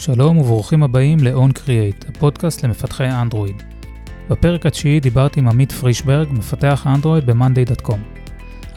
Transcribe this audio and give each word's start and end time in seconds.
שלום 0.00 0.38
וברוכים 0.38 0.82
הבאים 0.82 1.18
ל-On 1.20 1.58
Create, 1.58 2.08
הפודקאסט 2.08 2.64
למפתחי 2.64 3.08
אנדרואיד. 3.10 3.62
בפרק 4.30 4.66
התשיעי 4.66 5.00
דיברתי 5.00 5.40
עם 5.40 5.48
עמית 5.48 5.72
פרישברג, 5.72 6.28
מפתח 6.32 6.86
אנדרואיד 6.86 7.26
ב-monday.com. 7.30 7.98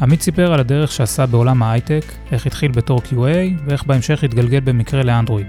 עמית 0.02 0.22
סיפר 0.22 0.54
על 0.54 0.60
הדרך 0.60 0.92
שעשה 0.92 1.26
בעולם 1.26 1.64
ההייטק, 1.64 2.06
איך 2.32 2.46
התחיל 2.46 2.72
בתור 2.72 3.00
QA 3.00 3.66
ואיך 3.66 3.86
בהמשך 3.86 4.24
התגלגל 4.24 4.60
במקרה 4.60 5.04
לאנדרואיד. 5.04 5.48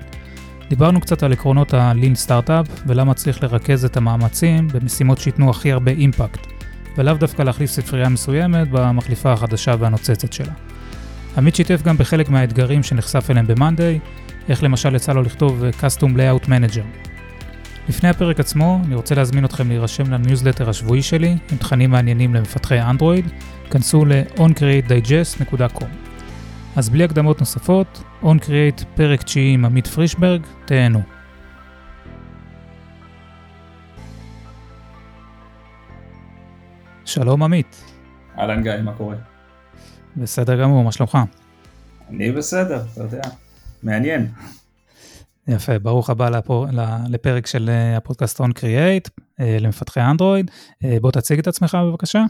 דיברנו 0.68 1.00
קצת 1.00 1.22
על 1.22 1.32
עקרונות 1.32 1.74
ה-Lean 1.74 2.28
Startup 2.28 2.70
ולמה 2.86 3.14
צריך 3.14 3.42
לרכז 3.42 3.84
את 3.84 3.96
המאמצים 3.96 4.68
במשימות 4.68 5.18
שייתנו 5.18 5.50
הכי 5.50 5.72
הרבה 5.72 5.90
אימפקט, 5.90 6.46
ולאו 6.98 7.14
דווקא 7.14 7.42
להחליף 7.42 7.70
ספרייה 7.70 8.08
מסוימת 8.08 8.68
במחליפה 8.70 9.32
החדשה 9.32 9.74
והנוצצת 9.78 10.32
שלה. 10.32 10.52
עמית 11.36 11.56
שיתף 11.56 11.82
גם 11.82 11.96
בחלק 11.96 12.28
מהאתגרים 12.28 12.82
שנחשף 12.82 13.30
אליהם 13.30 13.46
ב-Monday, 13.46 14.22
איך 14.48 14.62
למשל 14.62 14.94
יצא 14.94 15.12
לו 15.12 15.22
לכתוב 15.22 15.64
Custom 15.80 16.16
Layout 16.16 16.46
Manager. 16.46 16.84
לפני 17.88 18.08
הפרק 18.08 18.40
עצמו, 18.40 18.80
אני 18.86 18.94
רוצה 18.94 19.14
להזמין 19.14 19.44
אתכם 19.44 19.68
להירשם 19.68 20.10
לניוזלטר 20.12 20.70
השבועי 20.70 21.02
שלי 21.02 21.36
עם 21.50 21.58
תכנים 21.58 21.90
מעניינים 21.90 22.34
למפתחי 22.34 22.80
אנדרואיד, 22.80 23.26
כנסו 23.70 24.04
ל-oncreatedigest.com. 24.04 25.86
אז 26.76 26.88
בלי 26.88 27.04
הקדמות 27.04 27.40
נוספות, 27.40 28.02
OnCreate 28.22 28.84
פרק 28.94 29.22
9 29.22 29.40
עם 29.40 29.64
עמית 29.64 29.86
פרישברג, 29.86 30.42
תהנו. 30.64 31.02
שלום 37.04 37.42
עמית. 37.42 37.84
אהלן 38.38 38.62
גיא, 38.62 38.72
מה 38.84 38.92
קורה? 38.92 39.16
בסדר 40.16 40.62
גמור, 40.62 40.84
מה 40.84 40.92
שלומך? 40.92 41.18
אני 42.10 42.32
בסדר, 42.32 42.82
אתה 42.92 43.02
יודע, 43.02 43.20
מעניין. 43.82 44.28
יפה, 45.48 45.78
ברוך 45.78 46.10
הבא 46.10 46.28
לפור, 46.28 46.66
לפרק 47.08 47.46
של 47.46 47.70
אה, 47.70 47.96
הפודקאסט 47.96 48.40
On 48.40 48.58
Create 48.58 49.10
אה, 49.40 49.56
למפתחי 49.60 50.00
אנדרואיד. 50.00 50.50
אה, 50.84 50.96
בוא 51.00 51.10
תציג 51.10 51.38
את 51.38 51.46
עצמך 51.46 51.78
בבקשה. 51.86 52.24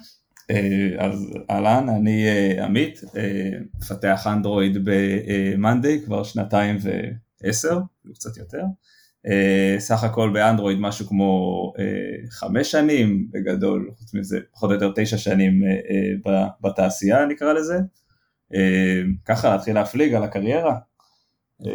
אז 0.98 1.36
אהלן, 1.50 1.88
אני 1.88 2.26
עמית, 2.60 3.00
מפתח 3.78 4.26
אנדרואיד 4.26 4.88
ב-Monday 4.88 6.04
כבר 6.04 6.22
שנתיים 6.22 6.76
ועשר, 7.42 7.78
קצת 8.14 8.36
יותר. 8.36 8.62
סך 9.78 10.04
הכל 10.04 10.30
באנדרואיד 10.32 10.78
משהו 10.80 11.06
כמו 11.06 11.72
חמש 12.30 12.70
שנים 12.70 13.28
בגדול, 13.30 13.90
חוץ 13.98 14.14
מזה 14.14 14.38
פחות 14.52 14.70
או 14.70 14.74
יותר 14.74 14.92
תשע 14.96 15.16
שנים 15.16 15.62
בתעשייה 16.60 17.26
נקרא 17.26 17.52
לזה. 17.52 17.78
ככה 19.24 19.50
להתחיל 19.50 19.74
להפליג 19.74 20.14
על 20.14 20.22
הקריירה. 20.22 20.76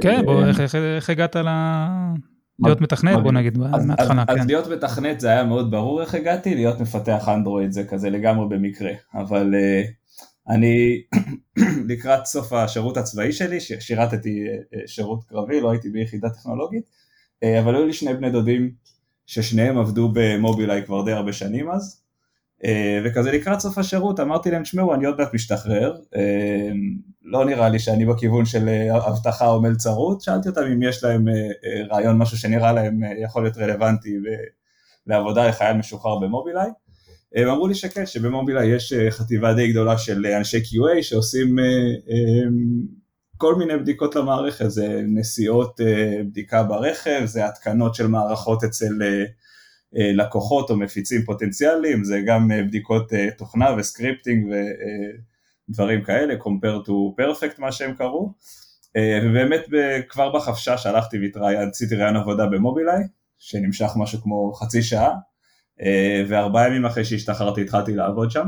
כן, 0.02 0.26
בוא, 0.26 0.46
איך, 0.46 0.76
איך, 0.76 1.10
הגעת 1.10 1.36
ל... 1.36 1.48
להיות 2.66 2.82
מתכנת, 2.82 3.24
בוא 3.24 3.32
נגיד, 3.32 3.58
מההתחלה, 3.58 4.26
כן. 4.26 4.40
אז 4.40 4.46
להיות 4.48 4.68
מתכנת 4.68 5.20
זה 5.20 5.30
היה 5.30 5.44
מאוד 5.44 5.72
ברור 5.72 6.02
איך 6.02 6.16
הגעתי, 6.16 6.56
להיות 6.56 6.80
מפתח 6.80 7.30
אנדרואיד 7.30 7.72
זה 7.72 7.84
כזה 7.84 8.10
לגמרי 8.10 8.46
במקרה, 8.50 8.92
אבל 9.14 9.54
uh, 9.54 9.88
אני 10.56 11.02
לקראת 11.90 12.26
סוף 12.26 12.54
השירות 12.54 12.98
הצבאי 12.98 13.32
שלי, 13.32 13.60
שירתתי 13.60 14.46
uh, 14.48 14.78
שירות 14.88 15.24
קרבי, 15.24 15.62
לא 15.62 15.72
הייתי 15.72 15.90
ביחידה 15.90 16.30
טכנולוגית, 16.30 16.84
אבל 17.60 17.76
היו 17.76 17.86
לי 17.86 17.94
שני 17.94 18.14
בני 18.14 18.32
דודים 18.32 18.72
ששניהם 19.26 19.78
עבדו 19.78 20.12
במובילאיי 20.14 20.86
כבר 20.86 21.06
די 21.06 21.12
הרבה 21.12 21.34
שנים 21.34 21.70
אז, 21.72 22.02
אה, 22.66 23.02
וכזה 23.06 23.32
לקראת 23.32 23.60
סוף 23.60 23.78
השירות 23.78 24.20
אמרתי 24.20 24.52
להם, 24.52 24.64
תשמעו, 24.64 24.94
אני 24.94 25.06
עוד 25.06 25.18
מעט 25.18 25.34
משתחרר, 25.34 25.96
אה, 26.16 26.72
לא 27.32 27.46
נראה 27.46 27.70
לי 27.70 27.80
שאני 27.80 28.06
בכיוון 28.06 28.46
של 28.46 28.70
אה, 28.70 29.08
אבטחה 29.08 29.48
או 29.48 29.62
מלצרות, 29.62 30.22
שאלתי 30.22 30.50
אותם 30.50 30.62
אם 30.62 30.84
יש 30.84 31.04
להם 31.04 31.26
רעיון, 31.92 32.18
משהו 32.18 32.38
שנראה 32.38 32.72
להם 32.72 33.00
יכול 33.24 33.44
להיות 33.44 33.58
רלוונטי 33.58 34.18
לעבודה 35.08 35.48
לחייל 35.48 35.78
משוחרר 35.78 36.20
במובילאיי. 36.20 36.70
הם 37.36 37.50
אמרו 37.50 37.68
לי 37.68 37.76
שכן, 37.76 38.06
שבמובילאיי 38.06 38.76
יש 38.76 38.94
חטיבה 39.10 39.54
די 39.54 39.72
גדולה 39.72 39.98
של 39.98 40.26
אנשי 40.26 40.58
QA 40.58 41.04
שעושים 41.04 41.56
כל 43.38 43.56
מיני 43.56 43.78
בדיקות 43.78 44.16
למערכת, 44.16 44.70
זה 44.70 45.02
נסיעות 45.08 45.80
בדיקה 46.26 46.64
ברכב, 46.64 47.22
זה 47.26 47.46
התקנות 47.46 47.96
של 47.96 48.08
מערכות 48.08 48.64
אצל 48.64 48.94
אה, 49.96 50.12
לקוחות 50.14 50.70
או 50.70 50.78
מפיצים 50.78 51.22
פוטנציאליים, 51.22 52.04
זה 52.04 52.22
גם 52.26 52.52
אה, 52.52 52.64
בדיקות 52.64 53.14
אה, 53.14 53.32
תוכנה 53.38 53.76
ו 53.78 53.85
scripting 53.85 54.54
ודברים 55.70 56.04
כאלה, 56.04 56.34
compare 56.34 56.88
to 56.88 57.22
perfect 57.22 57.56
מה 57.58 57.72
שהם 57.72 57.94
קראו, 57.94 58.34
ובאמת 59.24 59.62
כבר 60.10 60.36
בחפשש 60.36 60.86
הלכתי 60.86 61.18
ועשיתי 61.36 61.96
ריאיון 61.96 62.16
עבודה 62.16 62.46
במובילאיי, 62.46 63.04
שנמשך 63.40 63.90
משהו 63.96 64.22
כמו 64.22 64.54
חצי 64.54 64.84
שעה, 64.84 65.12
וארבעה 66.28 66.68
ימים 66.68 66.86
אחרי 66.86 67.06
שהשתחררתי 67.06 67.62
התחלתי 67.62 67.96
לעבוד 67.96 68.32
שם. 68.32 68.48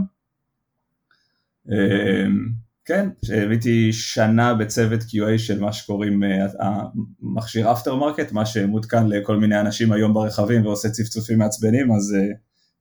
כן, 2.90 3.09
שהייתי 3.25 3.94
שנה 3.94 4.53
בצוות 4.53 5.00
QA 5.00 5.38
של 5.38 5.59
מה 5.59 5.74
שקוראים 5.74 6.24
אה, 6.24 6.46
המכשיר 6.59 7.72
aftermarket, 7.72 8.31
מה 8.31 8.46
שמותקן 8.46 9.07
לכל 9.07 9.38
מיני 9.38 9.59
אנשים 9.59 9.91
היום 9.91 10.13
ברכבים 10.13 10.66
ועושה 10.66 10.90
צפצופים 10.90 11.38
מעצבנים, 11.38 11.91
אז 11.91 12.16
אה, 12.19 12.28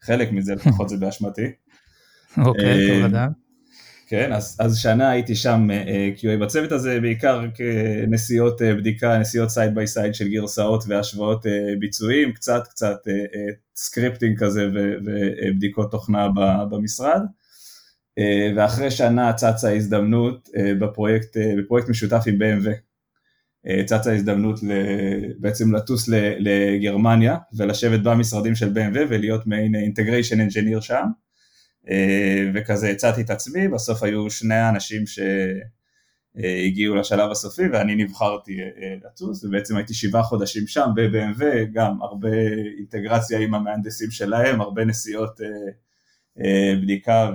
חלק 0.02 0.32
מזה 0.32 0.54
לפחות 0.58 0.88
זה 0.88 0.96
באשמתי. 0.96 1.52
אוקיי, 2.38 2.90
אה, 2.90 3.06
לדעת. 3.06 3.30
כן, 4.08 4.32
אז, 4.32 4.56
אז 4.60 4.76
שנה 4.76 5.10
הייתי 5.10 5.34
שם 5.34 5.68
QA 6.16 6.42
בצוות 6.42 6.72
הזה, 6.72 7.00
בעיקר 7.00 7.44
בנסיעות 7.54 8.62
בדיקה, 8.62 9.18
נסיעות 9.18 9.50
side 9.50 9.74
by 9.74 9.86
side 9.86 10.14
של 10.14 10.28
גרסאות 10.28 10.84
והשוואות 10.88 11.46
ביצועים, 11.78 12.32
קצת 12.32 12.62
קצת 12.70 12.96
scripting 13.76 14.38
כזה 14.38 14.68
ובדיקות 15.04 15.90
תוכנה 15.90 16.28
במשרד. 16.70 17.20
אה, 18.18 18.52
ואחרי 18.56 18.90
שנה 18.90 19.32
צצה 19.32 19.68
ההזדמנות 19.68 20.48
אה, 20.56 20.74
בפרויקט, 20.74 21.36
אה, 21.36 21.52
בפרויקט 21.58 21.88
משותף 21.88 22.22
עם 22.26 22.38
BMW. 22.42 22.70
צצה 23.84 24.10
ההזדמנות 24.10 24.60
בעצם 25.38 25.74
לטוס 25.74 26.08
לגרמניה 26.38 27.36
ולשבת 27.56 28.00
במשרדים 28.00 28.54
של 28.54 28.72
BMW 28.72 28.98
ולהיות 29.08 29.46
מעין 29.46 29.74
אינטגריישן 29.74 30.40
אנג'יניר 30.40 30.80
שם. 30.80 31.04
וכזה 32.54 32.88
הצעתי 32.88 33.20
את 33.20 33.30
עצמי, 33.30 33.68
בסוף 33.68 34.02
היו 34.02 34.30
שני 34.30 34.54
האנשים 34.54 35.04
שהגיעו 36.36 36.94
לשלב 36.94 37.30
הסופי 37.30 37.68
ואני 37.72 37.94
נבחרתי 37.94 38.56
לטוס 39.04 39.44
ובעצם 39.44 39.76
הייתי 39.76 39.94
שבעה 39.94 40.22
חודשים 40.22 40.66
שם 40.66 40.88
ב-BMW, 40.94 41.44
גם 41.72 42.02
הרבה 42.02 42.28
אינטגרציה 42.78 43.38
עם 43.38 43.54
המהנדסים 43.54 44.10
שלהם, 44.10 44.60
הרבה 44.60 44.84
נסיעות 44.84 45.40
אה, 46.44 46.74
בדיקה 46.82 47.30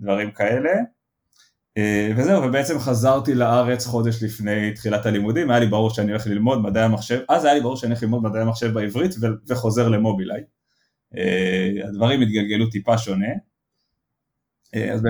ודברים 0.00 0.28
אה, 0.28 0.34
כאלה. 0.34 0.70
אה, 1.78 2.12
וזהו, 2.16 2.42
ובעצם 2.42 2.78
חזרתי 2.78 3.34
לארץ 3.34 3.86
חודש 3.86 4.22
לפני 4.22 4.74
תחילת 4.74 5.06
הלימודים, 5.06 5.50
היה 5.50 5.60
לי 5.60 5.66
ברור 5.66 5.90
שאני 5.90 6.10
הולך 6.10 6.26
ללמוד 6.26 6.62
מדעי 6.62 6.82
המחשב, 6.82 7.20
אז 7.28 7.44
היה 7.44 7.54
לי 7.54 7.60
ברור 7.60 7.76
שאני 7.76 7.92
הולך 7.92 8.02
ללמוד 8.02 8.22
מדעי 8.22 8.42
המחשב 8.42 8.72
בעברית 8.72 9.14
וחוזר 9.48 9.88
למובילאיי. 9.88 10.42
הדברים 11.88 12.20
התגלגלו 12.20 12.70
טיפה 12.70 12.98
שונה. 12.98 13.26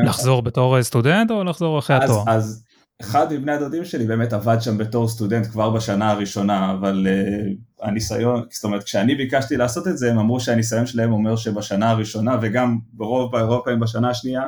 לחזור 0.04 0.42
בתור 0.42 0.82
סטודנט 0.82 1.30
או 1.30 1.44
לחזור 1.44 1.78
אחרי 1.78 1.96
התואר? 1.96 2.24
אז 2.26 2.64
אחד 3.00 3.32
מבני 3.32 3.52
הדודים 3.52 3.84
שלי 3.84 4.06
באמת 4.06 4.32
עבד 4.32 4.56
שם 4.60 4.78
בתור 4.78 5.08
סטודנט 5.08 5.46
כבר 5.46 5.70
בשנה 5.70 6.10
הראשונה, 6.10 6.72
אבל 6.72 7.06
uh, 7.06 7.86
הניסיון, 7.86 8.44
זאת 8.50 8.64
אומרת 8.64 8.84
כשאני 8.84 9.14
ביקשתי 9.14 9.56
לעשות 9.56 9.88
את 9.88 9.98
זה 9.98 10.10
הם 10.10 10.18
אמרו 10.18 10.40
שהניסיון 10.40 10.86
שלהם 10.86 11.12
אומר 11.12 11.36
שבשנה 11.36 11.90
הראשונה 11.90 12.38
וגם 12.42 12.78
ברוב 12.92 13.32
באירופאים 13.32 13.80
בשנה 13.80 14.10
השנייה 14.10 14.42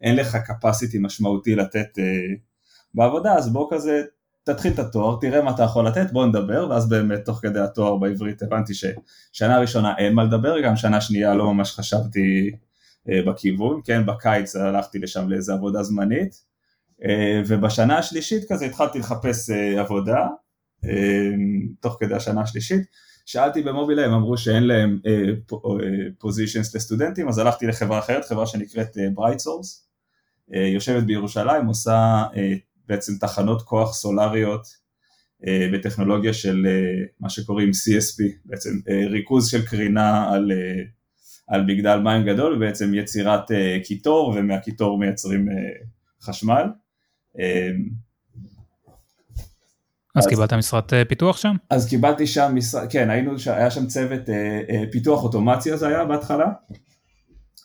אין 0.00 0.16
לך 0.16 0.34
capacity 0.34 0.98
משמעותי 1.00 1.54
לתת 1.54 1.98
uh, 1.98 2.38
בעבודה, 2.94 3.34
אז 3.34 3.52
בוא 3.52 3.68
כזה 3.70 4.02
תתחיל 4.50 4.72
את 4.72 4.78
התואר, 4.78 5.16
תראה 5.20 5.42
מה 5.42 5.50
אתה 5.50 5.62
יכול 5.62 5.86
לתת, 5.86 6.12
בוא 6.12 6.26
נדבר, 6.26 6.66
ואז 6.70 6.88
באמת 6.88 7.24
תוך 7.24 7.38
כדי 7.42 7.60
התואר 7.60 7.96
בעברית 7.96 8.42
הבנתי 8.42 8.72
ששנה 8.74 9.58
ראשונה 9.58 9.94
אין 9.98 10.12
מה 10.12 10.24
לדבר, 10.24 10.60
גם 10.60 10.76
שנה 10.76 11.00
שנייה 11.00 11.34
לא 11.34 11.54
ממש 11.54 11.72
חשבתי 11.72 12.50
אה, 13.08 13.10
בכיוון, 13.26 13.80
כן, 13.84 14.06
בקיץ 14.06 14.56
הלכתי 14.56 14.98
לשם 14.98 15.28
לאיזה 15.28 15.52
עבודה 15.52 15.82
זמנית 15.82 16.48
אה, 17.04 17.42
ובשנה 17.46 17.98
השלישית 17.98 18.52
כזה 18.52 18.66
התחלתי 18.66 18.98
לחפש 18.98 19.50
אה, 19.50 19.80
עבודה, 19.80 20.26
אה, 20.84 21.30
תוך 21.80 21.96
כדי 22.00 22.14
השנה 22.14 22.42
השלישית, 22.42 22.82
שאלתי 23.26 23.62
במובילאיי, 23.62 24.04
הם 24.04 24.12
אמרו 24.12 24.36
שאין 24.36 24.62
להם 24.66 25.00
positions 26.18 26.74
לסטודנטים, 26.74 27.28
אז 27.28 27.38
הלכתי 27.38 27.66
לחברה 27.66 27.98
אחרת, 27.98 28.24
חברה 28.24 28.46
שנקראת 28.46 28.96
BrightSource, 29.14 29.88
יושבת 30.48 31.02
בירושלים, 31.02 31.66
עושה 31.66 32.24
בעצם 32.88 33.12
תחנות 33.20 33.62
כוח 33.62 33.94
סולריות 33.94 34.66
בטכנולוגיה 35.72 36.32
של 36.32 36.66
מה 37.20 37.30
שקוראים 37.30 37.70
CSP, 37.70 38.22
בעצם 38.44 38.70
ריכוז 39.10 39.48
של 39.48 39.66
קרינה 39.66 40.32
על, 40.32 40.52
על 41.48 41.64
מגדל 41.64 41.98
מים 41.98 42.26
גדול, 42.26 42.56
ובעצם 42.56 42.94
יצירת 42.94 43.50
קיטור, 43.84 44.34
ומהקיטור 44.36 44.98
מייצרים 44.98 45.48
חשמל. 46.22 46.64
אז, 50.18 50.24
אז 50.24 50.28
קיבלת 50.28 50.52
משרת 50.52 50.92
פיתוח 51.08 51.36
שם? 51.36 51.56
אז 51.70 51.88
קיבלתי 51.88 52.26
שם 52.26 52.52
משרד, 52.54 52.90
כן, 52.90 53.10
היינו, 53.10 53.32
היה 53.46 53.70
שם 53.70 53.86
צוות 53.86 54.30
אה, 54.30 54.60
אה, 54.70 54.84
פיתוח 54.92 55.24
אוטומציה 55.24 55.76
זה 55.76 55.88
היה 55.88 56.04
בהתחלה. 56.04 56.46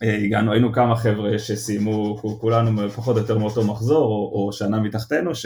אה, 0.04 0.18
הגענו, 0.18 0.52
היינו 0.52 0.74
כמה 0.74 0.96
חבר'ה 0.96 1.40
שסיימו, 1.40 2.18
כולנו 2.42 2.90
פחות 2.90 3.16
או 3.16 3.22
יותר 3.22 3.38
מאותו 3.38 3.64
מחזור, 3.64 4.06
או, 4.06 4.46
או 4.46 4.54
שנה 4.54 4.80
מתחתנו, 4.80 5.36
ש... 5.36 5.46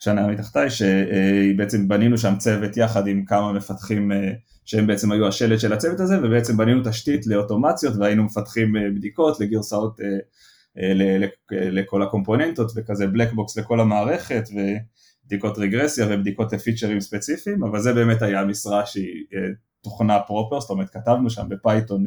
שנה 0.00 0.26
מתחתיי, 0.26 0.68
שבעצם 0.70 1.88
בנינו 1.88 2.18
שם 2.18 2.34
צוות 2.38 2.76
יחד 2.76 3.06
עם 3.06 3.24
כמה 3.24 3.52
מפתחים 3.52 4.12
אה, 4.12 4.32
שהם 4.64 4.86
בעצם 4.86 5.12
היו 5.12 5.28
השלד 5.28 5.60
של 5.60 5.72
הצוות 5.72 6.00
הזה, 6.00 6.18
ובעצם 6.22 6.56
בנינו 6.56 6.82
תשתית 6.84 7.26
לאוטומציות 7.26 7.96
והיינו 7.96 8.24
מפתחים 8.24 8.76
אה, 8.76 8.90
בדיקות 8.96 9.40
לגרסאות 9.40 10.00
לכל 11.50 12.02
הקומפוננטות 12.02 12.72
וכזה 12.76 13.06
black 13.06 13.32
box 13.32 13.58
לכל 13.58 13.80
המערכת 13.80 14.42
ובדיקות 14.52 15.58
רגרסיה 15.58 16.06
ובדיקות 16.10 16.52
לפיצ'רים 16.52 17.00
ספציפיים, 17.00 17.64
אבל 17.64 17.80
זה 17.80 17.92
באמת 17.92 18.22
היה 18.22 18.44
משרה 18.44 18.86
שהיא 18.86 19.24
תוכנה 19.80 20.20
proper, 20.20 20.60
זאת 20.60 20.70
אומרת 20.70 20.90
כתבנו 20.90 21.30
שם 21.30 21.48
ב 21.48 21.56
Python 21.56 22.04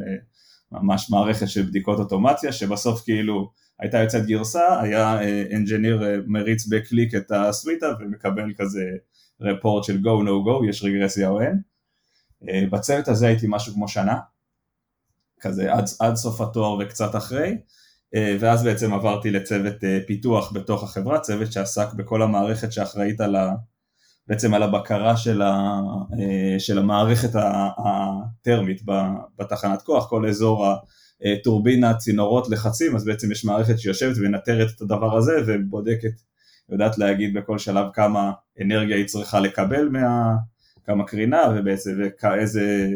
ממש 0.74 1.10
מערכת 1.10 1.48
של 1.48 1.62
בדיקות 1.62 1.98
אוטומציה, 1.98 2.52
שבסוף 2.52 3.04
כאילו 3.04 3.50
הייתה 3.80 3.98
יוצאת 3.98 4.26
גרסה, 4.26 4.80
היה 4.80 5.18
engineer 5.56 6.04
אה, 6.04 6.16
מריץ 6.26 6.66
בקליק 6.66 7.14
את 7.14 7.30
הסוויטה 7.30 7.86
ומקבל 8.00 8.52
כזה 8.58 8.84
רפורט 9.40 9.84
של 9.84 9.96
go 9.96 10.24
no 10.24 10.46
go, 10.48 10.68
יש 10.68 10.84
רגרסיה 10.84 11.28
או 11.28 11.40
אין. 11.40 11.60
אה, 12.48 12.64
בצוות 12.70 13.08
הזה 13.08 13.26
הייתי 13.26 13.46
משהו 13.48 13.74
כמו 13.74 13.88
שנה, 13.88 14.18
כזה 15.40 15.72
עד, 15.72 15.84
עד 16.00 16.14
סוף 16.14 16.40
התואר 16.40 16.78
וקצת 16.80 17.16
אחרי, 17.16 17.56
אה, 18.14 18.36
ואז 18.40 18.64
בעצם 18.64 18.94
עברתי 18.94 19.30
לצוות 19.30 19.76
פיתוח 20.06 20.52
בתוך 20.52 20.82
החברה, 20.82 21.20
צוות 21.20 21.52
שעסק 21.52 21.92
בכל 21.92 22.22
המערכת 22.22 22.72
שאחראית 22.72 23.20
על 23.20 23.36
ה... 23.36 23.54
בעצם 24.28 24.54
על 24.54 24.62
הבקרה 24.62 25.16
של, 25.16 25.42
ה, 25.42 25.80
של 26.58 26.78
המערכת 26.78 27.30
הטרמית 27.78 28.82
בתחנת 29.38 29.82
כוח, 29.82 30.08
כל 30.08 30.28
אזור 30.28 30.66
הטורבינה, 31.24 31.94
צינורות, 31.94 32.48
לחצים, 32.48 32.96
אז 32.96 33.04
בעצם 33.04 33.32
יש 33.32 33.44
מערכת 33.44 33.78
שיושבת 33.78 34.16
ומנטרת 34.16 34.68
את 34.76 34.80
הדבר 34.80 35.16
הזה 35.16 35.32
ובודקת, 35.46 36.12
יודעת 36.68 36.98
להגיד 36.98 37.34
בכל 37.34 37.58
שלב 37.58 37.86
כמה 37.92 38.32
אנרגיה 38.62 38.96
היא 38.96 39.06
צריכה 39.06 39.40
לקבל 39.40 39.88
מה... 39.88 40.34
כמה 40.86 41.06
קרינה 41.06 41.42
ובעצם 41.56 41.90
ואיזה 42.22 42.88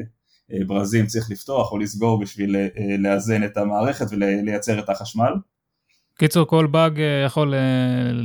ברזים 0.66 1.06
צריך 1.06 1.30
לפתוח 1.30 1.72
או 1.72 1.78
לסגור 1.78 2.20
בשביל 2.20 2.56
לאזן 2.98 3.44
את 3.44 3.56
המערכת 3.56 4.06
ולייצר 4.10 4.78
את 4.78 4.88
החשמל. 4.88 5.32
קיצור 6.18 6.46
כל 6.46 6.66
באג 6.66 7.00
אה, 7.00 7.22
יכול 7.26 7.54
אה, 7.54 7.60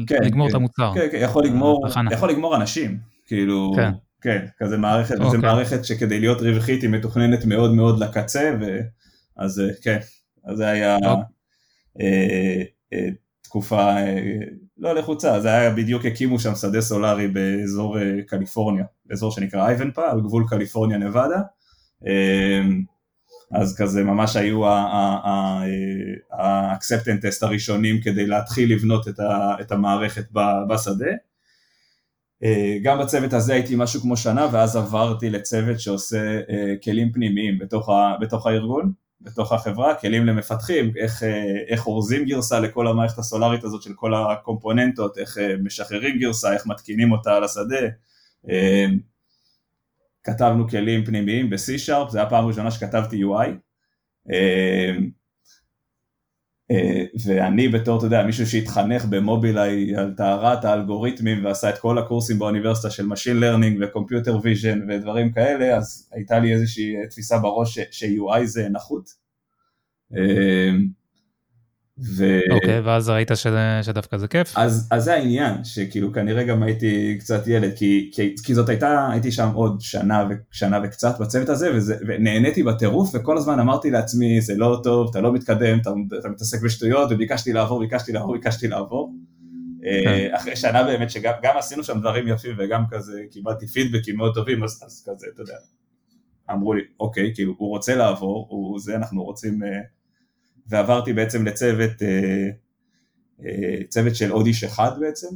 כן, 0.07 0.23
לגמור 0.23 0.47
כן, 0.47 0.51
את 0.51 0.55
המוצר. 0.55 0.91
כן, 0.95 1.07
כן, 1.11 1.17
יכול 1.21 1.43
לגמור, 1.43 1.87
יכול 2.11 2.29
לגמור 2.29 2.55
אנשים, 2.55 2.97
כאילו, 3.27 3.71
כן, 3.75 3.91
כן 4.21 4.45
כזה 4.59 4.77
מערכת, 4.77 5.15
אוקיי. 5.15 5.31
זו 5.31 5.37
מערכת 5.37 5.85
שכדי 5.85 6.19
להיות 6.19 6.41
רווחית 6.41 6.81
היא 6.81 6.89
מתוכננת 6.89 7.45
מאוד 7.45 7.73
מאוד 7.73 7.99
לקצה, 7.99 8.55
ו... 8.61 8.79
אז 9.37 9.59
אה, 9.59 9.67
כן, 9.81 9.97
אז 10.45 10.57
זה 10.57 10.67
היה 10.67 10.95
אוקיי. 10.95 11.23
אה, 12.01 12.63
אה, 12.93 13.09
תקופה 13.41 13.97
אה, 13.97 14.39
לא 14.77 14.95
לחוצה, 14.95 15.39
זה 15.39 15.47
היה 15.47 15.71
בדיוק 15.71 16.05
הקימו 16.05 16.39
שם 16.39 16.55
שדה 16.55 16.81
סולארי 16.81 17.27
באזור 17.27 17.99
אה, 17.99 18.21
קליפורניה, 18.27 18.85
באזור 19.05 19.31
שנקרא 19.31 19.67
אייבנפה, 19.67 20.11
על 20.11 20.21
גבול 20.21 20.45
קליפורניה 20.49 20.97
נבדה. 20.97 21.41
אז 23.53 23.75
כזה 23.77 24.03
ממש 24.03 24.35
היו 24.35 24.67
ה-acceptance 26.31 27.21
טסט 27.21 27.43
הראשונים 27.43 28.01
כדי 28.01 28.27
להתחיל 28.27 28.73
לבנות 28.73 29.07
את 29.61 29.71
המערכת 29.71 30.25
בשדה. 30.69 31.11
אה, 32.43 32.77
גם 32.83 32.99
בצוות 32.99 33.33
הזה 33.33 33.53
הייתי 33.53 33.75
משהו 33.77 34.01
כמו 34.01 34.17
שנה 34.17 34.47
ואז 34.51 34.75
עברתי 34.75 35.29
לצוות 35.29 35.79
שעושה 35.79 36.39
אה, 36.49 36.73
כלים 36.83 37.11
פנימיים 37.11 37.59
בתוך, 37.59 37.89
ה, 37.89 38.15
בתוך 38.21 38.47
הארגון, 38.47 38.91
בתוך 39.21 39.51
החברה, 39.51 39.95
כלים 39.95 40.25
למפתחים, 40.25 40.91
איך, 40.97 41.23
אה, 41.23 41.43
איך 41.67 41.87
אורזים 41.87 42.25
גרסה 42.25 42.59
לכל 42.59 42.87
המערכת 42.87 43.17
הסולארית 43.17 43.63
הזאת 43.63 43.81
של 43.81 43.93
כל 43.95 44.13
הקומפוננטות, 44.13 45.17
איך 45.17 45.37
משחררים 45.63 46.19
גרסה, 46.19 46.53
איך 46.53 46.67
מתקינים 46.67 47.11
אותה 47.11 47.35
על 47.35 47.43
השדה. 47.43 47.87
כתבנו 50.23 50.69
כלים 50.69 51.05
פנימיים 51.05 51.49
ב-C-Sharp, 51.49 52.09
זו 52.09 52.17
הייתה 52.17 52.21
הפעם 52.21 52.43
הראשונה 52.45 52.71
שכתבתי 52.71 53.23
UI. 53.23 53.49
אה, 54.31 54.95
ואני 57.25 57.67
בתור, 57.67 57.97
אתה 57.97 58.05
יודע, 58.05 58.23
מישהו 58.23 58.47
שהתחנך 58.47 59.05
במובילאיי 59.05 59.95
על 59.95 60.13
טהרת 60.17 60.65
האלגוריתמים 60.65 61.45
ועשה 61.45 61.69
את 61.69 61.77
כל 61.77 61.97
הקורסים 61.97 62.39
באוניברסיטה 62.39 62.89
של 62.89 63.07
Machine 63.11 63.41
Learning 63.41 63.79
ו-Computer 63.79 64.43
Vision 64.43 64.77
ודברים 64.89 65.31
כאלה, 65.31 65.77
אז 65.77 66.09
הייתה 66.11 66.39
לי 66.39 66.53
איזושהי 66.53 66.95
תפיסה 67.09 67.37
בראש 67.37 67.79
ש-UI 67.79 68.45
זה 68.45 68.69
נחות. 68.69 69.09
אה, 71.99 72.03
ו... 72.17 72.39
אוקיי, 72.51 72.79
okay, 72.79 72.81
ואז 72.83 73.09
ראית 73.09 73.31
ש... 73.35 73.47
שדווקא 73.81 74.17
זה 74.17 74.27
כיף? 74.27 74.57
אז, 74.57 74.87
אז 74.91 75.03
זה 75.03 75.13
העניין, 75.13 75.63
שכאילו 75.63 76.13
כנראה 76.13 76.43
גם 76.43 76.63
הייתי 76.63 77.17
קצת 77.19 77.47
ילד, 77.47 77.71
כי, 77.75 78.11
כי, 78.13 78.35
כי 78.43 78.55
זאת 78.55 78.69
הייתה, 78.69 79.07
הייתי 79.11 79.31
שם 79.31 79.49
עוד 79.53 79.81
שנה, 79.81 80.27
ושנה 80.51 80.79
וקצת 80.83 81.19
בצוות 81.19 81.49
הזה, 81.49 81.75
וזה, 81.75 81.95
ונהניתי 82.07 82.63
בטירוף, 82.63 83.11
וכל 83.13 83.37
הזמן 83.37 83.59
אמרתי 83.59 83.91
לעצמי, 83.91 84.41
זה 84.41 84.53
לא 84.57 84.79
טוב, 84.83 85.09
אתה 85.09 85.21
לא 85.21 85.33
מתקדם, 85.33 85.79
אתה, 85.79 85.89
אתה 86.19 86.29
מתעסק 86.29 86.61
בשטויות, 86.61 87.11
וביקשתי 87.11 87.53
לעבור, 87.53 87.79
ביקשתי 87.79 88.11
לעבור, 88.11 88.33
ביקשתי 88.33 88.67
לעבור. 88.67 89.13
Okay. 89.13 89.85
אה, 89.85 90.03
כן. 90.29 90.35
אחרי 90.35 90.55
שנה 90.55 90.83
באמת 90.83 91.09
שגם 91.11 91.57
עשינו 91.57 91.83
שם 91.83 91.99
דברים 91.99 92.27
יפים, 92.27 92.55
וגם 92.57 92.83
כזה 92.91 93.21
קיבלתי 93.31 93.67
פידבקים 93.67 94.17
מאוד 94.17 94.33
טובים, 94.33 94.63
אז, 94.63 94.83
אז 94.85 95.05
כזה, 95.09 95.27
אתה 95.33 95.41
יודע, 95.41 95.55
אמרו 96.51 96.73
לי, 96.73 96.81
אוקיי, 96.99 97.31
כאילו, 97.35 97.53
הוא 97.57 97.69
רוצה 97.69 97.95
לעבור, 97.95 98.47
הוא 98.49 98.79
זה, 98.79 98.95
אנחנו 98.95 99.23
רוצים... 99.23 99.59
ועברתי 100.67 101.13
בעצם 101.13 101.45
לצוות, 101.45 102.01
אה, 102.01 102.49
אה, 103.45 103.83
צוות 103.89 104.15
של 104.15 104.31
אודיש 104.31 104.63
אחד 104.63 104.91
בעצם, 104.99 105.27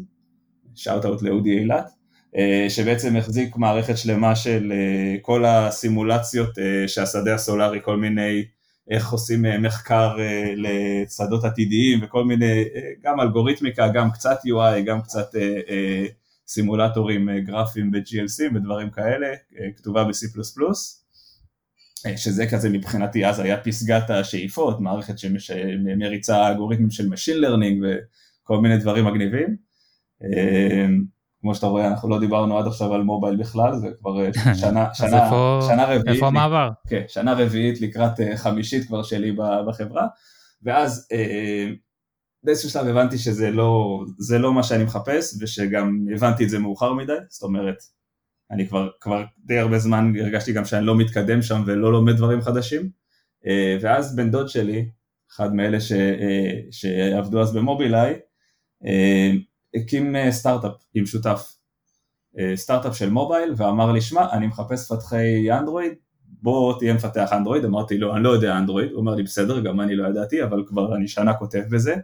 שאוט 0.75 1.06
אאוט 1.06 1.21
לאודי 1.21 1.59
אילת, 1.59 1.89
אה, 2.38 2.65
שבעצם 2.69 3.15
החזיק 3.15 3.56
מערכת 3.56 3.97
שלמה 3.97 4.35
של 4.35 4.74
כל 5.21 5.45
הסימולציות 5.45 6.50
שהשדה 6.88 7.35
הסולארי, 7.35 7.79
כל 7.83 7.97
מיני, 7.97 8.45
איך 8.89 9.12
עושים 9.12 9.45
מחקר 9.62 10.18
לשדות 10.56 11.44
עתידיים 11.44 12.00
וכל 12.03 12.25
מיני, 12.25 12.63
גם 13.03 13.19
אלגוריתמיקה, 13.19 13.88
גם 13.88 14.12
קצת 14.12 14.38
UI, 14.45 14.81
גם 14.85 15.01
קצת 15.01 15.28
סימולטורים 16.47 17.30
גרפיים 17.40 17.92
ב-GLC 17.92 18.56
ודברים 18.56 18.90
כאלה, 18.90 19.28
כתובה 19.78 20.04
ב-C++. 20.04 20.25
אה, 22.06 22.18
שזה 22.18 22.47
כזה 22.47 22.69
מבחינתי 22.69 23.25
אז 23.25 23.39
היה 23.39 23.57
פסגת 23.57 24.09
השאיפות, 24.09 24.80
מערכת 24.80 25.16
שמריצה 25.18 26.47
אלגוריתמים 26.47 26.92
של 26.92 27.07
Machine 27.13 27.45
Learning 27.45 27.85
וכל 28.44 28.61
מיני 28.61 28.77
דברים 28.77 29.06
מגניבים. 29.06 29.56
אה, 30.23 30.85
כמו 31.42 31.56
שאתה 31.56 31.68
רואה 31.68 31.87
אנחנו 31.87 32.09
לא 32.09 32.19
דיברנו 32.19 32.59
עד 32.59 32.68
עכשיו 32.68 32.94
על 32.94 33.04
מובייל 33.04 33.35
בכלל, 33.35 33.75
זה 33.75 33.87
כבר 33.99 34.25
אה, 34.25 34.33
שנה, 34.61 34.94
שנה, 34.94 35.25
איפה, 35.25 35.59
שנה 35.68 35.83
רביעית, 35.83 36.07
איפה 36.07 36.27
המעבר? 36.27 36.69
כן, 36.87 37.04
שנה 37.07 37.33
רביעית 37.33 37.81
לקראת 37.81 38.13
חמישית 38.35 38.87
כבר 38.87 39.04
שלי 39.04 39.35
בחברה, 39.68 40.07
ואז 40.63 41.07
באיזשהו 42.44 42.69
שלב 42.69 42.87
הבנתי 42.87 43.18
שזה 43.18 43.51
לא, 43.51 43.99
לא 44.39 44.54
מה 44.54 44.63
שאני 44.63 44.83
מחפש 44.83 45.37
ושגם 45.42 46.06
הבנתי 46.16 46.44
את 46.44 46.49
זה 46.49 46.59
מאוחר 46.59 46.94
מדי, 46.94 47.13
זאת 47.30 47.44
אומרת 47.44 47.77
אני 48.51 48.68
כבר, 48.68 48.89
כבר 49.01 49.23
די 49.45 49.57
הרבה 49.57 49.80
זמן 49.80 50.13
הרגשתי 50.19 50.54
גם 50.54 50.66
שאני 50.66 50.85
לא 50.85 50.97
מתקדם 50.97 51.42
שם 51.42 51.63
ולא 51.66 51.92
לומד 51.92 52.16
דברים 52.16 52.42
חדשים. 52.42 52.89
אה, 53.47 53.77
ואז 53.81 54.16
בן 54.16 54.31
דוד 54.31 54.49
שלי, 54.49 54.89
אחד 55.31 55.54
מאלה 55.54 55.81
ש, 55.81 55.92
אה, 55.92 56.59
שעבדו 56.71 57.42
אז 57.42 57.54
במובילאיי, 57.54 58.16
אה, 58.85 59.31
הקים 59.75 60.16
סטארט-אפ 60.30 60.71
עם 60.94 61.06
שותף, 61.06 61.54
סטארט-אפ 62.56 62.97
של 62.97 63.09
מובייל 63.09 63.54
ואמר 63.57 63.92
לי 63.92 64.01
שמע 64.01 64.31
אני 64.33 64.47
מחפש 64.47 64.92
פתחי 64.92 65.51
אנדרואיד 65.51 65.94
בוא 66.25 66.80
תהיה 66.80 66.94
מפתח 66.94 67.30
אנדרואיד, 67.33 67.66
אמרתי 67.66 67.97
לו 67.97 68.16
אני 68.16 68.23
לא 68.23 68.30
יודע 68.30 68.57
אנדרואיד, 68.57 68.92
הוא 68.92 68.99
אומר 68.99 69.16
לי 69.16 69.23
בסדר 69.23 69.59
גם 69.59 69.81
אני 69.81 69.95
לא 69.95 70.07
ידעתי 70.07 70.44
אבל 70.44 70.63
כבר 70.68 70.95
אני 70.95 71.07
שנה 71.07 71.33
כותב 71.33 71.61
בזה. 71.71 71.95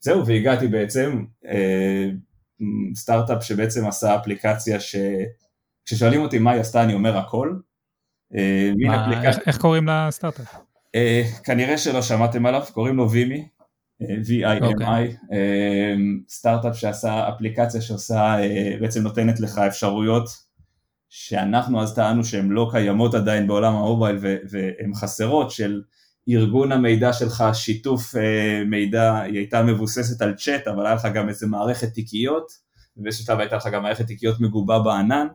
זהו 0.00 0.26
והגעתי 0.26 0.68
בעצם 0.68 1.24
סטארט-אפ 2.94 3.44
שבעצם 3.44 3.86
עשה 3.86 4.16
אפליקציה 4.16 4.78
שכששואלים 4.80 6.20
אותי 6.20 6.38
מה 6.38 6.50
היא 6.50 6.60
עשתה 6.60 6.82
אני 6.82 6.94
אומר 6.94 7.16
הכל. 7.16 7.54
אה, 8.34 8.70
מה, 8.86 9.04
אפליקציה... 9.04 9.30
איך, 9.30 9.38
איך 9.46 9.58
קוראים 9.58 9.88
לסטארט-אפ? 9.88 10.54
Uh, 10.96 11.44
כנראה 11.44 11.78
שלא 11.78 12.02
שמעתם 12.02 12.46
עליו, 12.46 12.62
קוראים 12.72 12.96
לו 12.96 13.10
וימי, 13.10 13.48
uh, 14.02 14.06
V-I-M-I, 14.06 15.32
uh, 15.32 16.28
סטארט-אפ 16.28 16.76
שעשה 16.76 17.28
אפליקציה 17.28 17.80
שעושה, 17.80 18.36
uh, 18.38 18.80
בעצם 18.80 19.02
נותנת 19.02 19.40
לך 19.40 19.58
אפשרויות 19.58 20.28
שאנחנו 21.08 21.82
אז 21.82 21.94
טענו 21.94 22.24
שהן 22.24 22.48
לא 22.48 22.68
קיימות 22.70 23.14
עדיין 23.14 23.46
בעולם 23.46 23.74
המובייל 23.74 24.16
והן 24.50 24.94
חסרות 24.94 25.50
של 25.50 25.82
ארגון 26.28 26.72
המידע 26.72 27.12
שלך, 27.12 27.44
שיתוף 27.52 28.16
אה, 28.16 28.62
מידע, 28.64 29.20
היא 29.20 29.38
הייתה 29.38 29.62
מבוססת 29.62 30.22
על 30.22 30.34
צ'אט, 30.34 30.68
אבל 30.68 30.86
היה 30.86 30.94
לך 30.94 31.08
גם 31.14 31.28
איזה 31.28 31.46
מערכת 31.46 31.88
תיקיות, 31.88 32.52
ובאיזשהו 32.96 33.24
שלב 33.24 33.40
הייתה 33.40 33.56
לך 33.56 33.66
גם 33.72 33.82
מערכת 33.82 34.06
תיקיות 34.06 34.40
מגובה 34.40 34.78
בענן, 34.78 35.26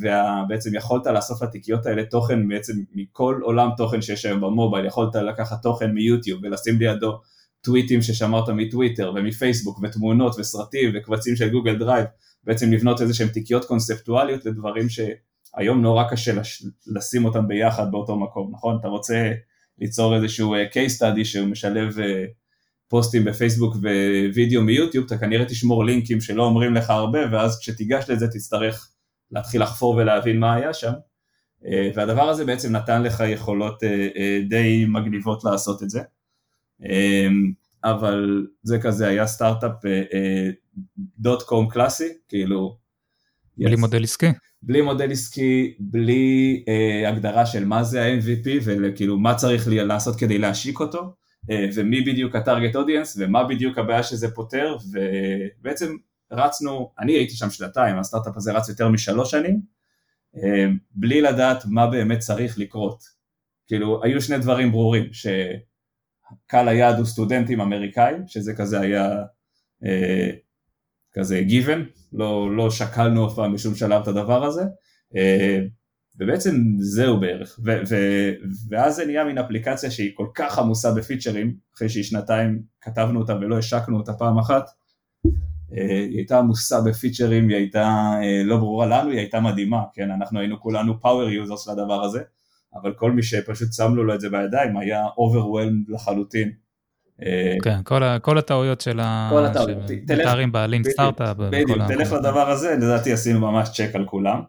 ובעצם 0.00 0.74
יכולת 0.74 1.06
לאסוף 1.06 1.42
לתיקיות 1.42 1.86
האלה 1.86 2.04
תוכן 2.04 2.48
בעצם 2.48 2.72
מכל 2.94 3.40
עולם 3.42 3.70
תוכן 3.76 4.02
שיש 4.02 4.24
היום 4.24 4.40
במובייל, 4.40 4.86
יכולת 4.86 5.14
לקחת 5.14 5.62
תוכן 5.62 5.90
מיוטיוב 5.90 6.40
ולשים 6.42 6.78
לידו 6.78 7.20
טוויטים 7.60 8.02
ששמרת 8.02 8.48
מטוויטר 8.48 9.12
ומפייסבוק 9.16 9.78
ותמונות 9.82 10.36
וסרטים 10.38 10.90
וקבצים 10.94 11.36
של 11.36 11.48
גוגל 11.48 11.78
דרייב, 11.78 12.06
בעצם 12.44 12.72
לבנות 12.72 13.00
איזה 13.00 13.14
שהם 13.14 13.28
תיקיות 13.28 13.64
קונספטואליות 13.64 14.44
לדברים 14.44 14.86
שהיום 14.88 15.82
נורא 15.82 16.04
קשה 16.10 16.32
לשים 16.86 17.24
אותם 17.24 17.48
ביחד 17.48 17.90
באותו 17.90 18.16
מקום, 18.16 18.50
נכון? 18.52 18.76
אתה 18.80 18.88
רוצה 18.88 19.32
ליצור 19.78 20.16
איזשהו 20.16 20.54
אה, 20.54 20.64
case 20.64 21.00
study 21.00 21.24
שהוא 21.24 21.48
משלב 21.48 21.98
אה, 21.98 22.24
פוסטים 22.88 23.24
בפייסבוק 23.24 23.76
ווידאו 24.34 24.62
מיוטיוב, 24.62 25.04
אתה 25.04 25.18
כנראה 25.18 25.44
תשמור 25.44 25.84
לינקים 25.84 26.20
שלא 26.20 26.42
אומרים 26.42 26.74
לך 26.74 26.90
הרבה, 26.90 27.18
ואז 27.32 27.58
כשתיגש 27.58 28.10
לזה 28.10 28.28
תצטרך 28.28 28.90
להתחיל 29.30 29.62
לחפור 29.62 29.96
ולהבין 29.96 30.38
מה 30.38 30.54
היה 30.54 30.74
שם, 30.74 30.92
אה, 31.66 31.90
והדבר 31.94 32.28
הזה 32.28 32.44
בעצם 32.44 32.76
נתן 32.76 33.02
לך 33.02 33.22
יכולות 33.26 33.82
די 34.48 34.84
מגניבות 34.88 35.44
לעשות 35.44 35.82
את 35.82 35.90
זה. 35.90 36.00
אבל 37.84 38.46
זה 38.62 38.78
כזה 38.78 39.08
היה 39.08 39.26
סטארט-אפ 39.26 39.72
דוט 41.18 41.42
קום 41.42 41.68
קלאסי, 41.68 42.08
כאילו... 42.28 42.85
בלי 43.58 43.74
yes. 43.74 43.80
מודל 43.80 44.02
עסקי. 44.02 44.26
בלי 44.62 44.82
מודל 44.82 45.12
עסקי, 45.12 45.76
בלי 45.80 46.64
uh, 46.68 47.08
הגדרה 47.08 47.46
של 47.46 47.64
מה 47.64 47.82
זה 47.82 48.02
ה-MVP 48.02 48.48
וכאילו 48.64 49.18
מה 49.18 49.34
צריך 49.34 49.68
לי 49.68 49.84
לעשות 49.84 50.16
כדי 50.16 50.38
להשיק 50.38 50.80
אותו, 50.80 51.14
uh, 51.50 51.54
ומי 51.74 52.00
בדיוק 52.00 52.36
הטארגט 52.36 52.76
אודיאנס 52.76 53.16
ומה 53.20 53.44
בדיוק 53.44 53.78
הבעיה 53.78 54.02
שזה 54.02 54.34
פותר, 54.34 54.76
ובעצם 54.92 55.96
רצנו, 56.32 56.92
אני 56.98 57.12
הייתי 57.12 57.34
שם 57.34 57.50
שנתיים, 57.50 57.98
הסטארט-אפ 57.98 58.36
הזה 58.36 58.52
רץ 58.52 58.68
יותר 58.68 58.88
משלוש 58.88 59.30
שנים, 59.30 59.60
uh, 60.36 60.40
בלי 60.90 61.20
לדעת 61.20 61.64
מה 61.66 61.86
באמת 61.86 62.18
צריך 62.18 62.58
לקרות. 62.58 63.16
כאילו, 63.66 64.04
היו 64.04 64.22
שני 64.22 64.38
דברים 64.38 64.72
ברורים, 64.72 65.04
שקהל 65.12 66.68
היעד 66.68 66.96
הוא 66.96 67.06
סטודנטים 67.06 67.60
אמריקאים, 67.60 68.22
שזה 68.26 68.54
כזה 68.54 68.80
היה 68.80 69.22
אה, 69.84 70.45
כזה 71.18 71.42
given, 71.48 72.06
לא, 72.12 72.56
לא 72.56 72.70
שקלנו 72.70 73.28
אף 73.28 73.34
פעם 73.34 73.54
בשום 73.54 73.74
שלב 73.74 74.02
את 74.02 74.08
הדבר 74.08 74.44
הזה, 74.44 74.62
אה, 75.16 75.60
ובעצם 76.18 76.56
זהו 76.78 77.20
בערך, 77.20 77.58
ו, 77.64 77.70
ו, 77.88 77.96
ואז 78.70 78.96
זה 78.96 79.06
נהיה 79.06 79.24
מין 79.24 79.38
אפליקציה 79.38 79.90
שהיא 79.90 80.10
כל 80.14 80.26
כך 80.34 80.58
עמוסה 80.58 80.92
בפיצ'רים, 80.92 81.56
אחרי 81.76 81.88
שהיא 81.88 82.04
שנתיים 82.04 82.62
כתבנו 82.80 83.20
אותה 83.20 83.36
ולא 83.36 83.58
השקנו 83.58 83.96
אותה 83.96 84.12
פעם 84.12 84.38
אחת, 84.38 84.64
אה, 85.72 85.98
היא 86.08 86.16
הייתה 86.16 86.38
עמוסה 86.38 86.80
בפיצ'רים, 86.80 87.48
היא 87.48 87.56
הייתה 87.56 88.14
אה, 88.22 88.42
לא 88.44 88.56
ברורה 88.56 88.86
לנו, 88.86 89.10
היא 89.10 89.18
הייתה 89.18 89.40
מדהימה, 89.40 89.82
כן, 89.94 90.10
אנחנו 90.10 90.38
היינו 90.38 90.60
כולנו 90.60 91.00
power 91.00 91.28
users 91.28 91.68
לדבר 91.68 92.04
הזה, 92.04 92.20
אבל 92.74 92.94
כל 92.94 93.12
מי 93.12 93.22
שפשוט 93.22 93.72
שם 93.72 93.94
לו 93.94 94.14
את 94.14 94.20
זה 94.20 94.30
בידיים 94.30 94.76
היה 94.76 95.06
overwhelmed 95.06 95.94
לחלוטין 95.94 96.52
כן, 97.62 97.82
כל, 97.84 98.18
כל 98.18 98.38
הטעויות 98.38 98.80
של 98.80 99.00
המתארים 99.02 100.52
בלינק 100.52 100.88
סטארט-אפ. 100.88 101.36
בדיוק, 101.36 101.78
תלך 101.88 102.12
לדבר 102.12 102.50
הזה, 102.50 102.74
לדעתי 102.76 103.12
עשינו 103.12 103.40
ממש 103.40 103.68
צ'ק 103.68 103.90
על 103.94 104.04
כולם. 104.04 104.40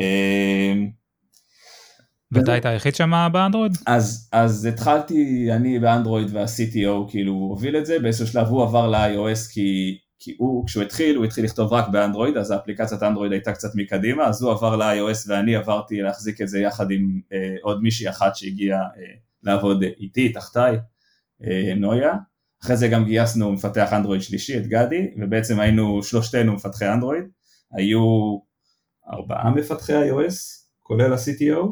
אה, 0.00 0.74
ואתה 2.32 2.52
היית 2.52 2.66
היחיד 2.66 2.94
שם 2.94 3.28
באנדרואיד? 3.32 3.72
אז, 3.86 4.28
אז 4.32 4.64
התחלתי 4.64 5.48
אני 5.52 5.78
באנדרואיד 5.78 6.28
וה-CTO 6.32 7.10
כאילו 7.10 7.32
הוביל 7.32 7.76
את 7.76 7.86
זה, 7.86 7.98
באיזשהו 7.98 8.26
שלב 8.26 8.46
הוא 8.46 8.62
עבר 8.62 8.88
ל-iOS 8.88 9.52
כי, 9.52 9.98
כי 10.18 10.34
הוא, 10.38 10.66
כשהוא 10.66 10.82
התחיל, 10.82 11.16
הוא 11.16 11.24
התחיל 11.24 11.44
לכתוב 11.44 11.72
רק 11.72 11.88
באנדרואיד, 11.88 12.36
אז 12.36 12.50
האפליקציית 12.50 13.02
אנדרואיד 13.02 13.32
הייתה 13.32 13.52
קצת 13.52 13.68
מקדימה, 13.74 14.26
אז 14.26 14.42
הוא 14.42 14.52
עבר 14.52 14.76
ל-iOS 14.76 15.24
ואני 15.28 15.56
עברתי 15.56 16.00
להחזיק 16.00 16.40
את 16.40 16.48
זה 16.48 16.60
יחד 16.60 16.90
עם 16.90 17.20
אה, 17.32 17.54
עוד 17.62 17.82
מישהי 17.82 18.08
אחת 18.08 18.36
שהגיעה 18.36 18.80
אה, 18.80 18.86
לעבוד 19.42 19.82
איתי, 19.82 20.32
תחתיי. 20.32 20.76
אה, 21.44 21.74
נויה, 21.76 22.14
אחרי 22.62 22.76
זה 22.76 22.88
גם 22.88 23.04
גייסנו 23.04 23.52
מפתח 23.52 23.92
אנדרואיד 23.92 24.22
שלישי, 24.22 24.58
את 24.58 24.66
גדי, 24.66 25.10
ובעצם 25.22 25.60
היינו 25.60 26.02
שלושתנו 26.02 26.52
מפתחי 26.52 26.88
אנדרואיד, 26.88 27.24
היו 27.72 28.38
ארבעה 29.12 29.50
מפתחי 29.50 30.10
iOS, 30.10 30.34
כולל 30.82 31.12
ה-CTO. 31.12 31.66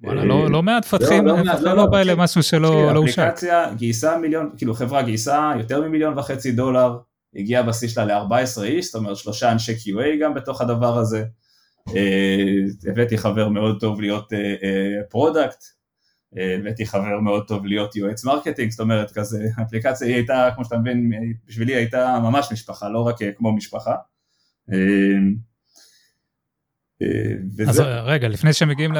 וואלה, 0.00 0.24
לא, 0.24 0.50
לא 0.50 0.62
מעט 0.62 0.84
מפתחים, 0.84 1.26
לא, 1.26 1.36
לא, 1.38 1.60
לא, 1.60 1.76
לא 1.76 1.86
בא 1.86 2.00
אלה 2.00 2.14
משהו 2.14 2.42
שלא 2.42 2.90
הושק. 2.90 3.18
אפליקציה 3.18 3.74
גייסה 3.74 4.18
מיליון, 4.18 4.50
כאילו 4.56 4.74
חברה 4.74 5.02
גייסה 5.02 5.52
יותר 5.58 5.88
ממיליון 5.88 6.18
וחצי 6.18 6.52
דולר, 6.52 6.98
הגיע 7.36 7.62
בשיא 7.62 7.88
שלה 7.88 8.04
ל-14 8.04 8.62
איש, 8.62 8.86
זאת 8.86 8.94
אומרת 8.94 9.16
שלושה 9.16 9.52
אנשי 9.52 9.72
QA 9.72 10.20
גם 10.20 10.34
בתוך 10.34 10.60
הדבר 10.60 10.98
הזה. 10.98 11.24
אה, 11.96 12.90
הבאתי 12.90 13.18
חבר 13.18 13.48
מאוד 13.48 13.80
טוב 13.80 14.00
להיות 14.00 14.32
product, 15.10 15.64
הבאתי 16.36 16.86
חבר 16.86 17.20
מאוד 17.20 17.48
טוב 17.48 17.66
להיות 17.66 17.96
יועץ 17.96 18.24
marketing, 18.24 18.70
זאת 18.70 18.80
אומרת 18.80 19.10
כזה, 19.10 19.48
האפליקציה 19.56 20.06
היא 20.06 20.16
הייתה, 20.16 20.48
כמו 20.54 20.64
שאתה 20.64 20.78
מבין, 20.78 21.10
בשבילי 21.46 21.74
הייתה 21.74 22.18
ממש 22.22 22.52
משפחה, 22.52 22.88
לא 22.88 23.06
רק 23.06 23.16
כמו 23.36 23.52
משפחה. 23.52 23.94
אה, 27.02 27.64
אה, 27.64 27.70
אז 27.70 27.82
רגע, 28.04 28.28
לפני 28.28 28.52
שמגיעים 28.52 28.92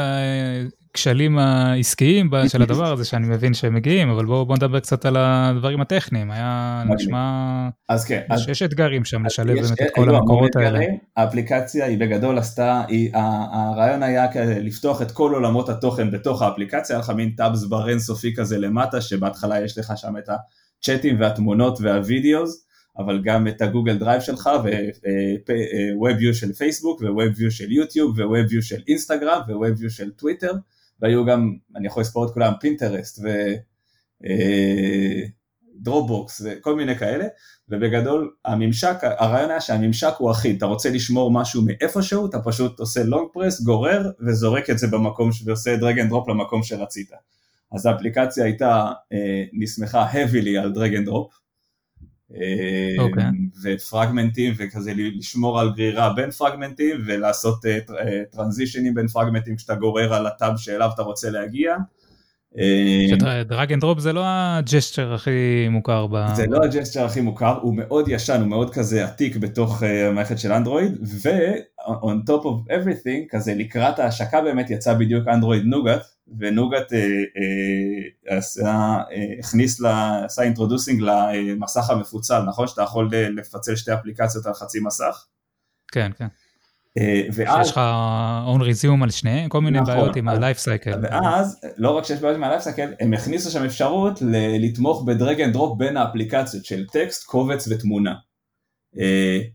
הכשלים 0.90 1.38
העסקיים 1.38 2.30
של 2.48 2.62
הדבר 2.62 2.92
הזה 2.92 3.04
שאני 3.04 3.26
מבין 3.26 3.54
שהם 3.54 3.74
מגיעים 3.74 4.08
אבל 4.08 4.26
בואו 4.26 4.46
בוא 4.46 4.56
נדבר 4.56 4.80
קצת 4.80 5.04
על 5.04 5.16
הדברים 5.18 5.80
הטכניים. 5.80 6.30
היה 6.30 6.82
נשמע 6.86 7.68
אז 7.88 8.04
כן 8.04 8.20
אז 8.30 8.48
יש 8.48 8.62
אתגרים 8.62 9.04
שם 9.04 9.26
לשלב 9.26 9.54
באמת 9.54 9.82
את 9.82 9.86
כל 9.94 10.14
המקורות 10.14 10.56
האלה. 10.56 10.80
האפליקציה 11.16 11.86
היא 11.86 11.98
בגדול 11.98 12.38
עשתה 12.38 12.82
היא, 12.88 13.10
הרעיון 13.52 14.02
היה 14.02 14.26
לפתוח 14.60 15.02
את 15.02 15.10
כל 15.10 15.32
עולמות 15.34 15.68
התוכן 15.68 16.10
בתוך 16.10 16.42
האפליקציה. 16.42 16.96
היה 16.96 17.00
לך 17.00 17.10
מין 17.10 17.30
tabs 17.30 17.64
bar 17.64 17.88
אינסופי 17.88 18.34
כזה 18.36 18.58
למטה 18.58 19.00
שבהתחלה 19.00 19.64
יש 19.64 19.78
לך 19.78 19.92
שם 19.96 20.16
את 20.18 20.28
הצ'אטים 20.28 21.20
והתמונות 21.20 21.78
וה 21.80 22.02
videos 22.02 22.66
אבל 22.98 23.22
גם 23.22 23.48
את 23.48 23.62
הגוגל 23.62 23.98
דרייב 23.98 24.20
שלך 24.20 24.50
ו-Web 24.64 26.16
View 26.20 26.34
של 26.34 26.52
פייסבוק 26.52 27.00
ו-Web 27.00 27.38
View 27.38 27.50
של 27.50 27.72
יוטיוב 27.72 28.18
ו-Web 28.18 28.50
View 28.50 28.62
של 28.62 28.82
אינסטגרם 28.88 29.40
ו-Web 29.48 29.78
View 29.80 29.90
של 29.90 30.10
טוויטר 30.10 30.52
והיו 31.02 31.26
גם, 31.26 31.56
אני 31.76 31.86
יכול 31.86 32.00
לספור 32.00 32.26
את 32.26 32.30
כולם, 32.30 32.52
פינטרסט 32.60 33.24
ודרופבוקס 35.80 36.46
אה, 36.46 36.52
וכל 36.58 36.76
מיני 36.76 36.98
כאלה, 36.98 37.24
ובגדול 37.68 38.30
הממשק, 38.44 38.96
הרעיון 39.02 39.50
היה 39.50 39.60
שהממשק 39.60 40.12
הוא 40.18 40.30
אחיד, 40.30 40.56
אתה 40.56 40.66
רוצה 40.66 40.90
לשמור 40.90 41.32
משהו 41.32 41.62
מאיפשהו, 41.62 42.26
אתה 42.26 42.38
פשוט 42.40 42.80
עושה 42.80 43.02
long 43.02 43.28
press, 43.32 43.60
גורר 43.60 44.10
וזורק 44.26 44.70
את 44.70 44.78
זה 44.78 44.86
במקום, 44.86 45.30
ועושה 45.44 45.76
drag 45.76 45.98
and 45.98 46.08
drop 46.08 46.28
למקום 46.28 46.62
שרצית. 46.62 47.10
אז 47.72 47.86
האפליקציה 47.86 48.44
הייתה, 48.44 48.92
אה, 49.12 49.44
נסמכה 49.52 50.12
heavily 50.12 50.60
על 50.62 50.72
drag 50.72 50.94
and 50.94 51.06
drop, 51.06 51.41
okay. 52.32 53.00
אוקיי. 53.00 53.24
ופרגמנטים 53.62 54.54
וכזה 54.56 54.92
לשמור 54.96 55.60
על 55.60 55.72
גרירה 55.76 56.12
בין 56.12 56.30
פרגמנטים 56.30 56.96
ולעשות 57.06 57.64
טרנזישנים 58.30 58.94
בין 58.94 59.08
פרגמנטים 59.08 59.56
כשאתה 59.56 59.74
גורר 59.74 60.14
על 60.14 60.26
הטאב 60.26 60.56
שאליו 60.56 60.90
אתה 60.94 61.02
רוצה 61.02 61.30
להגיע. 61.30 61.76
drag 63.46 63.72
and 63.72 63.80
drop 63.80 63.98
זה 63.98 64.12
לא 64.12 64.22
ה 64.24 64.35
gesture 64.36 65.14
הכי 65.14 65.68
מוכר 65.70 66.06
ב... 66.06 66.26
זה 66.34 66.46
לא 66.46 66.64
ה 66.64 66.69
gesture 66.69 67.04
הכי 67.04 67.20
מוכר, 67.20 67.58
הוא 67.62 67.76
מאוד 67.76 68.08
ישן, 68.08 68.40
הוא 68.40 68.48
מאוד 68.48 68.70
כזה 68.70 69.04
עתיק 69.04 69.36
בתוך 69.36 69.82
המערכת 69.82 70.38
של 70.38 70.52
אנדרואיד, 70.52 70.98
ו-on 71.88 72.30
top 72.30 72.44
of 72.44 72.70
everything, 72.70 73.28
כזה 73.30 73.54
לקראת 73.54 73.98
ההשקה 73.98 74.40
באמת 74.40 74.70
יצא 74.70 74.94
בדיוק 74.94 75.28
אנדרואיד 75.28 75.62
Nougat, 75.64 76.02
ו 76.38 76.46
Nougat 76.46 76.92
אה, 76.92 76.98
אה, 78.28 78.36
עשה, 78.36 78.98
אה, 79.12 79.24
הכניס, 79.38 79.80
לה, 79.80 80.24
עשה 80.24 80.42
introducing 80.42 81.02
למסך 81.02 81.90
המפוצל, 81.90 82.42
נכון? 82.42 82.66
שאתה 82.66 82.82
יכול 82.82 83.10
לפצל 83.36 83.76
שתי 83.76 83.94
אפליקציות 83.94 84.46
על 84.46 84.54
חצי 84.54 84.80
מסך? 84.80 85.24
כן, 85.92 86.10
כן. 86.18 86.26
ואז... 87.32 87.66
יש 87.66 87.70
לך 87.70 87.80
on 88.46 88.60
resume 88.60 89.02
על 89.02 89.10
שניהם, 89.10 89.48
כל 89.48 89.60
מיני 89.60 89.80
נכון, 89.80 89.94
בעיות 89.94 90.16
עם 90.16 90.28
ה-life 90.28 90.64
cycle. 90.64 90.96
ואז, 91.02 91.60
לא 91.76 91.90
רק 91.90 92.04
שיש 92.04 92.20
בעיות 92.20 92.36
עם 92.36 92.44
ה-life 92.44 92.62
cycle, 92.62 92.94
הם 93.00 93.12
הכניסו 93.12 93.50
שם 93.50 93.64
אפשרות 93.64 94.18
לתמוך 94.58 95.04
ב 95.06 95.13
drag 95.13 95.40
and 95.40 95.52
drop 95.52 95.78
בין 95.78 95.96
האפליקציות 95.96 96.64
של 96.64 96.86
טקסט, 96.86 97.26
קובץ 97.26 97.68
ותמונה. 97.68 98.14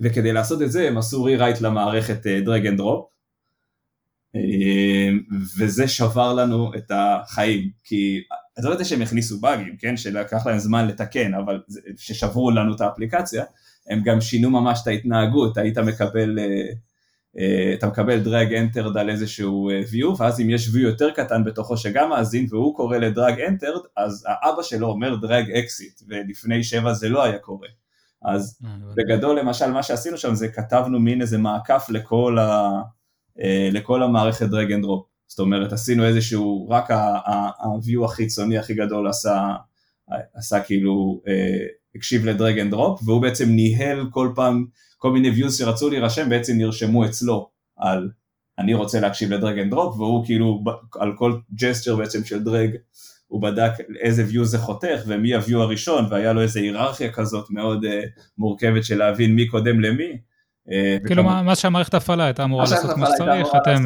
וכדי 0.02 0.34
לעשות 0.34 0.62
את 0.62 0.72
זה 0.72 0.88
הם 0.88 0.98
עשו 0.98 1.24
rewrite 1.24 1.62
למערכת 1.62 2.28
drag 2.28 2.68
and 2.68 2.78
drop, 2.78 3.10
אמ, 4.36 5.20
וזה 5.58 5.88
שבר 5.88 6.34
לנו 6.34 6.72
את 6.76 6.92
החיים, 6.92 7.70
כי 7.84 8.22
עזוב 8.58 8.72
את 8.72 8.78
זה 8.78 8.86
שהם 8.86 9.02
הכניסו 9.02 9.40
באגים, 9.40 9.78
כן, 9.78 9.98
שלקח 9.98 10.48
להם 10.48 10.60
זמן 10.60 10.88
לתקן, 10.88 11.34
אבל 11.34 11.62
ששברו 11.98 12.52
לנו 12.52 12.76
את 12.76 12.82
האפליקציה, 12.82 13.44
הם 13.90 14.02
גם 14.04 14.22
שינו 14.22 14.50
ממש 14.50 14.80
את 14.84 14.88
ההתנהגות, 14.88 15.58
היית 15.58 15.78
מקבל, 15.78 16.40
אה, 16.40 16.46
אה, 17.40 17.74
אתה 17.74 17.88
מקבל 17.88 18.20
drag 18.20 18.54
entered 18.54 18.98
על 18.98 19.10
איזשהו 19.10 19.70
אה, 19.70 19.82
view, 19.82 20.22
ואז 20.22 20.40
אם 20.40 20.50
יש 20.50 20.68
view 20.68 20.80
יותר 20.80 21.12
קטן 21.12 21.44
בתוכו 21.44 21.78
שגם 21.78 22.10
מאזין 22.10 22.48
והוא 22.50 22.76
קורא 22.76 22.98
ל 22.98 23.07
drag 23.07 23.42
entered, 23.42 23.82
אז 23.98 24.26
האבא 24.28 24.64
שלו 24.64 24.88
אומר 24.88 25.16
drag 25.16 25.52
exit, 25.52 26.02
ולפני 26.08 26.64
שבע 26.64 26.94
זה 26.94 27.10
לא 27.10 27.24
היה 27.24 27.38
קורה. 27.38 27.68
אז 28.28 28.60
בגדול 28.96 29.40
למשל 29.40 29.72
מה 29.72 29.84
שעשינו 29.84 30.18
שם 30.18 30.36
זה 30.36 30.48
כתבנו 30.48 31.00
מין 31.00 31.22
איזה 31.22 31.38
מעקף 31.38 31.86
לכל, 31.90 32.38
ה, 32.40 32.82
לכל 33.72 34.04
המערכת 34.04 34.46
drag 34.46 34.72
and 34.72 34.84
drop, 34.84 35.06
זאת 35.28 35.40
אומרת 35.40 35.74
עשינו 35.74 36.06
איזשהו, 36.06 36.70
רק 36.70 36.92
ה-view 36.92 38.06
החיצוני 38.06 38.58
הכי 38.58 38.74
גדול 38.74 39.08
עשה, 39.08 39.56
עשה 40.34 40.60
כאילו, 40.60 41.22
הקשיב 41.96 42.26
ל 42.26 42.33
drag 42.33 42.60
and 42.60 42.72
drop 42.72 43.02
והוא 43.06 43.22
בעצם 43.22 43.50
ניהל 43.50 44.10
כל 44.12 44.32
פעם 44.36 44.66
כל 44.98 45.12
מיני 45.12 45.32
views 45.32 45.52
שרצו 45.52 45.90
להירשם 45.90 46.30
בעצם 46.30 46.58
נרשמו 46.58 47.06
אצלו 47.06 47.50
על 47.78 48.10
אני 48.60 48.74
רוצה 48.74 49.00
להקשיב 49.00 49.34
ל 49.34 49.39
drag 49.39 49.60
and 49.60 49.72
drop 49.72 50.00
והוא 50.00 50.26
כאילו 50.26 50.64
על 51.00 51.12
כל 51.18 51.40
gesture 51.54 51.96
בעצם 51.96 52.24
של 52.24 52.44
drag 52.44 52.70
הוא 53.28 53.42
בדק 53.42 53.72
איזה 54.00 54.26
view 54.32 54.44
זה 54.44 54.58
חותך 54.58 55.02
ומי 55.08 55.36
ה-view 55.36 55.58
הראשון 55.58 56.06
והיה 56.10 56.34
לו 56.34 56.42
איזה 56.42 56.60
היררכיה 56.60 57.12
כזאת 57.12 57.50
מאוד 57.50 57.86
uh, 57.86 57.88
מורכבת 58.38 58.84
של 58.84 58.98
להבין 58.98 59.36
מי 59.36 59.48
קודם 59.48 59.80
למי. 59.80 60.18
Uh, 60.70 61.08
כאילו 61.08 61.24
מה, 61.24 61.42
מה 61.42 61.56
שהמערכת 61.56 61.94
ההפעלה 61.94 62.26
הייתה 62.26 62.44
אמורה 62.44 62.64
לעשות 62.64 62.92
כמו 62.92 63.06
שצריך, 63.06 63.48
אתם... 63.62 63.84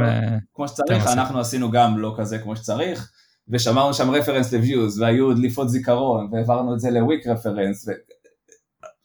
כמו 0.53 0.67
שצריך, 0.67 1.07
אנחנו 1.07 1.39
עשינו 1.39 1.71
גם 1.71 1.97
לא 1.97 2.15
כזה 2.17 2.39
כמו 2.39 2.55
שצריך 2.55 3.11
ושמרנו 3.47 3.93
שם 3.93 4.11
reference 4.11 4.53
ל-views 4.53 5.01
והיו 5.01 5.33
דליפות 5.33 5.69
זיכרון 5.69 6.29
והעברנו 6.31 6.73
את 6.73 6.79
זה 6.79 6.91
ל 6.91 6.99
weak 6.99 7.27
reference 7.27 7.87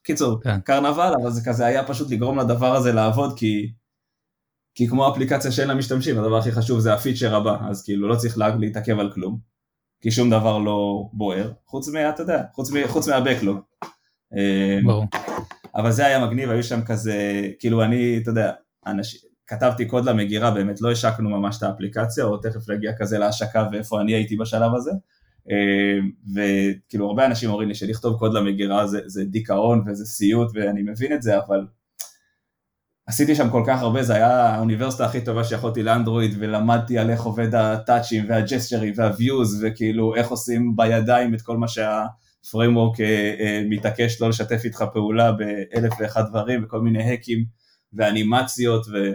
קיצור, 0.07 0.41
כן. 0.43 0.61
קרנבל, 0.61 1.13
אבל 1.23 1.31
זה 1.31 1.41
כזה 1.45 1.67
היה 1.67 1.85
פשוט 1.85 2.11
לגרום 2.11 2.39
לדבר 2.39 2.77
הזה 2.77 2.93
לעבוד, 2.93 3.39
כי, 3.39 3.73
כי 4.75 4.89
כמו 4.89 5.13
אפליקציה 5.13 5.53
שאין 5.53 5.69
לה 5.69 5.75
משתמשים, 5.75 6.19
הדבר 6.19 6.39
הכי 6.39 6.53
חשוב 6.53 6.81
זה 6.81 6.95
הפיצ'ר 6.95 7.37
הבא, 7.37 7.57
אז 7.71 7.85
כאילו 7.85 8.09
לא 8.09 8.17
צריך 8.17 8.39
להתעכב 8.59 8.99
על 8.99 9.13
כלום, 9.13 9.39
כי 10.01 10.11
שום 10.11 10.31
דבר 10.31 10.59
לא 10.59 11.09
בוער, 11.13 11.53
חוץ 11.67 11.89
מה, 11.89 12.09
אתה 12.09 12.23
יודע, 12.23 12.43
חוץ, 12.53 12.71
חוץ 12.87 13.09
מהבקלוג. 13.09 13.59
אה, 14.37 14.79
ברור. 14.85 15.05
אבל 15.75 15.91
זה 15.91 16.07
היה 16.07 16.27
מגניב, 16.27 16.51
היו 16.51 16.63
שם 16.63 16.81
כזה, 16.83 17.49
כאילו 17.59 17.83
אני, 17.83 18.19
אתה 18.23 18.31
יודע, 18.31 18.53
אנש, 18.87 19.25
כתבתי 19.47 19.87
קוד 19.87 20.05
למגירה, 20.05 20.51
באמת 20.51 20.81
לא 20.81 20.91
השקנו 20.91 21.31
ממש 21.31 21.59
את 21.59 21.63
האפליקציה, 21.63 22.25
או 22.25 22.37
תכף 22.37 22.69
להגיע 22.69 22.93
כזה 22.99 23.19
להשקה 23.19 23.69
ואיפה 23.73 24.01
אני 24.01 24.15
הייתי 24.15 24.37
בשלב 24.37 24.75
הזה. 24.75 24.91
אה, 25.51 25.99
וכאילו 26.35 27.07
הרבה 27.07 27.27
אנשים 27.27 27.51
אומרים 27.51 27.69
לי 27.69 27.75
שלכתוב 27.75 28.19
קוד 28.19 28.35
למגירה 28.35 28.87
זה, 28.87 29.01
זה 29.07 29.25
דיכאון 29.25 29.85
וזה 29.87 30.05
סיוט 30.07 30.51
ואני 30.55 30.83
מבין 30.83 31.13
את 31.13 31.23
זה 31.23 31.39
אבל 31.39 31.67
עשיתי 33.07 33.35
שם 33.35 33.51
כל 33.51 33.63
כך 33.67 33.83
הרבה, 33.83 34.03
זה 34.03 34.15
היה 34.15 34.47
האוניברסיטה 34.47 35.07
הכי 35.07 35.25
טובה 35.25 35.45
שיכולתי 35.45 35.83
לאנדרואיד 35.83 36.35
ולמדתי 36.39 36.99
על 36.99 37.11
איך 37.11 37.23
עובד 37.23 37.55
הטאצ'ים 37.55 38.25
והג'סטרים 38.29 38.93
וה 38.97 39.16
views 39.16 39.65
וכאילו 39.65 40.15
איך 40.15 40.29
עושים 40.29 40.77
בידיים 40.77 41.35
את 41.35 41.43
כל 41.43 41.57
מה 41.57 41.67
שה 41.69 42.02
framework 42.02 43.01
אה, 43.01 43.35
אה, 43.41 43.63
מתעקש 43.69 44.21
לא 44.21 44.29
לשתף 44.29 44.61
איתך 44.65 44.85
פעולה 44.93 45.33
באלף 45.33 45.93
ואחד 46.01 46.23
דברים 46.29 46.65
וכל 46.65 46.81
מיני 46.81 47.03
האקים 47.03 47.45
ואנימציות 47.93 48.87
ו... 48.93 49.13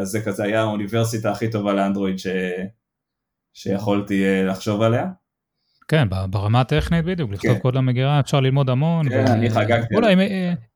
אז 0.00 0.08
זה 0.08 0.20
כזה 0.20 0.44
היה 0.44 0.60
האוניברסיטה 0.60 1.30
הכי 1.30 1.50
טובה 1.50 1.72
לאנדרואיד 1.72 2.18
ש... 2.18 2.26
שיכולתי 3.54 4.24
אה, 4.24 4.44
לחשוב 4.44 4.82
עליה. 4.82 5.06
כן, 5.88 6.08
ברמה 6.30 6.60
הטכנית 6.60 7.04
בדיוק, 7.04 7.30
לכתוב 7.32 7.54
כן. 7.54 7.58
קוד 7.58 7.74
למגירה 7.74 8.20
אפשר 8.20 8.40
ללמוד 8.40 8.70
המון. 8.70 9.08
כן, 9.08 9.24
ו... 9.28 9.32
אני 9.32 9.50
חגגתי. 9.50 9.94
אולי 9.94 10.12
אם, 10.12 10.18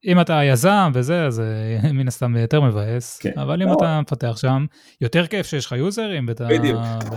אם 0.04 0.21
אתה 0.21 0.40
יזם 0.45 0.90
וזה, 0.95 1.26
אז 1.26 1.40
אה, 1.40 1.92
מן 1.99 2.09
הסתם 2.09 2.37
יותר 2.37 2.61
מבאס, 2.61 3.19
כן. 3.19 3.31
אבל 3.37 3.62
אם 3.62 3.69
לא. 3.69 3.75
אתה 3.75 4.00
מפתח 4.00 4.37
שם, 4.37 4.66
יותר 5.00 5.26
כיף 5.26 5.47
שיש 5.47 5.66
לך 5.66 5.73
יוזרים 5.73 6.28
ואתה 6.28 6.49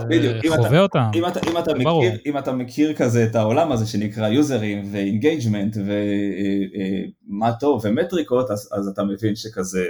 בדיוק. 0.10 0.46
חווה 0.56 0.80
אותם. 0.80 1.10
אם 1.16 1.28
אתה, 1.28 1.40
אם, 1.50 1.58
אתה 1.58 1.74
מכיר, 1.74 2.20
אם 2.26 2.38
אתה 2.38 2.52
מכיר 2.52 2.94
כזה 2.94 3.24
את 3.24 3.36
העולם 3.36 3.72
הזה 3.72 3.88
שנקרא 3.88 4.28
יוזרים 4.28 4.82
ו 4.92 5.00
engagement 5.00 5.78
ומה 5.78 7.48
אה, 7.48 7.54
טוב 7.54 7.82
ומטריקות, 7.86 8.52
אז, 8.52 8.70
אז 8.74 8.88
אתה 8.88 9.04
מבין 9.04 9.36
שכזה 9.36 9.86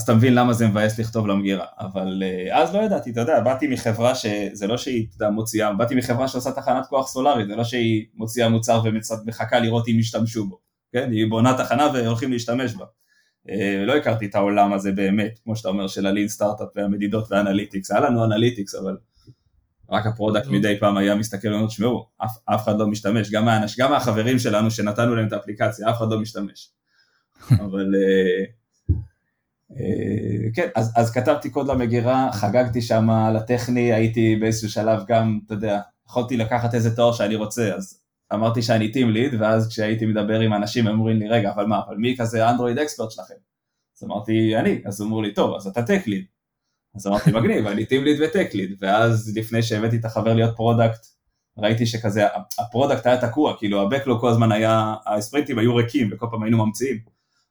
אז 0.00 0.04
אתה 0.04 0.14
מבין 0.14 0.34
למה 0.34 0.52
זה 0.52 0.68
מבאס 0.68 0.98
לכתוב 0.98 1.26
למגירה, 1.26 1.66
אבל 1.78 2.22
אה, 2.22 2.62
אז 2.62 2.74
לא 2.74 2.80
ידעתי, 2.80 3.10
אתה 3.10 3.20
יודע, 3.20 3.40
באתי 3.40 3.66
מחברה 3.66 4.14
שזה 4.14 4.66
לא 4.66 4.76
שהיא, 4.76 5.06
אתה 5.08 5.24
יודע, 5.24 5.30
מוציאה, 5.30 5.72
באתי 5.72 5.94
מחברה 5.94 6.28
שעושה 6.28 6.52
תחנת 6.52 6.86
כוח 6.86 7.08
סולארית, 7.08 7.48
זה 7.48 7.56
לא 7.56 7.64
שהיא 7.64 8.06
מוציאה 8.14 8.48
מוצר 8.48 8.82
ומחכה 8.84 9.60
לראות 9.60 9.88
אם 9.88 9.98
ישתמשו 9.98 10.46
בו, 10.46 10.58
כן, 10.92 11.10
היא 11.12 11.30
בונה 11.30 11.54
תחנה 11.58 11.88
והולכים 11.94 12.32
להשתמש 12.32 12.74
בה. 12.74 12.84
אה, 13.50 13.84
לא 13.86 13.96
הכרתי 13.96 14.26
את 14.26 14.34
העולם 14.34 14.72
הזה 14.72 14.92
באמת, 14.92 15.38
כמו 15.44 15.56
שאתה 15.56 15.68
אומר, 15.68 15.86
של 15.86 16.06
ה 16.06 16.10
lean 16.10 16.28
סטארט-אפ 16.28 16.68
והמדידות 16.76 17.32
וה 17.32 17.42
analytics, 17.42 17.90
היה 17.90 18.00
לנו 18.00 18.24
analytics, 18.24 18.74
אבל 18.74 18.96
רק 19.90 20.06
ה 20.06 20.11
product 20.11 20.46
מדי 20.46 20.76
פעם 20.80 20.96
היה 20.96 21.14
מסתכל 21.14 21.48
ואומר, 21.48 21.66
תשמעו, 21.66 22.06
אף, 22.24 22.36
אף 22.44 22.64
אחד 22.64 22.78
לא 22.78 22.86
משתמש, 22.86 23.30
גם, 23.30 23.44
מהאנש, 23.44 23.80
גם 23.80 23.90
מהחברים 23.90 24.38
שלנו 24.38 24.70
שנתנו 24.70 25.14
להם 25.14 25.26
את 25.26 25.32
האפליקציה, 25.32 25.90
אף 25.90 25.96
אחד 25.96 26.06
לא 26.10 26.20
משתמש. 26.20 26.70
אבל... 27.64 27.86
אה, 29.78 30.50
כן, 30.54 30.68
אז, 30.74 30.92
אז 30.96 31.10
כתבתי 31.10 31.50
קוד 31.50 31.68
למגירה, 31.68 32.30
חגגתי 32.32 32.82
שם 32.82 33.10
על 33.10 33.36
הטכני, 33.36 33.92
הייתי 33.92 34.36
באיזשהו 34.36 34.70
שלב 34.70 35.02
גם, 35.08 35.38
אתה 35.46 35.54
יודע, 35.54 35.80
יכולתי 36.06 36.36
לקחת 36.36 36.74
איזה 36.74 36.96
תואר 36.96 37.12
שאני 37.12 37.34
רוצה, 37.34 37.74
אז 37.74 38.00
אמרתי 38.32 38.62
שאני 38.62 38.92
team 38.92 39.10
lead, 39.10 39.34
ואז 39.40 39.68
כשהייתי 39.68 40.06
מדבר 40.06 40.40
עם 40.40 40.54
אנשים 40.54 40.86
הם 40.86 40.98
אומרים 40.98 41.18
לי, 41.18 41.28
רגע, 41.28 41.50
אבל 41.50 41.66
מה, 41.66 41.80
אבל 41.86 41.96
מי 41.96 42.16
כזה 42.18 42.50
אנדרואיד 42.50 42.78
expert 42.78 43.10
שלכם? 43.10 43.34
אז 43.98 44.04
אמרתי, 44.04 44.56
אני, 44.56 44.82
אז 44.86 45.02
אמרו 45.02 45.22
לי, 45.22 45.34
טוב, 45.34 45.56
אז 45.56 45.66
אתה 45.66 45.82
tech 45.82 46.06
lead. 46.06 46.24
אז 46.96 47.06
אמרתי, 47.06 47.30
מגניב, 47.32 47.66
אני 47.66 47.86
team 47.86 48.04
lead 48.04 48.20
ו 48.20 48.27
tech 48.27 48.54
lead, 48.54 48.76
ואז 48.80 49.32
לפני 49.36 49.62
שהבאתי 49.62 49.96
את 49.96 50.04
החבר 50.04 50.34
להיות 50.34 50.56
product, 50.56 51.06
ראיתי 51.58 51.86
שכזה, 51.86 52.26
ה 52.58 52.64
product 52.64 53.06
היה 53.06 53.20
תקוע, 53.20 53.56
כאילו 53.58 53.82
ה 53.82 53.87
backlog 53.87 54.20
כל 54.20 54.28
הזמן 54.28 54.52
היה, 54.52 54.94
הספרינטים 55.06 55.58
היו 55.58 55.74
ריקים, 55.74 56.10
וכל 56.12 56.26
פעם 56.30 56.42
היינו 56.42 56.66
ממציאים. 56.66 56.98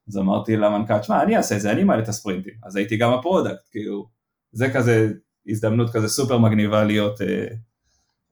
אז 0.10 0.18
אמרתי 0.18 0.58
למנכ"ל, 0.58 1.02
שמע, 1.02 1.24
אני 1.24 1.38
אעשה 1.38 1.56
את 1.56 1.62
זה, 1.62 1.72
אני 1.72 1.84
מעלה 1.84 2.04
את 2.04 2.08
הספרינטים. 2.08 2.54
אז 2.64 2.76
הייתי 2.76 2.98
גם 2.98 3.14
ה 3.14 3.20
product, 3.20 3.68
כאילו, 3.72 4.08
זה 4.52 4.70
כזה 4.70 5.10
הזדמנות 5.48 5.90
כזה 5.90 6.08
סופר 6.08 6.38
מגניבה 6.38 6.84
להיות... 6.84 7.22
אה, 7.22 7.28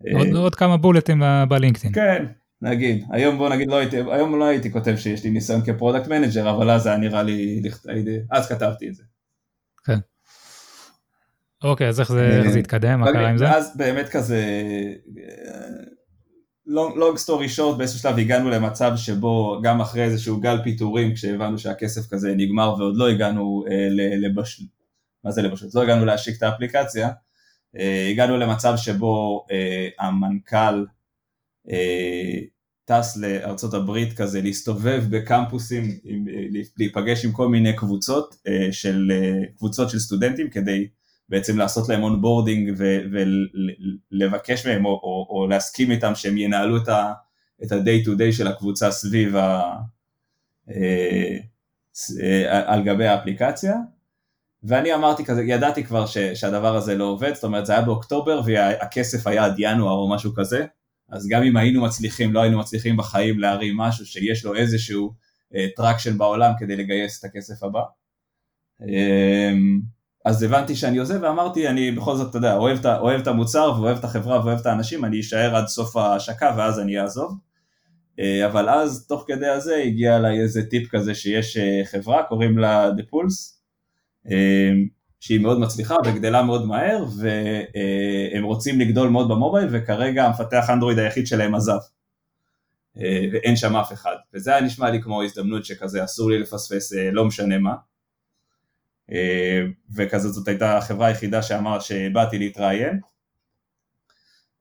אה, 0.07 0.17
עוד, 0.17 0.27
עוד 0.27 0.55
כמה 0.55 0.77
בולטים 0.77 1.23
בלינקדאין. 1.49 1.93
כן, 1.93 2.25
נגיד, 2.61 3.05
היום 3.11 3.37
בוא 3.37 3.49
נגיד 3.49 3.67
לא 3.67 3.75
הייתי, 3.75 3.97
היום 3.97 4.39
לא 4.39 4.45
הייתי 4.45 4.71
כותב 4.71 4.95
שיש 4.95 5.23
לי 5.23 5.29
ניסיון 5.29 5.61
כ 5.65 5.75
product 5.75 6.07
manager, 6.07 6.49
אבל 6.49 6.69
אז 6.69 6.87
היה 6.87 6.97
נראה 6.97 7.23
לי, 7.23 7.61
אז 8.31 8.49
כתבתי 8.49 8.89
את 8.89 8.95
זה. 8.95 9.03
כן. 9.85 9.97
אוקיי, 11.63 11.87
אז 11.87 11.99
איך 11.99 12.11
זה, 12.11 12.39
איך 12.43 12.49
זה 12.49 12.59
התקדם, 12.59 12.99
מה 12.99 13.11
קרה 13.11 13.29
עם 13.29 13.37
זה? 13.37 13.51
אז 13.51 13.77
באמת 13.77 14.09
כזה, 14.09 14.43
long 16.67 17.17
story 17.17 17.49
short 17.49 17.77
באיזשהו 17.77 17.99
שלב 17.99 18.17
הגענו 18.17 18.49
למצב 18.49 18.91
שבו 18.95 19.59
גם 19.63 19.81
אחרי 19.81 20.03
איזשהו 20.03 20.39
גל 20.39 20.63
פיטורים 20.63 21.13
כשהבנו 21.13 21.59
שהכסף 21.59 22.07
כזה 22.09 22.35
נגמר 22.35 22.75
ועוד 22.79 22.97
לא 22.97 23.09
הגענו 23.09 23.63
אה, 23.71 23.87
לבשל... 24.17 24.63
מה 25.23 25.31
זה 25.31 25.41
לבשל? 25.41 25.65
לא 25.73 25.81
הגענו 25.81 26.05
להשיק 26.05 26.37
את 26.37 26.43
האפליקציה, 26.43 27.09
אה, 27.77 28.07
הגענו 28.11 28.37
למצב 28.37 28.73
שבו 28.77 29.45
אה, 29.51 29.87
המנכ"ל 29.99 30.85
אה, 31.71 32.39
טס 32.85 33.17
לארצות 33.17 33.73
הברית 33.73 34.13
כזה 34.13 34.41
להסתובב 34.41 35.03
בקמפוסים, 35.09 35.99
עם, 36.03 36.25
להיפגש 36.77 37.25
עם 37.25 37.31
כל 37.31 37.47
מיני 37.47 37.75
קבוצות 37.75 38.35
אה, 38.47 38.71
של 38.71 39.11
אה, 39.11 39.45
קבוצות 39.57 39.89
של 39.89 39.99
סטודנטים 39.99 40.49
כדי 40.49 40.87
בעצם 41.29 41.57
לעשות 41.57 41.89
להם 41.89 42.03
onboarding 42.03 42.73
ולבקש 44.11 44.67
מהם 44.67 44.85
או, 44.85 44.91
או, 44.91 45.27
או 45.29 45.47
להסכים 45.47 45.91
איתם 45.91 46.15
שהם 46.15 46.37
ינהלו 46.37 46.77
את 46.77 46.87
ה-day 47.71 48.05
to 48.05 48.09
day 48.09 48.31
של 48.31 48.47
הקבוצה 48.47 48.91
סביב 48.91 49.35
ה... 49.35 49.73
אה, 50.69 51.37
אה, 52.21 52.73
על 52.73 52.83
גבי 52.83 53.07
האפליקציה 53.07 53.75
ואני 54.63 54.93
אמרתי 54.95 55.25
כזה, 55.25 55.43
ידעתי 55.43 55.83
כבר 55.83 56.05
ש, 56.05 56.17
שהדבר 56.17 56.75
הזה 56.75 56.95
לא 56.95 57.03
עובד, 57.03 57.33
זאת 57.33 57.43
אומרת 57.43 57.65
זה 57.65 57.73
היה 57.73 57.81
באוקטובר 57.81 58.41
והכסף 58.45 59.27
היה 59.27 59.45
עד 59.45 59.55
ינואר 59.57 59.93
או 59.93 60.09
משהו 60.09 60.33
כזה, 60.35 60.65
אז 61.09 61.27
גם 61.27 61.43
אם 61.43 61.57
היינו 61.57 61.81
מצליחים, 61.81 62.33
לא 62.33 62.41
היינו 62.41 62.59
מצליחים 62.59 62.97
בחיים 62.97 63.39
להרים 63.39 63.77
משהו 63.77 64.05
שיש 64.05 64.45
לו 64.45 64.55
איזשהו 64.55 65.13
traction 65.75 66.13
uh, 66.13 66.17
בעולם 66.17 66.51
כדי 66.59 66.75
לגייס 66.75 67.19
את 67.19 67.23
הכסף 67.23 67.63
הבא. 67.63 67.81
אז 70.27 70.43
הבנתי 70.43 70.75
שאני 70.75 70.97
עוזב 70.97 71.19
ואמרתי 71.21 71.67
אני 71.67 71.91
בכל 71.91 72.15
זאת 72.15 72.29
אתה 72.29 72.37
יודע 72.37 72.55
אוהב, 72.55 72.85
אוהב 72.85 73.21
את 73.21 73.27
המוצר 73.27 73.73
ואוהב 73.77 73.97
את 73.97 74.03
החברה 74.03 74.39
ואוהב 74.39 74.59
את 74.59 74.65
האנשים 74.65 75.05
אני 75.05 75.19
אשאר 75.19 75.55
עד 75.55 75.67
סוף 75.67 75.95
ההשקה 75.95 76.55
ואז 76.57 76.79
אני 76.79 76.99
אעזוב. 76.99 77.37
אה, 78.19 78.45
אבל 78.45 78.69
אז 78.69 79.07
תוך 79.07 79.23
כדי 79.27 79.47
הזה 79.47 79.75
הגיע 79.75 80.17
אליי 80.17 80.39
איזה 80.39 80.65
טיפ 80.69 80.89
כזה 80.89 81.15
שיש 81.15 81.57
אה, 81.57 81.81
חברה 81.85 82.23
קוראים 82.23 82.57
לה 82.57 82.89
The 82.89 83.01
Pulse 83.01 83.59
אה, 84.31 84.71
שהיא 85.19 85.39
מאוד 85.39 85.59
מצליחה 85.59 85.95
וגדלה 86.05 86.43
מאוד 86.43 86.65
מהר 86.65 87.05
והם 87.17 88.43
רוצים 88.43 88.79
לגדול 88.79 89.09
מאוד 89.09 89.29
במובייל 89.29 89.67
וכרגע 89.71 90.25
המפתח 90.25 90.69
אנדרואיד 90.69 90.99
היחיד 90.99 91.27
שלהם 91.27 91.55
עזב. 91.55 91.79
ואין 93.31 93.55
שם 93.55 93.75
אף 93.75 93.93
אחד. 93.93 94.15
וזה 94.33 94.51
היה 94.51 94.61
נשמע 94.61 94.89
לי 94.89 95.01
כמו 95.01 95.23
הזדמנות 95.23 95.65
שכזה 95.65 96.03
אסור 96.03 96.29
לי 96.29 96.39
לפספס 96.39 96.93
לא 97.11 97.25
משנה 97.25 97.57
מה 97.57 97.75
אה, 99.11 99.61
וכזאת 99.95 100.33
זאת 100.33 100.47
הייתה 100.47 100.77
החברה 100.77 101.07
היחידה 101.07 101.41
שאמר 101.41 101.79
שבאתי 101.79 102.39
להתראיין. 102.39 102.99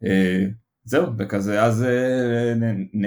אה, 0.05 0.45
זהו, 0.85 1.07
וכזה, 1.19 1.63
אז 1.63 1.83
אה, 1.83 2.55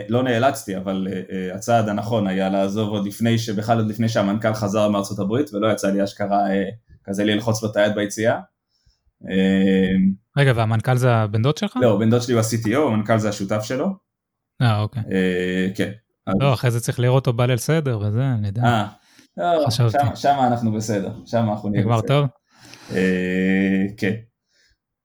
לא 0.09 0.23
נאלצתי, 0.23 0.77
אבל 0.77 1.07
הצעד 1.55 1.89
הנכון 1.89 2.27
היה 2.27 2.49
לעזוב 2.49 2.89
עוד 2.89 3.05
לפני, 3.05 3.37
שבכלל 3.37 3.77
עוד 3.77 3.87
לפני 3.87 4.09
שהמנכ"ל 4.09 4.53
חזר 4.53 4.89
מארצות 4.89 5.19
הברית, 5.19 5.53
ולא 5.53 5.71
יצא 5.71 5.91
לי 5.91 6.03
אשכרה 6.03 6.47
כזה 7.03 7.23
ללחוץ 7.23 7.63
לו 7.63 7.71
את 7.71 7.75
היד 7.75 7.95
ביציאה. 7.95 8.39
רגע, 10.37 10.51
והמנכ"ל 10.55 10.97
זה 10.97 11.11
הבן 11.11 11.41
דוד 11.41 11.57
שלך? 11.57 11.77
לא, 11.81 11.97
בן 11.99 12.09
דוד 12.09 12.21
שלי 12.21 12.33
הוא 12.33 12.41
ה-CTO, 12.41 12.77
המנכ"ל 12.77 13.17
זה 13.17 13.29
השותף 13.29 13.63
שלו. 13.63 13.87
אה, 14.61 14.79
אוקיי. 14.79 15.03
כן. 15.75 15.91
לא, 16.39 16.53
אחרי 16.53 16.71
זה 16.71 16.79
צריך 16.79 16.99
לראות 16.99 17.27
אותו 17.27 17.37
בליל 17.37 17.57
סדר 17.57 17.99
וזה, 17.99 18.23
אני 18.39 18.47
יודע. 18.47 18.63
אה, 18.63 18.87
לא, 19.39 19.69
שם 20.15 20.35
אנחנו 20.39 20.71
בסדר, 20.71 21.11
שם 21.25 21.49
אנחנו 21.49 21.69
נהיה 21.69 21.83
בסדר. 21.83 21.95
נגמר 21.95 22.07
טוב? 22.07 22.27
כן. 23.97 24.13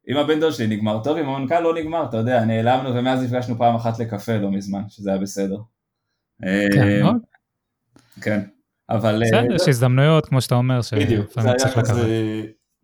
עם 0.06 0.16
הבן 0.16 0.40
דוד 0.40 0.52
שלי 0.52 0.66
נגמר 0.66 1.00
טוב, 1.04 1.16
עם 1.16 1.28
המנכ"ל 1.28 1.60
לא 1.60 1.74
נגמר, 1.74 2.04
אתה 2.04 2.16
יודע, 2.16 2.44
נעלמנו 2.44 2.94
ומאז 2.94 3.22
נפגשנו 3.22 3.58
פעם 3.58 3.74
אחת 3.74 3.98
לקפה 3.98 4.36
לא 4.36 4.50
מזמן, 4.50 4.82
שזה 4.88 5.10
היה 5.10 5.18
בסדר. 5.18 5.58
כן, 6.42 7.02
אה, 7.04 7.10
כן, 8.20 8.40
אבל... 8.90 9.22
בסדר, 9.24 9.50
אה, 9.50 9.54
יש 9.54 9.68
הזדמנויות, 9.68 10.26
כמו 10.26 10.40
שאתה 10.40 10.54
אומר, 10.54 10.82
שלפעמים 10.82 11.56
צריך 11.56 11.76
לקחת. 11.78 11.94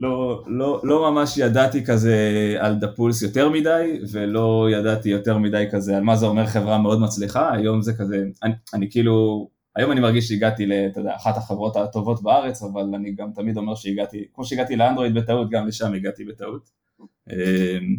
לא, 0.01 0.45
לא, 0.47 0.81
לא 0.85 1.11
ממש 1.11 1.39
ידעתי 1.39 1.85
כזה 1.85 2.57
על 2.59 2.75
דפולס 2.75 3.23
יותר 3.23 3.49
מדי, 3.49 4.01
ולא 4.13 4.69
ידעתי 4.73 5.09
יותר 5.09 5.39
מדי 5.39 5.65
כזה 5.73 5.97
על 5.97 6.03
מה 6.03 6.17
זה 6.17 6.27
אומר 6.27 6.47
חברה 6.47 6.79
מאוד 6.79 7.01
מצליחה, 7.01 7.53
היום 7.53 7.83
זה 7.83 7.93
כזה, 7.93 8.25
אני, 8.43 8.53
אני 8.75 8.91
כאילו, 8.91 9.49
היום 9.77 9.93
אני 9.93 10.01
מרגיש 10.01 10.29
שהגעתי 10.29 10.67
לאחת 10.97 11.37
החברות 11.37 11.77
הטובות 11.77 12.23
בארץ, 12.23 12.63
אבל 12.63 12.95
אני 12.95 13.15
גם 13.15 13.31
תמיד 13.35 13.57
אומר 13.57 13.75
שהגעתי, 13.75 14.25
כמו 14.35 14.45
שהגעתי 14.45 14.77
לאנדרואיד 14.77 15.15
בטעות, 15.15 15.51
גם 15.51 15.67
לשם 15.67 15.95
הגעתי 15.95 16.25
בטעות. 16.25 16.71
אמ, 17.31 17.97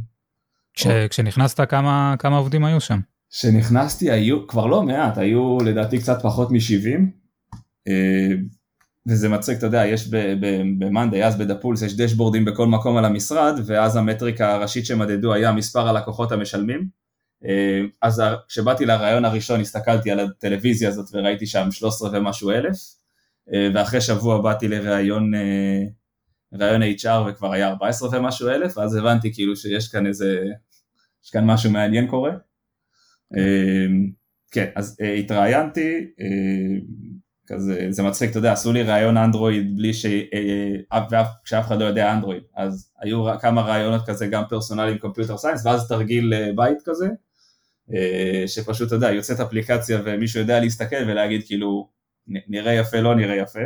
כש, 0.73 0.87
כשנכנסת 0.87 1.69
כמה, 1.69 2.15
כמה 2.19 2.37
עובדים 2.37 2.65
היו 2.65 2.81
שם? 2.81 2.99
כשנכנסתי 3.31 4.11
היו 4.11 4.47
כבר 4.47 4.65
לא 4.65 4.83
מעט, 4.83 5.17
היו 5.17 5.57
לדעתי 5.65 5.99
קצת 5.99 6.21
פחות 6.23 6.51
מ-70 6.51 6.99
אמ, 7.87 8.45
וזה 9.07 9.29
מצחיק, 9.29 9.57
אתה 9.57 9.65
יודע, 9.65 9.85
יש 9.85 10.07
במאנדיי, 10.79 11.25
אז 11.25 11.37
בדפולס 11.37 11.81
יש 11.81 11.97
דשבורדים 11.97 12.45
בכל 12.45 12.67
מקום 12.67 12.97
על 12.97 13.05
המשרד 13.05 13.59
ואז 13.65 13.95
המטריקה 13.95 14.53
הראשית 14.53 14.85
שמדדו 14.85 15.33
היה 15.33 15.51
מספר 15.51 15.87
הלקוחות 15.87 16.31
המשלמים 16.31 17.00
אז 18.01 18.23
כשבאתי 18.47 18.85
לרעיון 18.85 19.25
הראשון 19.25 19.59
הסתכלתי 19.59 20.11
על 20.11 20.19
הטלוויזיה 20.19 20.89
הזאת 20.89 21.05
וראיתי 21.13 21.45
שם 21.45 21.71
13 21.71 22.09
ומשהו 22.13 22.51
אלף 22.51 22.77
ואחרי 23.73 24.01
שבוע 24.01 24.41
באתי 24.41 24.67
לראיון 24.67 25.31
רעיון 26.59 26.81
HR 26.83 27.29
וכבר 27.29 27.51
היה 27.51 27.67
14 27.67 28.09
ומשהו 28.11 28.49
אלף, 28.49 28.77
ואז 28.77 28.95
הבנתי 28.95 29.33
כאילו 29.33 29.55
שיש 29.55 29.87
כאן 29.87 30.07
איזה, 30.07 30.43
יש 31.23 31.29
כאן 31.29 31.45
משהו 31.45 31.71
מעניין 31.71 32.07
קורה. 32.07 32.31
כן, 34.51 34.69
אז 34.75 34.97
אה, 35.01 35.13
התראיינתי, 35.13 36.07
אה, 36.19 36.79
כזה, 37.47 37.87
זה 37.89 38.03
מצחיק, 38.03 38.29
אתה 38.29 38.39
יודע, 38.39 38.51
עשו 38.51 38.73
לי 38.73 38.83
ראיון 38.83 39.17
אנדרואיד 39.17 39.75
בלי 39.75 39.93
ש... 39.93 40.05
אה, 40.05 41.01
כשאף 41.43 41.67
אחד 41.67 41.79
לא 41.79 41.85
יודע 41.85 42.13
אנדרואיד, 42.13 42.43
אז 42.55 42.91
היו 42.99 43.25
כמה 43.39 43.61
ראיונות 43.61 44.01
כזה 44.05 44.27
גם 44.27 44.43
פרסונליים 44.49 44.97
קומפיוטר 44.97 45.37
סיינס, 45.37 45.65
ואז 45.65 45.87
תרגיל 45.87 46.33
בית 46.55 46.77
כזה, 46.85 47.07
שפשוט, 48.47 48.87
אתה 48.87 48.95
יודע, 48.95 49.11
יוצאת 49.11 49.39
אפליקציה 49.39 50.01
ומישהו 50.05 50.39
יודע 50.39 50.59
להסתכל 50.59 51.03
ולהגיד 51.07 51.45
כאילו, 51.45 51.89
נראה 52.27 52.73
יפה, 52.73 52.99
לא 52.99 53.15
נראה 53.15 53.35
יפה. 53.35 53.59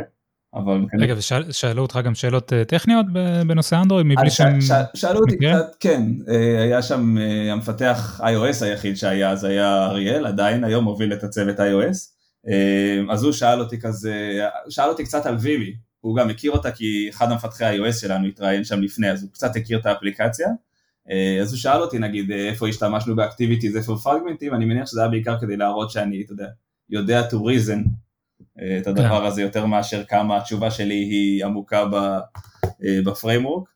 אבל... 0.54 0.84
רגע, 1.00 1.14
ושאלו 1.48 1.82
אותך 1.82 1.98
גם 2.04 2.14
שאלות 2.14 2.52
אה, 2.52 2.64
טכניות 2.64 3.06
בנושא 3.46 3.76
אנדרואיד 3.82 4.06
מבלי 4.06 4.30
שהם... 4.30 4.58
שאלו 4.94 5.20
אותי 5.20 5.36
קצת, 5.36 5.76
כן, 5.80 6.02
אה, 6.28 6.62
היה 6.62 6.82
שם 6.82 7.18
אה, 7.18 7.52
המפתח 7.52 8.20
iOS 8.20 8.64
היחיד 8.64 8.96
שהיה, 8.96 9.30
אז 9.30 9.44
היה 9.44 9.84
אריאל, 9.84 10.26
עדיין 10.26 10.64
היום 10.64 10.84
מוביל 10.84 11.12
את 11.12 11.24
הצוות 11.24 11.56
iOS, 11.58 12.16
אז 13.10 13.24
הוא 13.24 13.32
שאל 13.32 13.60
אותי 13.60 13.80
כזה, 13.80 14.38
שאל 14.68 14.88
אותי 14.88 15.04
קצת 15.04 15.26
על 15.26 15.36
וימי, 15.36 15.74
הוא 16.00 16.16
גם 16.16 16.30
הכיר 16.30 16.52
אותה 16.52 16.70
כי 16.70 17.08
אחד 17.10 17.32
המפתחי 17.32 17.78
iOS 17.78 17.92
שלנו 17.92 18.26
התראיין 18.26 18.64
שם 18.64 18.82
לפני, 18.82 19.10
אז 19.10 19.22
הוא 19.22 19.30
קצת 19.32 19.56
הכיר 19.56 19.78
את 19.78 19.86
האפליקציה, 19.86 20.48
אז 21.42 21.52
הוא 21.52 21.58
שאל 21.58 21.80
אותי 21.80 21.98
נגיד 21.98 22.30
איפה 22.30 22.68
השתמשנו 22.68 23.16
ב 23.16 23.21
activities, 23.21 23.76
איפה 23.76 23.96
פרגמנטים, 24.02 24.54
אני 24.54 24.64
מניח 24.64 24.86
שזה 24.86 25.00
היה 25.00 25.10
בעיקר 25.10 25.40
כדי 25.40 25.56
להראות 25.56 25.90
שאני, 25.90 26.22
אתה 26.22 26.32
יודע, 26.32 26.46
יודע 26.90 27.28
to 27.28 27.34
reason 27.34 27.88
את 28.80 28.86
הדבר 28.86 29.20
כן. 29.20 29.26
הזה 29.26 29.42
יותר 29.42 29.66
מאשר 29.66 30.04
כמה 30.04 30.36
התשובה 30.36 30.70
שלי 30.70 30.94
היא 30.94 31.44
עמוקה 31.44 31.84
אה, 32.84 33.00
ב 33.04 33.10
framework. 33.10 33.68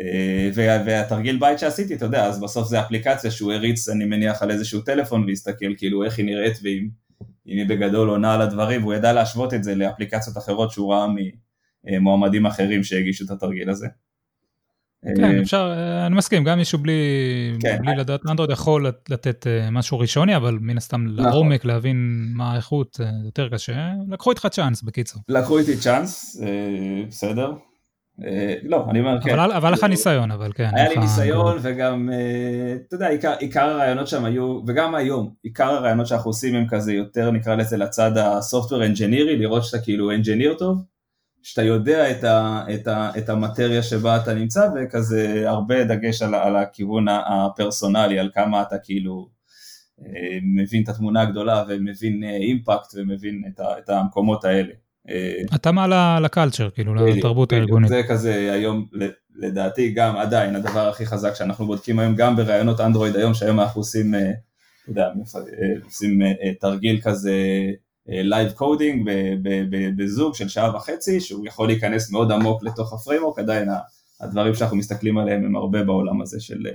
אה, 0.00 0.50
והתרגיל 0.84 1.38
בית 1.38 1.58
שעשיתי, 1.58 1.94
אתה 1.94 2.04
יודע, 2.04 2.26
אז 2.26 2.40
בסוף 2.40 2.68
זה 2.68 2.80
אפליקציה 2.80 3.30
שהוא 3.30 3.52
הריץ, 3.52 3.88
אני 3.88 4.04
מניח, 4.04 4.42
על 4.42 4.50
איזשהו 4.50 4.80
טלפון 4.80 5.24
והסתכל 5.24 5.74
כאילו 5.76 6.04
איך 6.04 6.18
היא 6.18 6.26
נראית 6.26 6.58
ואם 6.62 6.88
היא 7.44 7.68
בגדול 7.68 8.08
עונה 8.08 8.34
על 8.34 8.42
הדברים, 8.42 8.82
והוא 8.82 8.94
ידע 8.94 9.12
להשוות 9.12 9.54
את 9.54 9.64
זה 9.64 9.74
לאפליקציות 9.74 10.38
אחרות 10.38 10.70
שהוא 10.70 10.94
ראה 10.94 11.06
ממועמדים 11.84 12.46
אחרים 12.46 12.84
שהגישו 12.84 13.24
את 13.24 13.30
התרגיל 13.30 13.70
הזה. 13.70 13.86
כן, 15.04 15.24
אה, 15.24 15.42
אפשר, 15.42 15.72
אה, 15.76 16.06
אני 16.06 16.16
מסכים, 16.16 16.44
גם 16.44 16.58
מישהו 16.58 16.78
בלי, 16.78 16.92
כן. 17.60 17.78
בלי 17.80 17.96
לדעת 17.96 18.20
אנדרואיד 18.30 18.50
יכול 18.50 18.86
לתת 19.08 19.46
אה, 19.46 19.70
משהו 19.70 19.98
ראשוני, 19.98 20.36
אבל 20.36 20.58
מן 20.60 20.76
הסתם 20.76 21.06
נכון. 21.06 21.24
לעומק, 21.24 21.64
להבין 21.64 22.26
מה 22.34 22.52
האיכות, 22.52 23.00
יותר 23.24 23.48
קשה. 23.48 23.90
לקחו 24.08 24.30
איתך 24.30 24.46
צ'אנס, 24.50 24.82
בקיצור. 24.82 25.22
לקחו 25.28 25.58
איתי 25.58 25.76
צ'אנס, 25.76 26.40
בסדר. 27.08 27.52
לא, 28.62 28.86
אני 28.90 29.00
אומר, 29.00 29.20
כן. 29.22 29.38
אבל 29.38 29.66
היה 29.66 29.70
לך 29.70 29.84
ניסיון, 29.84 30.30
אבל 30.30 30.52
כן. 30.52 30.70
היה 30.72 30.88
לי 30.88 30.96
ניסיון, 30.96 31.58
וגם, 31.62 32.10
אתה 32.86 32.94
יודע, 32.94 33.08
עיקר 33.38 33.64
הרעיונות 33.64 34.08
שם 34.08 34.24
היו, 34.24 34.60
וגם 34.66 34.94
היום, 34.94 35.30
עיקר 35.42 35.70
הרעיונות 35.70 36.06
שאנחנו 36.06 36.30
עושים 36.30 36.54
הם 36.54 36.66
כזה 36.68 36.92
יותר, 36.92 37.30
נקרא 37.30 37.54
לזה, 37.54 37.76
לצד 37.76 38.16
הסופטוור 38.16 38.84
אנג'ינירי, 38.84 39.36
לראות 39.36 39.64
שאתה 39.64 39.84
כאילו 39.84 40.10
אנג'יניר 40.10 40.54
טוב. 40.54 40.82
שאתה 41.42 41.62
יודע 41.62 42.10
את, 42.10 42.24
ה, 42.24 42.64
את, 42.74 42.86
ה, 42.86 43.10
את 43.18 43.28
המטריה 43.28 43.82
שבה 43.82 44.16
אתה 44.16 44.34
נמצא 44.34 44.68
וכזה 44.74 45.44
הרבה 45.46 45.84
דגש 45.84 46.22
על, 46.22 46.34
על 46.34 46.56
הכיוון 46.56 47.06
הפרסונלי, 47.08 48.18
על 48.18 48.30
כמה 48.34 48.62
אתה 48.62 48.78
כאילו 48.78 49.28
אה, 50.00 50.38
מבין 50.42 50.82
את 50.82 50.88
התמונה 50.88 51.22
הגדולה 51.22 51.64
ומבין 51.68 52.24
אימפקט 52.24 52.96
אה, 52.96 53.02
ומבין 53.02 53.42
את, 53.48 53.60
ה, 53.60 53.78
את 53.78 53.90
המקומות 53.90 54.44
האלה. 54.44 54.72
התאמה 55.52 56.20
לקלצ'ר, 56.20 56.70
כאילו 56.70 56.94
לתרבות 56.94 57.52
הארגונית. 57.52 57.88
זה 57.88 58.02
כזה 58.08 58.52
היום 58.52 58.86
לדעתי 59.36 59.90
גם 59.90 60.16
עדיין 60.16 60.56
הדבר 60.56 60.88
הכי 60.88 61.06
חזק 61.06 61.34
שאנחנו 61.34 61.66
בודקים 61.66 61.98
היום 61.98 62.14
גם 62.14 62.36
בראיונות 62.36 62.80
אנדרואיד 62.80 63.16
היום 63.16 63.34
שהיום 63.34 63.60
אנחנו 63.60 63.80
עושים, 63.80 64.14
אתה 64.14 64.90
יודע, 64.90 65.08
עושים 65.84 66.20
תרגיל 66.60 67.00
כזה 67.00 67.34
live 68.10 68.52
coding 68.52 69.10
בזוג 69.96 70.34
של 70.34 70.48
שעה 70.48 70.76
וחצי, 70.76 71.20
שהוא 71.20 71.46
יכול 71.46 71.68
להיכנס 71.68 72.10
מאוד 72.10 72.32
עמוק 72.32 72.62
לתוך 72.62 72.92
ה 72.92 72.96
framework, 72.96 73.38
עדיין 73.38 73.68
הדברים 74.20 74.54
שאנחנו 74.54 74.76
מסתכלים 74.76 75.18
עליהם 75.18 75.44
הם 75.44 75.56
הרבה 75.56 75.84
בעולם 75.84 76.22
הזה 76.22 76.40
של, 76.40 76.66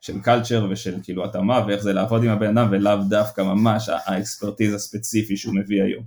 של 0.00 0.20
culture 0.20 0.66
ושל 0.70 0.96
כאילו 1.02 1.24
התאמה 1.24 1.64
ואיך 1.66 1.82
זה 1.82 1.92
לעבוד 1.92 2.24
עם 2.24 2.30
הבן 2.30 2.58
אדם 2.58 2.68
ולאו 2.70 2.96
דווקא 3.08 3.40
ממש 3.40 3.88
ה 3.88 3.97
expertise 3.97 4.74
הספציפי 4.74 5.36
שהוא 5.36 5.54
מביא 5.54 5.82
היום. 5.82 6.04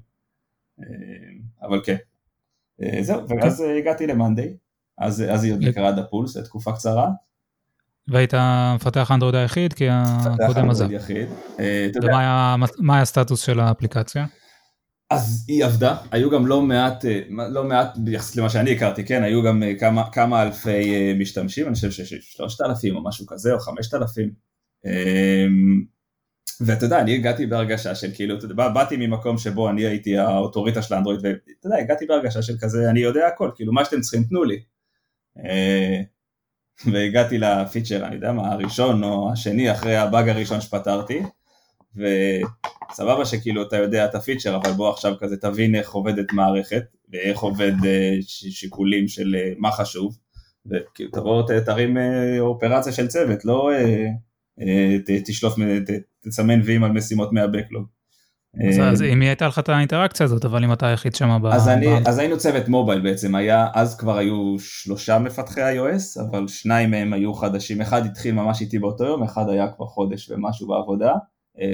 אה, 0.79 0.85
אבל 1.67 1.81
כן, 1.85 1.95
אה, 2.83 3.03
זהו, 3.03 3.29
ואז 3.29 3.63
הגעתי 3.79 4.07
למאנדיי, 4.07 4.53
אז, 4.97 5.23
אז 5.29 5.43
היא 5.43 5.53
עוד 5.53 5.63
נקראה 5.63 5.91
דאפולס 5.91 6.37
לתקופה 6.37 6.71
קצרה. 6.71 7.09
והיית 8.07 8.33
מפתח 8.75 9.11
אנדרואיד 9.11 9.35
היחיד 9.35 9.73
כי 9.73 9.87
הקודם 9.89 10.69
עזב. 10.69 10.87
אה, 11.59 11.87
ומה 12.03 12.93
היה 12.93 13.01
הסטטוס 13.01 13.41
של 13.41 13.59
האפליקציה? 13.59 14.25
אז 15.09 15.45
היא 15.47 15.65
עבדה, 15.65 15.97
היו 16.11 16.29
גם 16.29 16.47
לא 16.47 16.61
מעט, 16.61 17.05
אה, 17.05 17.21
לא 17.49 17.63
מעט 17.63 17.97
ביחס 17.97 18.35
למה 18.35 18.49
שאני 18.49 18.71
הכרתי, 18.71 19.05
כן, 19.05 19.23
היו 19.23 19.43
גם 19.43 19.63
אה, 19.63 19.79
כמה, 19.79 20.11
כמה 20.11 20.43
אלפי 20.43 20.95
אה, 20.95 21.13
משתמשים, 21.19 21.67
אני 21.67 21.75
חושב 21.75 21.91
שיש 21.91 22.13
שלושת 22.13 22.61
אלפים 22.61 22.95
או 22.95 23.03
משהו 23.03 23.25
כזה, 23.25 23.53
או 23.53 23.59
חמשת 23.59 23.93
אלפים. 23.93 24.31
אמ, 24.85 25.83
ואתה 26.61 26.85
יודע, 26.85 26.99
אני 26.99 27.15
הגעתי 27.15 27.45
בהרגשה 27.45 27.95
של 27.95 28.11
כאילו, 28.15 28.37
אתה 28.37 28.45
יודע, 28.45 28.69
באתי 28.69 28.97
ממקום 28.97 29.37
שבו 29.37 29.69
אני 29.69 29.85
הייתי 29.85 30.17
האוטוריטה 30.17 30.81
של 30.81 30.93
האנדרואיד, 30.93 31.19
ואתה 31.23 31.67
יודע, 31.67 31.77
הגעתי 31.77 32.05
בהרגשה 32.05 32.41
של 32.41 32.53
כזה, 32.59 32.89
אני 32.89 32.99
יודע 32.99 33.27
הכל, 33.27 33.51
כאילו, 33.55 33.73
מה 33.73 33.85
שאתם 33.85 34.01
צריכים, 34.01 34.23
תנו 34.23 34.43
לי. 34.43 34.59
והגעתי 36.85 37.37
לפיצ'ר, 37.37 38.05
אני 38.05 38.15
יודע 38.15 38.31
מה, 38.31 38.51
הראשון 38.51 39.03
או 39.03 39.31
השני 39.31 39.71
אחרי 39.71 39.97
הבאג 39.97 40.29
הראשון 40.29 40.61
שפתרתי, 40.61 41.21
וסבבה 41.95 43.25
שכאילו 43.25 43.63
אתה 43.63 43.77
יודע 43.77 44.05
את 44.05 44.15
הפיצ'ר, 44.15 44.55
אבל 44.55 44.71
בוא 44.71 44.89
עכשיו 44.89 45.13
כזה 45.19 45.37
תבין 45.37 45.75
איך 45.75 45.91
עובדת 45.91 46.33
מערכת, 46.33 46.83
ואיך 47.11 47.39
עובד 47.39 47.73
אה, 47.85 48.15
שיקולים 48.27 49.07
של 49.07 49.35
אה, 49.35 49.53
מה 49.57 49.71
חשוב, 49.71 50.17
וכאילו 50.65 51.11
תבוא 51.11 51.43
תרים 51.65 51.97
אה, 51.97 52.39
אופרציה 52.39 52.93
של 52.93 53.07
צוות, 53.07 53.45
לא 53.45 53.71
תשלוף, 55.05 55.55
תסמן 56.23 56.61
ויים 56.63 56.83
על 56.83 56.91
משימות 56.91 57.33
מהבקלוג. 57.33 57.85
אז, 58.69 58.79
אז 58.79 59.01
אם 59.01 59.21
הייתה 59.21 59.47
לך 59.47 59.59
את 59.59 59.69
האינטראקציה 59.69 60.23
הזאת, 60.23 60.45
אבל 60.45 60.63
אם 60.63 60.73
אתה 60.73 60.87
היחיד 60.87 61.15
שם 61.15 61.39
ב... 61.41 61.45
אז 62.05 62.17
היינו 62.17 62.37
צוות 62.37 62.67
mobile 62.67 63.01
בעצם, 63.01 63.35
היה, 63.35 63.67
אז 63.73 63.97
כבר 63.97 64.17
היו 64.17 64.55
שלושה 64.59 65.19
מפתחי 65.19 65.61
iOS, 65.61 66.21
אבל 66.29 66.47
שניים 66.47 66.91
מהם 66.91 67.13
היו 67.13 67.33
חדשים, 67.33 67.81
אחד 67.81 68.05
התחיל 68.05 68.35
ממש 68.35 68.61
איתי 68.61 68.79
באותו 68.79 69.03
יום, 69.03 69.23
אחד 69.23 69.49
היה 69.49 69.67
כבר 69.75 69.85
חודש 69.85 70.31
ומשהו 70.31 70.67
בעבודה, 70.67 71.13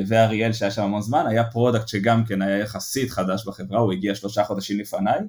ואריאל 0.07 0.53
שהיה 0.53 0.71
שם 0.71 0.83
המון 0.83 1.01
זמן, 1.01 1.25
היה 1.27 1.43
product 1.43 1.87
שגם 1.87 2.25
כן 2.25 2.41
היה 2.41 2.57
יחסית 2.57 3.11
חדש 3.11 3.45
בחברה, 3.47 3.79
הוא 3.79 3.91
הגיע 3.91 4.15
שלושה 4.15 4.43
חודשים 4.43 4.79
לפניי, 4.79 5.19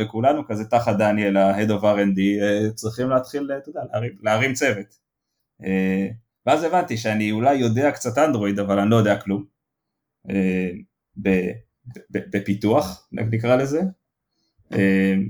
וכולנו 0.00 0.46
כזה 0.46 0.64
תחת 0.64 0.96
דניאל, 0.96 1.36
ה-Head 1.36 1.68
of 1.68 1.82
R&D, 1.82 2.20
צריכים 2.74 3.10
להתחיל, 3.10 3.50
אתה 3.58 3.68
יודע, 3.70 3.80
להרים, 3.92 4.12
להרים 4.22 4.52
צוות. 4.52 4.98
ואז 6.46 6.64
הבנתי 6.64 6.96
שאני 6.96 7.30
אולי 7.30 7.54
יודע 7.54 7.90
קצת 7.90 8.18
אנדרואיד, 8.18 8.58
אבל 8.58 8.78
אני 8.78 8.90
לא 8.90 8.96
יודע 8.96 9.16
כלום. 9.16 9.44
בפיתוח, 12.10 13.08
נקרא 13.12 13.56
לזה. 13.56 13.80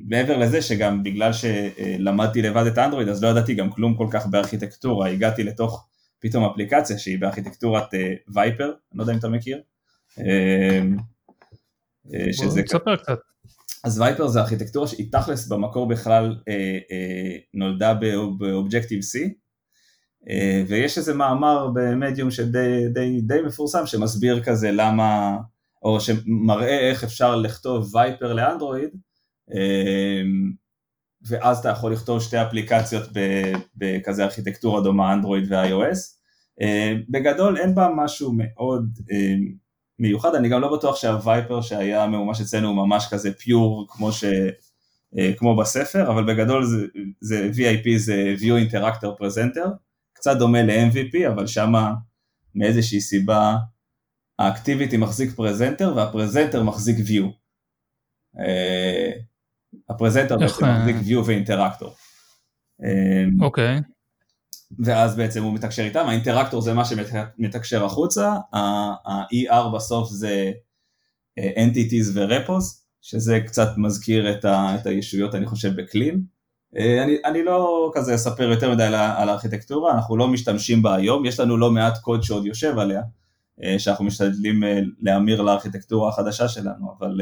מעבר 0.09 0.37
לזה 0.37 0.62
שגם 0.62 1.03
בגלל 1.03 1.31
שלמדתי 1.33 2.43
לבד 2.43 2.67
את 2.67 2.79
אנדרואיד 2.79 3.09
אז 3.09 3.25
לא 3.25 3.29
ידעתי 3.29 3.55
גם 3.55 3.71
כלום 3.71 3.97
כל 3.97 4.07
כך 4.11 4.27
בארכיטקטורה, 4.27 5.09
הגעתי 5.09 5.45
לתוך 5.45 5.88
פתאום 6.23 6.45
אפליקציה 6.45 6.99
שהיא 6.99 7.21
בארכיטקטורת 7.21 7.95
וייפר, 8.35 8.65
אני 8.65 8.99
לא 8.99 9.03
יודע 9.03 9.13
אם 9.13 9.19
אתה 9.19 9.29
מכיר. 9.29 9.61
שזה... 12.33 12.63
תספר 12.63 12.97
קצת. 12.97 13.19
אז 13.85 14.01
וייפר 14.01 14.29
זה 14.29 14.41
ארכיטקטורה 14.41 14.87
שהיא 14.87 15.13
תכלס 15.13 15.49
במקור 15.49 15.89
בכלל 15.89 16.37
אה, 16.49 16.79
אה, 16.91 17.37
נולדה 17.55 17.95
באובג'קטיב 18.39 19.01
C 19.01 19.19
אה, 20.31 20.63
ויש 20.69 20.99
איזה 20.99 21.15
מאמר 21.15 21.69
במדיום 21.75 22.31
שדי 22.31 22.89
די, 22.95 23.21
די 23.21 23.41
מפורסם 23.47 23.87
שמסביר 23.87 24.43
כזה 24.43 24.71
למה, 24.73 25.37
או 25.83 26.01
שמראה 26.01 26.91
איך 26.91 27.05
אפשר 27.05 27.37
לכתוב 27.37 27.95
וייפר 27.95 28.33
לאנדרואיד 28.33 28.91
אה, 29.55 30.23
ואז 31.27 31.59
אתה 31.59 31.69
יכול 31.69 31.93
לכתוב 31.93 32.23
שתי 32.23 32.43
אפליקציות 32.43 33.09
בכזה 33.77 34.25
ארכיטקטורה 34.25 34.81
דומה 34.81 35.13
אנדרואיד 35.13 35.53
ו-iOS. 35.53 35.99
אה, 36.61 36.95
בגדול 37.09 37.57
אין 37.57 37.75
בה 37.75 37.89
משהו 37.97 38.33
מאוד 38.37 38.99
מיוחד, 39.99 40.35
אני 40.35 40.49
גם 40.49 40.61
לא 40.61 40.77
בטוח 40.77 40.97
שהווייפר 40.97 41.61
שהיה 41.61 42.07
ממומש 42.07 42.41
אצלנו 42.41 42.69
הוא 42.69 42.77
ממש 42.77 43.09
כזה 43.11 43.33
פיור 43.33 43.87
כמו, 43.89 44.13
ש, 44.13 44.25
כמו 45.37 45.57
בספר, 45.57 46.11
אבל 46.11 46.35
בגדול 46.35 46.65
זה, 46.65 46.87
זה 47.21 47.51
VIP 47.55 47.89
זה 47.97 48.35
View 48.39 48.73
Interactor 48.73 49.23
Presenter. 49.23 49.69
קצת 50.13 50.37
דומה 50.39 50.63
ל-MVP, 50.63 51.29
אבל 51.29 51.47
שמה 51.47 51.95
מאיזושהי 52.55 53.01
סיבה 53.01 53.57
ה 54.38 54.45
activity 54.45 54.97
מחזיק 54.97 55.31
presenter 55.31 55.92
וה 55.97 56.09
presenter 56.09 56.62
מחזיק 56.63 56.97
view. 56.97 57.27
ה 59.95 59.99
presenter 59.99 60.38
בעצם 60.38 60.64
מחזיק 60.64 60.96
view 60.96 61.26
ו 61.27 61.32
interactor. 61.32 61.95
אה, 62.85 63.24
אוקיי. 63.40 63.81
ואז 64.78 65.16
בעצם 65.16 65.42
הוא 65.42 65.55
מתקשר 65.55 65.83
איתם, 65.83 66.05
ה 66.09 66.13
interactor 66.13 66.61
זה 66.61 66.74
מה 66.74 66.83
שמתקשר 66.85 67.85
החוצה, 67.85 68.35
ה-ER 68.52 69.74
בסוף 69.74 70.09
זה 70.11 70.52
אה, 71.38 71.50
entities 71.57 72.11
ו-repos, 72.14 72.83
שזה 73.00 73.40
קצת 73.46 73.68
מזכיר 73.76 74.33
את, 74.33 74.44
ה, 74.44 74.76
את 74.81 74.87
הישויות 74.87 75.35
אני 75.35 75.46
חושב 75.46 75.81
ב 75.81 75.87
clean, 75.87 76.23
אה, 76.76 77.05
אני, 77.05 77.16
אני 77.24 77.42
לא 77.42 77.90
כזה 77.94 78.14
אספר 78.14 78.50
יותר 78.50 78.72
מדי 78.74 78.85
על, 78.85 78.94
על 78.94 79.28
הארכיטקטורה, 79.28 79.94
אנחנו 79.94 80.16
לא 80.16 80.28
משתמשים 80.28 80.83
בה 80.83 80.94
היום, 80.94 81.24
יש 81.24 81.40
לנו 81.40 81.57
לא 81.57 81.70
מעט 81.70 81.98
קוד 81.98 82.22
שעוד 82.22 82.46
יושב 82.46 82.78
עליה, 82.78 83.02
אה, 83.62 83.78
שאנחנו 83.78 84.05
משתדלים 84.05 84.62
להמיר 85.00 85.42
לארכיטקטורה 85.42 86.09
החדשה 86.09 86.48
שלנו, 86.48 86.94
אבל, 86.98 87.20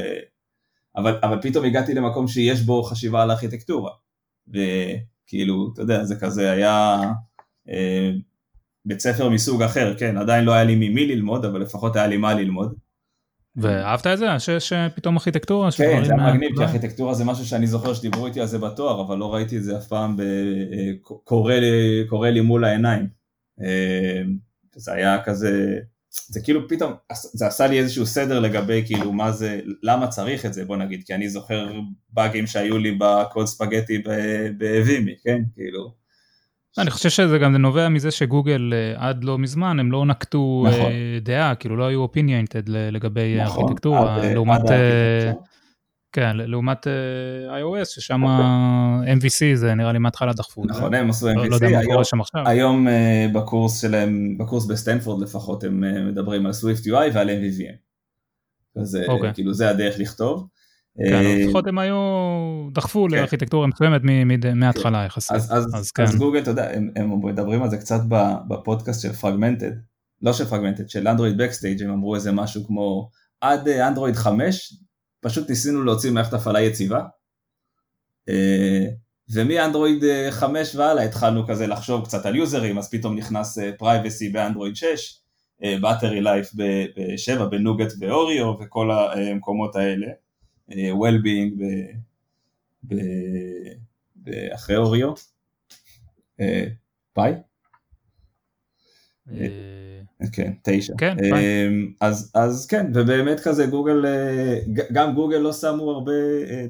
אבל, 1.01 1.19
אבל 1.23 1.39
פתאום 1.43 1.65
הגעתי 1.65 1.95
למקום 1.95 2.29
שיש 2.29 2.61
בו 2.61 2.83
חשיבה 2.83 3.23
על 3.23 3.31
ארכיטקטורה, 3.31 3.93
וכאילו, 4.49 5.71
אתה 5.73 5.83
יודע, 5.83 6.05
זה 6.05 6.17
כזה 6.17 6.51
היה 6.51 7.01
בית 8.85 9.01
ספר 9.01 9.29
מסוג 9.29 9.63
אחר, 9.63 9.95
כן, 9.99 10.17
עדיין 10.17 10.45
לא 10.45 10.53
היה 10.53 10.65
לי 10.65 10.75
ממי 10.75 11.07
ללמוד, 11.07 11.45
אבל 11.45 11.61
לפחות 11.61 11.97
היה 11.97 12.07
לי 12.07 12.17
מה 12.17 12.35
ללמוד. 12.35 12.75
ואהבת 13.57 14.07
את 14.07 14.19
זה? 14.19 14.27
שיש 14.39 14.73
פתאום 14.95 15.15
ארכיטקטורה? 15.15 15.69
כן, 15.77 16.05
זה 16.05 16.13
היה 16.19 16.33
מגניב, 16.33 16.57
כי 16.57 16.63
ארכיטקטורה 16.63 17.15
זה 17.15 17.25
משהו 17.25 17.47
שאני 17.47 17.67
זוכר 17.67 17.95
שדיברו 17.95 18.27
איתי 18.27 18.41
על 18.41 18.47
זה 18.47 18.59
בתואר, 18.59 19.01
אבל 19.01 19.19
לא 19.19 19.35
ראיתי 19.35 19.57
את 19.57 19.63
זה 19.65 19.79
אף 19.79 19.87
פעם 19.87 20.17
קורה 22.09 22.31
לי 22.31 22.41
מול 22.41 22.65
העיניים. 22.65 23.09
אה, 23.63 24.23
זה 24.77 24.93
היה 24.93 25.23
כזה, 25.23 25.79
זה 26.11 26.41
כאילו 26.45 26.69
פתאום, 26.69 26.93
זה 27.13 27.47
עשה 27.47 27.67
לי 27.67 27.79
איזשהו 27.79 28.07
סדר 28.07 28.41
לגבי 28.41 28.83
כאילו 28.87 29.13
מה 29.13 29.33
זה, 29.33 29.61
למה 29.83 30.07
צריך 30.07 30.47
את 30.47 30.55
זה 30.55 30.65
בוא 30.65 30.77
נגיד, 30.77 31.03
כי 31.07 31.15
אני 31.15 31.29
זוכר 31.29 31.73
באגים 32.11 32.47
שהיו 32.47 32.79
לי 32.79 32.99
בקוד 33.01 33.47
ספגטי 33.47 34.03
ב-Wimi, 34.59 35.15
כן, 35.25 35.43
כאילו. 35.55 36.01
אני 36.79 36.91
חושב 36.91 37.09
שזה 37.09 37.39
גם 37.39 37.57
נובע 37.57 37.89
מזה 37.89 38.11
שגוגל 38.11 38.73
אה, 38.73 39.09
עד 39.09 39.25
לא 39.25 39.39
מזמן 39.39 39.81
הם 39.81 39.93
לא 39.93 40.07
נקטו 40.07 40.65
אה, 40.67 40.71
נכון. 40.71 40.93
דעה, 41.21 41.55
כאילו 41.55 41.77
לא 41.77 41.85
היו 41.85 42.01
opinionated 42.01 42.69
לגבי 42.69 43.37
נכון, 43.41 43.63
ארכיטקטורה, 43.63 44.17
עד, 44.17 44.25
לעומת, 44.25 44.61
עד 44.61 44.71
אה, 44.71 45.33
כן, 46.13 46.37
לעומת 46.37 46.87
iOS 47.49 47.85
ששם 47.85 48.25
נכון. 48.25 49.05
MVC 49.05 49.55
זה 49.55 49.75
נראה 49.75 49.93
לי 49.93 49.99
מההתחלה 49.99 50.33
דחפו. 50.33 50.65
נכון, 50.67 50.95
הם 50.95 51.11
עשו 51.11 51.31
MVC, 51.31 51.35
לא, 51.35 51.47
לא 51.49 51.55
יודע 51.55 51.69
מה 51.69 51.85
קורה 51.85 52.05
שם 52.05 52.21
עכשיו. 52.21 52.49
היום 52.49 52.87
בקורס 53.35 53.81
שלהם, 53.81 54.39
בקורס 54.39 54.67
בסטנפורד 54.67 55.23
לפחות 55.23 55.65
הם 55.65 56.09
מדברים 56.09 56.47
על 56.47 56.53
Swift 56.53 56.85
UI 56.85 57.15
ועל 57.15 57.31
MVVM. 57.31 57.77
אז 58.81 58.99
אוקיי. 59.09 59.35
כאילו 59.35 59.55
זה 59.55 59.71
הדרך 59.71 59.99
לכתוב. 59.99 60.47
כן, 61.09 61.23
לפחות 61.47 61.67
הם 61.67 61.79
היו, 61.79 61.97
דחפו 62.73 63.07
כן. 63.11 63.17
לארכיטקטורה 63.17 63.67
מסוימת 63.67 64.01
מההתחלה 64.55 65.05
יחסית. 65.05 65.37
אז 65.51 65.91
כן. 65.95 66.05
גוגל, 66.19 66.39
אתה 66.39 66.51
יודע, 66.51 66.71
הם 66.97 67.25
מדברים 67.25 67.63
על 67.63 67.71
זה 67.71 67.77
קצת 67.77 68.01
בפודקאסט 68.49 69.03
של 69.03 69.13
Fragmented, 69.13 69.73
לא 70.23 70.33
של 70.33 70.45
Fragmented, 70.45 70.89
של 70.89 71.09
Android 71.09 71.39
Backstage 71.39 71.83
הם 71.83 71.91
אמרו 71.91 72.15
איזה 72.15 72.33
משהו 72.33 72.67
כמו 72.67 73.11
עד 73.41 73.69
אנדרואיד 73.69 74.17
5, 74.17 74.75
פשוט 75.21 75.51
ניסינו 75.51 75.85
להוציא 75.85 76.11
מערכת 76.11 76.33
הפעלה 76.33 76.61
יציבה. 76.61 77.05
אה, 78.29 78.87
ומאנדרואיד 79.33 80.03
5 80.31 80.75
והלאה 80.75 81.05
התחלנו 81.05 81.47
כזה 81.47 81.67
לחשוב 81.67 82.05
קצת 82.05 82.27
על 82.27 82.37
users, 82.37 82.79
אז 82.79 82.91
פתאום 82.91 83.17
נכנס 83.17 83.59
privacy 83.79 84.29
באנדרואיד 84.29 84.77
6, 84.77 85.21
battery 85.81 86.21
life 86.21 86.51
ב-7, 86.55 87.45
ב-Nougat 87.45 87.93
ו-Oreo 87.99 88.55
וכל 88.61 88.91
המקומות 88.91 89.77
האלה. 89.77 90.07
well-being 90.71 91.63
אחרי 94.55 94.77
Oreo, 94.77 95.13
אה, 96.41 96.65
פאי? 97.13 97.33
אה, 99.33 100.00
כן, 100.33 100.53
תשע. 100.63 100.95
כן, 100.99 101.17
פאי. 101.31 101.45
אז, 102.01 102.33
אז 102.35 102.67
כן, 102.67 102.87
ובאמת 102.95 103.41
כזה 103.41 103.67
גוגל, 103.67 104.07
אה, 104.07 104.59
גם 104.93 105.15
גוגל 105.15 105.37
לא 105.37 105.53
שמו 105.53 105.91
הרבה 105.91 106.13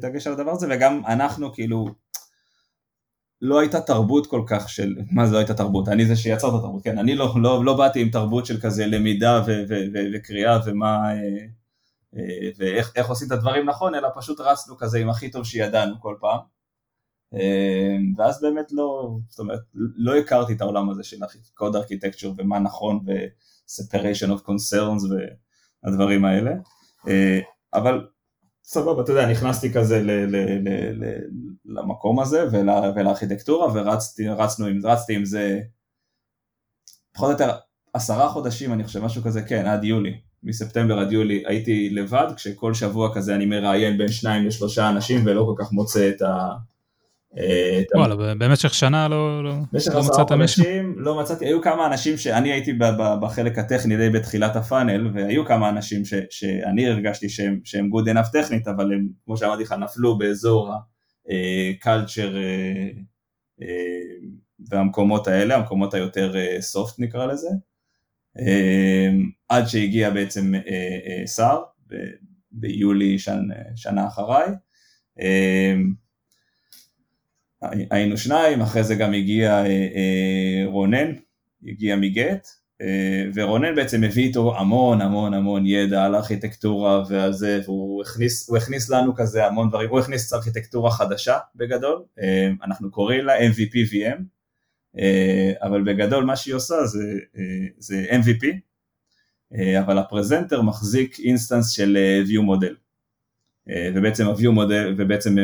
דגש 0.01 0.27
על 0.27 0.33
הדבר 0.33 0.51
הזה, 0.51 0.67
וגם 0.71 1.03
אנחנו 1.07 1.53
כאילו, 1.53 1.89
לא 3.43 3.61
הייתה 3.61 3.81
תרבות 3.81 4.27
כל 4.27 4.43
כך 4.47 4.69
של, 4.69 4.97
מה 5.11 5.27
זה 5.27 5.33
לא 5.33 5.39
הייתה 5.39 5.55
תרבות? 5.55 5.89
אני 5.89 6.07
זה 6.07 6.17
שיצר 6.17 6.49
את 6.49 6.55
התרבות, 6.55 6.85
כן, 6.85 6.99
אני 6.99 7.15
לא, 7.15 7.35
לא, 7.43 7.65
לא 7.65 7.77
באתי 7.77 8.01
עם 8.01 8.09
תרבות 8.09 8.47
של 8.47 8.61
כזה 8.61 8.87
למידה 8.87 9.43
ו, 9.47 9.51
ו, 9.69 9.75
ו, 9.95 9.99
וקריאה 10.15 10.59
ומה... 10.67 11.13
אה, 12.17 12.51
ואיך 12.59 13.09
עושים 13.09 13.27
את 13.27 13.33
הדברים 13.33 13.69
נכון, 13.69 13.95
אלא 13.95 14.09
פשוט 14.17 14.41
רצנו 14.41 14.77
כזה 14.77 14.99
עם 14.99 15.11
הכי 15.11 15.31
טוב 15.31 15.45
שידענו 15.45 16.01
כל 16.01 16.15
פעם. 16.21 16.39
אה, 17.35 17.97
ואז 18.17 18.43
באמת 18.43 18.73
לא, 18.73 19.17
זאת 19.29 19.39
אומרת, 19.39 19.61
לא 19.75 20.17
הכרתי 20.17 20.53
את 20.53 20.61
העולם 20.61 20.91
הזה 20.91 21.05
של 21.05 21.17
קוד 21.55 21.77
ארכיטקצ'ר 21.77 22.33
ומה 22.39 22.59
נכון 22.59 23.01
ו-separation 23.07 24.29
of 24.29 24.47
concerns 24.49 25.05
והדברים 25.85 26.25
האלה. 26.25 26.51
אה, 27.09 27.41
אבל 27.75 28.07
סבבה, 28.65 29.03
אתה 29.03 29.13
יודע, 29.13 29.31
נכנסתי 29.31 29.73
כזה 29.73 30.03
ל- 30.03 30.11
ל- 30.11 30.69
ל- 30.69 31.05
ל- 31.05 31.21
למקום 31.65 32.21
הזה 32.21 32.45
ול- 32.53 32.93
ולארכיטקטורה 32.97 33.73
ורצנו 33.75 34.67
עם, 34.67 34.87
רצתי 34.87 35.15
עם 35.15 35.25
זה 35.25 35.61
פחות 37.15 37.27
או 37.27 37.33
יותר 37.33 37.51
עשרה 37.93 38.29
חודשים, 38.29 38.73
אני 38.73 38.85
חושב, 38.85 39.05
משהו 39.05 39.23
כזה, 39.23 39.43
כן, 39.43 39.67
עד 39.67 39.85
יולי. 39.85 40.21
מספטמבר 40.43 40.99
עד 40.99 41.13
יולי 41.13 41.43
הייתי 41.47 41.91
לבד, 41.91 42.27
כשכל 42.37 42.75
שבוע 42.75 43.15
כזה 43.15 43.35
אני 43.35 43.47
מראיין 43.47 43.99
בין 43.99 44.09
שניים 44.09 44.47
לשלושה 44.47 44.89
אנשים 44.89 45.27
ולא 45.27 45.45
כל 45.45 45.65
כך 45.65 45.73
מוצא 45.73 46.09
את 46.09 46.23
ה... 46.23 46.49
וואלה, 47.95 48.35
במשך 48.35 48.75
שנה 48.75 49.09
לא, 49.09 49.45
לא, 49.45 49.55
במשך 49.73 49.95
לא 49.95 50.01
מצאת 50.01 50.33
מישהו? 50.33 50.65
לא 50.97 51.21
מצאתי, 51.21 51.47
היו 51.47 51.63
כמה 51.63 51.87
אנשים 51.87 52.17
שאני 52.17 52.53
הייתי 52.53 52.73
בחלק 53.21 53.59
הטכני 53.59 53.97
די 53.97 54.11
בתחילת 54.11 54.57
הפאנל, 54.57 55.11
והיו 55.15 55.47
כמה 55.47 55.69
אנשים 55.69 56.05
ש, 56.05 56.15
שאני 56.31 56.89
הרגשתי 56.89 57.29
שהם, 57.29 57.61
שהם 57.65 57.91
good 57.93 58.09
enough 58.09 58.33
טכנית, 58.33 58.69
אבל 58.69 58.93
הם, 58.93 59.09
כמו 59.25 59.37
שאמרתי 59.37 59.63
לך, 59.63 59.73
נפלו 59.73 60.19
באזור 60.19 60.73
ה-culture 60.73 62.37
אה, 62.37 62.91
אה, 63.63 63.67
והמקומות 64.71 65.29
האלה, 65.29 65.57
המקומות 65.57 65.95
היותר 65.95 66.35
soft 66.75 66.95
נקרא 66.99 67.27
לזה. 67.27 67.49
עד 69.49 69.67
שהגיע 69.67 70.11
בעצם 70.11 70.53
סער 71.27 71.63
ביולי 72.53 73.19
שנה 73.77 74.07
אחריי. 74.07 74.49
היינו 77.91 78.17
שניים, 78.17 78.61
אחרי 78.61 78.85
זה 78.85 78.95
גם 78.95 79.15
הגיע 79.15 79.65
רונן, 80.67 81.13
הגיע 81.67 81.97
מגט, 81.97 82.49
אה, 82.81 83.25
ורונן 83.35 83.75
בעצם 83.75 84.05
הביא 84.05 84.27
איתו 84.27 84.59
המון 84.59 85.01
המון 85.01 85.35
המון 85.35 85.67
ידע 85.67 86.05
על 86.05 86.15
ארכיטקטורה 86.15 87.05
ועל 87.09 87.33
זה, 87.33 87.61
והוא 87.65 88.03
הכניס, 88.03 88.49
הוא 88.49 88.57
הכניס 88.57 88.91
לנו 88.91 89.15
כזה 89.15 89.47
המון 89.47 89.69
דברים, 89.69 89.91
הוא 89.91 90.01
הכניס 90.01 90.33
ארכיטקטורה 90.33 90.91
חדשה 90.91 91.39
בגדול, 91.57 92.03
אה, 92.21 92.49
אנחנו 92.65 92.91
קוראים 92.91 93.25
לה 93.25 93.39
MVP 93.39 93.75
VM, 93.93 94.23
אה, 94.99 95.53
אבל 95.63 95.83
בגדול 95.83 96.25
מה 96.25 96.37
שהיא 96.37 96.55
עושה 96.55 96.87
זה, 96.87 97.19
זה 97.79 98.07
MVP, 98.11 98.47
אבל 99.81 99.99
ה-presenter 99.99 100.63
מחזיק 100.63 101.21
instance 101.21 101.71
של 101.71 101.99
view 102.27 102.41
model. 102.41 102.75
ובעצם 103.95 104.29
ה-view 104.29 104.51
מודל, 104.51 104.95
ובעצם 104.99 105.37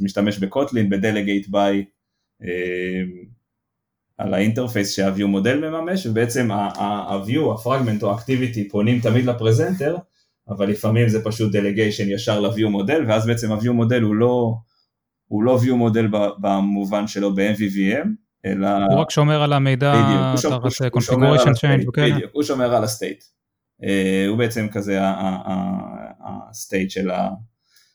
משתמש 0.00 0.38
ב-Kotlin, 0.38 0.90
ב-delegate 0.90 1.48
by 1.48 1.84
על 4.18 4.34
ה-interface 4.34 4.96
שה-view 4.96 5.26
מודל 5.26 5.68
מממש, 5.68 6.06
ובעצם 6.06 6.50
ה-view, 6.50 7.54
ה-fragment 7.54 8.02
או 8.02 8.10
ה-activity 8.10 8.68
פונים 8.68 9.00
תמיד 9.00 9.24
ל-presenter, 9.24 9.96
אבל 10.48 10.68
לפעמים 10.68 11.08
זה 11.08 11.24
פשוט 11.24 11.52
delegation 11.52 12.10
ישר 12.10 12.40
ל-view 12.40 12.68
מודל, 12.68 13.04
ואז 13.08 13.26
בעצם 13.26 13.52
ה-view 13.52 13.72
מודל 13.72 14.02
הוא 14.02 14.14
לא, 14.14 14.54
הוא 15.26 15.42
לא 15.42 15.58
view 15.62 15.74
model 15.74 16.08
במובן 16.38 17.06
שלו 17.06 17.34
ב-MVVM, 17.34 18.08
אלא... 18.44 18.68
הוא 18.90 19.00
רק 19.00 19.10
שומר 19.10 19.42
על 19.42 19.52
המידע. 19.52 19.92
בדיוק, 22.14 22.30
הוא 22.32 22.42
שומר 22.42 22.74
על. 22.74 22.84
אה, 23.84 24.24
הוא 24.28 24.38
בעצם 24.38 24.68
כזה 24.68 24.98
הסטייט 26.50 26.90
של 26.90 27.10
ה... 27.10 27.28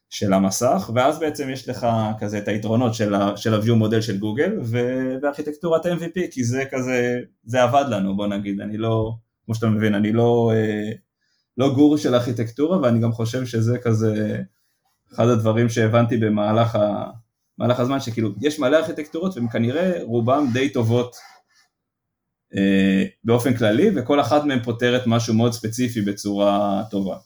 של 0.10 0.34
המסך, 0.34 0.92
ואז 0.96 1.20
בעצם 1.20 1.50
יש 1.50 1.70
לך 1.70 1.88
כזה 2.20 2.38
את 2.38 2.48
היתרונות 2.48 2.94
של, 2.94 3.14
ה, 3.14 3.38
של 3.38 3.54
ה-view 3.54 3.74
מודל 3.74 4.02
של 4.02 4.18
גוגל 4.18 4.60
וארכיטקטורת 4.64 5.86
MVP, 5.86 6.20
כי 6.32 6.44
זה 6.44 6.64
כזה, 6.72 7.20
זה 7.44 7.64
עבד 7.64 7.86
לנו 7.90 8.16
בוא 8.16 8.28
נגיד, 8.28 8.62
אני 8.62 8.78
לא, 8.78 9.14
כמו 9.46 9.56
שאתה 9.56 9.68
מבין, 9.68 9.96
אני 9.96 10.12
לא, 10.12 10.52
אה, 10.56 10.92
לא 11.58 11.74
גור 11.74 11.98
של 11.98 12.16
ארכיטקטורה 12.16 12.82
ואני 12.82 13.00
גם 13.00 13.12
חושב 13.12 13.46
שזה 13.46 13.78
כזה 13.80 14.42
אחד 15.14 15.28
הדברים 15.28 15.70
שהבנתי 15.70 16.18
במהלך 16.18 16.76
ה, 16.76 17.12
מהלך 17.58 17.80
הזמן, 17.80 18.00
שכאילו 18.00 18.30
יש 18.42 18.60
מלא 18.60 18.78
ארכיטקטורות 18.78 19.38
והן 19.38 19.50
כנראה 19.50 20.04
רובן 20.04 20.44
די 20.54 20.70
טובות 20.70 21.16
אה, 22.56 23.04
באופן 23.24 23.54
כללי 23.58 23.90
וכל 23.96 24.22
אחת 24.22 24.44
מהן 24.44 24.64
פותרת 24.64 25.02
משהו 25.08 25.34
מאוד 25.34 25.54
ספציפי 25.54 26.02
בצורה 26.02 26.84
טובה. 26.92 27.18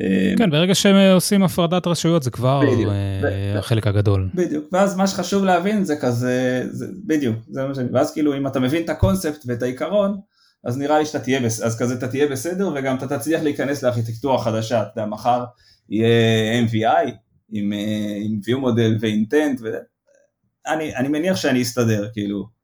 אה, 0.00 0.32
כן, 0.38 0.50
ברגע 0.50 0.74
שהם 0.74 0.96
אה, 0.96 1.12
עושים 1.12 1.42
הפרדת 1.42 1.86
רשויות 1.86 2.22
זה 2.22 2.30
כבר 2.30 2.60
בדיוק, 2.60 2.92
אה, 2.92 3.58
החלק 3.58 3.86
הגדול. 3.86 4.28
בדיוק, 4.34 4.64
ואז 4.72 4.96
מה 4.96 5.06
שחשוב 5.06 5.44
להבין 5.44 5.84
זה 5.84 5.96
כזה, 5.96 6.62
זה, 6.70 6.86
בדיוק, 7.06 7.36
זה 7.48 7.66
מה 7.66 7.74
שאני, 7.74 7.88
ואז 7.92 8.12
כאילו 8.12 8.36
אם 8.36 8.46
אתה 8.46 8.60
מבין 8.60 8.82
את 8.82 8.88
הקונספט 8.88 9.44
ואת 9.46 9.62
העיקרון, 9.62 10.20
אז 10.64 10.78
נראה 10.78 10.98
לי 10.98 11.06
שאתה 11.06 11.18
תהיה, 11.18 11.40
אז 11.46 11.78
כזה 11.78 11.94
אתה 11.94 12.08
תהיה 12.08 12.28
בסדר 12.28 12.72
וגם 12.74 12.96
אתה 12.96 13.18
תצליח 13.18 13.42
להיכנס 13.42 13.82
לארכיטקטורה 13.82 14.38
חדשה, 14.38 14.82
אתה 14.82 14.90
יודע, 14.96 15.06
מחר 15.10 15.44
יהיה 15.88 16.66
MVI 16.66 17.10
עם, 17.52 17.72
עם 18.24 18.40
view 18.44 18.56
model 18.56 18.96
ו-intent, 19.00 19.60
ואני 19.60 20.96
אני 20.96 21.08
מניח 21.08 21.36
שאני 21.36 21.62
אסתדר, 21.62 22.08
כאילו. 22.12 22.57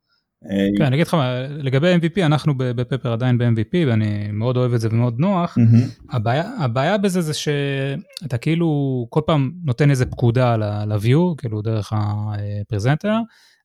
אה, 0.51 0.69
כן, 0.79 0.85
אני 0.85 0.97
אגיד 0.97 1.07
לך 1.07 1.15
מה, 1.15 1.41
לגבי 1.49 1.95
MVP, 1.95 2.23
אנחנו 2.27 2.55
ב-Pepper 2.57 3.13
עדיין 3.13 3.39
ב-MVP 3.39 3.87
ואני 3.87 4.29
מאוד 4.33 4.57
אוהב 4.57 4.73
את 4.73 4.81
זה 4.81 4.89
ומאוד 4.93 5.15
נוח. 5.19 5.59
הבעיה, 6.11 6.51
הבעיה 6.59 6.99
בזה 6.99 7.21
זה 7.21 7.35
שאתה 7.35 8.39
כאילו 8.41 9.07
כל 9.11 9.21
פעם 9.27 9.53
נותן 9.65 9.91
איזה 9.91 10.07
פקודה 10.07 10.57
ל-view, 10.87 11.35
כאילו 11.39 11.63
דרך 11.63 11.93
ה-presenter, 11.97 13.17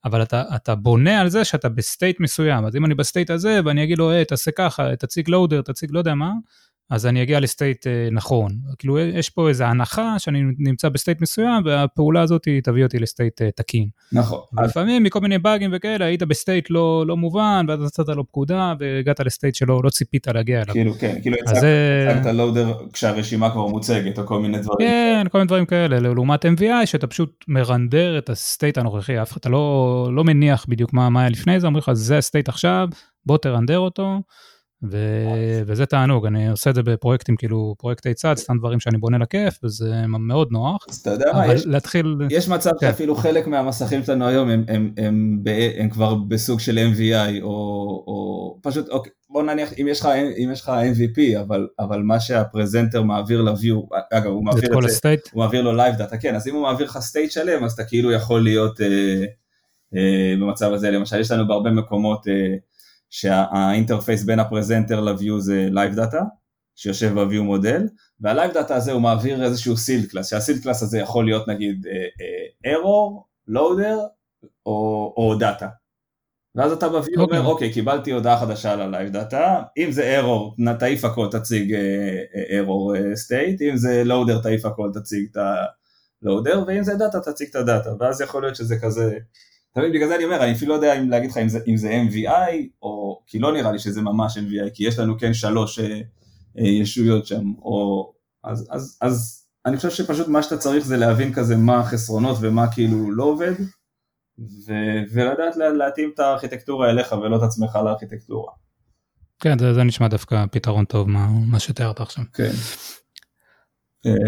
אבל 0.06 0.22
אתה, 0.22 0.44
אתה 0.56 0.76
בונה 0.76 1.22
על 1.22 1.30
זה 1.30 1.46
שאתה 1.46 1.70
ב-state 1.69 2.19
מסוים, 2.20 2.65
אז 2.65 2.76
אם 2.76 2.86
אני 2.86 2.96
ב-state 2.95 3.30
הזה 3.30 3.60
ואני 3.65 3.84
אגיד 3.84 3.98
לו, 3.98 4.12
היי, 4.12 4.26
תעשה 4.26 4.52
ככה, 4.52 4.96
תציג 4.96 5.30
loader, 5.30 5.62
תציג 5.62 5.89
לא 5.92 6.00
יודע 6.00 6.13
מה, 6.15 6.32
אז 6.89 7.06
אני 7.06 7.23
אגיע 7.23 7.39
ל-state 7.39 7.88
אה, 7.88 8.08
נכון. 8.12 8.52
כאילו 8.78 8.99
יש 8.99 9.30
פה 9.30 9.49
איזו 9.49 9.63
הנחה 9.63 10.19
שאני 10.19 10.41
נמצא 10.58 10.89
ב-state 10.89 11.21
מסוים 11.21 11.63
והפעולה 11.65 12.21
הזאת 12.21 12.47
תביא 12.63 12.84
אותי 12.84 12.99
ל-state 12.99 13.41
אה, 13.41 13.52
תקין. 13.56 13.88
נכון. 14.12 14.39
לפעמים 14.63 15.04
מכל 15.04 15.19
מיני 15.19 15.38
באגים 15.38 15.71
וכאלה 15.73 16.06
היית 16.06 16.23
ב-state 16.23 16.69
לא, 16.69 17.04
לא 17.08 17.17
מובן 17.17 17.65
ואז 17.67 17.80
נתת 17.80 18.08
לו 18.08 18.28
פקודה 18.28 18.73
והגעת 18.80 19.19
ל-state 19.19 19.56
שלא 19.56 19.82
לא 19.84 19.89
ציפית 19.89 20.28
להגיע 20.28 20.62
אליו. 20.62 20.73
כאילו 20.73 20.93
כן, 20.93 21.17
כאילו 21.21 21.38
הצגת 21.45 22.34
loader 22.34 22.73
כשהרשימה 22.93 23.52
כבר 23.52 23.67
מוצגת 23.67 24.19
או 24.19 24.25
כל 24.25 24.39
מיני 24.39 24.58
דברים. 24.58 24.89
כן, 24.89 25.23
כל 25.32 25.38
מיני 25.38 25.47
דברים 25.47 25.65
כאלה, 25.65 25.99
לעומת 25.99 26.45
MVI 26.45 26.86
שאתה 26.86 27.08
פשוט 27.08 27.45
מרנדר 27.47 28.17
את 28.17 28.30
ה-state 28.30 28.78
הנוכחי, 28.78 29.13
אתה 29.38 29.49
לא, 29.49 30.10
לא 30.15 30.23
מניח 30.23 30.65
בדיוק 30.69 30.93
מה, 30.93 31.10
מה 31.10 31.19
היה 31.19 31.30
לפני 31.30 31.60
זה, 31.60 31.67
אומרים 31.67 31.80
לך 31.82 31.91
זה 31.93 32.17
ה-state 32.17 32.49
עכשיו, 32.49 32.88
בוא 33.25 33.38
תרנדר 33.38 33.80
אותו. 33.80 34.19
ו... 34.84 34.98
וזה 35.65 35.86
תענוג, 35.86 36.26
אני 36.26 36.50
עושה 36.50 36.70
את 36.70 36.76
זה 36.76 36.84
בפרויקטים 36.84 37.36
כאילו 37.36 37.76
פרויקטי 37.78 38.13
צד, 38.13 38.34
סתם 38.38 38.58
דברים 38.58 38.80
שאני 38.80 38.98
בונה 38.98 39.18
לכיף, 39.18 39.60
וזה 39.63 40.08
מאוד 40.08 40.48
נוח. 40.52 40.86
אז 40.89 40.98
אתה 40.98 41.10
יודע 41.10 41.32
מה, 41.34 41.54
יש, 41.54 41.65
להתחיל... 41.65 42.15
יש 42.30 42.48
מצב 42.48 42.72
כן. 42.80 42.88
שאפילו 42.88 43.15
חלק 43.15 43.48
מהמסכים 43.48 44.04
שלנו 44.04 44.28
היום 44.28 44.50
הם, 44.50 44.63
הם, 44.68 44.92
הם, 44.98 45.44
הם, 45.48 45.72
הם 45.78 45.89
כבר 45.89 46.15
בסוג 46.15 46.60
של 46.60 46.78
MVI, 46.94 47.42
או, 47.42 47.50
או 48.08 48.58
פשוט, 48.62 48.89
אוקיי, 48.89 49.12
בוא 49.30 49.44
נניח, 49.44 49.70
אם 49.82 49.88
יש 49.89 50.00
לך, 50.00 50.06
אם 50.44 50.50
יש 50.54 50.62
לך 50.62 50.70
MVP, 50.70 51.39
אבל, 51.42 51.68
אבל 51.80 52.02
מה 52.02 52.20
שהפרזנטר 52.20 53.02
מעביר 53.02 53.42
ל-view, 53.42 53.96
אגב, 54.12 54.32
הוא 54.32 54.46
מעביר 54.46 54.80
את, 54.80 54.86
את 54.86 54.92
זה, 55.04 55.15
הוא 55.32 55.44
מעביר 55.44 55.62
לו 55.62 55.78
live 55.78 56.00
data, 56.00 56.18
כן, 56.22 56.36
אז 56.36 56.48
אם 56.48 56.56
הוא 56.56 56.63
מעביר 56.63 56.86
לך 56.86 56.98
state 56.98 57.32
שלם, 57.32 57.63
אז 57.63 57.72
אתה 57.72 57.84
כאילו 57.84 58.12
יכול 58.12 58.44
להיות 58.44 58.82
אה, 58.82 59.26
אה, 59.96 60.34
במצב 60.39 60.74
הזה, 60.74 60.92
למשל, 60.92 61.20
יש 61.20 61.32
לנו 61.32 61.48
בהרבה 61.48 61.72
מקומות, 61.72 62.28
אה, 62.28 62.56
שה-interface 63.10 64.23
בין 64.24 64.39
ה-presenter 64.39 64.99
ל-view 65.02 65.39
זה 65.39 65.69
Live 65.74 65.98
Data, 65.98 66.22
שיושב 66.76 67.19
ב-view 67.19 67.41
מודל, 67.41 67.88
וה-Live 68.19 68.54
Data 68.54 68.74
הזה 68.74 68.91
הוא 68.91 69.02
מעביר 69.02 69.43
איזשהו 69.43 69.78
sealed 69.78 70.06
class, 70.06 70.30
שה-sealed 70.30 70.63
class 70.63 70.84
הזה 70.84 71.00
יכול 71.00 71.26
להיות 71.26 71.48
נגיד 71.48 71.86
uh, 71.86 71.89
uh, 71.89 72.72
error, 72.72 73.22
loader 73.50 73.98
או, 74.65 75.13
או 75.17 75.36
data. 75.39 75.67
ואז 76.56 76.72
אתה 76.72 76.89
ב-view 76.89 77.17
okay. 77.17 77.19
אומר, 77.19 77.39
אוקיי. 77.39 77.39
אוקיי, 77.39 77.74
קיבלתי 77.74 78.12
הודעה 78.12 78.39
חדשה 78.39 78.74
על 78.74 78.95
ה-Live 78.95 79.13
Data, 79.13 79.43
אם 79.78 79.91
זה 79.91 80.19
error, 80.19 80.74
תעיף 80.80 81.06
הכל, 81.06 81.28
תציג 81.32 81.76
uh, 81.76 82.38
error 82.50 82.98
state, 82.98 83.63
אם 83.72 83.78
זה 83.78 84.04
loader, 84.06 84.43
תעיף 84.43 84.65
הכל, 84.65 84.89
תציג 84.93 85.28
את 85.32 85.38
ה-loader, 85.38 86.58
ואם 86.67 86.84
זה 86.84 86.95
data, 86.95 87.19
תציג 87.19 87.48
את 87.50 87.56
ה-data, 87.56 87.89
ואז 88.00 88.22
יכול 88.22 88.41
להיות 88.41 88.56
שזה 88.56 88.76
כזה... 88.82 89.17
אתה 89.71 89.79
מבין, 89.79 89.93
בגלל 89.93 90.08
זה 90.08 90.15
אני 90.15 90.23
אומר, 90.23 90.43
אני 90.43 90.51
אפילו 90.51 90.69
לא 90.69 90.75
יודע 90.75 90.99
אם 90.99 91.10
להגיד 91.10 91.32
לך 91.32 91.38
אם 91.38 91.49
זה, 91.49 91.60
אם 91.67 91.77
זה 91.77 92.01
MVI, 92.10 92.67
או, 92.82 93.21
כי 93.27 93.39
לא 93.39 93.53
נראה 93.53 93.71
לי 93.71 93.79
שזה 93.79 94.01
ממש 94.01 94.38
MVI, 94.38 94.69
כי 94.73 94.88
יש 94.88 94.99
לנו 94.99 95.17
כן 95.17 95.34
שלוש 95.34 95.79
אה, 95.79 96.01
אה, 96.60 96.67
ישויות 96.67 97.25
שם, 97.25 97.53
או, 97.62 98.12
אז, 98.43 98.67
אז, 98.71 98.97
אז 99.01 99.45
אני 99.65 99.77
חושב 99.77 99.89
שפשוט 99.89 100.27
מה 100.27 100.43
שאתה 100.43 100.58
צריך 100.58 100.86
זה 100.86 100.97
להבין 100.97 101.34
כזה 101.34 101.55
מה 101.55 101.79
החסרונות 101.79 102.38
ומה 102.41 102.71
כאילו 102.71 103.12
לא 103.12 103.23
עובד, 103.23 103.53
ו, 104.39 104.73
ולדעת 105.12 105.58
לה, 105.58 105.69
להתאים 105.69 106.12
את 106.13 106.19
הארכיטקטורה 106.19 106.89
אליך 106.89 107.12
ולא 107.12 107.38
את 107.38 107.41
עצמך 107.41 107.75
לארכיטקטורה. 107.75 108.51
כן, 109.39 109.60
זה, 109.60 109.73
זה 109.73 109.84
נשמע 109.84 110.08
דווקא 110.08 110.45
פתרון 110.51 110.86
טוב, 110.86 111.10
מה, 111.10 111.27
מה 111.47 111.60
שתיארת 111.60 111.99
עכשיו. 111.99 112.23
כן. 112.34 112.51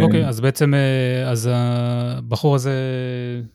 אוקיי, 0.01 0.27
אז 0.27 0.39
בעצם, 0.39 0.73
אה, 0.73 1.31
אז 1.31 1.49
הבחור 1.51 2.55
הזה, 2.55 2.73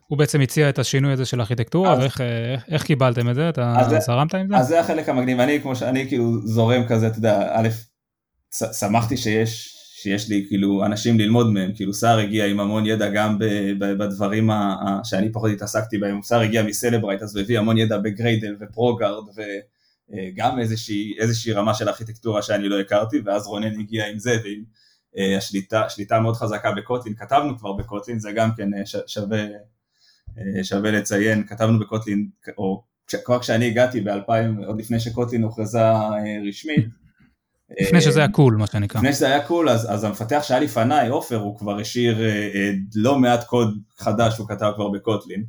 הוא 0.07 0.19
בעצם 0.19 0.41
הציע 0.41 0.69
את 0.69 0.79
השינוי 0.79 1.13
הזה 1.13 1.25
של 1.25 1.41
הארכיטקטורה, 1.41 1.99
ואיך 1.99 2.83
קיבלתם 2.85 3.31
את 3.31 3.35
זה? 3.35 3.49
אתה 3.49 4.01
זרמת 4.01 4.35
עם 4.35 4.49
זה? 4.49 4.57
אז 4.57 4.69
זה 4.69 4.81
החלק 4.81 5.09
המגניב, 5.09 5.41
אני 5.41 5.61
כמו 5.61 5.77
שאני 5.77 6.09
כאילו 6.09 6.47
זורם 6.47 6.85
כזה, 6.89 7.07
אתה 7.07 7.19
יודע, 7.19 7.49
א', 7.53 7.69
שמחתי 8.73 9.17
שיש, 9.17 9.75
שיש 10.03 10.29
לי 10.29 10.45
כאילו 10.49 10.85
אנשים 10.87 11.19
ללמוד 11.19 11.53
מהם, 11.53 11.73
כאילו 11.75 11.95
סער 11.95 12.19
הגיע 12.19 12.47
עם 12.47 12.61
המון 12.61 12.87
ידע 12.87 13.09
גם 13.09 13.39
בדברים 13.79 14.51
שאני 15.05 15.33
פחות 15.33 15.51
התעסקתי 15.51 15.99
בהם, 15.99 16.23
סער 16.23 16.41
הגיע 16.41 16.63
מ-Cellebrite 16.63 17.23
אז 17.23 17.37
הוא 17.37 17.43
הביא 17.43 17.59
המון 17.59 17.79
ידע 17.79 17.99
ב-Gradle 17.99 18.57
ו-ProGuard 18.61 19.25
וגם 19.37 20.59
איזושהי, 20.59 21.53
רמה 21.53 21.75
של 21.75 21.89
ארכיטקטורה 21.89 22.43
שאני 22.43 22.69
לא 22.69 22.81
הכרתי, 22.81 23.21
ואז 23.25 23.47
רונן 23.47 23.81
הגיע 23.81 24.07
עם 24.09 24.19
זה 24.19 24.31
ועם 24.31 24.43
אה, 24.45 24.86
השליטה, 25.39 25.89
שליטה 25.89 26.21
מאוד 26.21 26.37
חזקה 26.37 26.73
ב-Kotlin, 26.73 27.15
כתבנו 27.15 27.59
כבר 27.59 27.73
ב-Kotlin, 27.73 28.19
זה 28.19 28.33
גם 28.33 28.51
כן 28.57 28.75
אה, 28.75 28.83
שווה, 29.07 29.45
אה, 30.39 30.65
שווה 30.65 30.91
לציין, 30.91 31.47
כתבנו 31.47 31.79
ב-Kotlin, 31.79 32.29
או 32.59 32.83
כבר 33.25 33.39
כשאני 33.41 33.67
הגעתי 33.67 34.01
ב-2000, 34.01 34.67
עוד 34.67 34.79
לפני 34.81 35.01
ש-Kotlin 35.01 35.43
הוכרזה 35.43 35.81
רשמית. 36.49 36.87
לפני 37.83 38.01
שזה 38.01 38.21
היה 38.21 38.29
cool, 38.29 38.57
מה 38.57 38.67
שנקרא. 38.67 39.01
לפני 39.01 39.13
שזה 39.13 39.27
היה 39.27 39.47
cool, 39.47 39.69
אז, 39.69 39.93
אז 39.93 40.05
המפתח 40.05 40.41
שהיה 40.43 40.61
לפניי, 40.61 41.09
עופר, 41.09 41.37
הוא 41.37 41.59
כבר 41.59 41.79
השאיר 41.79 42.19
לא 42.95 43.19
מעט 43.19 43.45
קוד 43.45 43.79
חדש 43.99 44.35
שהוא 44.35 44.49
כתב 44.49 44.73
כבר 44.75 44.89
ב-Kotlin. 44.89 45.45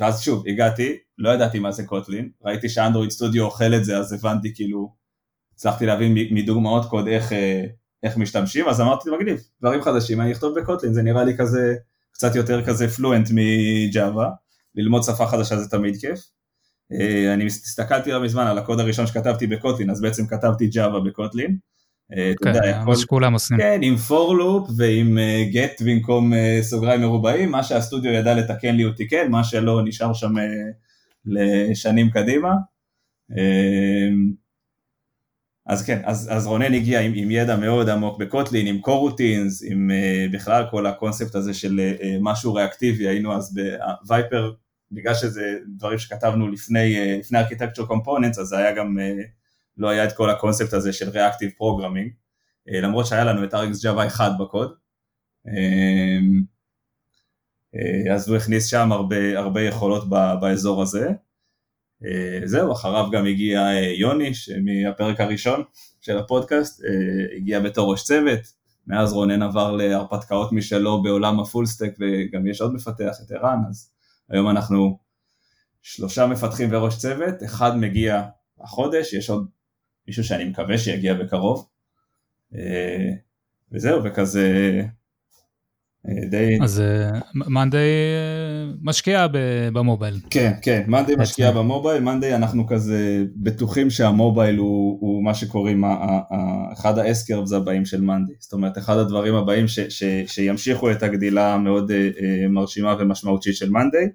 ואז 0.00 0.20
שוב, 0.22 0.44
הגעתי, 0.46 0.96
לא 1.18 1.30
ידעתי 1.30 1.58
מה 1.58 1.72
זה 1.72 1.86
Kotlin, 1.86 2.30
ראיתי 2.44 2.68
שאנדרואיד 2.68 3.10
סטודיו 3.10 3.44
אוכל 3.44 3.74
את 3.74 3.84
זה, 3.84 3.98
אז 3.98 4.12
הבנתי 4.12 4.54
כאילו 4.54 4.94
הצלחתי 5.54 5.86
להבין 5.86 6.14
מדוגמאות 6.30 6.86
קוד 6.90 7.08
איך, 7.08 7.32
איך 8.02 8.16
משתמשים, 8.16 8.68
אז 8.68 8.80
אמרתי 8.80 9.10
מגניב, 9.10 9.40
דברים 9.60 9.82
חדשים, 9.82 10.20
אני 10.20 10.32
אכתוב 10.32 10.58
בקוטלין, 10.58 10.94
זה 10.94 11.02
נראה 11.02 11.24
לי 11.24 11.36
כזה, 11.36 11.74
קצת 12.12 12.34
יותר 12.34 12.64
כזה 12.64 12.88
פלואנט 12.88 13.28
מג'אווה, 13.32 14.30
ללמוד 14.74 15.02
שפה 15.02 15.26
חדשה 15.26 15.56
זה 15.56 15.70
תמיד 15.70 15.96
כיף. 16.00 16.20
אני 17.34 17.46
הסתכלתי 17.46 18.10
לא 18.10 18.22
מזמן 18.22 18.46
על 18.46 18.58
הקוד 18.58 18.80
הראשון 18.80 19.06
שכתבתי 19.06 19.46
בקוטלין, 19.46 19.90
אז 19.90 20.00
בעצם 20.00 20.26
כתבתי 20.26 20.66
ג'אווה 20.66 21.00
בקוטלין. 21.00 21.56
אה, 22.16 22.32
כן, 22.44 22.84
מה 22.86 22.96
שכולם 22.96 23.32
עושים. 23.32 23.56
כן, 23.56 23.80
עם 23.82 23.94
for 24.08 24.32
loop 24.40 24.70
ועם 24.76 25.18
uh, 25.18 25.54
get 25.54 25.84
במקום 25.84 26.32
סוגריים 26.60 27.00
מרובעים, 27.00 27.50
מה 27.50 27.62
שהסטודיו 27.62 28.12
ידע 28.12 28.34
לתקן 28.34 28.76
לי 28.76 28.82
הוא 28.82 28.92
תיקן, 28.92 29.30
מה 29.30 29.44
שלא 29.44 29.80
נשאר 29.84 30.12
שם 30.12 30.34
לשנים 31.26 32.10
קדימה. 32.10 32.52
Uh, 35.68 35.72
אז 35.72 35.84
כן, 35.84 36.02
אז, 36.04 36.28
אז 36.32 36.46
רונן 36.46 36.74
הגיע 36.74 37.00
עם, 37.00 37.12
עם 37.14 37.30
ידע 37.30 37.56
מאוד 37.56 37.88
עמוק 37.88 38.18
בקוטלין, 38.18 38.66
עם 38.66 38.80
קורוטינס, 38.80 39.62
עם 39.66 39.90
uh, 39.90 40.34
בכלל 40.34 40.64
כל 40.70 40.86
הקונספט 40.86 41.34
הזה 41.34 41.54
של 41.54 41.80
uh, 42.00 42.04
משהו 42.20 42.54
ריאקטיבי, 42.54 43.08
היינו 43.08 43.36
אז 43.36 43.58
בווייפר, 44.02 44.52
בגלל 44.92 45.14
שזה 45.14 45.58
דברים 45.76 45.98
שכתבנו 45.98 46.48
לפני, 46.48 46.96
uh, 46.96 47.18
לפני 47.18 47.38
ארכיטקטור 47.38 47.86
קומפוננטס, 47.86 48.38
אז 48.38 48.46
זה 48.46 48.58
היה 48.58 48.72
גם 48.74 48.96
uh, 48.98 49.46
לא 49.76 49.88
היה 49.88 50.04
את 50.04 50.12
כל 50.12 50.30
הקונספט 50.30 50.72
הזה 50.72 50.92
של 50.92 51.08
Reactive 51.08 51.60
Programming, 51.60 52.10
אה, 52.68 52.80
למרות 52.80 53.06
שהיה 53.06 53.24
לנו 53.24 53.44
את 53.44 53.54
RX 53.54 53.84
Java 53.84 54.06
1 54.06 54.32
בקוד, 54.38 54.74
אה, 55.48 56.18
אה, 57.74 58.14
אז 58.14 58.28
הוא 58.28 58.36
הכניס 58.36 58.66
שם 58.66 58.92
הרבה, 58.92 59.38
הרבה 59.38 59.62
יכולות 59.62 60.08
באזור 60.40 60.82
הזה. 60.82 61.12
זהו, 62.44 62.72
אחריו 62.72 63.08
גם 63.12 63.26
הגיע 63.26 63.60
יוני, 63.98 64.32
מהפרק 64.64 65.20
הראשון 65.20 65.62
של 66.00 66.18
הפודקאסט, 66.18 66.82
הגיע 67.36 67.60
בתור 67.60 67.92
ראש 67.92 68.04
צוות, 68.04 68.40
מאז 68.86 69.12
רונן 69.12 69.42
עבר 69.42 69.72
להרפתקאות 69.72 70.52
משלו 70.52 71.02
בעולם 71.02 71.40
הפול 71.40 71.66
סטק 71.66 71.94
וגם 72.00 72.46
יש 72.46 72.60
עוד 72.60 72.74
מפתח, 72.74 73.16
את 73.26 73.32
ערן, 73.32 73.58
אז 73.68 73.90
היום 74.30 74.48
אנחנו 74.48 74.98
שלושה 75.82 76.26
מפתחים 76.26 76.68
וראש 76.72 76.98
צוות, 76.98 77.34
אחד 77.44 77.76
מגיע 77.76 78.22
החודש, 78.60 79.12
יש 79.12 79.30
עוד 79.30 79.48
מישהו 80.06 80.24
שאני 80.24 80.44
מקווה 80.44 80.78
שיגיע 80.78 81.14
בקרוב. 81.14 81.68
אה, 82.54 83.10
וזהו, 83.72 84.04
וכזה 84.04 84.70
אה, 84.80 84.86
די... 86.30 86.58
אז 86.62 86.82
מאנדיי 87.34 87.80
אה, 87.80 88.72
משקיע 88.82 89.26
במובייל. 89.72 90.14
כן, 90.30 90.52
כן, 90.62 90.82
מאנדיי 90.86 91.16
משקיע 91.16 91.50
במובייל, 91.50 92.02
מאנדיי 92.02 92.34
אנחנו 92.34 92.66
כזה 92.66 93.24
בטוחים 93.36 93.90
שהמובייל 93.90 94.56
הוא, 94.56 94.98
הוא 95.00 95.24
מה 95.24 95.34
שקוראים 95.34 95.84
אחד 96.72 96.98
האסקרבס 96.98 97.52
הבאים 97.52 97.84
של 97.84 98.00
מאנדיי, 98.00 98.34
זאת 98.38 98.52
אומרת 98.52 98.78
אחד 98.78 98.96
הדברים 98.96 99.34
הבאים 99.34 99.68
ש, 99.68 99.80
ש, 99.80 100.04
שימשיכו 100.26 100.90
את 100.90 101.02
הגדילה 101.02 101.54
המאוד 101.54 101.92
מרשימה 102.48 102.96
ומשמעותית 102.98 103.56
של 103.56 103.70
מאנדיי, 103.70 104.08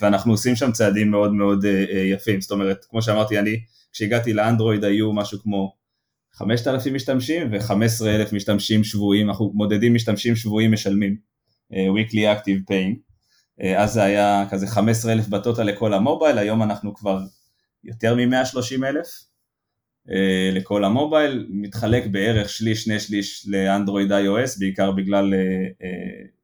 ואנחנו 0.00 0.32
עושים 0.32 0.56
שם 0.56 0.72
צעדים 0.72 1.10
מאוד 1.10 1.32
מאוד 1.32 1.64
יפים, 2.12 2.40
זאת 2.40 2.50
אומרת, 2.50 2.84
כמו 2.90 3.02
שאמרתי, 3.02 3.38
אני 3.38 3.56
כשהגעתי 3.92 4.32
לאנדרואיד 4.32 4.84
היו 4.84 5.12
משהו 5.12 5.38
כמו 5.42 5.81
5,000 6.34 6.94
משתמשים 6.94 7.48
ו-15,000 7.52 8.34
משתמשים 8.34 8.84
שבויים, 8.84 9.28
אנחנו 9.28 9.52
מודדים 9.54 9.94
משתמשים 9.94 10.36
שבויים 10.36 10.72
משלמים, 10.72 11.16
uh, 11.72 11.76
weekly 11.76 12.38
active 12.38 12.70
paying, 12.70 12.96
uh, 13.60 13.66
אז 13.76 13.92
זה 13.92 14.02
היה 14.02 14.44
כזה 14.50 14.66
15,000 14.66 15.28
בטוטל 15.28 15.62
לכל 15.62 15.94
המובייל, 15.94 16.38
היום 16.38 16.62
אנחנו 16.62 16.94
כבר 16.94 17.18
יותר 17.84 18.14
מ-130,000 18.14 19.06
uh, 20.08 20.12
לכל 20.52 20.84
המובייל, 20.84 21.46
מתחלק 21.50 22.06
בערך 22.06 22.48
שליש, 22.48 22.84
שני 22.84 23.00
שליש 23.00 23.46
לאנדרואיד 23.48 24.12
iOS, 24.12 24.58
בעיקר 24.58 24.90
בגלל 24.92 25.34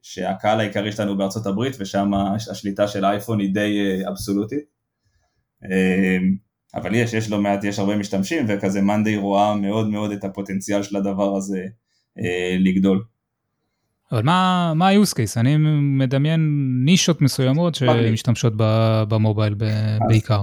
שהקהל 0.03 0.61
העיקרי 0.61 0.93
שלנו 0.93 1.17
בארצות 1.17 1.47
הברית 1.47 1.77
ושם 1.79 2.11
השליטה 2.51 2.89
של 2.89 3.05
האייפון 3.05 3.41
היא 3.41 3.55
די 3.55 4.03
אבסולוטית. 4.09 4.65
אבל 6.75 6.95
יש, 6.95 7.15
יש 7.15 7.31
לא 7.31 7.41
מעט, 7.41 7.65
יש 7.65 7.79
הרבה 7.79 7.97
משתמשים 7.97 8.47
וכזה 8.49 8.81
מאנדיי 8.81 9.17
רואה 9.17 9.57
מאוד 9.57 9.89
מאוד 9.89 10.11
את 10.13 10.25
הפוטנציאל 10.25 10.83
של 10.83 10.97
הדבר 10.97 11.37
הזה 11.37 11.65
אה, 12.19 12.57
לגדול. 12.61 13.05
אבל 14.13 14.23
מה, 14.23 14.73
מה 14.75 14.89
ה-use 14.89 15.13
case? 15.13 15.41
אני 15.41 15.57
מדמיין 15.81 16.41
נישות 16.85 17.23
מסוימות 17.23 17.75
שמשתמשות 17.75 18.53
במובייל 19.09 19.55
ב- 19.55 19.63
אז, 19.63 19.99
בעיקר. 20.09 20.43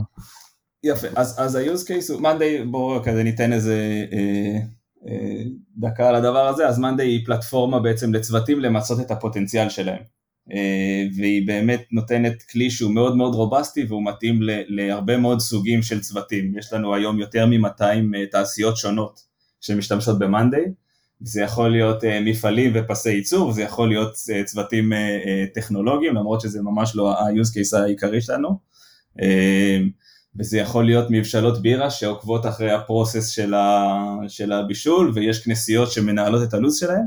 יפה, 0.84 1.08
אז, 1.16 1.36
אז 1.40 1.56
ה-use 1.56 1.88
case 1.88 2.14
הוא, 2.14 2.22
מאנדיי, 2.22 2.66
בואו 2.66 3.04
כזה 3.04 3.24
ניתן 3.24 3.54
איזה 3.54 4.06
אה, 4.14 4.60
אה, 5.08 5.44
דקה 5.78 6.10
על 6.10 6.16
הדבר 6.16 6.48
הזה, 6.48 6.68
אז 6.68 6.80
מאנדיי 6.80 7.08
היא 7.08 7.26
פלטפורמה 7.26 7.80
בעצם 7.80 8.14
לצוותים 8.14 8.60
למצות 8.60 9.00
את 9.00 9.12
הפוטנציאל 9.12 9.70
שלהם. 9.70 10.15
אה, 10.52 11.04
והיא 11.16 11.48
באמת 11.48 11.84
נותנת 11.92 12.44
כלי 12.44 12.70
שהוא 12.70 12.92
מאוד 12.92 13.18
מאוד 13.18 13.36
רובסטי 13.36 13.86
והוא 13.86 14.06
מתאים 14.06 14.40
להרבה 14.68 15.18
מאוד 15.18 15.40
סוגים 15.40 15.82
של 15.82 16.02
צוותים. 16.02 16.58
יש 16.58 16.74
לנו 16.74 16.96
היום 16.96 17.20
יותר 17.20 17.46
מ-200 17.46 17.82
אה, 17.82 18.26
תעשיות 18.32 18.78
שונות 18.78 19.20
שמשתמשות 19.62 20.20
ב-Monday, 20.20 20.70
זה 21.22 21.42
יכול 21.42 21.72
להיות 21.72 22.04
אה, 22.04 22.20
מפעלים 22.22 22.72
ופסי 22.76 23.12
ייצור, 23.12 23.52
זה 23.52 23.62
יכול 23.62 23.88
להיות 23.88 24.14
צוותים 24.46 24.94
טכנולוגיים, 25.54 26.16
למרות 26.16 26.42
שזה 26.42 26.62
ממש 26.62 26.96
לא 26.96 27.12
ה-use 27.12 27.50
case 27.58 27.78
העיקרי 27.78 28.22
שלנו, 28.22 28.60
וזה 30.40 30.58
יכול 30.58 30.86
להיות 30.86 31.08
מבשלות 31.10 31.62
בירה 31.62 31.90
שעוקבות 31.90 32.46
אחרי 32.46 32.72
הפרוסס 32.72 33.30
של 34.28 34.52
הבישול, 34.52 35.12
ויש 35.16 35.44
כנסיות 35.44 35.92
שמנהלות 35.92 36.44
את 36.48 36.54
הלו"ז 36.54 36.80
שלהם, 36.80 37.06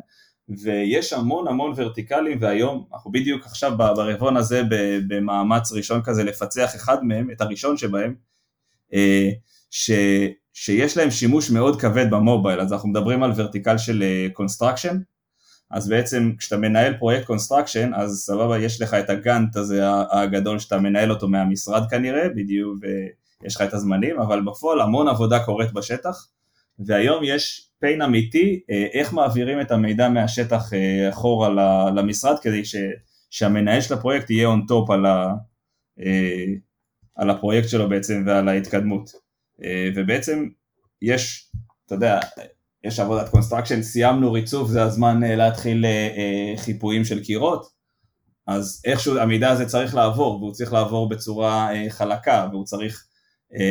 ויש 0.49 1.13
המון 1.13 1.49
המון 1.49 1.73
verticals 1.77 2.39
והיום 2.41 2.85
אנחנו 2.93 3.13
בדיוק 3.13 3.47
עכשיו 3.47 3.73
ברבעון 3.79 4.37
הזה 4.37 4.63
במאמץ 5.09 5.73
ראשון 5.73 6.03
כזה 6.03 6.25
לפצח 6.25 6.77
אחד 6.77 7.05
מהם, 7.05 7.31
את 7.31 7.41
הראשון 7.41 7.77
שבהם, 7.77 8.15
אה, 8.95 9.31
ש, 9.71 9.91
שיש 10.53 10.97
להם 10.97 11.11
שימוש 11.11 11.51
מאוד 11.51 11.81
כבד 11.81 12.11
ב-mobile, 12.11 12.61
אז 12.61 12.73
אנחנו 12.73 12.89
מדברים 12.89 13.23
על 13.23 13.33
vertical 13.37 13.79
של 13.79 14.05
construction, 14.33 14.97
אה, 14.97 15.03
אז 15.71 15.89
בעצם 15.89 16.33
כשאתה 16.39 16.57
מנהל 16.57 16.95
פרויקט 16.99 17.27
construction 17.27 17.95
אז 17.95 18.23
סבבה 18.27 18.59
יש 18.59 18.83
לך 18.83 18.95
את 18.95 19.11
ה-Gantt 19.11 19.57
הזה 19.57 19.83
הגדול 20.11 20.59
שאתה 20.59 20.79
מנהל 20.79 21.11
אותו 21.11 21.29
מהמשרד 21.29 21.83
כנראה, 21.91 22.29
בדיוק 22.29 22.79
ויש 22.81 23.57
לך 23.57 23.63
את 23.63 23.75
הזמנים, 23.75 24.21
אבל 24.21 24.43
בפועל 24.45 24.81
המון 24.81 25.09
עבודה 25.09 25.45
קורית 25.45 25.73
בשטח 25.73 26.29
והיום 26.79 27.25
יש 27.25 27.69
pain 27.81 28.03
אמיתי 28.03 28.61
אה, 28.71 28.87
איך 28.93 29.13
מעבירים 29.13 29.61
את 29.61 29.71
המידע 29.71 30.09
מהשטח 30.09 30.73
אה, 30.75 31.09
אחורה 31.09 31.49
למשרד 31.91 32.39
כדי 32.39 32.65
ש, 32.65 32.77
שהמנהל 33.31 33.81
של 33.81 33.95
הפרויקט 33.95 34.31
יהיה 34.31 34.49
on 34.49 34.71
top 34.71 34.93
על, 34.93 35.07
ה, 35.07 35.35
אה, 36.01 36.45
על 37.15 37.31
הפרויקט 37.31 37.69
שלו 37.69 37.89
בעצם 37.89 38.25
ועל 38.27 38.49
ההתקדמות. 38.49 39.29
ובעצם 39.97 40.49
יש, 41.03 41.53
אתה 41.87 41.95
יודע, 41.95 42.21
יש 42.85 43.01
עבודת 43.01 43.29
construction, 43.29 43.83
סיימנו 43.83 44.33
ריצוף, 44.33 44.69
זה 44.69 44.83
הזמן 44.83 45.21
להתחיל 45.21 45.85
חיפויים 46.57 47.05
של 47.05 47.25
קירות, 47.25 47.67
אז 48.47 48.83
איכשהו 48.85 49.19
המידע 49.19 49.51
הזה 49.51 49.67
צריך 49.67 49.95
לעבור, 49.95 50.39
והוא 50.39 50.53
צריך 50.53 50.73
לעבור 50.73 51.09
בצורה 51.09 51.71
חלקה, 51.89 52.49
והוא 52.53 52.65
צריך 52.65 53.08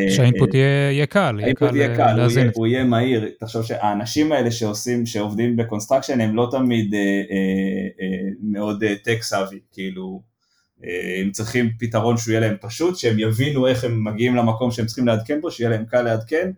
שה-input 0.09 0.53
יהיה 0.53 1.05
קל, 1.05 1.39
ה-input 1.43 1.73
יהיה 1.73 1.95
קל, 1.95 2.19
הוא 2.21 2.31
יהיה, 2.31 2.51
הוא 2.55 2.67
יהיה 2.67 2.83
מהיר, 2.83 3.29
תחשוב 3.39 3.63
שהאנשים 3.63 4.31
האלה 4.31 4.51
שעושים, 4.51 5.05
שעובדים 5.05 5.55
ב-construction 5.55 6.21
הם 6.21 6.35
לא 6.35 6.47
תמיד 6.51 6.93
אה, 6.93 6.99
אה, 6.99 7.87
אה, 8.01 8.29
מאוד 8.41 8.83
tech 9.03 9.21
savvy, 9.21 9.59
כאילו 9.71 10.21
אה, 10.85 11.21
הם 11.21 11.31
צריכים 11.31 11.69
פתרון 11.79 12.17
שהוא 12.17 12.31
יהיה 12.31 12.41
להם 12.41 12.55
פשוט, 12.61 12.97
שהם 12.97 13.19
יבינו 13.19 13.67
איך 13.67 13.83
הם 13.83 14.03
מגיעים 14.03 14.35
למקום 14.35 14.71
שהם 14.71 14.85
צריכים 14.85 15.07
לעדכן 15.07 15.41
בו, 15.41 15.51
שיהיה 15.51 15.69
להם 15.69 15.85
קל 15.85 16.01
לעדכן, 16.01 16.51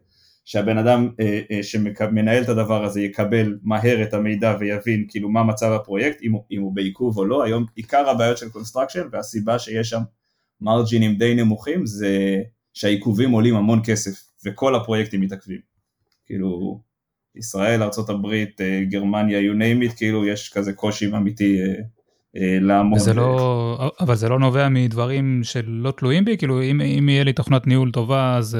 שהבן 0.45 0.78
אדם 0.78 1.09
אה, 1.20 1.41
אה, 1.51 1.63
שמנהל 1.63 2.43
את 2.43 2.49
הדבר 2.49 2.84
הזה 2.84 3.01
יקבל 3.01 3.57
מהר 3.63 4.03
את 4.03 4.13
המידע 4.13 4.55
ויבין 4.59 5.05
כאילו 5.09 5.30
מה 5.30 5.43
מצב 5.43 5.72
הפרויקט, 5.72 6.22
אם 6.22 6.32
אם 6.51 6.61
הוא 6.61 6.76
בעיכוב 6.76 7.17
או 7.17 7.26
לא, 7.26 7.43
היום 7.43 7.65
עיקר 7.76 8.09
הבעיות 8.09 8.38
של 8.38 8.49
construction 8.49 9.07
והסיבה 9.11 9.59
שיש 9.59 9.89
שם 9.89 10.01
margins 10.61 11.15
די 11.15 11.36
נמוכים 11.36 11.86
זה 11.86 12.41
שהעיכובים 12.80 13.32
עולים 13.32 13.55
המון 13.55 13.82
כסף, 13.84 14.11
וכל 14.45 14.75
הפרויקטים 14.75 15.21
מתעכבים. 15.21 15.59
כאילו, 16.25 16.80
ישראל, 17.36 17.84
ארה"ב, 17.84 18.34
אה, 18.61 18.82
גרמניה, 18.89 19.39
you 19.39 19.53
name 19.53 19.91
it, 19.91 19.97
כאילו 19.97 20.25
יש 20.25 20.49
כזה 20.49 20.73
קושי 20.73 21.07
אמיתי 21.07 21.61
אה, 21.61 21.73
אה, 22.38 22.57
לעמוד. 22.61 22.99
זה 22.99 23.13
לא, 23.13 23.91
אבל 23.99 24.15
זה 24.15 24.30
לא 24.30 24.39
נובע 24.39 24.69
מדברים 24.69 25.39
שלא 25.43 25.91
תלויים 25.91 26.25
בי? 26.25 26.38
כאילו 26.38 26.63
אם, 26.63 26.82
אם 26.82 27.09
יהיה 27.09 27.23
לי 27.23 27.34
תוכנת 27.34 27.67
ניהול 27.67 27.91
טובה 27.91 28.38
אז 28.38 28.57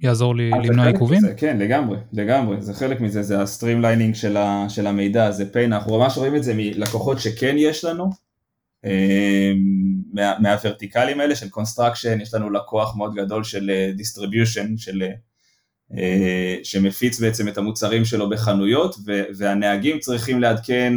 יעזור 0.00 0.36
לי 0.36 0.50
למנוע 0.50 0.86
עיכובים? 0.86 1.18
מזה, 1.18 1.34
כן, 1.36 1.58
לגמרי, 1.58 1.98
לגמרי, 2.12 2.62
זה 2.62 2.74
חלק 2.74 3.00
מזה, 3.00 3.22
זה 3.22 3.42
ה 3.42 3.48
streamlining 3.48 4.14
של, 4.14 4.36
של 4.68 4.86
המידע, 4.86 5.30
זה 5.30 5.52
pain, 5.52 5.72
אנחנו 5.72 5.98
ממש 5.98 6.18
רואים 6.18 6.36
את 6.36 6.44
זה 6.44 6.54
מלקוחות 6.56 7.20
שכן 7.20 7.54
יש 7.58 7.84
לנו, 7.84 8.10
מה, 10.12 10.38
מה 10.38 10.53
verticals 10.53 11.20
האלה 11.20 11.36
של 11.36 11.48
construction, 11.48 12.20
יש 12.20 12.34
לנו 12.34 12.50
לקוח 12.50 12.96
מאוד 12.96 13.14
גדול 13.14 13.44
של 13.44 13.70
distribution, 13.96 14.72
אה, 14.72 14.76
של 14.76 15.02
שמפיץ 16.62 17.20
בעצם 17.20 17.48
את 17.48 17.58
המוצרים 17.58 18.04
שלו 18.04 18.30
בחנויות 18.30 18.96
והנהגים 19.38 19.98
צריכים 19.98 20.40
לעדכן 20.40 20.92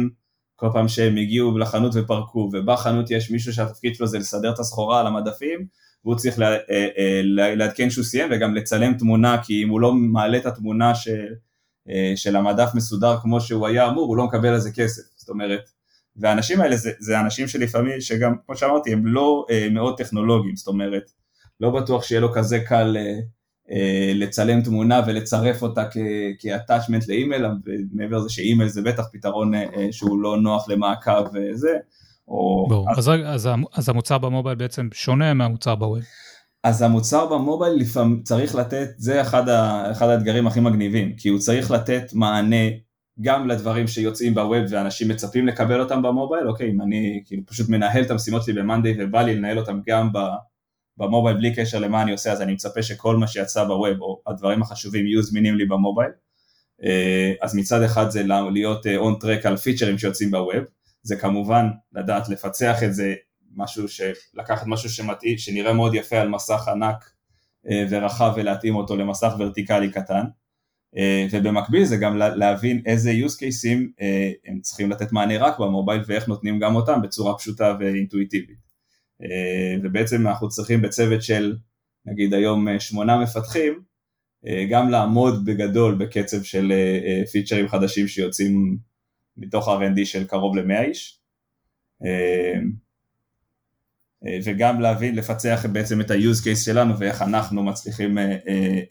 כל 0.56 0.68
פעם 0.72 0.88
שהם 0.88 1.16
הגיעו 1.16 1.58
לחנות 1.58 1.92
ופרקו 1.94 2.50
ובחנות 2.52 3.10
יש 3.10 3.30
מישהו 3.30 3.52
שהתפקיד 3.52 3.94
שלו 3.94 4.06
זה 4.06 4.18
לסדר 4.18 4.52
את 4.52 4.58
הסחורה 4.58 5.00
על 5.00 5.06
המדפים 5.06 5.66
והוא 6.04 6.16
צריך 6.16 6.38
לעדכן 7.56 7.90
שהוא 7.90 8.04
סיים 8.04 8.28
וגם 8.32 8.54
לצלם 8.54 8.94
תמונה 8.94 9.42
כי 9.42 9.62
אם 9.62 9.68
הוא 9.68 9.80
לא 9.80 9.92
מעלה 9.92 10.38
את 10.38 10.46
התמונה 10.46 10.94
של, 10.94 11.26
של 12.16 12.36
המדף 12.36 12.70
מסודר 12.74 13.16
כמו 13.22 13.40
שהוא 13.40 13.66
היה 13.66 13.88
אמור 13.88 14.06
הוא 14.06 14.16
לא 14.16 14.26
מקבל 14.26 14.48
על 14.48 14.60
זה 14.60 14.70
כסף. 14.72 15.02
זאת 15.16 15.28
אומרת 15.28 15.70
והאנשים 16.18 16.60
האלה 16.60 16.76
זה, 16.76 16.90
זה 16.98 17.20
אנשים 17.20 17.48
שלפעמים, 17.48 18.00
שגם 18.00 18.34
כמו 18.46 18.56
שאמרתי 18.56 18.92
הם 18.92 19.06
לא 19.06 19.46
אה, 19.50 19.68
מאוד 19.70 19.98
טכנולוגיים, 19.98 20.56
זאת 20.56 20.66
אומרת 20.66 21.10
לא 21.60 21.70
בטוח 21.70 22.02
שיהיה 22.02 22.20
לו 22.20 22.32
כזה 22.32 22.60
קל 22.60 22.96
אה, 22.96 23.18
אה, 23.70 24.12
לצלם 24.14 24.62
תמונה 24.62 25.00
ולצרף 25.06 25.62
אותה 25.62 25.84
כ-attachment 26.38 27.04
לאימייל, 27.08 27.44
ומעבר 27.66 28.16
לזה 28.16 28.28
שאימייל 28.28 28.68
זה 28.68 28.82
בטח 28.82 29.04
פתרון 29.12 29.54
אה, 29.54 29.64
אה 29.76 29.86
שהוא 29.90 30.20
לא 30.20 30.36
נוח 30.36 30.68
למעקב 30.68 31.24
וזה. 31.34 31.76
או... 32.28 32.66
ברור, 32.68 32.88
אז, 32.96 33.10
אז, 33.24 33.48
אז 33.72 33.88
המוצר 33.88 34.18
במובייל 34.18 34.54
בעצם 34.54 34.88
שונה 34.92 35.34
מהמוצר 35.34 35.74
בווב. 35.74 35.98
אז 36.64 36.82
המוצר 36.82 37.26
במובייל 37.26 37.74
לפעמים 37.74 38.22
צריך 38.22 38.54
לתת, 38.54 38.88
זה 38.96 39.20
אחד, 39.20 39.48
ה, 39.48 39.90
אחד 39.90 40.08
האתגרים 40.08 40.46
הכי 40.46 40.60
מגניבים, 40.60 41.16
כי 41.16 41.28
הוא 41.28 41.38
צריך 41.38 41.70
לתת 41.70 42.02
מענה 42.14 42.66
גם 43.20 43.48
לדברים 43.48 43.86
שיוצאים 43.86 44.34
בווב 44.34 44.64
ואנשים 44.70 45.08
מצפים 45.08 45.46
לקבל 45.46 45.80
אותם 45.80 46.02
במובייל, 46.02 46.48
אוקיי, 46.48 46.70
אם 46.70 46.80
אני 46.80 47.22
כאילו 47.24 47.42
פשוט 47.46 47.68
מנהל 47.68 48.02
את 48.02 48.10
המשימות 48.10 48.42
שלי 48.42 48.54
במאנדיי 48.54 48.96
ובא 48.98 49.22
לי 49.22 49.36
לנהל 49.36 49.58
אותם 49.58 49.80
גם 49.86 50.10
במובייל 50.96 51.36
בלי 51.36 51.54
קשר 51.54 51.78
למה 51.78 52.02
אני 52.02 52.12
עושה, 52.12 52.32
אז 52.32 52.42
אני 52.42 52.52
מצפה 52.52 52.82
שכל 52.82 53.16
מה 53.16 53.26
שיצא 53.26 53.64
בווב 53.64 54.00
או 54.00 54.22
הדברים 54.26 54.62
החשובים 54.62 55.06
יהיו 55.06 55.22
זמינים 55.22 55.54
לי 55.54 55.66
במובייל. 55.66 56.10
אה, 56.84 57.32
אז 57.42 57.54
מצד 57.54 57.82
אחד 57.82 58.10
זה 58.10 58.22
להיות 58.52 58.86
און 58.96 59.14
אה, 59.14 59.20
טרק 59.20 59.46
על 59.46 59.56
פיצ'רים 59.56 59.98
שיוצאים 59.98 60.30
בווב, 60.30 60.64
זה 61.02 61.16
כמובן 61.16 61.68
לדעת 61.92 62.28
לפצח 62.28 62.82
את 62.82 62.94
זה, 62.94 63.14
משהו 63.56 63.84
לקחת 64.34 64.66
משהו 64.66 64.90
שמתאים, 64.90 65.38
שנראה 65.38 65.72
מאוד 65.72 65.94
יפה 65.94 66.16
על 66.16 66.28
מסך 66.28 66.68
ענק 66.68 67.10
אה, 67.70 67.84
ורחב 67.90 68.32
ולהתאים 68.36 68.76
אותו 68.76 68.96
למסך 68.96 69.32
ורטיקלי 69.38 69.90
קטן. 69.90 70.24
אה, 70.96 71.26
ובמקביל 71.32 71.84
זה 71.84 71.96
גם 71.96 72.16
להבין 72.16 72.82
איזה 72.86 73.10
use 73.10 73.32
cases 73.32 74.00
אה, 74.00 74.32
הם 74.46 74.60
צריכים 74.60 74.90
לתת 74.90 75.12
מענה 75.12 75.38
רק 75.38 75.58
במובייל 75.58 76.02
ואיך 76.06 76.28
נותנים 76.28 76.58
גם 76.58 76.76
אותם 76.76 77.02
בצורה 77.02 77.38
פשוטה 77.38 77.76
ואינטואיטיבית. 77.80 78.58
אה, 79.22 79.76
ובעצם 79.82 80.26
אנחנו 80.26 80.48
צריכים 80.48 80.82
בצוות 80.82 81.22
של 81.22 81.56
נגיד 82.06 82.34
היום 82.34 82.78
שמונה 82.78 83.18
מפתחים 83.18 83.88
גם 84.70 84.90
לעמוד 84.90 85.44
בגדול 85.44 85.94
בקצב 85.94 86.42
של 86.42 86.72
פיצ'רים 87.32 87.68
חדשים 87.68 88.08
שיוצאים 88.08 88.78
מתוך 89.36 89.68
R&D 89.68 90.04
של 90.04 90.26
קרוב 90.26 90.56
ל-100 90.56 90.82
איש. 90.82 91.20
אה, 94.26 94.38
וגם 94.44 94.80
להבין, 94.80 95.14
לפצח 95.14 95.64
בעצם 95.72 96.00
את 96.00 96.10
ה-use 96.10 96.44
case 96.44 96.64
שלנו 96.64 96.98
ואיך 96.98 97.22
אנחנו 97.22 97.62
מצליחים 97.62 98.18
אה, 98.18 98.36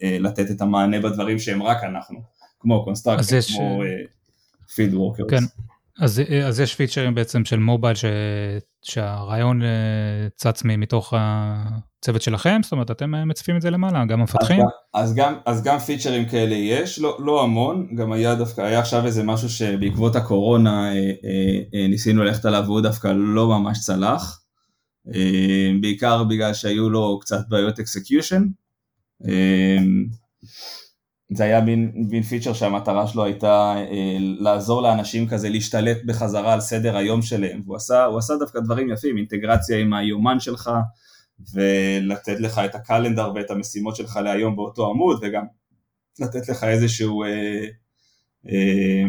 אה, 0.03 0.17
לתת 0.19 0.51
את 0.51 0.61
המענה 0.61 0.99
בדברים 0.99 1.39
שהם 1.39 1.63
רק 1.63 1.84
אנחנו, 1.84 2.19
כמו 2.59 2.84
קונסטרקציה, 2.84 3.41
כמו 3.41 3.84
פיד 4.75 4.93
וורקרס. 4.93 5.30
כן, 5.30 5.43
אז, 5.99 6.21
אז 6.45 6.59
יש 6.59 6.75
פיצ'רים 6.75 7.15
בעצם 7.15 7.45
של 7.45 7.59
מובייל 7.59 7.95
ש, 7.95 8.05
שהרעיון 8.84 9.61
צץ 10.36 10.63
מתוך 10.63 11.13
הצוות 11.17 12.21
שלכם, 12.21 12.59
זאת 12.63 12.71
אומרת 12.71 12.91
אתם 12.91 13.28
מצפים 13.28 13.55
את 13.55 13.61
זה 13.61 13.69
למעלה, 13.69 14.05
גם 14.05 14.19
המפתחים? 14.19 14.61
אז, 14.61 15.09
אז, 15.09 15.15
גם, 15.15 15.34
אז 15.45 15.63
גם 15.63 15.80
פיצ'רים 15.80 16.25
כאלה 16.25 16.55
יש, 16.55 16.99
לא, 16.99 17.17
לא 17.19 17.43
המון, 17.43 17.88
גם 17.95 18.11
היה 18.11 18.36
דווקא, 18.36 18.61
היה 18.61 18.80
עכשיו 18.80 19.05
איזה 19.05 19.23
משהו 19.23 19.49
שבעקבות 19.49 20.15
הקורונה 20.15 20.89
אה, 20.89 20.93
אה, 20.95 21.59
אה, 21.73 21.88
ניסינו 21.88 22.23
ללכת 22.23 22.45
עליו 22.45 22.63
והוא 22.65 22.82
דווקא 22.82 23.07
לא 23.15 23.47
ממש 23.47 23.80
צלח. 23.80 24.47
אה, 25.16 25.72
בעיקר 25.82 26.24
בגלל 26.24 26.53
שהיו 26.53 26.89
לו 26.89 27.20
קצת 27.20 27.49
בעיות 27.49 27.80
execution. 27.80 28.43
אה, 29.28 29.78
זה 31.30 31.43
היה 31.43 31.62
מין, 31.62 32.24
פיצ'ר 32.30 32.53
שהמטרה 32.53 33.08
שלו 33.08 33.24
הייתה 33.24 33.74
אה, 33.78 34.18
לעזור 34.20 34.82
לאנשים 34.82 35.28
כזה 35.28 35.49
להשתלט 35.49 35.97
בחזרה 36.05 36.53
על 36.53 36.60
סדר 36.60 36.97
היום 36.97 37.22
שלהם, 37.22 37.62
והוא 37.66 37.76
עשה, 37.76 38.08
עשה 38.18 38.34
דווקא 38.39 38.60
דברים 38.60 38.89
יפים, 38.89 39.18
אינטגרציה 39.18 39.80
עם 39.80 39.93
היומן 39.93 40.39
שלך, 40.39 40.72
ולתת 41.53 42.39
לך 42.39 42.62
את 42.66 42.76
ה 42.76 42.82
calendar 42.82 43.32
ואת 43.36 43.51
המשימות 43.51 43.95
שלך 43.95 44.16
להיום 44.24 44.55
באותו 44.55 44.89
עמוד, 44.89 45.20
וגם 45.22 45.43
לתת 46.20 46.49
לך 46.49 46.64
איזשהו 46.64 47.24
אה, 47.24 47.66
אה, 48.49 49.03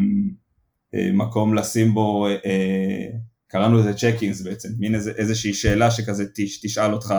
אה, 0.94 1.10
מקום 1.12 1.54
לשים 1.54 1.94
בו 1.94 2.26
אה, 2.26 3.08
קראנו 3.48 3.78
לזה 3.78 3.94
check-ins 3.94 4.40
בעצם, 4.40 4.68
מין 4.78 4.94
איזה, 4.94 5.12
איזושהי 5.16 5.54
שאלה 5.54 5.90
שכזה 5.90 6.24
תש, 6.34 6.60
תשאל 6.60 6.92
אותך 6.92 7.14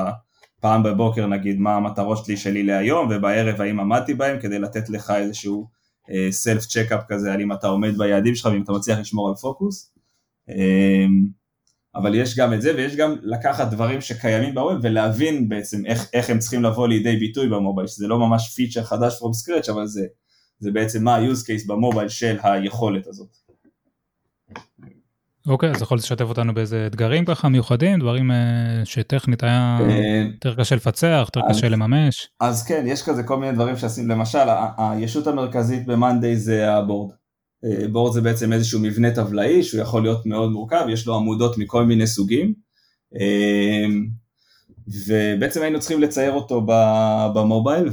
פעם 0.60 0.84
בבוקר 0.84 1.28
נגיד 1.28 1.60
מה 1.60 1.76
המטרות 1.76 2.26
שלי 2.26 2.38
שלי 2.38 2.64
להיום 2.64 3.10
ובערב 3.12 3.62
האם 3.62 3.80
עמדתי 3.80 4.14
בהם 4.14 4.40
כדי 4.40 4.60
לתת 4.60 4.90
לך 4.90 5.12
איזשהו 5.12 5.68
self 6.32 6.64
uh, 6.64 6.68
checkup 6.68 7.04
כזה 7.08 7.34
על 7.34 7.42
אם 7.42 7.54
אתה 7.54 7.68
עומד 7.68 7.98
ביעדים 7.98 8.36
שלך 8.36 8.46
ואם 8.46 8.62
אתה 8.62 8.72
מצליח 8.72 9.00
לשמור 9.00 9.30
על 9.30 9.36
פוקוס. 9.36 9.92
Um, 10.50 10.54
אבל 11.96 12.16
יש 12.16 12.38
גם 12.38 12.54
את 12.54 12.62
זה 12.62 12.76
ויש 12.76 12.96
גם 12.96 13.16
לקחת 13.22 13.68
דברים 13.72 14.02
שקיימים 14.02 14.54
ב 14.54 14.60
web 14.60 14.80
ולהבין 14.82 15.50
בעצם 15.50 15.86
איך, 15.86 16.10
איך 16.14 16.30
הם 16.30 16.40
צריכים 16.40 16.64
לבוא 16.64 16.88
לידי 16.88 17.18
ביטוי 17.18 17.50
ב 17.50 17.55
mobile, 17.55 17.88
שזה 17.88 18.08
לא 18.08 18.20
ממש 18.20 18.54
פיצ'ר 18.56 18.84
חדש 18.84 19.20
from 19.20 19.48
scratch 19.48 19.72
אבל 19.72 19.88
זה, 19.88 20.06
זה 20.60 20.72
בעצם 20.72 21.04
מה 21.04 21.16
ה-use 21.16 21.44
case 21.46 21.68
ב 21.68 21.74
mobile 21.74 22.10
של 22.10 22.38
היכולת 22.44 23.08
הזאת. 23.08 23.49
אוקיי, 25.48 25.72
אז 25.72 25.82
יכול 25.82 25.98
לשתף 25.98 26.26
אותנו 26.26 26.54
באיזה 26.54 26.88
אתגרים 26.88 27.26
ככה 27.26 27.50
מיוחדים, 27.50 28.00
דברים 28.00 28.32
אה, 28.32 28.86
שטכנית 28.86 29.44
היה 29.44 29.80
אה, 29.82 30.24
יותר 30.34 30.56
קשה 30.56 30.76
לפצח, 30.76 31.24
יותר 31.26 31.42
קשה 31.50 31.70
לממש? 31.70 32.28
אז 32.40 32.64
כן, 32.68 32.84
יש 32.88 33.04
כזה 33.04 33.24
כל 33.24 33.38
מיני 33.38 33.52
דברים 33.52 33.78
שעשינו, 33.78 34.14
למשל, 34.14 34.48
הישות 34.78 35.28
המרכזית 35.28 35.86
ב-Monday 35.86 36.36
זה 36.36 36.74
הבורד. 36.74 37.12
בורד 37.92 38.14
זה 38.14 38.22
בעצם 38.22 38.54
איזשהו 38.54 38.80
מבנה 38.80 39.12
טבלאי 39.12 39.64
שהוא 39.64 39.82
יכול 39.82 40.02
להיות 40.02 40.26
מאוד 40.26 40.52
מורכב, 40.52 40.86
יש 40.90 41.08
לו 41.08 41.16
עמודות 41.16 41.58
מכל 41.58 41.86
מיני 41.86 42.08
סוגים. 42.08 42.54
ובעצם 44.90 45.62
היינו 45.62 45.80
צריכים 45.80 46.02
לצייר 46.02 46.32
אותו 46.32 46.62
במובייל, 47.36 47.90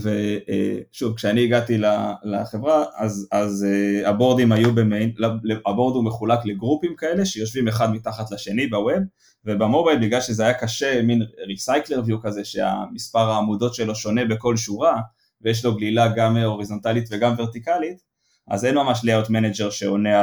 ושוב, 0.92 1.16
כשאני 1.16 1.44
הגעתי 1.44 1.78
לחברה, 2.24 2.84
אז, 2.96 3.28
אז 3.32 3.66
אה, 3.68 4.08
הבורדים 4.08 4.52
היו 4.52 4.74
במיין, 4.74 5.12
הבורד 5.66 5.96
הוא 5.96 6.04
מחולק 6.04 6.38
לגרופים 6.44 6.96
כאלה, 6.96 7.24
שיושבים 7.26 7.68
אחד 7.68 7.92
מתחת 7.92 8.30
לשני 8.30 8.66
בווב, 8.66 9.02
ובמובייל, 9.44 9.98
בגלל 9.98 10.20
שזה 10.20 10.44
היה 10.44 10.54
קשה, 10.54 11.02
מין 11.02 11.22
ריסייקלר 11.46 12.02
ויו 12.06 12.20
כזה, 12.20 12.44
שהמספר 12.44 13.30
העמודות 13.30 13.74
שלו 13.74 13.94
שונה 13.94 14.24
בכל 14.24 14.56
שורה, 14.56 15.00
ויש 15.40 15.64
לו 15.64 15.76
גלילה 15.76 16.08
גם 16.16 16.36
הוריזונטלית 16.36 17.08
וגם 17.10 17.34
ורטיקלית, 17.38 17.98
אז 18.48 18.64
אין 18.64 18.74
ממש 18.74 19.00
layout 19.00 19.28
manager 19.28 19.70
שעונה 19.70 20.22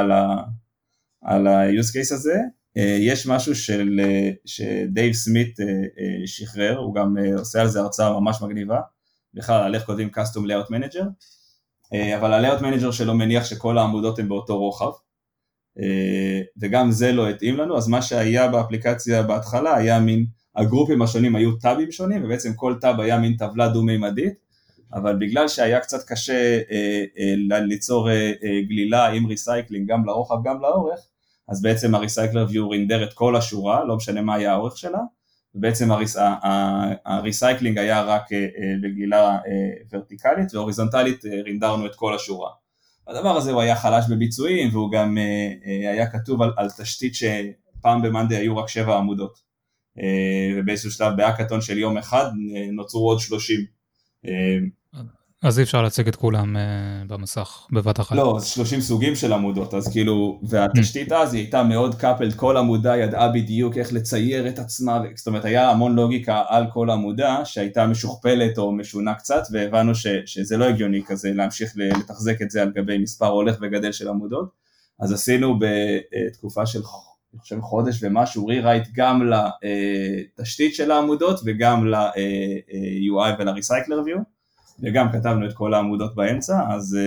על 1.22 1.46
ה-use 1.46 1.92
case 1.94 2.14
הזה, 2.14 2.34
אה, 2.34 2.63
יש 2.76 3.26
משהו 3.26 3.54
של, 3.54 4.00
אה, 4.04 4.30
שדייב 4.44 5.12
סמית 5.12 5.60
אה, 5.60 5.66
שחרר, 6.26 6.78
הוא 6.78 6.94
גם 6.94 7.16
עושה 7.38 7.60
על 7.60 7.68
זה 7.68 7.80
הרצאה 7.80 8.20
ממש 8.20 8.42
מגניבה, 8.42 8.80
בכלל 9.34 9.62
על 9.62 9.74
איך 9.74 9.84
כותבים 9.84 10.08
custom 10.16 10.40
layout 10.40 10.70
manager, 10.70 11.04
אבל 12.18 12.32
ה-layout 12.32 12.60
manager 12.60 12.92
שלו 12.92 13.14
מניח 13.14 13.44
שכל 13.44 13.78
העמודות 13.78 14.18
הן 14.18 14.28
באותו 14.28 14.58
רוחב, 14.58 14.90
וגם 16.56 16.90
זה 16.90 17.12
לא 17.12 17.28
התאים 17.28 17.56
לנו, 17.56 17.76
אז 17.76 17.88
מה 17.88 18.02
שהיה 18.02 18.48
באפליקציה 18.48 19.22
בהתחלה 19.22 19.76
היה 19.76 20.00
מין, 20.00 20.26
הגרופים 20.56 21.02
השונים 21.02 21.36
היו 21.36 21.56
טאבים 21.56 21.92
שונים, 21.92 22.24
ובעצם 22.24 22.54
כל 22.54 22.74
טאב 22.80 23.00
היה 23.00 23.18
מין 23.18 23.36
טבלה 23.36 23.68
דו-מימדית, 23.68 24.34
אבל 24.94 25.16
בגלל 25.16 25.48
שהיה 25.48 25.80
קצת 25.80 26.08
קשה 26.08 26.60
ליצור 27.48 28.08
גלילה 28.68 29.06
עם 29.06 29.26
recycling 29.26 29.90
גם 29.90 30.06
לרוחב 30.06 30.36
גם 30.44 30.60
לאורך, 30.60 31.00
אז 31.48 31.62
בעצם 31.62 31.94
ה 31.94 32.00
Recycler 32.00 32.46
View 32.48 32.68
רינדר 32.68 33.04
את 33.04 33.12
כל 33.12 33.36
השורה, 33.36 33.84
לא 33.84 33.96
משנה 33.96 34.22
מה 34.22 34.34
היה 34.34 34.52
האורך 34.52 34.78
שלה, 34.78 35.00
ובעצם 35.54 35.88
ה 37.04 37.11
recycling 37.11 37.78
היה 37.78 38.02
רק 38.02 38.32
אה, 38.32 38.38
אה, 38.38 38.74
בגלילה 38.82 39.30
אה, 39.30 39.38
ורטיקלית, 39.92 40.54
והוריזונטלית 40.54 41.24
רינדרנו 41.44 41.86
את 41.86 41.94
כל 41.94 42.14
השורה. 42.14 42.50
הדבר 43.08 43.36
הזה 43.36 43.52
הוא 43.52 43.60
היה 43.60 43.76
חלש 43.76 44.04
בביצועים, 44.10 44.68
והוא 44.72 44.92
גם 44.92 45.18
היה 45.90 46.10
כתוב 46.10 46.42
על, 46.42 46.52
על 46.56 46.68
תשתית 46.78 47.14
שפעם 47.14 48.02
במאנדי 48.02 48.36
היו 48.36 48.56
רק 48.56 48.68
שבע 48.68 48.96
עמודות. 48.96 49.38
ובאיזשהו 50.58 50.90
שלב 50.90 51.16
באקתון 51.16 51.60
של 51.60 51.78
יום 51.78 51.98
אחד 51.98 52.30
נוצרו 52.72 53.08
עוד 53.08 53.20
שלושים. 53.20 53.60
אז 55.44 55.58
אי 55.58 55.62
אפשר 55.64 55.82
להציג 55.82 56.08
את 56.08 56.16
כולם 56.16 56.56
uh, 56.56 56.58
במסך 57.08 57.66
בבת 57.72 58.00
אחת. 58.00 58.16
לא, 58.16 58.38
30 58.44 58.80
סוגים 58.80 59.14
של 59.14 59.32
עמודות, 59.32 59.74
אז 59.74 59.92
כאילו, 59.92 60.40
והתשתית 60.42 61.12
אז 61.12 61.34
היא 61.34 61.42
הייתה 61.42 61.62
מאוד 61.62 61.94
קאפלד, 61.94 62.32
כל 62.32 62.56
עמודה 62.56 62.96
ידעה 62.96 63.28
בדיוק 63.28 63.76
איך 63.76 63.92
לצייר 63.92 64.48
את 64.48 64.58
עצמה, 64.58 65.00
זאת 65.14 65.26
אומרת 65.26 65.44
היה 65.44 65.70
המון 65.70 65.94
לוגיקה 65.96 66.42
על 66.48 66.66
כל 66.72 66.90
עמודה 66.90 67.44
שהייתה 67.44 67.86
משוכפלת 67.86 68.58
או 68.58 68.72
משונה 68.72 69.14
קצת, 69.14 69.42
והבנו 69.52 69.94
ש, 69.94 70.06
שזה 70.26 70.56
לא 70.56 70.64
הגיוני 70.64 71.02
כזה 71.06 71.32
להמשיך 71.34 71.72
לתחזק 71.76 72.42
את 72.42 72.50
זה 72.50 72.62
על 72.62 72.72
גבי 72.74 72.98
מספר 72.98 73.26
הולך 73.26 73.56
וגדל 73.60 73.92
של 73.92 74.08
עמודות, 74.08 74.48
אז 75.00 75.12
עשינו 75.12 75.58
בתקופה 75.58 76.66
של 76.66 76.80
אני 77.32 77.40
חושב 77.40 77.60
חודש 77.60 77.98
ומשהו 78.02 78.46
rewrite 78.46 78.88
גם 78.94 79.30
לתשתית 80.38 80.74
של 80.74 80.90
העמודות 80.90 81.40
וגם 81.44 81.86
ל-UI 81.86 83.30
ול-Recycler 83.38 84.06
View 84.06 84.33
וגם 84.82 85.12
כתבנו 85.12 85.46
את 85.46 85.52
כל 85.52 85.74
העמודות 85.74 86.14
באמצע 86.14 86.60
אז 86.70 86.98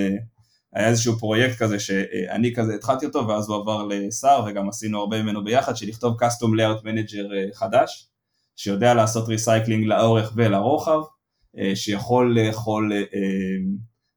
היה 0.73 0.87
איזשהו 0.87 1.19
פרויקט 1.19 1.57
כזה 1.57 1.79
שאני 1.79 2.53
כזה 2.55 2.75
התחלתי 2.75 3.05
אותו 3.05 3.27
ואז 3.27 3.49
הוא 3.49 3.57
עבר 3.57 3.83
לשר 3.83 4.43
וגם 4.47 4.69
עשינו 4.69 4.99
הרבה 4.99 5.23
ממנו 5.23 5.43
ביחד 5.43 5.77
של 5.77 5.87
לכתוב 5.87 6.17
custom 6.23 6.59
layout 6.59 6.83
manager 6.83 7.53
חדש 7.53 8.09
שיודע 8.55 8.93
לעשות 8.93 9.27
recycling 9.27 9.85
לאורך 9.85 10.31
ולרוחב 10.35 10.99
שיכול 11.75 12.39
לאכול 12.39 12.91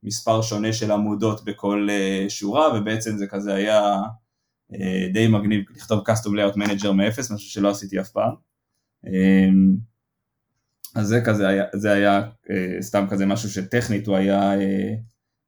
מספר 0.02 0.42
שונה 0.42 0.72
של 0.72 0.92
עמודות 0.92 1.44
בכל 1.44 1.88
שורה 2.28 2.78
ובעצם 2.78 3.16
זה 3.16 3.26
כזה 3.26 3.54
היה 3.54 4.02
אה, 4.74 5.08
די 5.12 5.28
מגניב 5.28 5.64
לכתוב 5.76 6.08
custom 6.08 6.30
layout 6.30 6.56
manager 6.56 6.92
מאפס, 6.92 7.30
משהו 7.30 7.50
שלא 7.50 7.70
עשיתי 7.70 8.00
אף 8.00 8.08
פעם. 8.08 8.34
אז 10.94 11.06
זה 11.06 11.20
כזה 11.24 11.48
היה, 11.48 11.64
זה 11.72 11.92
היה 11.92 12.22
אה, 12.50 12.82
סתם 12.82 13.06
כזה 13.10 13.26
משהו 13.26 13.50
שטכנית 13.50 14.06
הוא 14.06 14.16
היה 14.16 14.52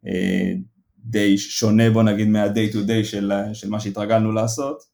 אה, 0.07 0.53
די 0.99 1.39
שונה 1.39 1.91
בוא 1.91 2.03
נגיד 2.03 2.29
מה-day 2.29 2.73
to 2.73 2.89
day 2.89 3.05
של, 3.05 3.33
של 3.53 3.71
מה 3.71 3.81
שהתרגלנו 3.81 4.33
לעשות. 4.33 4.93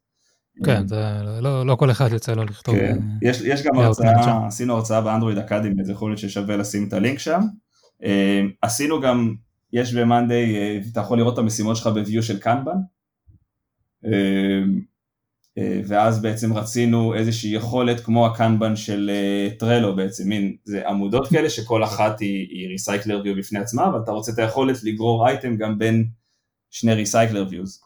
כן, 0.64 0.88
זה 0.88 1.02
לא, 1.40 1.66
לא 1.66 1.74
כל 1.74 1.90
אחד 1.90 2.12
יוצא 2.12 2.32
לו 2.32 2.44
לכתוב. 2.44 2.76
כן. 2.76 2.98
יש, 3.22 3.40
יש 3.40 3.62
גם 3.62 3.78
הרצאה, 3.78 4.46
עשינו 4.46 4.74
הרצאה 4.74 5.00
באנדרואיד 5.00 5.38
אקאדמי, 5.38 5.82
אז 5.82 5.90
יכול 5.90 6.10
להיות 6.10 6.18
ששווה 6.18 6.56
לשים 6.56 6.88
את 6.88 6.92
הלינק 6.92 7.18
שם. 7.18 7.40
עשינו 8.62 9.00
גם, 9.00 9.34
יש 9.72 9.94
ב-Monday, 9.94 10.88
אתה 10.92 11.00
יכול 11.00 11.18
לראות 11.18 11.34
את 11.34 11.38
המשימות 11.38 11.76
שלך 11.76 11.86
ב-view 11.86 12.22
של 12.22 12.38
קנבן, 12.38 12.76
אה, 14.04 14.62
ואז 15.86 16.22
בעצם 16.22 16.52
רצינו 16.52 17.14
איזושהי 17.14 17.50
יכולת 17.50 18.00
כמו 18.00 18.26
הקנבן 18.26 18.76
של 18.76 19.10
אה, 19.12 19.50
Trello 19.58 19.96
בעצם, 19.96 20.28
מין 20.28 20.56
זה 20.64 20.88
עמודות 20.88 21.28
כאלה 21.28 21.50
שכל 21.50 21.84
אחת 21.84 22.20
היא, 22.20 22.46
היא 22.50 22.68
Recycler 22.68 23.20
View 23.24 23.36
בפני 23.36 23.58
עצמה, 23.58 23.86
אבל 23.86 24.00
אתה 24.04 24.10
רוצה 24.10 24.32
את 24.32 24.38
היכולת 24.38 24.84
לגרור 24.84 25.28
אייטם 25.28 25.56
גם 25.56 25.78
בין 25.78 26.04
שני 26.70 26.94
Recycler 26.94 27.46
Views. 27.50 27.80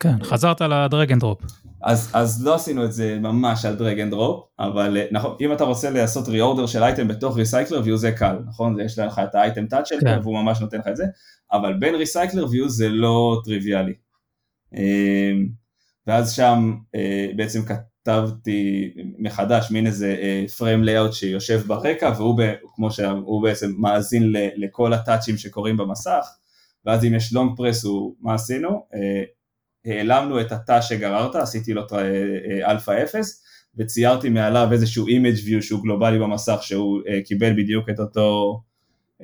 כן, 0.00 0.22
חזרת 0.22 0.60
ל 0.60 0.70
drag 0.70 1.12
and 1.12 1.20
drop. 1.20 1.40
אז, 1.82 2.10
אז 2.12 2.44
לא 2.44 2.54
עשינו 2.54 2.84
את 2.84 2.92
זה 2.92 3.18
ממש 3.20 3.64
על 3.64 3.74
drag 3.74 4.00
and 4.00 4.10
drop, 4.10 4.46
אבל 4.58 4.96
אה, 4.96 5.06
נכון, 5.10 5.36
אם 5.40 5.52
אתה 5.52 5.64
רוצה 5.64 5.90
לעשות 5.90 6.28
reorder 6.28 6.66
של 6.66 6.82
אייטם 6.82 7.08
בתוך 7.08 7.36
Recycler 7.36 7.80
View 7.84 7.96
זה 7.96 8.12
קל, 8.12 8.36
נכון? 8.46 8.80
יש 8.80 8.98
לך 8.98 9.18
את 9.18 9.34
ה 9.34 9.40
item 9.40 9.66
touch 9.66 9.92
כן. 10.00 10.18
והוא 10.22 10.42
ממש 10.42 10.60
נותן 10.60 10.78
לך 10.78 10.88
את 10.88 10.96
זה, 10.96 11.04
אבל 11.52 11.74
בין 11.74 11.94
Recycler 11.94 12.46
View 12.50 12.68
זה 12.68 12.88
לא 12.88 13.40
טריוויאלי. 13.44 13.92
ואז 16.06 16.32
שם 16.32 16.74
אה, 16.94 17.26
בעצם 17.36 17.60
כתבתי 17.62 18.94
מחדש 19.18 19.70
מין 19.70 19.86
איזה 19.86 20.16
frame 20.58 20.80
אה, 20.80 20.84
layout 20.84 21.12
שיושב 21.12 21.60
ברקע 21.66 22.12
והוא 22.16 22.40
כמו 22.74 22.90
שהוא 22.90 23.42
בעצם 23.42 23.72
מאזין 23.78 24.32
לכל 24.56 24.92
ה 24.92 24.97
touchים 24.97 25.36
שקורים 25.36 25.76
במסך 25.76 26.26
ואז 26.86 27.04
אם 27.04 27.14
יש 27.14 27.32
long 27.32 27.56
press 27.56 27.84
הוא 27.84 28.14
מה 28.20 28.34
עשינו? 28.34 28.68
אה, 28.68 29.22
העלמנו 29.86 30.40
את 30.40 30.52
התא 30.52 30.80
שגררת, 30.80 31.34
עשיתי 31.34 31.72
לו 31.72 31.82
אלפא 32.66 33.04
0 33.04 33.42
וציירתי 33.76 34.28
מעליו 34.28 34.68
איזשהו 34.72 35.06
image 35.06 35.34
view 35.44 35.62
שהוא 35.62 35.82
גלובלי 35.82 36.18
במסך 36.18 36.58
שהוא 36.62 37.00
קיבל 37.24 37.52
בדיוק 37.52 37.90
את 37.90 38.00
אותו 38.00 38.60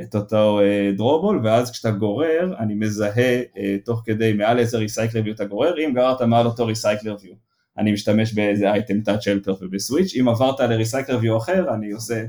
את 0.01 0.15
אותו 0.15 0.61
אה, 0.61 0.91
drawable 0.97 1.41
ואז 1.45 1.71
כשאתה 1.71 1.91
גורר 1.91 2.55
אני 2.59 2.75
מזהה 2.75 3.43
אה, 3.57 3.77
תוך 3.85 4.03
כדי 4.05 4.33
מעל 4.33 4.59
איזה 4.59 4.79
Recycler 4.79 5.23
View 5.25 5.35
אתה 5.35 5.45
גורר 5.45 5.75
אם 5.85 5.93
גררת 5.95 6.23
מעל 6.23 6.47
אותו 6.47 6.67
Recycler 6.67 7.17
View 7.23 7.35
אני 7.79 7.93
משתמש 7.93 8.33
באיזה 8.33 8.73
item 8.73 9.01
touch 9.01 9.29
helper 9.29 9.55
וב 9.61 9.75
switch 9.75 10.17
אם 10.21 10.29
עברת 10.29 10.61
ל 10.61 10.67
Recycler 10.67 11.19
View 11.21 11.37
אחר 11.37 11.75
אני 11.75 11.91
עושה 11.91 12.25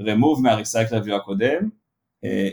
remove 0.00 0.42
מה 0.42 0.54
Recycler 0.54 1.00
View 1.04 1.16
הקודם 1.16 1.68
אה, 2.24 2.48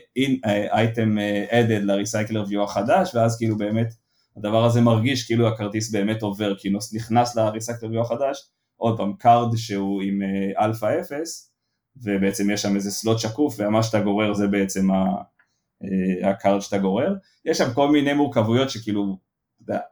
item 0.71 1.17
added 1.49 1.83
ל 1.83 1.90
Recycler 1.90 2.43
View 2.47 2.63
החדש 2.63 3.15
ואז 3.15 3.37
כאילו 3.37 3.57
באמת 3.57 3.93
הדבר 4.37 4.65
הזה 4.65 4.81
מרגיש 4.81 5.25
כאילו 5.25 5.47
הכרטיס 5.47 5.91
באמת 5.91 6.21
עובר 6.21 6.55
כאילו 6.59 6.79
נכנס 6.93 7.35
ל 7.35 7.41
Recycler 7.41 7.89
View 7.89 8.01
החדש. 8.01 8.49
עוד 8.75 8.97
פעם 8.97 9.13
card 9.13 9.55
שהוא 9.55 10.01
עם 10.01 10.21
אלפא 10.59 10.99
0 11.01 11.52
ובעצם 11.97 12.51
יש 12.51 12.61
שם 12.61 12.75
איזה 12.75 12.91
slot 12.91 13.19
שקוף 13.19 13.55
ומה 13.57 13.83
שאתה 13.83 14.01
גורר 14.01 14.33
זה 14.33 14.47
בעצם 14.47 14.91
אה, 14.91 16.29
ה 16.29 16.36
card 16.36 16.61
שאתה 16.61 16.77
גורר. 16.77 17.15
יש 17.45 17.57
שם 17.57 17.73
כל 17.73 17.91
מיני 17.91 18.13
מורכבויות 18.13 18.69
שכאילו 18.69 19.17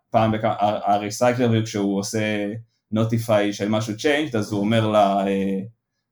פעם 0.10 0.32
בכמה, 0.32 0.56
ה 0.60 0.72
recycler 0.72 1.66
כשהוא 1.66 2.00
עושה 2.00 2.54
notify 2.92 3.54
של 3.54 3.70
משהו 3.70 3.94
changed 3.94 4.38
אז 4.38 4.52
הוא 4.52 4.62
אומר 4.62 4.88
לה 4.88 5.28
אה, 5.28 5.60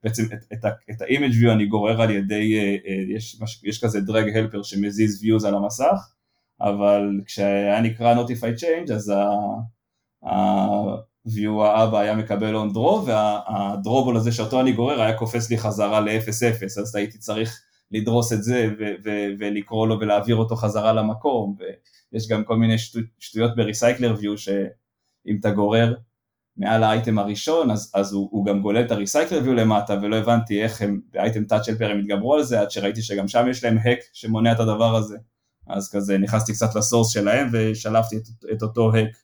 בעצם 0.04 0.24
את, 0.34 0.54
את, 0.54 0.66
את 0.92 1.02
ה-image 1.02 1.44
view 1.44 1.52
אני 1.52 1.66
גורר 1.66 2.02
על 2.02 2.10
ידי, 2.10 2.60
אה, 2.60 2.94
יש, 3.16 3.42
יש 3.64 3.84
כזה 3.84 4.00
drag 4.00 4.36
helper 4.36 4.64
שמזיז 4.64 5.24
views 5.24 5.48
על 5.48 5.56
המסך 5.56 6.14
אבל 6.62 7.22
כשהיה 7.26 7.82
נקרא 7.82 8.16
notify 8.16 8.62
change 8.62 8.94
אז 8.94 9.14
ה, 10.26 10.36
view 11.36 11.62
האבא 11.64 12.00
היה 12.00 12.16
מקבל 12.16 12.56
on 12.56 12.74
draw 12.74 13.06
והדרובול 13.06 14.18
הזה 14.18 14.32
שאותו 14.32 14.62
אני 14.62 14.72
גורר 14.72 15.02
היה 15.02 15.18
קופץ 15.18 15.50
לי 15.50 15.58
חזרה 15.58 16.00
ל-0-0 16.00 16.66
אז 16.66 16.96
הייתי 16.96 17.18
צריך 17.18 17.62
לדרוס 17.92 18.34
את 18.34 18.44
זה 18.44 18.70
ו- 18.80 18.94
ו- 19.04 19.30
ולקרוא 19.40 19.88
לו 19.88 20.00
ולהעביר 20.00 20.36
אותו 20.36 20.56
חזרה 20.56 20.94
למקום 20.94 21.56
ויש 22.14 22.28
גם 22.28 22.44
כל 22.44 22.58
מיני 22.58 22.78
שטו- 22.78 23.00
שטויות 23.20 23.56
בריסייקלר 23.56 24.16
ויו 24.20 24.38
שאם 24.38 25.38
אתה 25.40 25.52
גורר 25.52 25.94
מעל 26.58 26.84
האייטם 26.84 27.20
הראשון 27.20 27.72
אז, 27.72 27.92
אז 27.96 28.14
הוא, 28.14 28.30
הוא 28.32 28.46
גם 28.46 28.62
גולל 28.62 28.86
את 28.86 28.92
הריסייקלר 28.92 29.40
ויו 29.44 29.54
למטה 29.54 30.00
ולא 30.02 30.16
הבנתי 30.16 30.64
איך 30.64 30.82
הם 30.82 31.02
באייטם 31.14 31.44
טאצ' 31.44 31.70
אלפר 31.70 31.92
הם 31.92 32.00
התגברו 32.00 32.36
על 32.36 32.44
זה 32.44 32.62
עד 32.62 32.72
שראיתי 32.72 33.02
שגם 33.02 33.28
שם 33.28 33.46
יש 33.50 33.64
להם 33.64 33.78
האק 33.84 34.00
שמונע 34.14 34.52
את 34.52 34.60
הדבר 34.60 34.96
הזה. 34.96 35.18
אז 35.68 35.92
כזה 35.92 36.18
נכנסתי 36.18 36.54
קצת 36.54 36.76
ל 36.76 36.81
source 36.81 37.10
שלהם 37.10 37.50
ושלפתי 37.52 38.18
את, 38.18 38.52
את 38.52 38.62
אותו 38.62 38.92
hack 38.94 39.18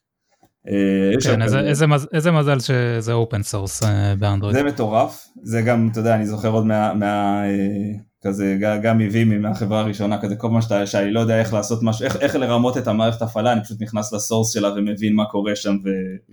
כן, 1.22 1.42
איזה, 1.42 1.60
איזה, 1.60 1.86
מז, 1.86 2.08
איזה 2.12 2.30
מזל 2.30 2.58
שזה 2.60 3.12
open 3.12 3.42
source 3.42 3.82
באנדרואיד. 4.18 4.56
זה 4.56 4.62
מטורף, 4.62 5.28
זה 5.42 5.62
גם, 5.62 5.88
אתה 5.92 6.00
יודע, 6.00 6.14
אני 6.14 6.26
זוכר 6.26 6.48
עוד 6.48 6.66
מה, 6.66 6.94
מה 6.94 7.44
אה, 7.44 7.98
כזה, 8.22 8.56
גם 8.82 8.98
מבימי 8.98 9.38
מהחברה 9.38 9.80
הראשונה, 9.80 10.22
כזה 10.22 10.36
כל 10.36 10.50
מה 10.50 10.62
שאתה, 10.62 10.86
שאני 10.86 11.12
לא 11.12 11.20
יודע 11.20 11.40
איך 11.40 11.52
לעשות 11.52 11.82
משהו, 11.82 12.04
איך, 12.04 12.16
איך 12.16 12.36
לרמות 12.36 12.76
את 12.76 12.88
המערכת 12.88 13.22
הפעלה, 13.22 13.52
אני 13.52 13.64
פשוט 13.64 13.82
נכנס 13.82 14.12
ל 14.12 14.18
source 14.18 14.52
שלה 14.52 14.72
ומבין 14.76 15.14
מה 15.14 15.24
קורה 15.24 15.56
שם 15.56 15.76
ו, 15.84 15.88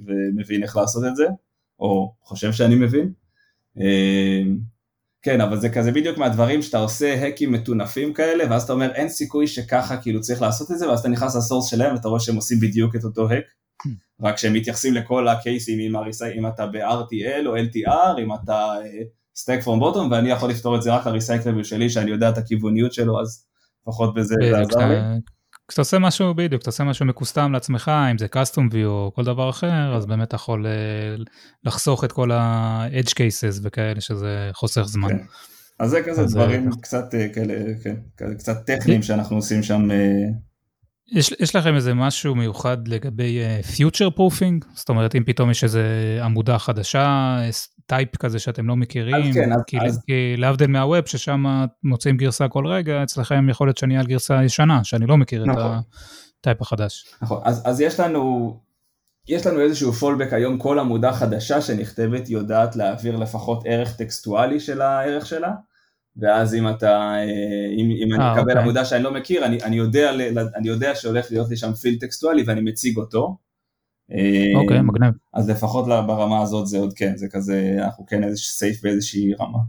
ומבין 0.06 0.64
איך 0.64 0.78
לעשות 0.78 1.04
את 1.08 1.16
זה, 1.16 1.26
או 1.80 2.14
חושב 2.24 2.52
שאני 2.52 2.76
מבין. 2.76 3.12
אה, 3.80 4.42
כן, 5.22 5.42
אבל 5.42 5.60
זה 5.60 5.70
כזה 5.70 5.92
בדיוק 5.92 6.18
מהדברים 6.18 6.62
שאתה 6.62 6.78
עושה 6.78 7.14
האקים 7.22 7.52
מטונפים 7.52 8.14
כאלה, 8.14 8.44
ואז 8.50 8.64
אתה 8.64 8.74
אומר 8.74 8.92
אין 8.92 9.10
סיכוי 9.10 9.48
שככה 9.48 9.98
כאילו 9.98 10.22
צריך 10.22 10.42
לעשות 10.42 10.72
את 10.72 10.80
זה, 10.80 10.90
ואז 10.90 11.00
אתה 11.00 11.10
נכנס 11.10 11.36
לסורס 11.36 11.70
שלהם 11.70 11.96
ואתה 11.96 12.08
רואה 12.08 12.20
שהם 12.20 12.36
עושים 12.36 12.60
בדיוק 12.60 12.96
את 12.96 13.04
אותו 13.04 13.30
האק. 13.30 13.44
רק 14.24 14.38
שהם 14.38 14.54
מתייחסים 14.54 14.94
לכל 14.94 15.28
הקייסים 15.28 15.80
אם, 15.80 15.96
הריסי, 15.96 16.26
אם 16.38 16.48
אתה 16.48 16.66
ב-RTL 16.68 17.46
או 17.46 17.58
LTR, 17.58 18.22
אם 18.22 18.34
אתה 18.34 18.74
סטייק 19.36 19.62
פרום 19.62 19.80
בוטום, 19.80 20.12
ואני 20.12 20.30
יכול 20.30 20.50
לפתור 20.50 20.76
את 20.76 20.82
זה 20.82 20.94
רק 20.94 21.08
לריסייקלבל 21.08 21.64
שלי, 21.64 21.90
שאני 21.90 22.12
יודע 22.12 22.30
את 22.30 22.38
הכיווניות 22.38 22.94
שלו, 22.94 23.22
אז 23.22 23.46
לפחות 23.82 24.14
בזה 24.14 24.36
זה 24.52 24.60
עזר 24.60 24.88
לי. 24.88 24.96
כשאתה 25.68 25.82
עושה 25.82 26.00
משהו 26.00 26.34
בדיוק, 26.34 26.62
אתה 26.62 26.70
עושה 26.70 26.84
משהו 26.84 27.06
מקוסטם 27.06 27.52
לעצמך, 27.52 27.92
אם 28.12 28.18
זה 28.18 28.26
custom 28.26 28.74
view 28.74 28.86
או 28.86 29.12
כל 29.16 29.24
דבר 29.24 29.50
אחר, 29.50 29.96
אז 29.96 30.06
באמת 30.06 30.28
אתה 30.28 30.36
יכול 30.36 30.68
אה, 30.68 30.72
לחסוך 31.64 32.04
את 32.04 32.12
כל 32.12 32.32
ה-edge 32.32 33.10
cases 33.10 33.60
וכאלה, 33.64 34.02
שזה 34.02 34.50
חוסך 34.54 34.82
זמן. 34.82 35.10
כן. 35.10 35.24
אז 35.80 35.90
זה 35.90 36.02
כזה 36.06 36.22
אז 36.22 36.34
דברים 36.34 36.72
זה... 36.72 36.78
קצת 36.82 37.16
אה, 37.16 37.28
כאלה, 37.34 37.54
כן, 37.84 38.34
קצת 38.38 38.66
טכניים 38.66 39.02
שאנחנו 39.02 39.36
עושים 39.36 39.64
שם 39.64 39.92
אה, 39.92 40.28
יש, 41.14 41.34
יש 41.40 41.56
לכם 41.56 41.76
איזה 41.76 41.94
משהו 41.94 42.36
מיוחד 42.36 42.88
לגבי 42.88 43.40
future 43.76 44.08
uh, 44.08 44.12
proofing? 44.12 44.66
זאת 44.74 44.90
אומרת 44.90 45.16
אם 45.16 45.24
פתאום 45.24 45.52
יש 45.52 45.64
איזה 45.64 45.84
עמודה 46.24 46.60
חדשה, 46.60 47.38
type 47.86 48.18
כזה 48.18 48.40
שאתם 48.40 48.68
לא 48.68 48.76
מכירים, 48.76 49.30
אז 49.30 49.36
כן, 49.36 49.54
אז, 49.54 49.62
כי, 49.68 49.78
אז... 49.82 50.04
כי 50.06 50.38
להבדיל 50.38 50.68
מה 50.68 50.83
web 50.83 51.06
ששם 51.06 51.66
מוצאים 51.84 52.18
גרסה 52.18 52.48
כל 52.48 52.68
רגע, 52.68 53.04
אצלכם 53.04 53.50
יכול 53.50 53.68
להיות 53.68 53.78
שאני 53.78 53.98
על 53.98 54.06
גרסה 54.06 54.44
ישנה, 54.44 54.84
שאני 54.84 55.08
לא 55.08 55.18
מכיר 55.18 55.46
נכון. 55.46 55.62
את 55.62 55.68
ה 56.40 56.44
type 56.44 56.62
החדש. 56.62 57.06
נכון, 57.22 57.42
אז, 57.44 57.62
אז 57.66 57.82
יש 57.82 58.00
לנו, 58.00 58.54
יש 59.28 59.48
לנו 59.48 59.60
איזשהו 59.60 59.94
fallback 59.94 60.34
היום, 60.34 60.58
כל 60.58 60.80
עמודה 60.80 61.14
חדשה 61.14 61.62
שנכתבת 61.62 62.30
יודעת 62.30 62.76
להעביר 62.76 63.16
לפחות 63.16 63.64
ערך 63.66 63.96
טקסטואלי 63.96 64.60
של 64.60 64.82
הערך 64.82 65.26
שלה, 65.26 65.52
ואז 66.18 66.56
אם 66.56 66.70
אתה, 66.70 67.16
אם, 67.78 67.92
אם 68.04 68.14
אני 68.14 68.32
אקבל 68.32 68.42
אוקיי. 68.42 68.62
עמודה 68.62 68.86
שאני 68.86 69.04
לא 69.04 69.14
מכיר, 69.14 69.46
אני, 69.46 69.64
אני, 69.64 69.76
יודע, 69.76 70.12
אני 70.56 70.68
יודע 70.68 70.96
שהולך 70.96 71.26
להיות 71.32 71.50
לי 71.50 71.58
שם 71.58 71.74
field 71.74 72.00
טקסטואלי 72.00 72.44
ואני 72.48 72.62
מציג 72.62 72.98
אותו. 72.98 73.38
אוקיי, 74.56 74.82
מגניב. 74.82 75.14
אז 75.34 75.50
לפחות 75.50 75.88
ברמה 75.88 76.42
הזאת 76.42 76.68
זה 76.68 76.78
עוד 76.78 76.94
כן, 76.94 77.18
זה 77.18 77.28
כזה, 77.32 77.78
אנחנו 77.80 78.06
כן 78.06 78.24
איזה 78.24 78.38
safe 78.38 78.84
באיזושהי 78.84 79.34
רמה. 79.34 79.60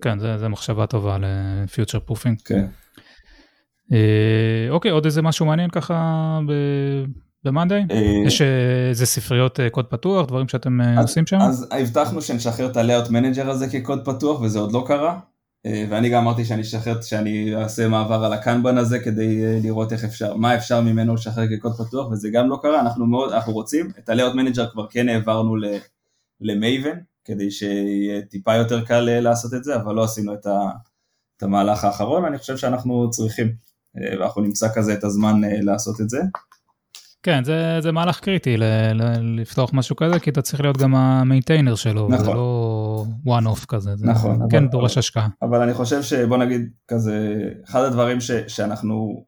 כן, 0.00 0.18
זה, 0.18 0.38
זה 0.38 0.48
מחשבה 0.48 0.86
טובה 0.86 1.18
ל 1.20 1.31
future 1.31 2.00
proofing. 2.00 2.38
כן. 2.44 2.66
אה, 3.92 4.66
אוקיי, 4.70 4.90
עוד 4.90 5.04
איזה 5.04 5.22
משהו 5.22 5.46
מעניין 5.46 5.70
ככה 5.70 6.38
במאנדיי? 7.44 7.86
אה, 7.90 8.22
יש 8.26 8.42
איזה 8.88 9.06
ספריות 9.06 9.60
אה, 9.60 9.70
קוד 9.70 9.86
פתוח, 9.86 10.26
דברים 10.26 10.48
שאתם 10.48 10.78
עושים 11.02 11.26
שם? 11.26 11.38
אז 11.40 11.68
הבטחנו 11.70 12.22
שנשחרר 12.22 12.70
את 12.70 12.76
ה-layout 12.76 13.08
manager 13.08 13.48
הזה 13.48 13.66
כקוד 13.68 14.04
פתוח 14.04 14.40
וזה 14.40 14.58
עוד 14.58 14.72
לא 14.72 14.84
קרה. 14.86 15.18
ואני 15.90 16.08
גם 16.08 16.22
אמרתי 16.22 16.44
שאני 16.44 16.62
אשחרר, 16.62 17.00
שאני 17.00 17.56
אעשה 17.56 17.88
מעבר 17.88 18.24
על 18.24 18.32
הקנבן 18.32 18.78
הזה 18.78 18.98
כדי 18.98 19.60
לראות 19.62 19.92
איך 19.92 20.04
אפשר, 20.04 20.36
מה 20.36 20.56
אפשר 20.56 20.80
ממנו 20.80 21.14
לשחרר 21.14 21.44
כקוד 21.56 21.72
פתוח 21.76 22.10
וזה 22.10 22.28
גם 22.32 22.48
לא 22.48 22.58
קרה, 22.62 22.80
אנחנו 22.80 23.06
מאוד, 23.06 23.32
אנחנו 23.32 23.52
רוצים, 23.52 23.90
את 23.98 24.08
ה-layout 24.08 24.34
manager 24.34 24.72
כבר 24.72 24.86
כן 24.90 25.08
העברנו 25.08 25.56
למייבן, 26.40 26.98
כדי 27.24 27.50
שיהיה 27.50 28.22
טיפה 28.22 28.54
יותר 28.54 28.84
קל 28.84 29.20
לעשות 29.20 29.54
את 29.54 29.64
זה, 29.64 29.76
אבל 29.76 29.94
לא 29.94 30.04
עשינו 30.04 30.34
את, 30.34 30.46
ה, 30.46 30.70
את 31.36 31.42
המהלך 31.42 31.84
האחרון, 31.84 32.24
אני 32.24 32.38
חושב 32.38 32.56
שאנחנו 32.56 33.10
צריכים, 33.10 33.52
ואנחנו 33.94 34.42
נמצא 34.42 34.68
כזה 34.74 34.94
את 34.94 35.04
הזמן 35.04 35.40
לעשות 35.62 36.00
את 36.00 36.10
זה. 36.10 36.20
כן, 37.22 37.44
זה, 37.44 37.80
זה 37.80 37.92
מהלך 37.92 38.20
קריטי 38.20 38.56
ל, 38.56 38.64
ל, 38.94 39.40
לפתוח 39.40 39.70
משהו 39.72 39.96
כזה, 39.96 40.18
כי 40.20 40.30
אתה 40.30 40.42
צריך 40.42 40.60
להיות 40.60 40.76
גם 40.76 40.94
ה 40.94 41.01
maintainer 41.01 41.74
שלו, 41.74 42.08
נכון. 42.08 42.24
זה 42.24 42.30
לא 42.30 43.04
one 43.26 43.56
off 43.56 43.66
כזה, 43.66 43.96
זה 43.96 44.06
נכון, 44.06 44.38
כן 44.50 44.56
אבל, 44.56 44.66
דורש 44.66 44.98
השקעה. 44.98 45.28
אבל 45.42 45.62
אני 45.62 45.74
חושב 45.74 46.02
שבוא 46.02 46.36
נגיד 46.36 46.70
כזה, 46.88 47.44
אחד 47.68 47.82
הדברים 47.82 48.20
ש, 48.20 48.30
שאנחנו, 48.30 49.24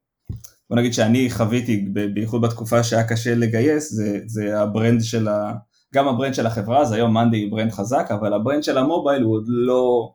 בוא 0.71 0.77
נגיד 0.77 0.93
שאני 0.93 1.31
חוויתי, 1.31 1.89
בייחוד 2.15 2.43
בתקופה 2.43 2.83
שהיה 2.83 3.09
קשה 3.09 3.35
לגייס, 3.35 3.93
זה, 3.93 4.21
זה 4.27 4.61
ה 4.61 4.67
brand 4.67 5.01
של 5.01 5.29
ה... 5.29 5.53
גם 5.95 6.09
ה 6.09 6.13
brand 6.13 6.35
של 6.35 6.47
החברה, 6.47 6.81
אז 6.81 6.93
היום 6.93 7.15
Monday 7.15 7.37
היא 7.37 7.51
brand 7.51 7.71
חזק, 7.71 8.09
אבל 8.11 8.33
ה 8.33 8.38
brand 8.38 8.63
של 8.63 8.79
המובייל 8.79 9.23
הוא 9.23 9.35
עוד 9.35 9.45
לא... 9.49 10.13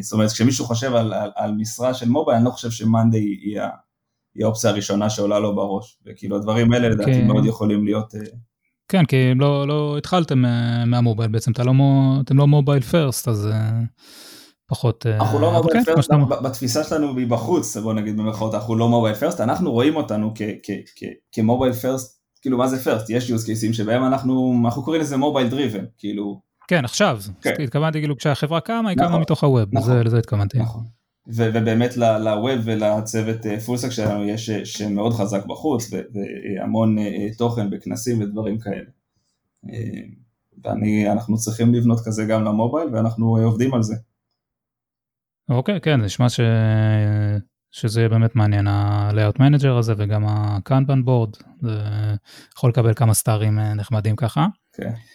זאת 0.00 0.12
אומרת, 0.12 0.30
כשמישהו 0.30 0.64
חושב 0.64 0.94
על, 0.94 1.12
על, 1.12 1.30
על 1.36 1.52
משרה 1.52 1.94
של 1.94 2.08
מובייל, 2.08 2.36
אני 2.36 2.44
לא 2.44 2.50
חושב 2.50 2.70
ש 2.70 2.82
Monday 2.82 3.18
היא, 3.18 3.38
היא 3.42 3.60
האופציה 4.40 4.70
הראשונה 4.70 5.10
שעולה 5.10 5.38
לו 5.38 5.54
בראש, 5.54 5.98
וכאילו 6.06 6.36
הדברים 6.36 6.72
האלה 6.72 6.88
לדעתי 6.88 7.12
כן. 7.12 7.26
מאוד 7.26 7.44
יכולים 7.44 7.84
להיות... 7.84 8.14
כן, 8.88 9.04
כי 9.04 9.34
לא, 9.34 9.68
לא 9.68 9.98
התחלתם 9.98 10.44
מהמובייל 10.86 11.30
בעצם, 11.30 11.52
אתה 11.52 11.64
לא, 11.64 11.72
אתם 12.24 12.38
לא 12.38 12.46
mobile 12.46 12.82
first, 12.82 13.28
אז 13.28 13.48
פחות... 14.66 15.06
אנחנו 15.06 15.38
לא 15.38 15.52
מובייל 15.52 15.84
פרסט, 15.84 16.10
בתפיסה 16.42 16.84
שלנו 16.84 17.14
מבחוץ, 17.14 17.76
בוא 17.76 17.94
נגיד 17.94 18.16
במרכאות, 18.16 18.54
אנחנו 18.54 18.74
לא 18.76 18.88
mobile 18.88 19.14
first, 19.14 19.40
אנחנו 19.40 19.72
רואים 19.72 19.96
אותנו 19.96 20.34
כ 21.32 21.42
mobile 21.42 21.72
first 21.72 22.22
כאילו 22.42 22.58
מה 22.58 22.68
זה 22.68 22.84
first, 22.84 23.10
יש 23.10 23.30
use 23.30 23.46
cases 23.46 23.72
שבהם 23.72 24.04
אנחנו, 24.04 24.62
אנחנו 24.64 24.82
קוראים 24.82 25.02
לזה 25.02 25.16
mobile 25.16 25.48
driven, 25.48 25.84
כאילו. 25.98 26.40
כן, 26.68 26.84
עכשיו, 26.84 27.20
כן. 27.42 27.54
התכוונתי 27.62 27.98
כאילו 27.98 28.16
כשהחברה 28.16 28.60
קמה, 28.60 28.88
היא 28.88 28.96
נכון, 28.96 29.08
קמה 29.08 29.18
מתוך 29.18 29.44
הווב, 29.44 29.68
נכון, 29.72 30.06
לזה 30.06 30.18
התכוונתי. 30.18 30.58
נכון. 30.58 30.84
ו- 31.26 31.50
ובאמת 31.54 31.96
לווב 31.96 32.60
ולצוות 32.64 33.46
פולסק 33.66 33.90
שלנו 33.90 34.24
יש 34.24 34.50
שמאוד 34.50 35.12
חזק 35.12 35.46
בחוץ, 35.46 35.90
והמון 35.92 36.96
תוכן 37.38 37.70
בכנסים 37.70 38.22
ודברים 38.22 38.58
כאלה. 38.58 38.90
ואנחנו 40.64 41.36
צריכים 41.36 41.74
לבנות 41.74 41.98
כזה 42.04 42.24
גם 42.24 42.44
למובייל, 42.44 42.88
ואנחנו 42.92 43.36
עובדים 43.36 43.74
על 43.74 43.82
זה. 43.82 43.94
אוקיי, 45.48 45.80
כן, 45.80 46.00
זה 46.00 46.06
נשמע 46.06 46.28
ש... 46.28 46.40
שזה 47.72 48.00
יהיה 48.00 48.08
באמת 48.08 48.36
מעניין 48.36 48.66
ה-layout 48.66 49.38
manager 49.38 49.78
הזה 49.78 49.94
וגם 49.96 50.26
ה-kanban 50.26 51.06
board, 51.06 51.44
זה 51.62 51.78
יכול 52.56 52.70
לקבל 52.70 52.94
כמה 52.94 53.14
סטארים 53.14 53.58
אה, 53.58 53.74
נחמדים 53.74 54.16
ככה. 54.16 54.46
כן. 54.72 54.88
Okay. 54.88 55.11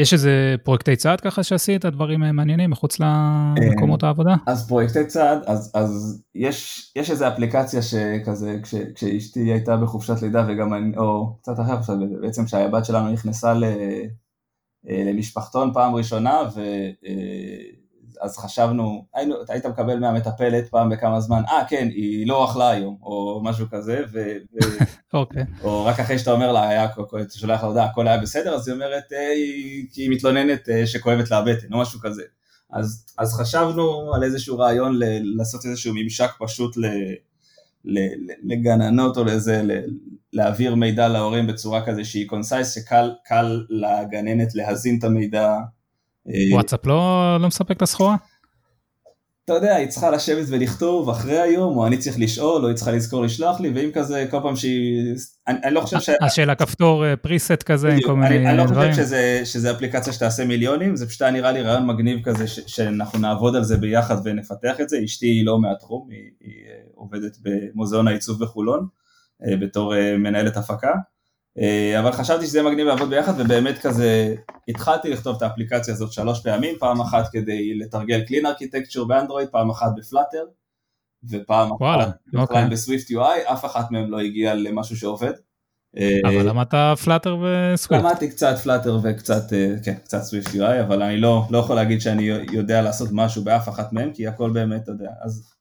יש 0.00 0.12
איזה 0.12 0.54
פרויקטי 0.64 0.96
צעד 0.96 1.20
ככה 1.20 1.42
שעשית, 1.42 1.84
דברים 1.84 2.22
אה, 2.22 2.32
מעניינים 2.32 2.70
מחוץ 2.70 3.00
למקומות 3.00 4.02
העבודה? 4.02 4.34
אז 4.46 4.68
פרויקטי 4.68 5.06
צעד, 5.06 5.38
אז, 5.46 5.70
אז 5.74 6.22
יש, 6.34 6.92
יש 6.96 7.10
איזה 7.10 7.28
אפליקציה 7.28 7.82
שכזה, 7.82 8.58
כש, 8.62 8.74
כשאשתי 8.94 9.40
הייתה 9.40 9.76
בחופשת 9.76 10.22
לידה 10.22 10.46
וגם 10.48 10.74
אני, 10.74 10.96
או 10.96 11.36
קצת 11.42 11.60
אחר 11.60 11.72
עכשיו, 11.72 11.96
בעצם 12.20 12.44
כשהבת 12.44 12.84
שלנו 12.84 13.12
נכנסה 13.12 13.54
ל, 13.54 13.64
למשפחתון 14.84 15.70
פעם 15.74 15.94
ראשונה, 15.94 16.38
ו... 16.54 16.60
אז 18.22 18.38
חשבנו, 18.38 19.04
היינו, 19.14 19.34
היית 19.48 19.66
מקבל 19.66 19.98
מהמטפלת 19.98 20.68
פעם 20.68 20.90
בכמה 20.90 21.20
זמן, 21.20 21.42
אה 21.48 21.62
כן, 21.68 21.88
היא 21.90 22.26
לא 22.26 22.44
אכלה 22.44 22.70
היום, 22.70 22.96
או 23.02 23.40
משהו 23.44 23.66
כזה, 23.70 24.02
ו... 24.12 24.18
ו 24.54 24.58
okay. 24.58 24.84
אוקיי. 25.14 25.44
או 25.62 25.84
רק 25.84 26.00
אחרי 26.00 26.18
שאתה 26.18 26.32
אומר 26.32 26.52
לה, 26.52 26.68
היה, 26.68 26.84
אתה 26.84 27.38
שולח 27.38 27.62
לה 27.62 27.68
הודעה, 27.68 27.84
הכל 27.84 28.08
היה 28.08 28.18
בסדר, 28.18 28.54
אז 28.54 28.68
היא 28.68 28.74
אומרת, 28.74 29.12
אה, 29.12 29.34
כי 29.92 30.02
היא 30.02 30.10
מתלוננת 30.10 30.68
אה, 30.68 30.86
שכואבת 30.86 31.30
לה 31.30 31.38
הבטן, 31.38 31.72
או 31.72 31.78
משהו 31.78 32.00
כזה. 32.00 32.22
אז, 32.72 33.06
אז 33.18 33.34
חשבנו 33.34 34.14
על 34.14 34.24
איזשהו 34.24 34.58
רעיון 34.58 34.98
ל, 34.98 35.04
לעשות 35.36 35.64
איזשהו 35.64 35.94
ממשק 35.94 36.30
פשוט 36.38 36.76
ל, 36.76 36.86
ל, 37.84 37.98
לגננות 38.42 39.16
או 39.16 39.24
לזה, 39.24 39.62
ל, 39.62 39.70
להעביר 40.32 40.74
מידע 40.74 41.08
להורים 41.08 41.46
בצורה 41.46 41.86
כזה 41.86 42.04
שהיא 42.04 42.28
concise, 42.28 42.74
שקל 42.74 43.10
לגננת 43.70 44.54
להזין 44.54 44.98
את 44.98 45.04
המידע 45.04 45.56
וואטסאפ 46.52 46.86
לא, 46.86 47.36
לא 47.40 47.48
מספק 47.48 47.76
את 47.76 47.82
הסחורה? 47.82 48.16
אתה 49.44 49.52
יודע, 49.52 49.74
היא 49.74 49.88
צריכה 49.88 50.10
לשבת 50.10 50.44
ולכתוב 50.48 51.08
אחרי 51.08 51.40
היום, 51.40 51.76
או 51.76 51.86
אני 51.86 51.98
צריך 51.98 52.16
לשאול, 52.18 52.62
או 52.62 52.68
היא 52.68 52.76
צריכה 52.76 52.92
לזכור 52.92 53.22
לשלוח 53.22 53.60
לי, 53.60 53.70
ואם 53.74 53.90
כזה, 53.94 54.26
כל 54.30 54.40
פעם 54.42 54.56
שהיא... 54.56 55.14
אני, 55.48 55.58
אני 55.64 55.74
לא 55.74 55.80
חושב 55.80 56.00
ש... 56.00 56.10
השאלה 56.22 56.52
אה, 56.52 56.58
כפתור 56.58 57.16
פריסט 57.16 57.62
כזה, 57.62 57.92
עם 57.92 58.00
כל 58.00 58.16
מיני 58.16 58.28
דברים. 58.28 58.46
אני 58.46 58.58
לא 58.58 58.64
חושב 58.64 58.92
שזה, 58.92 59.40
שזה 59.44 59.70
אפליקציה 59.70 60.12
שתעשה 60.12 60.44
מיליונים, 60.44 60.96
זה 60.96 61.06
פשוט 61.06 61.22
היה 61.22 61.30
נראה 61.30 61.52
לי 61.52 61.62
רעיון 61.62 61.86
מגניב 61.86 62.20
כזה, 62.24 62.46
ש, 62.46 62.60
שאנחנו 62.66 63.18
נעבוד 63.18 63.56
על 63.56 63.64
זה 63.64 63.76
ביחד 63.76 64.16
ונפתח 64.24 64.80
את 64.80 64.88
זה. 64.88 64.98
אשתי 65.04 65.26
היא 65.26 65.46
לא 65.46 65.60
מהתחום, 65.60 66.08
היא, 66.10 66.30
היא 66.40 66.66
אה, 66.68 66.82
עובדת 66.94 67.36
במוזיאון 67.42 68.08
העיצוב 68.08 68.44
בחולון, 68.44 68.86
בתור 69.60 69.94
מנהלת 70.18 70.56
הפקה. 70.56 70.92
אה, 71.58 72.00
אבל 72.00 72.12
חשבתי 72.12 72.46
שזה 72.46 72.62
מגניב 72.62 72.86
לעבוד 72.86 73.10
ביחד 73.10 73.32
ובאמת 73.40 73.78
כזה 73.78 74.34
התחלתי 74.68 75.10
לכתוב 75.10 75.36
את 75.36 75.42
האפליקציה 75.42 75.94
הזאת 75.94 76.12
שלוש 76.12 76.42
פעמים, 76.42 76.74
פעם 76.78 77.00
אחת 77.00 77.28
כדי 77.32 77.74
לתרגל 77.74 78.20
קלין 78.24 78.46
ארכיטקצ'ר 78.46 79.04
באנדרואיד, 79.04 79.48
פעם 79.48 79.70
אחת 79.70 79.90
בפלאטר 79.96 80.44
ופעם 81.30 81.72
וואלה, 81.72 82.04
אחת 82.04 82.14
אוקיי. 82.34 82.68
בסוויפט 82.70 83.10
UI, 83.10 83.52
אף 83.52 83.64
אחת 83.64 83.90
מהם 83.90 84.10
לא 84.10 84.20
הגיעה 84.20 84.54
למשהו 84.54 84.96
שעובד. 84.96 85.32
אבל 86.24 86.36
אה, 86.36 86.42
למדת 86.42 86.74
פלאטר 87.04 87.36
וסוויפט. 87.36 88.04
למדתי 88.04 88.30
קצת 88.30 88.58
פלאטר 88.62 88.98
וקצת, 89.02 89.52
אה, 89.52 89.74
כן, 89.84 89.94
קצת 89.94 90.22
סוויפט 90.22 90.48
UI, 90.48 90.80
אבל 90.86 91.02
אני 91.02 91.16
לא, 91.16 91.44
לא 91.50 91.58
יכול 91.58 91.76
להגיד 91.76 92.00
שאני 92.00 92.22
יודע 92.52 92.82
לעשות 92.82 93.08
משהו 93.12 93.44
באף 93.44 93.68
אחת 93.68 93.92
מהם, 93.92 94.12
כי 94.14 94.26
הכל 94.26 94.50
באמת, 94.50 94.82
אתה 94.82 94.90
יודע, 94.92 95.10
אז 95.22 95.52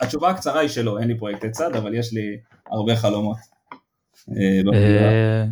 התשובה 0.00 0.30
הקצרה 0.30 0.60
היא 0.60 0.68
שלא, 0.68 0.98
אין 0.98 1.08
לי 1.08 1.18
פרויקטי 1.18 1.50
צד, 1.50 1.76
אבל 1.76 1.94
יש 1.94 2.12
לי 2.12 2.36
הרבה 2.70 2.96
חלומות. 2.96 3.55
אה, 4.74 5.44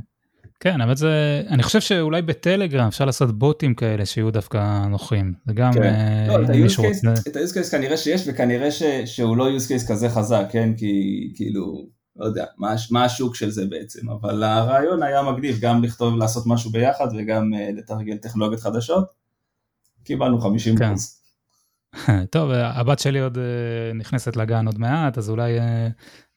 כן, 0.61 0.81
אבל 0.81 0.97
זה, 0.97 1.43
אני 1.49 1.63
חושב 1.63 1.81
שאולי 1.81 2.23
בטלגרם 2.23 2.87
אפשר 2.87 3.05
לעשות 3.05 3.39
בוטים 3.39 3.75
כאלה 3.75 4.07
שיהיו 4.07 4.31
דווקא 4.31 4.87
נוחים, 4.87 5.35
זה 5.47 5.53
גם 5.55 5.73
כן. 5.73 5.83
אה, 5.83 6.27
לא, 6.29 6.45
את 7.29 7.37
ה-use 7.37 7.55
case 7.55 7.71
כנראה 7.71 7.97
שיש 7.97 8.25
וכנראה 8.27 8.71
שהוא 9.07 9.37
לא 9.37 9.49
use 9.57 9.69
case 9.71 9.89
כזה 9.89 10.09
חזק, 10.09 10.45
כן, 10.51 10.75
כי 10.77 11.33
כאילו, 11.37 11.87
לא 12.17 12.25
יודע, 12.25 12.45
מה 12.91 13.05
השוק 13.05 13.35
של 13.35 13.51
זה 13.51 13.67
בעצם, 13.67 14.11
אבל 14.11 14.43
הרעיון 14.43 15.03
היה 15.03 15.23
מגניב, 15.23 15.59
גם 15.61 15.85
לכתוב, 15.85 16.17
לעשות 16.17 16.45
משהו 16.47 16.71
ביחד 16.71 17.09
וגם 17.19 17.55
אה, 17.55 17.69
לתרגל 17.73 18.17
טכנולוגיות 18.17 18.61
חדשות, 18.63 19.05
קיבלנו 20.05 20.41
50 20.41 20.77
כן. 20.77 20.95
טוב, 22.31 22.51
הבת 22.53 22.99
שלי 22.99 23.21
עוד 23.21 23.39
נכנסת 23.95 24.37
לגן 24.37 24.67
עוד 24.67 24.79
מעט, 24.79 25.19
אז 25.19 25.31
אולי 25.31 25.59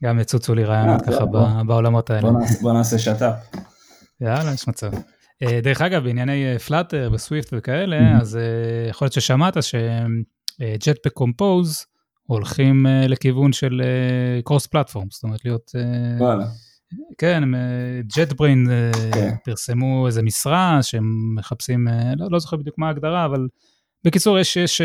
גם 0.04 0.20
יצוצו 0.20 0.56
לי 0.56 0.64
רעיונות 0.64 1.02
ככה 1.02 1.26
בעולמות 1.68 2.10
האלה. 2.10 2.30
בוא 2.62 2.74
נעשה 2.74 3.00
שת"פ. 3.00 3.58
יאללה, 4.22 4.54
יש 4.54 4.68
מצב. 4.68 4.92
דרך 5.64 5.82
אגב, 5.82 6.04
בענייני 6.04 6.60
פלאטר 6.60 7.10
וסוויפט 7.14 7.54
וכאלה, 7.58 8.18
אז 8.22 8.40
יכול 8.90 9.06
להיות 9.06 9.14
ששמעת 9.14 9.58
ש 9.62 9.96
Jetpack 9.96 11.14
Compose 11.14 11.86
הולכים 12.24 12.86
לכיוון 13.08 13.54
של 13.54 13.82
cross 14.44 14.68
platform, 14.68 15.08
זאת 15.12 15.24
אומרת 15.24 15.46
להיות... 15.46 15.72
וואלה. 16.20 16.46
כן, 17.18 17.44
JetBrains 18.18 18.68
כן. 19.14 19.36
פרסמו 19.46 20.08
איזה 20.08 20.22
משרה 20.24 20.80
שהם 20.82 21.36
מחפשים, 21.36 21.88
לא, 22.18 22.28
לא 22.32 22.40
זוכר 22.40 22.58
בדיוק 22.58 22.78
מה 22.78 22.88
ההגדרה, 22.88 23.26
אבל 23.26 23.48
בקיצור 24.04 24.40
יש, 24.40 24.58
יש 24.58 24.82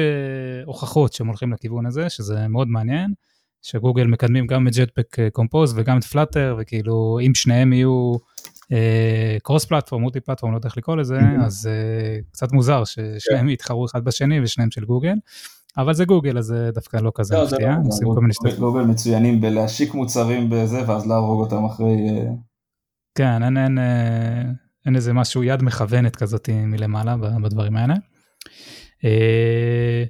הוכחות 0.64 1.12
שהם 1.12 1.26
הולכים 1.26 1.52
לכיוון 1.52 1.86
הזה, 1.86 2.10
שזה 2.10 2.48
מאוד 2.48 2.68
מעניין. 2.68 3.12
שגוגל 3.64 4.06
מקדמים 4.06 4.46
גם 4.46 4.68
את 4.68 4.72
Jetpack 4.72 5.16
Compose 5.32 5.74
וגם 5.76 5.98
את 5.98 6.04
Flutter, 6.05 6.57
וכאילו 6.58 7.18
אם 7.26 7.34
שניהם 7.34 7.72
יהיו 7.72 8.12
קרוס 9.42 9.64
פלטפורם, 9.64 10.02
מולטי 10.02 10.20
פלטפורם, 10.20 10.52
לא 10.52 10.58
יודע 10.58 10.68
איך 10.68 10.76
לקרוא 10.76 10.96
לזה, 10.96 11.18
Mhm. 11.18 11.44
אז 11.44 11.66
אה, 11.70 12.18
קצת 12.32 12.52
מוזר 12.52 12.82
ששניהם 12.84 13.48
יתחרו 13.48 13.86
אחד 13.86 14.04
בשני 14.04 14.40
ושניהם 14.40 14.70
של 14.70 14.84
גוגל, 14.84 15.14
אבל 15.78 15.94
זה 15.94 16.04
גוגל 16.04 16.38
אז 16.38 16.44
זה 16.44 16.70
דווקא 16.74 16.96
לא 16.96 17.12
כזה 17.14 17.34
לא, 17.34 17.44
מפתיע, 17.44 17.70
לא, 17.70 17.88
עושים 17.88 18.08
כל 18.14 18.20
מיני 18.20 18.34
שטויות. 18.34 18.58
גוגל 18.58 18.80
מצוינים 18.80 19.40
בלהשיק 19.40 19.94
מוצרים 19.94 20.50
בזה 20.50 20.82
ואז 20.86 21.06
להרוג 21.06 21.40
אותם 21.40 21.64
אחרי... 21.64 22.08
אה, 22.10 22.24
כן, 23.14 23.42
אין, 23.42 23.56
אין, 23.56 23.78
אה, 23.78 24.42
אין 24.86 24.96
איזה 24.96 25.12
משהו, 25.12 25.44
יד 25.44 25.62
מכוונת 25.62 26.16
כזאת 26.16 26.48
מלמעלה 26.52 27.16
בדברים 27.16 27.76
האלה. 27.76 27.94
אה, 29.05 30.05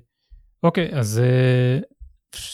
אוקיי, 0.63 0.91
אז 0.93 1.19
אה, 1.19 1.79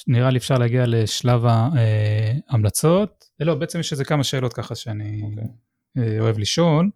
נראה 0.07 0.30
לי 0.30 0.39
אפשר 0.39 0.55
להגיע 0.55 0.84
לשלב 0.86 1.43
ההמלצות. 1.47 3.24
אה, 3.41 3.47
לא, 3.47 3.55
בעצם 3.55 3.80
יש 3.80 3.93
איזה 3.93 4.05
כמה 4.05 4.24
שאלות 4.24 4.53
ככה 4.53 4.74
שאני 4.74 5.22
אוקיי. 5.22 5.45
אה, 5.99 6.20
אוהב 6.20 6.39
לשאול. 6.39 6.91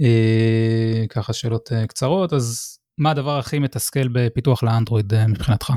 אה, 0.00 1.04
ככה 1.08 1.32
שאלות 1.32 1.72
קצרות, 1.88 2.32
אז 2.32 2.78
מה 2.98 3.10
הדבר 3.10 3.38
הכי 3.38 3.58
מתסכל 3.58 4.08
בפיתוח 4.08 4.62
לאנדרואיד 4.62 5.12
מבחינתך? 5.28 5.72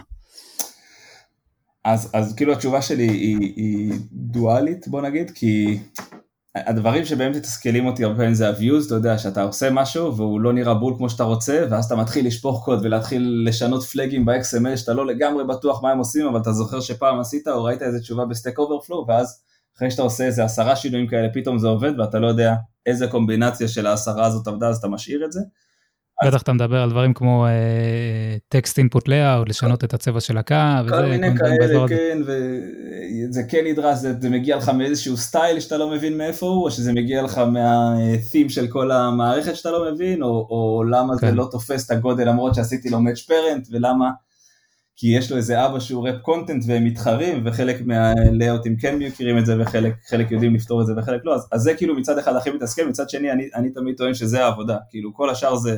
אז, 1.86 2.12
אז 2.14 2.36
כאילו 2.36 2.54
התשובה 2.54 2.82
שלי 2.82 3.08
היא, 3.08 3.54
היא 3.56 3.94
דואלית 4.12 4.88
בוא 4.88 5.02
נגיד, 5.02 5.32
כי 5.32 5.80
הדברים 6.56 7.06
שבהם 7.06 7.32
מתסכלים 7.32 7.86
אותי 7.86 8.04
הרבה 8.04 8.18
פעמים 8.18 8.34
זה 8.34 8.50
ה-views, 8.50 8.88
אתה 8.88 8.96
יודע 8.96 9.18
שאתה 9.18 9.44
עושה 9.44 9.70
משהו 9.72 10.18
והוא 10.18 10.42
לא 10.42 10.54
נראה 10.54 10.74
בול 10.74 10.94
כמו 10.98 11.10
שאתה 11.10 11.24
רוצה, 11.24 11.66
ואז 11.70 11.86
אתה 11.86 11.96
מתחיל 11.96 12.28
לשפוך 12.28 12.66
קוד 12.66 12.80
ולהתחיל 12.84 13.44
לשנות 13.48 13.84
flags 13.84 14.26
ב-XML 14.26 14.78
שאתה 14.78 14.94
לא 14.94 15.06
לגמרי 15.06 15.44
בטוח 15.44 15.84
מה 15.84 15.92
הם 15.92 15.98
עושים, 15.98 16.28
אבל 16.28 16.42
אתה 16.42 16.52
זוכר 16.52 16.82
שפעם 16.82 17.20
עשית 17.20 17.48
או 17.48 17.64
ראית 17.64 17.82
איזה 17.82 18.00
תשובה 18.00 18.26
ב 18.26 18.31
Stack 18.31 18.60
Overflow, 18.60 19.06
ואז 19.08 19.42
אחרי 19.78 19.92
שאתה 19.92 20.02
עושה 20.02 20.26
איזה 20.26 20.44
עשרה 20.44 20.76
שינויים 20.76 21.08
כאלה 21.08 21.28
פתאום 21.34 21.60
זה 21.60 21.68
עובד 21.68 22.00
ואתה 22.00 22.20
לא 22.20 22.28
יודע 22.28 22.54
איזה 22.86 23.08
קומבינציה 23.08 23.68
של 23.68 23.88
העשרה 23.88 24.26
הזאת 24.26 24.48
עבדה 24.48 24.68
אז 24.68 24.78
אתה 24.78 24.88
משאיר 24.88 25.26
את 25.26 25.32
זה. 25.32 25.40
בטח 26.26 26.42
אתה 26.42 26.54
מדבר 26.54 26.82
על 26.82 26.90
דברים 26.90 27.14
כמו 27.14 27.46
טקסט 28.48 28.78
אינפוט 28.78 29.08
לאyout, 29.08 29.50
לשנות 29.50 29.84
את 29.84 29.94
הצבע 29.94 30.20
של 30.20 30.38
הקו, 30.38 30.56
כל 30.90 31.06
מיני 31.06 31.38
כאלה. 31.38 31.88
כן, 31.88 32.22
וזה 32.26 33.42
כן 33.50 33.64
נדרש, 33.66 33.98
זה, 33.98 34.30
מגיע 34.30 34.58
לך 34.58 34.70
מאיזשהו 34.70 35.18
סטייל 35.18 35.60
שאתה 35.60 35.78
לא 35.78 35.90
מבין 35.92 36.18
מאיפה 36.18 36.46
הוא, 36.46 36.64
או 36.64 36.72
שזה 36.72 36.94
מגיע 36.94 37.22
לך 37.22 37.38
מה-theme 37.38 38.50
של 38.50 38.68
כל 38.68 38.92
המערכת 38.92 39.56
שאתה 39.56 39.72
לא 39.72 39.92
מבין, 39.94 40.24
או, 40.24 40.84
למה 40.92 41.14
כן. 41.18 41.28
זה 41.28 41.36
לא 41.36 41.48
תופס 41.52 41.86
את 41.86 41.92
הגודל 41.92 42.30
למרות 42.30 42.56
שעשיתי 42.56 42.90
לו 42.90 42.98
match 42.98 43.30
parent, 43.30 43.68
ולמה, 43.72 44.10
כי 44.96 45.08
יש 45.18 45.32
לו 45.32 45.38
איזה 45.38 45.66
אבא 45.66 45.80
שהוא 45.80 46.08
wrap 46.08 46.16
content 46.22 46.64
והם 46.68 46.86
מתחרים, 46.86 47.44
וחלק 47.46 47.82
מה 47.86 48.04
layoutים 48.04 48.78
כן 48.78 49.00
מכירים 49.00 49.38
את 49.38 49.46
זה, 49.46 49.62
וחלק 49.62 49.94
חלק 50.10 50.32
יודעים 50.32 50.56
לפתור 50.56 50.82
את 50.82 50.86
זה 50.86 50.94
וחלק 50.98 51.22
לא, 51.24 51.36
אז, 51.36 51.48
אז 51.52 51.62
זה 51.62 51.74
כאילו 51.74 51.96
מצד 51.96 52.18
אחד 52.18 52.36
הכי 52.36 52.50
מתסכל, 52.50 52.88
מצד 52.90 53.10
שני 53.10 53.32
אני, 53.32 53.50
אני 53.56 53.70
תמיד 53.70 53.96
טוען 53.98 54.14
שזה 54.14 54.46
העבודה, 54.46 54.78
כאילו 54.90 55.14
כל 55.14 55.30
השאר 55.30 55.56
זה... 55.56 55.78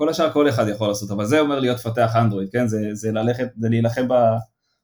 כל 0.00 0.08
השאר 0.08 0.32
כל 0.32 0.48
אחד 0.48 0.68
יכול 0.68 0.88
לעשות, 0.88 1.10
אבל 1.10 1.24
זה 1.24 1.40
אומר 1.40 1.60
להיות 1.60 1.78
מפתח 1.78 2.16
אנדרואיד, 2.16 2.48
כן? 2.52 2.66
זה, 2.66 2.88
זה 2.92 3.12
ללכת, 3.12 3.48
זה 3.58 3.68
להילחם 3.68 4.08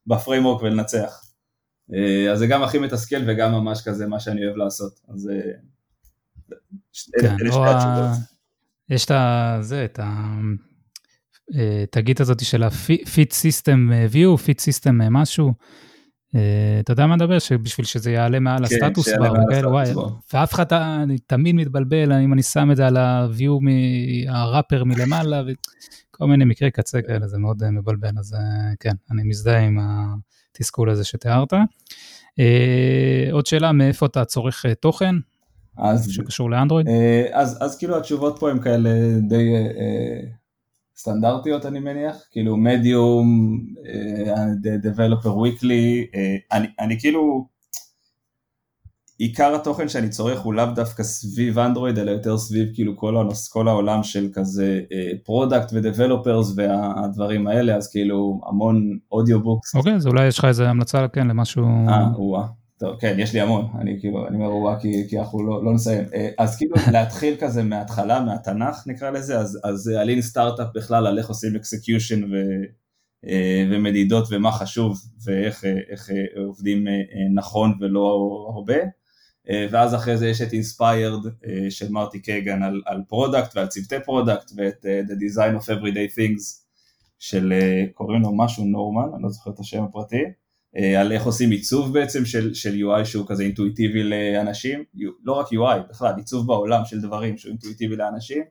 ב 0.07 0.12
framework 0.12 0.63
ולנצח. 0.63 1.23
אה, 1.95 2.33
אז 2.33 2.39
זה 2.39 2.47
גם 2.47 2.63
הכי 2.63 2.79
מתסכל 2.79 3.17
וגם 3.27 3.53
ממש 3.53 3.83
כזה 3.85 4.07
מה 4.07 4.21
שאני 4.21 4.45
אוהב 4.45 4.57
לעשות. 4.57 5.01
אז 5.09 5.29
אה, 5.29 5.35
אלה 5.35 7.29
כן, 7.29 7.37
אלה 7.41 7.55
שתי 7.55 7.77
התשובות. 7.77 8.27
יש 8.89 9.05
את 9.05 9.11
ה... 9.11 9.59
זה, 9.61 9.85
את 9.85 9.99
ה... 9.99 10.37
אה, 11.55 11.85
תגית 11.91 12.21
הזאת 12.21 12.45
של 12.45 12.63
ה-fit 12.63 13.31
system 13.31 14.13
view, 14.13 14.41
fit 14.47 14.61
system 14.61 15.03
אה, 15.03 15.11
משהו. 15.11 15.53
אה, 16.37 16.81
אתה 16.81 16.93
יודע 16.93 17.07
מה 17.07 17.17
נדבר? 17.17 17.39
שבשביל 17.39 17.87
שזה 17.87 18.11
יעלה 18.11 18.41
מעל 18.41 18.67
כן, 18.67 18.85
הסטטוס 18.85 19.09
בר. 19.09 19.33
ואף 20.33 20.55
אחד, 20.55 20.73
אני 20.73 21.19
תמיד 21.19 21.55
מתבלבל 21.55 22.13
אם 22.13 22.33
אני 22.33 22.43
שם 22.43 22.71
את 22.71 22.77
זה 22.77 22.87
על 22.87 22.97
ה-view 22.97 23.61
מהראפר 23.61 24.85
מלמעלה, 24.85 25.43
וכל 25.47 26.27
מיני 26.27 26.45
מקרי 26.45 26.71
קצה 26.71 27.03
כאלה, 27.03 27.29
זה 27.29 27.39
מאוד 27.39 27.63
אה, 27.63 27.71
מבלבל, 27.71 28.11
אז 28.19 28.35
אה, 28.35 28.41
כן, 28.81 28.95
אני 29.11 29.23
מזדהה 29.23 29.61
עם 29.61 29.79
התסכול 30.53 30.91
הזה 30.91 31.05
שתיארת. 31.05 31.53
אה, 32.39 33.29
עוד 33.33 33.47
שאלה, 33.47 33.73
מאיפה 33.73 34.07
אתה 34.07 34.25
צורך 34.25 34.67
אה, 34.67 34.75
תוכן 34.75 35.15
אז, 35.79 36.11
שקשור 36.11 36.51
לאנדרואיד? 36.51 36.89
אה, 36.89 37.27
אז, 37.33 37.59
אז 37.61 37.79
כאילו 37.79 37.97
התשובות 37.97 38.37
פה 38.41 38.51
הן 38.51 38.59
כאלה 38.63 38.91
די 39.29 39.55
אה, 39.55 39.61
אה, 39.61 40.21
סטנדרטיות 40.97 41.67
אני 41.67 41.81
מניח, 41.81 42.17
כאילו 42.31 42.57
Medium, 42.57 43.59
Developer 44.85 45.27
Weekly, 45.27 46.15
אה, 46.15 46.37
אני, 46.53 46.67
אני 46.81 47.01
כאילו, 47.01 47.47
עיקר 49.19 49.55
התוכן 49.55 49.89
שאני 49.89 50.09
צורך 50.09 50.41
הוא 50.41 50.55
לאו 50.55 50.67
דווקא 50.75 51.03
סביב 51.03 51.59
אנדרואיד, 51.59 51.99
אלא 51.99 52.11
יותר 52.11 52.39
סביב 52.39 52.69
כאילו 52.75 52.97
כל, 52.97 53.17
הנוס, 53.17 53.49
כל 53.49 53.69
העולם 53.69 54.03
של 54.03 54.29
כזה 54.35 54.81
product 55.25 55.73
ו 55.73 55.80
developers 55.80 56.53
והדברים 56.57 57.47
האלה, 57.47 57.77
אז 57.77 57.91
כאילו 57.91 58.41
המון 58.49 58.99
audiobooks. 59.13 59.75
אוקיי, 59.75 59.95
אז 59.95 60.07
אולי 60.07 60.27
יש 60.27 60.39
לך 60.39 60.45
איזה 60.45 60.69
המלצה, 60.69 61.09
כן, 61.09 61.27
למשהו... 61.27 61.65
אה, 61.89 62.21
וואה. 62.21 62.47
טוב, 62.79 62.97
כן, 63.01 63.17
יש 63.19 63.33
לי 63.33 63.41
המון, 63.41 63.67
אני 63.81 64.01
כאילו, 64.01 64.29
אני 64.29 64.47
וואה 64.47 64.81
כי, 64.81 65.09
כי 65.09 65.19
אנחנו 65.19 65.47
לא, 65.47 65.65
לא 65.65 65.75
נסיים. 65.75 66.05
אה, 66.15 66.31
אז 66.39 66.57
כאילו 66.57 66.75
להתחיל 66.93 67.37
כזה 67.41 67.63
מההתחלה, 67.63 68.21
מהתנ"ך 68.21 68.83
נקרא 68.87 69.11
לזה, 69.11 69.39
אז, 69.39 69.61
אז 69.65 69.89
ה 69.89 69.95
Lean 69.95 70.23
Startup 70.23 70.69
בכלל 70.75 71.07
על 71.07 71.19
איך 71.19 71.29
עושים 71.29 71.57
execution 71.57 72.25
ו, 72.25 72.37
אה, 73.27 73.67
ומדידות 73.71 74.29
ומה 74.31 74.53
חשוב 74.53 74.99
ואיך 75.25 75.65
אה, 75.65 75.75
איך, 75.91 76.11
אה, 76.11 76.43
עובדים 76.45 76.89
אה, 76.89 76.93
אה, 76.93 77.35
נכון 77.35 77.79
ולא 77.81 78.27
הרבה. 78.55 78.77
אה, 79.51 79.67
ואז 79.71 79.95
אחרי 79.95 80.17
זה 80.17 80.29
יש 80.29 80.41
את 80.41 80.53
Inspired 80.53 81.27
של 81.71 81.93
מרטי 81.93 82.23
קייגן 82.23 82.63
על, 82.63 82.83
על 82.87 83.03
product 83.09 83.57
ועל 83.57 83.67
צוותי 83.67 83.97
product 84.05 84.53
ואת 84.57 84.87
אה, 84.87 85.01
The 85.07 85.13
Design 85.13 85.63
of 85.63 85.67
Everyday 85.67 86.19
Things 86.19 86.67
של 87.19 87.53
אה, 87.53 87.85
קוראים 87.95 88.23
לו 88.23 88.37
משהו 88.37 88.65
נורמן, 88.65 89.15
אני 89.15 89.23
לא 89.23 89.29
זוכר 89.29 89.51
את 89.51 89.61
השם 89.61 89.83
הפרטי. 89.83 90.23
אה, 90.77 91.01
על 91.01 91.13
איך 91.13 91.25
עושים 91.25 91.51
עיצוב 91.51 91.93
בעצם 91.93 92.25
של, 92.25 92.55
של 92.55 92.75
UI 92.75 93.05
שהוא 93.05 93.27
כזה 93.29 93.43
אינטואיטיבי 93.43 94.03
לאנשים, 94.03 94.85
לא 95.25 95.33
רק 95.33 95.47
UI, 95.47 95.91
בכלל 95.91 96.13
עיצוב 96.17 96.47
בעולם 96.47 96.85
של 96.85 97.01
דברים 97.01 97.39
שהוא 97.39 97.51
אינטואיטיבי 97.51 97.97
לאנשים, 97.97 98.43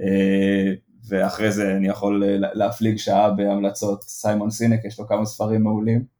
אה, 0.00 0.72
ואחרי 1.08 1.52
זה 1.52 1.72
אני 1.76 1.88
יכול 1.88 2.24
אה, 2.24 2.36
להפליג 2.54 2.96
שעה 2.96 3.30
בהמלצות, 3.30 4.02
סיימון 4.02 4.50
סינק 4.50 4.84
יש 4.84 5.00
לו 5.00 5.06
כמה 5.08 5.24
ספרים 5.24 5.62
מעולים. 5.62 6.16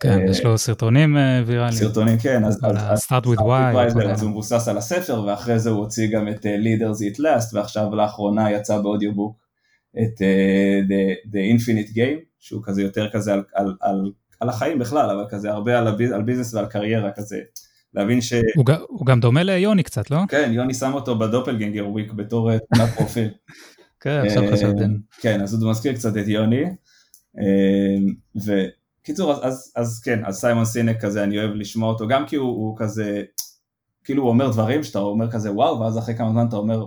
כן, 0.00 0.18
יש 0.30 0.44
לו 0.44 0.58
סרטונים 0.58 1.16
ויראליים. 1.46 1.72
סרטונים, 1.78 2.18
כן, 2.18 2.44
אז, 2.44 2.64
על 2.64 2.76
אז, 2.76 2.82
ה- 2.82 2.92
אז, 2.92 3.02
Start 3.02 3.26
with 3.26 3.40
Why, 3.40 4.20
הוא 4.22 4.30
מבוסס 4.30 4.68
על 4.68 4.78
הספר, 4.78 5.24
ואחרי 5.26 5.58
זה 5.58 5.70
הוא 5.70 5.78
הוציא 5.78 6.08
גם 6.12 6.28
את 6.28 6.46
Leaders 6.46 7.16
Eat 7.16 7.18
Last, 7.18 7.54
ועכשיו 7.54 7.94
לאחרונה 7.94 8.50
יצא 8.52 8.78
באודיובוק 8.78 9.36
את 9.98 10.20
The 11.26 11.56
Infinite 11.56 11.90
Game, 11.90 12.24
שהוא 12.38 12.62
כזה 12.64 12.82
יותר 12.82 13.10
כזה 13.10 13.34
על, 13.80 14.12
על, 14.46 14.54
החיים 14.54 14.78
בכלל, 14.78 15.10
אבל 15.10 15.24
כזה 15.28 15.50
הרבה 15.50 15.78
על, 15.78 15.86
ה 15.86 15.91
biz, 15.91 16.12
על 16.12 16.22
business 16.22 16.54
ועל 16.54 16.66
קריירה 16.66 17.10
כזה, 17.16 17.40
להבין 17.94 18.20
ש... 18.20 18.32
הוא 18.56 18.66
ג- 18.66 18.80
הוא 18.88 19.06
גם 19.06 19.20
דומה 19.20 19.42
ליוני 19.42 19.82
קצת, 19.82 20.10
לא? 20.10 20.18
כן, 20.28 20.50
יוני 20.52 20.74
שם 20.74 20.94
אותו 20.94 21.18
ב 21.18 21.23
doppelganger 21.23 21.88
week 21.88 22.12
בתור 22.12 22.52
אה, 22.52 22.58
תמונת 22.58 22.90
פרופיל. 22.90 23.28
כן, 24.00 24.22
עכשיו 24.26 24.42
אה, 24.42 24.52
חשבתי. 24.52 24.84
כן, 25.20 25.42
אז 25.42 25.62
הוא 25.62 25.70
מזכיר 25.70 25.92
קצת 25.92 26.16
את 26.16 26.28
יוני. 26.28 26.64
אה, 27.38 27.96
וקיצור, 28.36 29.32
אז, 29.32 29.38
אז, 29.44 29.72
אז 29.76 30.00
כן, 30.00 30.24
אז 30.24 30.36
סיימון 30.36 30.64
סינק 30.64 31.00
כזה, 31.00 31.24
אני 31.24 31.38
אוהב 31.38 31.50
לשמוע 31.50 31.88
אותו, 31.88 32.08
גם 32.08 32.26
כי 32.26 32.36
הוא, 32.36 32.48
הוא 32.48 32.76
כזה, 32.78 33.22
כאילו 34.04 34.22
הוא 34.22 34.30
אומר 34.30 34.50
דברים 34.50 34.82
שאתה 34.82 34.98
אומר 34.98 35.30
כזה 35.30 35.52
וואו, 35.52 35.80
ואז 35.80 35.98
אחרי 35.98 36.14
כמה 36.14 36.30
זמן 36.30 36.46
אתה 36.48 36.56
אומר, 36.56 36.84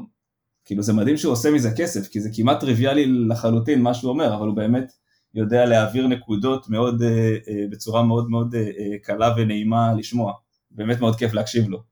כאילו 0.65 0.83
זה 0.83 0.93
מדהים 0.93 1.17
שהוא 1.17 1.33
עושה 1.33 1.51
מזה 1.51 1.71
כסף, 1.77 2.07
כי 2.07 2.21
זה 2.21 2.29
כמעט 2.33 2.59
טריוויאלי 2.59 3.05
לחלוטין 3.05 3.81
מה 3.81 3.93
שהוא 3.93 4.09
אומר, 4.09 4.35
אבל 4.35 4.47
הוא 4.47 4.55
באמת 4.55 4.91
יודע 5.33 5.65
להעביר 5.65 6.07
נקודות 6.07 6.69
מאוד, 6.69 7.01
אה, 7.01 7.37
אה, 7.47 7.65
בצורה 7.69 8.03
מאוד 8.03 8.29
מאוד 8.29 8.55
אה, 8.55 8.97
קלה 9.03 9.33
ונעימה 9.37 9.93
לשמוע, 9.93 10.33
באמת 10.71 10.99
מאוד 10.99 11.15
כיף 11.15 11.33
להקשיב 11.33 11.69
לו. 11.69 11.83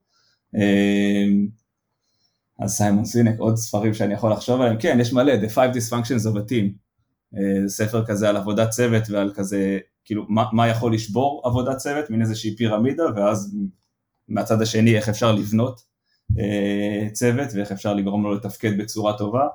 אז 2.59 2.71
סיימון 2.71 3.05
סינק, 3.05 3.39
עוד 3.39 3.55
ספרים 3.55 3.93
שאני 3.93 4.13
יכול 4.13 4.31
לחשוב 4.31 4.61
עליהם, 4.61 4.77
כן, 4.79 4.97
יש 5.01 5.13
מלא, 5.13 5.33
The 5.33 5.55
Five 5.55 5.75
Dysfunctions 5.75 6.23
of 6.31 6.37
a 6.37 6.51
Team, 6.51 6.71
ספר 7.67 8.05
כזה 8.05 8.29
על 8.29 8.37
עבודת 8.37 8.69
צוות 8.69 9.03
ועל 9.09 9.31
כזה, 9.35 9.79
כאילו, 10.05 10.25
מה, 10.29 10.45
מה 10.51 10.67
יכול 10.67 10.93
לשבור 10.93 11.41
עבודת 11.45 11.77
צוות, 11.77 12.09
מין 12.09 12.21
איזושהי 12.21 12.55
פירמידה, 12.55 13.03
ואז 13.15 13.57
מהצד 14.27 14.61
השני 14.61 14.95
איך 14.95 15.09
אפשר 15.09 15.31
לבנות 15.31 15.81
צוות 17.13 17.47
ואיך 17.53 17.71
אפשר 17.71 17.93
לגרום 17.93 18.23
לו 18.23 18.33
לתפקד 18.33 18.77
בצורה 18.77 19.17
טובה. 19.17 19.47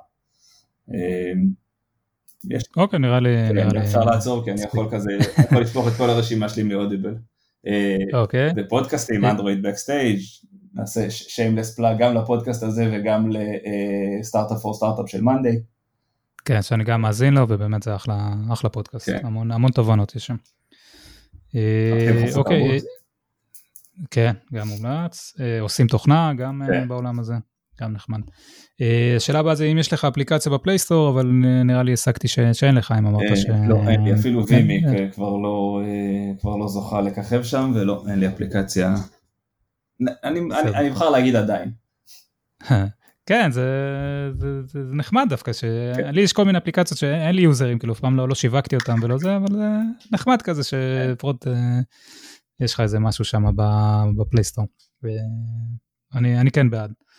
אה, 2.51 2.57
יש, 2.57 2.63
אוקיי, 2.77 2.99
נראה 2.99 3.19
לי... 3.19 3.51
נראה 3.53 3.69
כן, 3.71 3.75
לי- 3.77 3.85
אפשר 3.85 4.03
לעצור, 4.03 4.43
כי 4.43 4.51
אני 4.51 4.61
יכול 4.61 4.87
כזה, 4.91 5.11
יכול 5.45 5.61
לשפוך 5.61 5.87
את 5.87 5.93
כל 5.93 6.09
הרשימה 6.09 6.49
שלי 6.49 6.63
מ 6.63 6.69
Audible. 6.69 7.15
אה, 7.67 7.97
אוקיי, 8.13 8.51
ופודקאסטים, 8.57 9.21
כן. 9.21 9.27
Android 9.27 9.61
Backstage, 9.61 10.19
נעשה 10.73 11.09
shameless 11.09 11.75
plug 11.75 11.97
גם 11.99 12.15
לפודקאסט 12.15 12.63
הזה 12.63 12.89
וגם 12.93 13.29
ל 14.19 14.24
Startup 14.24 14.57
for 14.57 14.73
Startup 14.73 15.09
של 15.09 15.21
Monday. 15.21 15.61
כן, 16.45 16.61
שאני 16.61 16.83
גם 16.83 17.01
מאזין 17.01 17.33
לו, 17.33 17.45
ובאמת 17.49 17.83
זה 17.83 17.95
אחלה 17.95 18.29
אחלה 18.53 18.69
פודקאסט, 18.69 19.09
כן. 19.09 19.25
המון 19.25 19.51
המון 19.51 19.71
תובנות 19.71 20.15
יש 20.15 20.25
שם. 20.25 20.35
אה, 21.55 22.25
חסות 22.27 22.37
אוקיי, 22.37 22.67
תרבות. 22.67 22.83
כן, 24.11 24.33
גם 24.53 24.67
מומלץ. 24.67 25.33
עושים 25.61 25.87
תוכנה 25.87 26.33
גם 26.37 26.61
כן. 26.67 26.87
בעולם 26.87 27.19
הזה, 27.19 27.33
גם 27.81 27.93
נחמד. 27.93 28.19
השאלה 29.15 29.39
הבאה 29.39 29.55
זה 29.55 29.65
אם 29.65 29.77
יש 29.77 29.93
לך 29.93 30.05
אפליקציה 30.05 30.51
בפלייסטור, 30.51 31.09
אבל 31.09 31.25
נראה 31.65 31.83
לי 31.83 31.93
השגתי 31.93 32.27
שאין 32.27 32.75
לך, 32.75 32.93
אם 32.99 33.05
אמרת 33.05 33.37
ש... 33.37 33.45
לא, 33.67 33.75
אין 33.87 34.03
לי, 34.03 34.13
אפילו 34.13 34.47
כן, 34.47 34.55
וימיק 34.55 34.85
כבר 35.13 35.37
לא, 35.37 35.81
כבר 36.39 36.55
לא 36.55 36.67
זוכה 36.67 37.01
לככב 37.01 37.43
שם, 37.43 37.71
ולא, 37.75 38.03
אין 38.09 38.19
לי 38.19 38.27
אפליקציה. 38.27 38.95
אני 40.23 40.89
אבחר 40.89 41.09
להגיד 41.09 41.35
עדיין. 41.35 41.71
כן, 43.25 43.51
זה, 43.51 43.63
זה, 44.37 44.63
זה, 44.63 44.85
זה 44.85 44.95
נחמד 44.95 45.25
דווקא, 45.29 45.53
שלי 45.53 45.69
כן. 45.95 46.11
יש 46.17 46.33
כל 46.33 46.45
מיני 46.45 46.57
אפליקציות 46.57 46.99
שאין 46.99 47.35
לי 47.35 47.41
יוזרים, 47.41 47.79
כאילו 47.79 47.93
אף 47.93 47.99
פעם 47.99 48.17
לא, 48.17 48.29
לא 48.29 48.35
שיווקתי 48.35 48.75
אותם 48.75 48.95
ולא 49.01 49.17
זה, 49.17 49.35
אבל 49.35 49.55
זה 49.55 49.67
נחמד 50.11 50.41
כזה 50.41 50.63
שלפחות 50.63 51.47
אה, 51.47 51.79
יש 52.59 52.73
לך 52.73 52.79
איזה 52.79 52.99
משהו 52.99 53.25
שם 53.25 53.43
בפלייסטור. 54.17 54.65
ואני 55.03 56.39
אני 56.39 56.51
כן 56.51 56.69
בעד 56.69 56.89
אה, 56.89 57.12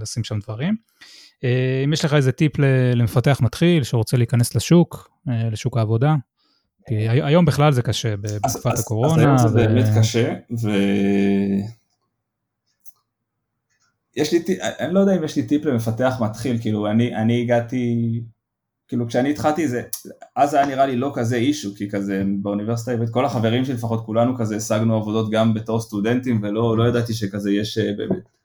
לשים 0.00 0.24
שם 0.24 0.38
דברים. 0.38 0.76
אה, 1.44 1.82
אם 1.84 1.92
יש 1.92 2.04
לך 2.04 2.14
איזה 2.14 2.32
טיפ 2.32 2.52
למפתח 2.94 3.40
מתחיל 3.42 3.82
שרוצה 3.82 4.16
להיכנס 4.16 4.54
לשוק, 4.54 5.10
לשוק 5.26 5.76
העבודה, 5.76 6.14
כי 6.86 7.08
היום 7.08 7.44
בכלל 7.44 7.72
זה 7.72 7.82
קשה 7.82 8.16
בתקופת 8.16 8.78
הקורונה. 8.78 9.12
אז 9.14 9.18
היום 9.18 9.38
זה 9.38 9.48
באמת 9.48 9.86
קשה, 9.98 10.34
ו... 10.62 10.70
יש 14.18 14.32
לי, 14.32 14.58
אני 14.80 14.94
לא 14.94 15.00
יודע 15.00 15.16
אם 15.16 15.24
יש 15.24 15.36
לי 15.36 15.42
טיפ 15.42 15.64
למפתח 15.64 16.14
מתחיל, 16.20 16.58
כאילו 16.60 16.90
אני, 16.90 17.16
אני 17.16 17.42
הגעתי, 17.42 18.20
כאילו 18.88 19.08
כשאני 19.08 19.30
התחלתי 19.30 19.68
זה, 19.68 19.82
אז 20.36 20.54
היה 20.54 20.66
נראה 20.66 20.86
לי 20.86 20.96
לא 20.96 21.12
כזה 21.14 21.36
אישו, 21.36 21.74
כי 21.74 21.90
כזה 21.90 22.22
באוניברסיטה 22.42 22.90
העברית, 22.90 23.10
כל 23.10 23.24
החברים 23.24 23.64
שלי 23.64 23.74
לפחות 23.74 24.06
כולנו 24.06 24.36
כזה 24.36 24.56
השגנו 24.56 24.96
עבודות 24.96 25.30
גם 25.30 25.54
בתור 25.54 25.80
סטודנטים, 25.80 26.40
ולא 26.42 26.78
לא 26.78 26.88
ידעתי 26.88 27.14
שכזה 27.14 27.52
יש 27.52 27.78
אה, 27.78 27.92
באמת 27.96 28.10
אה, 28.10 28.16
אה, 28.16 28.37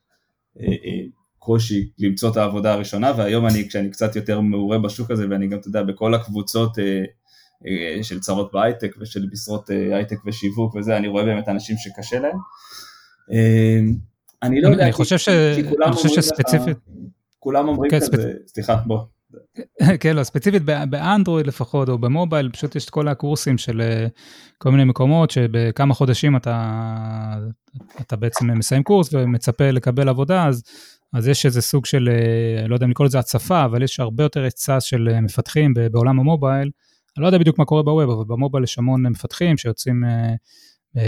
קושי 1.39 1.89
למצוא 1.99 2.31
את 2.31 2.37
העבודה 2.37 2.73
הראשונה, 2.73 3.11
והיום 3.17 3.45
אני, 3.45 3.69
כשאני 3.69 3.91
קצת 3.91 4.15
יותר 4.15 4.39
מעורה 4.41 4.79
בשוק 4.79 5.11
הזה, 5.11 5.25
ואני 5.29 5.47
גם, 5.47 5.59
אתה 5.59 5.67
יודע, 5.67 5.83
בכל 5.83 6.13
הקבוצות 6.13 6.77
של 8.01 8.19
צרות 8.19 8.51
בהייטק 8.53 8.95
ושל 9.01 9.27
משרות 9.31 9.69
הייטק 9.69 10.17
ושיווק 10.25 10.75
וזה, 10.75 10.97
אני 10.97 11.07
רואה 11.07 11.23
באמת 11.23 11.49
אנשים 11.49 11.75
שקשה 11.77 12.19
להם. 12.19 12.37
אני 14.43 14.61
לא 14.61 14.69
יודע, 14.69 14.83
אני 14.83 14.91
חושב 14.91 15.17
ש... 15.17 15.29
אני 15.29 15.93
חושב 15.93 16.09
שספציפית... 16.09 16.77
כולם 17.39 17.67
אומרים 17.67 17.91
כן, 17.91 17.99
כזה, 17.99 18.33
סליחה, 18.47 18.75
בוא. 18.75 18.99
כן, 20.01 20.15
לא, 20.15 20.23
ספציפית 20.23 20.63
באנדרואיד 20.63 21.47
לפחות, 21.47 21.89
או 21.89 21.97
במובייל, 21.97 22.49
פשוט 22.49 22.75
יש 22.75 22.85
את 22.85 22.89
כל 22.89 23.07
הקורסים 23.07 23.57
של 23.57 23.81
אה, 23.81 24.07
כל 24.57 24.71
מיני 24.71 24.83
מקומות, 24.83 25.31
שבכמה 25.31 25.93
חודשים 25.93 26.35
אתה, 26.35 27.35
אתה 28.01 28.15
בעצם 28.15 28.51
מסיים 28.57 28.83
קורס 28.83 29.13
ומצפה 29.13 29.71
לקבל 29.71 30.09
עבודה, 30.09 30.47
אז, 30.47 30.63
אז 31.13 31.27
יש 31.27 31.45
איזה 31.45 31.61
סוג 31.61 31.85
של, 31.85 32.09
אה, 32.09 32.67
לא 32.67 32.75
יודע 32.75 32.85
אם 32.85 32.91
לקרוא 32.91 33.07
לזה 33.07 33.19
הצפה, 33.19 33.65
אבל 33.65 33.83
יש 33.83 33.99
הרבה 33.99 34.23
יותר 34.23 34.43
היצע 34.43 34.79
של 34.79 35.09
אה, 35.11 35.21
מפתחים 35.21 35.73
בעולם 35.91 36.19
המובייל. 36.19 36.71
אני 37.17 37.21
לא 37.21 37.27
יודע 37.27 37.37
בדיוק 37.37 37.59
מה 37.59 37.65
קורה 37.65 37.83
בווב, 37.83 38.09
אבל 38.09 38.23
במובייל 38.27 38.63
יש 38.63 38.77
המון 38.77 39.03
מפתחים 39.07 39.57
שיוצאים 39.57 40.03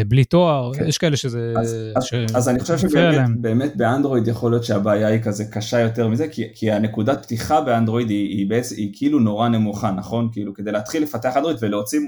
בלי 0.07 0.23
תואר, 0.23 0.71
כן. 0.73 0.87
יש 0.87 0.97
כאלה 0.97 1.17
שזה... 1.17 1.53
אז, 1.57 1.75
ש... 2.01 2.13
אז, 2.13 2.35
אז 2.35 2.49
אני 2.49 2.59
חושב 2.59 2.77
שבאמת 2.77 3.41
באמת 3.41 3.77
באנדרואיד 3.77 4.27
יכול 4.27 4.51
להיות 4.51 4.63
שהבעיה 4.63 5.07
היא 5.07 5.21
כזה 5.21 5.45
קשה 5.45 5.79
יותר 5.79 6.07
מזה, 6.07 6.27
כי, 6.27 6.43
כי 6.55 6.71
הנקודת 6.71 7.23
פתיחה 7.23 7.61
באנדרואיד 7.61 8.09
היא, 8.09 8.29
היא, 8.29 8.49
בעצם, 8.49 8.75
היא 8.77 8.91
כאילו 8.93 9.19
נורא 9.19 9.49
נמוכה, 9.49 9.91
נכון? 9.91 10.29
כאילו 10.31 10.53
כדי 10.53 10.71
להתחיל 10.71 11.03
לפתח 11.03 11.37
אנדרואיד 11.37 11.57
ולהוציא 11.61 11.99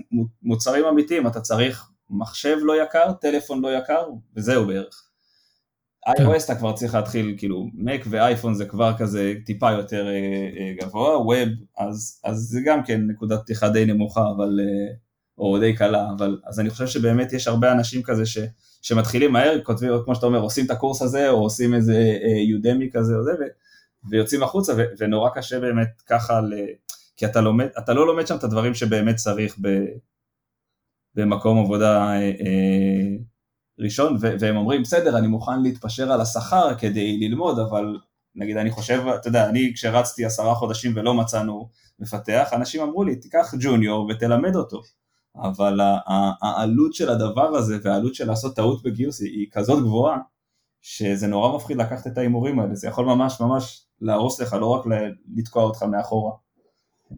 מוצרים 0.43 0.85
אמיתיים 0.85 1.27
אתה 1.27 1.39
צריך 1.39 1.89
מחשב 2.09 2.57
לא 2.61 2.83
יקר, 2.83 3.11
טלפון 3.21 3.61
לא 3.61 3.77
יקר, 3.77 4.03
וזהו 4.35 4.67
בערך. 4.67 5.03
כן. 6.17 6.25
iOS 6.25 6.45
אתה 6.45 6.55
כבר 6.55 6.73
צריך 6.73 6.95
להתחיל, 6.95 7.35
כאילו, 7.37 7.65
Mac 7.75 8.07
ואייפון 8.09 8.53
זה 8.53 8.65
כבר 8.65 8.97
כזה 8.97 9.33
טיפה 9.45 9.71
יותר 9.71 10.07
אה, 10.07 10.13
אה, 10.59 10.73
גבוה, 10.81 11.17
ווב, 11.17 11.49
אז, 11.77 12.21
אז 12.23 12.37
זה 12.37 12.59
גם 12.65 12.83
כן 12.83 13.01
נקודת 13.07 13.41
פתיחה 13.41 13.69
די 13.69 13.85
נמוכה, 13.85 14.21
אבל... 14.35 14.59
או 15.37 15.59
די 15.59 15.75
קלה, 15.75 16.07
אבל 16.17 16.39
אז 16.45 16.59
אני 16.59 16.69
חושב 16.69 16.87
שבאמת 16.87 17.33
יש 17.33 17.47
הרבה 17.47 17.71
אנשים 17.71 18.03
כזה 18.03 18.25
ש, 18.25 18.37
שמתחילים 18.81 19.33
מהר, 19.33 19.61
כותבים, 19.63 19.91
כמו 20.05 20.15
שאתה 20.15 20.25
אומר, 20.25 20.39
עושים 20.39 20.65
את 20.65 20.71
הקורס 20.71 21.01
הזה, 21.01 21.29
או 21.29 21.35
עושים 21.35 21.73
איזה 21.73 22.17
יודמי 22.49 22.85
אה, 22.85 22.91
כזה 22.91 23.15
או 23.15 23.23
זה, 23.23 23.31
ו, 23.31 23.43
ויוצאים 24.09 24.43
החוצה, 24.43 24.73
ו, 24.77 24.83
ונורא 24.97 25.29
קשה 25.35 25.59
באמת 25.59 26.01
ככה, 26.07 26.41
ל, 26.41 26.53
כי 27.17 27.25
אתה, 27.25 27.41
לומד, 27.41 27.67
אתה 27.77 27.93
לא 27.93 28.07
לומד 28.07 28.27
שם 28.27 28.35
את 28.35 28.43
הדברים 28.43 28.73
שבאמת 28.73 29.15
צריך 29.15 29.55
ב, 29.61 29.67
במקום 31.15 31.59
עבודה 31.59 32.07
אה, 32.07 32.21
אה, 32.21 33.15
ראשון, 33.79 34.17
ו, 34.21 34.33
והם 34.39 34.57
אומרים, 34.57 34.81
בסדר, 34.81 35.17
אני 35.17 35.27
מוכן 35.27 35.61
להתפשר 35.63 36.11
על 36.11 36.21
השכר 36.21 36.75
כדי 36.77 37.17
ללמוד, 37.17 37.59
אבל 37.59 37.97
נגיד 38.35 38.57
אני 38.57 38.71
חושב, 38.71 39.03
אתה 39.07 39.27
יודע, 39.27 39.49
אני 39.49 39.71
כשרצתי 39.75 40.25
עשרה 40.25 40.55
חודשים 40.55 40.91
ולא 40.95 41.13
מצאנו 41.13 41.69
מפתח, 41.99 42.49
אנשים 42.53 42.81
אמרו 42.81 43.03
לי, 43.03 43.15
תיקח 43.15 43.53
ג'וניור 43.59 44.09
ותלמד 44.09 44.55
אותו. 44.55 44.81
אבל 45.41 45.79
העלות 46.41 46.93
של 46.93 47.09
הדבר 47.09 47.55
הזה 47.55 47.77
והעלות 47.83 48.15
של 48.15 48.27
לעשות 48.27 48.55
טעות 48.55 48.83
בגיוס 48.83 49.21
היא, 49.21 49.29
היא 49.29 49.47
כזאת 49.51 49.83
גבוהה, 49.83 50.17
שזה 50.81 51.27
נורא 51.27 51.55
מפחיד 51.55 51.77
לקחת 51.77 52.07
את 52.07 52.17
ההימורים 52.17 52.59
האלה, 52.59 52.75
זה 52.75 52.87
יכול 52.87 53.05
ממש 53.05 53.41
ממש 53.41 53.85
להרוס 54.01 54.41
לך, 54.41 54.53
לא 54.53 54.65
רק 54.65 54.85
לתקוע 55.35 55.63
אותך 55.63 55.83
מאחורה. 55.83 56.31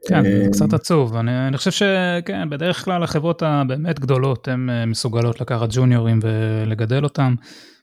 כן, 0.07 0.23
זה 0.23 0.41
אה, 0.45 0.51
קצת 0.51 0.73
עצוב, 0.73 1.15
אני, 1.15 1.47
אני 1.47 1.57
חושב 1.57 1.71
שכן, 1.71 2.49
בדרך 2.49 2.85
כלל 2.85 3.03
החברות 3.03 3.43
הבאמת 3.43 3.99
גדולות 3.99 4.47
הן 4.47 4.69
אה, 4.69 4.85
מסוגלות 4.85 5.41
לקחת 5.41 5.69
ג'וניורים 5.71 6.19
ולגדל 6.23 7.03
אותם. 7.03 7.35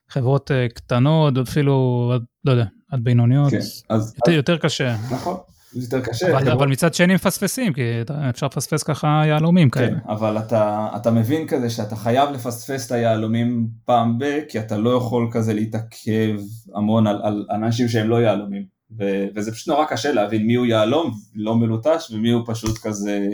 חברות 0.09 0.51
אה, 0.51 0.67
קטנות, 0.69 1.35
אפילו, 1.39 2.13
לא 2.45 2.51
יודע, 2.51 2.65
עד 2.91 3.01
בינוניות, 3.05 3.51
כן, 3.51 3.57
אז, 3.91 4.15
יותר, 4.17 4.31
אז, 4.31 4.37
יותר 4.37 4.59
קשה. 4.59 4.97
נכון, 5.11 5.37
יותר 5.83 6.01
קשה. 6.01 6.39
אבל. 6.39 6.51
אבל 6.51 6.69
מצד 6.69 6.95
שני 6.95 7.15
מפספסים, 7.15 7.73
כי 7.73 7.83
אפשר 8.31 8.47
לפספס 8.47 8.83
ככה 8.83 9.23
יהלומים 9.27 9.71
כן, 9.71 9.81
כאלה. 9.81 9.99
אבל 10.09 10.39
אתה, 10.39 10.89
אתה 10.97 11.11
מבין 11.11 11.47
כזה 11.49 11.71
שאתה 11.71 11.97
חייב 11.97 12.31
לפספס 12.31 12.87
את 12.87 12.93
היהלומים 12.93 13.69
פעם 13.85 14.19
ב, 14.19 14.41
כי 14.49 14.59
אתה 14.59 14.77
לא 14.77 14.91
יכול 14.91 15.29
כזה 15.33 15.55
להתעכב 15.55 16.41
המון 16.75 17.07
על, 17.07 17.21
על 17.23 17.47
אנשים 17.51 17.89
שהם 17.89 18.09
לא 18.09 18.17
יהלומים. 18.17 18.77
ו, 18.99 19.27
וזה 19.35 19.53
פשוט 19.53 19.69
נורא 19.69 19.85
קשה 19.85 20.13
להבין 20.13 20.47
מי 20.47 20.55
הוא 20.55 20.67
יהלום, 20.67 21.13
לא 21.35 21.55
מלוטש, 21.55 22.11
ומי 22.11 22.31
הוא 22.31 22.43
פשוט 22.47 22.79
כזה, 22.79 23.27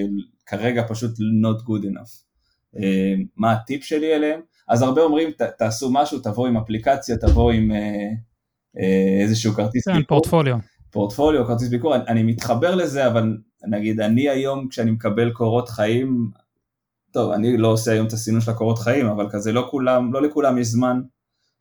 כרגע 0.47 0.82
פשוט 0.88 1.11
not 1.18 1.62
good 1.62 1.84
enough. 1.84 2.22
אה, 2.78 3.14
מה 3.36 3.53
הטיפ 3.53 3.84
שלי 3.84 4.14
אליהם? 4.14 4.40
אז 4.68 4.82
הרבה 4.82 5.03
אומרים, 5.03 5.30
ת, 5.30 5.43
תעשו 5.43 5.90
משהו, 5.93 6.18
תבואו 6.18 6.47
עם 6.47 6.57
אפליקציה, 6.57 7.16
תבואו 7.16 7.51
עם 7.51 7.72
אה, 7.72 7.78
אה, 8.78 9.22
איזשהו 9.22 9.53
כרטיס. 9.53 9.88
כן, 9.88 10.03
פורטפוליו. 10.03 10.57
פורטפוליו, 10.93 11.47
כרטיס 11.47 11.68
ביקור, 11.68 11.97
אני, 11.97 12.05
אני 12.09 12.22
מתחבר 12.22 12.74
לזה, 12.74 13.07
אבל 13.07 13.36
נגיד 13.66 14.01
אני 14.01 14.28
היום 14.28 14.68
כשאני 14.68 14.90
מקבל 14.90 15.30
קורות 15.30 15.68
חיים, 15.68 16.30
טוב, 17.12 17.30
אני 17.30 17.57
לא 17.57 17.68
עושה 17.68 17.93
היום 17.93 18.07
את 18.07 18.12
הסינון 18.12 18.40
של 18.40 18.51
הקורות 18.51 18.78
חיים, 18.78 19.07
אבל 19.07 19.26
כזה 19.30 19.53
לא 19.53 19.68
כולם, 19.70 20.12
לא 20.12 20.22
לכולם 20.22 20.59
יש 20.59 20.66
זמן 20.66 21.01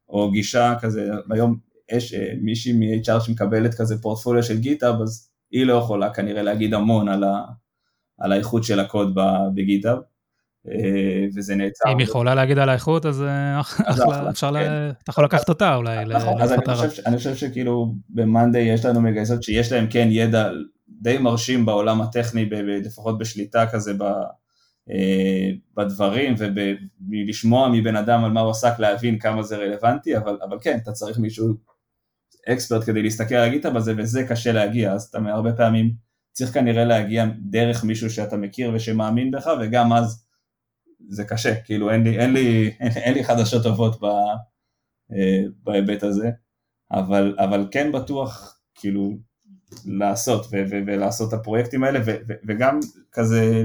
או 0.10 0.32
גישה 0.32 0.76
כזה, 0.82 1.12
היום 1.32 1.58
יש 1.92 2.14
אה, 2.14 2.34
מישהי 2.42 2.74
מ-HR 2.74 3.20
שמקבלת 3.20 3.74
כזה 3.74 4.02
פורטפוליו 4.02 4.44
של 4.44 4.60
גיטאב, 4.60 5.02
אז 5.02 5.30
היא 5.52 5.66
לא 5.66 5.74
יכולה 5.74 6.14
כנראה 6.14 6.42
להגיד 6.42 6.74
המון 6.74 7.10
על, 7.10 7.24
ה, 7.24 7.44
על 8.18 8.32
האיכות 8.32 8.64
של 8.64 8.80
הקוד 8.80 9.18
בגיטאב. 9.56 9.98
אה, 10.68 11.26
וזה 11.36 11.56
נעצר. 11.56 11.92
אם 11.92 11.98
היא 11.98 12.08
יכולה 12.08 12.36
להגיד 12.36 12.58
על 12.58 12.70
האיכות 12.70 13.06
אז 13.06 13.22
אה, 13.22 13.62
אחלה, 13.62 14.30
אפשר, 14.30 14.54
כן. 14.54 14.92
אתה 15.04 15.10
יכול 15.12 15.26
לקחת 15.26 15.50
אותה 15.50 15.76
אולי. 15.76 16.06
נכון, 16.06 16.42
אז 16.42 16.54
אני 17.06 17.18
חושב 17.18 17.36
שכאילו 17.36 17.94
במאנדיי 18.10 18.74
יש 18.74 18.86
לנו 18.86 19.02
מגייסות 19.02 19.44
שיש 19.44 19.72
להם 19.72 19.88
כן 19.90 20.08
ידע 20.12 20.50
די 21.02 21.18
מרשים 21.18 21.66
בעולם 21.66 22.02
הטכני, 22.02 22.50
לפחות 22.86 23.18
בשליטה 23.18 23.66
כזה 23.72 23.92
אה, 24.92 25.50
בדברים 25.78 26.36
ולשמוע 27.10 27.70
מבן 27.74 27.96
אדם 27.96 28.24
על 28.24 28.32
מה 28.32 28.42
הוא 28.42 28.52
עסק 28.52 28.80
להבין 28.80 29.20
כמה 29.20 29.44
זה 29.44 29.58
רלוונטי, 29.58 30.18
אבל, 30.18 30.38
אבל 30.50 30.58
כן, 30.62 30.78
אתה 30.84 30.92
צריך 30.92 31.18
מישהו 31.18 31.48
אקספרט 32.50 32.84
כדי 32.86 33.02
להסתכל 33.02 33.36
על 33.36 33.50
הגיטה 33.50 33.70
בזה 33.70 33.94
וזה 33.98 34.24
קשה 34.28 34.52
להגיע, 34.52 34.94
אז 34.94 35.04
אתה 35.04 35.20
הרבה 35.30 35.54
פעמים 35.54 35.94
צריך 36.32 36.54
כנראה 36.54 36.86
להגיע 36.86 37.26
דרך 37.40 37.84
מישהו 37.84 38.10
שאתה 38.10 38.38
מכיר 38.38 38.72
ושמאמין 38.74 39.32
בך 39.32 39.50
וגם 39.62 39.94
אז 39.94 40.26
זה 41.10 41.24
קשה, 41.24 41.62
כאילו 41.62 41.92
אין 41.92 42.04
לי, 42.04 42.20
אין 42.20 42.34
לי, 42.34 42.72
אין 43.06 43.14
לי 43.14 43.24
חדשות 43.24 43.64
טובות 43.64 44.02
ב, 44.02 44.06
אה, 45.14 45.44
בהיבט 45.64 46.04
הזה, 46.04 46.30
אבל, 46.92 47.36
אבל 47.40 47.68
כן 47.72 47.92
בטוח 47.92 48.60
כאילו 48.76 49.18
לעשות 49.86 50.46
ו, 50.46 50.56
ו, 50.70 50.76
ולעשות 50.88 51.34
את 51.34 51.40
הפרויקטים 51.40 51.84
האלה 51.84 52.00
ו, 52.06 52.16
ו, 52.28 52.34
וגם 52.48 52.80
כזה, 53.12 53.64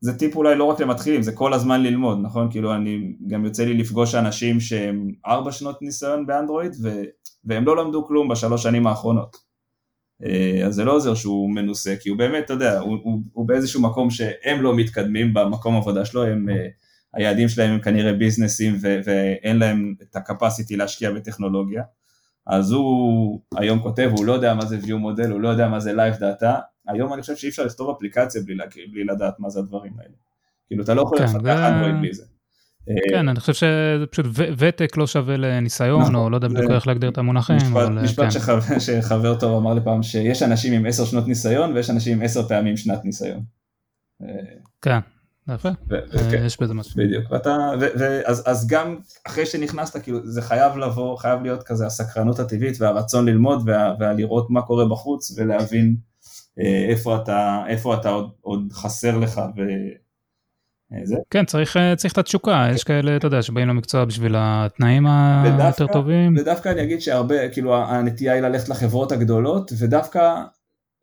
זה 0.00 0.18
טיפ 0.18 0.36
אולי 0.36 0.54
לא 0.54 0.64
רק 0.64 0.80
למתחילים, 0.80 1.22
זה 1.22 1.32
כל 1.32 1.54
הזמן 1.54 1.82
ללמוד, 1.82 2.18
נכון? 2.22 2.50
כאילו 2.50 2.74
אני, 2.74 3.16
גם 3.26 3.44
יוצא 3.44 3.64
לי 3.64 3.74
לפגוש 3.74 4.14
אנשים 4.14 4.60
שהם 4.60 5.12
ארבע 5.26 5.52
שנות 5.52 5.82
ניסיון 5.82 6.26
באנדרואיד 6.26 6.72
ו, 6.82 7.02
והם 7.44 7.64
לא 7.64 7.76
למדו 7.76 8.06
כלום 8.06 8.28
בשלוש 8.28 8.62
שנים 8.62 8.86
האחרונות. 8.86 9.51
אה, 10.24 10.66
אז 10.66 10.74
זה 10.74 10.84
לא 10.84 10.92
עוזר 10.92 11.14
שהוא 11.14 11.50
מנוסה, 11.50 11.94
כי 12.00 12.08
הוא 12.08 12.18
באמת, 12.18 12.44
אתה 12.44 12.52
יודע, 12.52 12.78
הוא, 12.78 12.98
הוא, 13.02 13.20
הוא 13.32 13.48
באיזשהו 13.48 13.82
מקום 13.82 14.10
שהם 14.10 14.62
לא 14.62 14.76
מתקדמים 14.76 15.34
במקום 15.34 15.76
עבודה 15.76 16.04
שלו, 16.04 16.24
הם, 16.24 16.48
אה, 16.48 16.66
היעדים 17.14 17.48
שלהם 17.48 17.70
הם 17.70 17.80
כנראה 17.80 18.12
ביזנסים 18.12 18.78
ואין 18.80 19.58
להם 19.58 19.94
את 20.02 20.16
הקפסיטי 20.16 20.76
להשקיע 20.76 21.10
בטכנולוגיה. 21.10 21.82
אז 22.46 22.72
הוא 22.72 23.40
היום 23.56 23.78
כותב, 23.78 24.10
הוא 24.16 24.24
לא 24.24 24.32
יודע 24.32 24.54
מה 24.54 24.66
זה 24.66 24.78
view 24.78 24.94
מודל, 24.94 25.30
הוא 25.30 25.40
לא 25.40 25.48
יודע 25.48 25.68
מה 25.68 25.80
זה 25.80 25.92
live 25.92 26.20
data, 26.20 26.60
היום 26.88 27.12
אני 27.12 27.20
חושב 27.22 27.36
שאי 27.36 27.48
אפשר 27.48 27.64
לכתוב 27.64 27.90
אפליקציה 27.96 28.42
בלי, 28.42 28.56
בלי 28.92 29.04
לדעת 29.04 29.40
מה 29.40 29.50
זה 29.50 29.58
הדברים 29.58 29.92
האלה. 29.98 30.14
כאילו 30.66 30.84
אתה 30.84 30.94
לא 30.94 31.02
יכול 31.02 31.18
כן, 31.18 31.24
לפתח 31.24 31.58
אנדרואיד 31.68 31.94
בלי 32.00 32.14
זה. 32.14 32.24
כן, 33.10 33.28
אני 33.28 33.40
חושב 33.40 33.54
שזה 33.54 34.04
פשוט 34.10 34.26
ותק 34.58 34.96
לא 34.96 35.06
שווה 35.06 35.36
לניסיון, 35.36 36.00
נכון, 36.00 36.14
או 36.14 36.30
לא 36.30 36.36
יודע 36.36 36.48
בדיוק 36.48 36.70
איך 36.70 36.86
להגדיר 36.86 37.10
את 37.10 37.18
המונחים. 37.18 37.56
משפט 38.02 38.24
כן. 38.68 38.80
שחבר 38.80 39.40
טוב 39.40 39.62
אמר 39.62 39.74
לי 39.74 39.80
פעם, 39.84 40.02
שיש 40.02 40.42
אנשים 40.42 40.72
עם 40.72 40.86
עשר 40.86 41.04
שנות 41.04 41.28
ניסיון 41.28 41.72
ויש 41.72 41.90
אנשים 41.90 42.18
עם 42.18 42.24
עשר 42.24 42.48
פעמים 42.48 42.76
שנת 42.76 43.04
ניסיון. 43.04 43.42
כן, 44.82 44.98
יפה, 45.48 45.68
כן. 46.30 46.44
יש 46.44 46.60
בזה 46.60 46.74
משהו. 46.74 46.92
בדיוק, 46.96 47.24
אז 48.24 48.66
גם 48.66 48.96
אחרי 49.26 49.46
שנכנסת, 49.46 50.02
כאילו 50.02 50.26
זה 50.26 50.42
חייב 50.42 50.76
לבוא, 50.76 51.16
חייב 51.16 51.42
להיות 51.42 51.62
כזה 51.62 51.86
הסקרנות 51.86 52.38
הטבעית 52.38 52.80
והרצון 52.80 53.28
ללמוד 53.28 53.70
ולראות 54.00 54.50
מה 54.50 54.62
קורה 54.62 54.88
בחוץ 54.88 55.38
ולהבין 55.38 55.96
אה, 56.58 56.86
איפה 57.68 57.94
אתה 57.94 58.10
עוד 58.40 58.72
חסר 58.72 59.18
לך 59.18 59.40
זה. 61.04 61.16
כן, 61.30 61.44
צריך, 61.44 61.76
אה, 61.76 61.96
צריך 61.96 62.12
את 62.12 62.18
התשוקה, 62.18 62.68
יש 62.74 62.84
כאלה, 62.84 63.16
אתה 63.16 63.26
יודע, 63.26 63.42
שבאים 63.42 63.68
למקצוע 63.68 64.04
בשביל 64.04 64.34
התנאים 64.38 65.06
היותר 65.06 65.86
טובים. 65.86 66.34
ודווקא 66.38 66.68
אני 66.68 66.82
אגיד 66.82 67.00
שהרבה, 67.00 67.48
כאילו 67.48 67.76
הנטייה 67.76 68.32
היא 68.32 68.42
ללכת 68.42 68.68
לחברות 68.68 69.12
הגדולות, 69.12 69.72
ודווקא, 69.78 70.34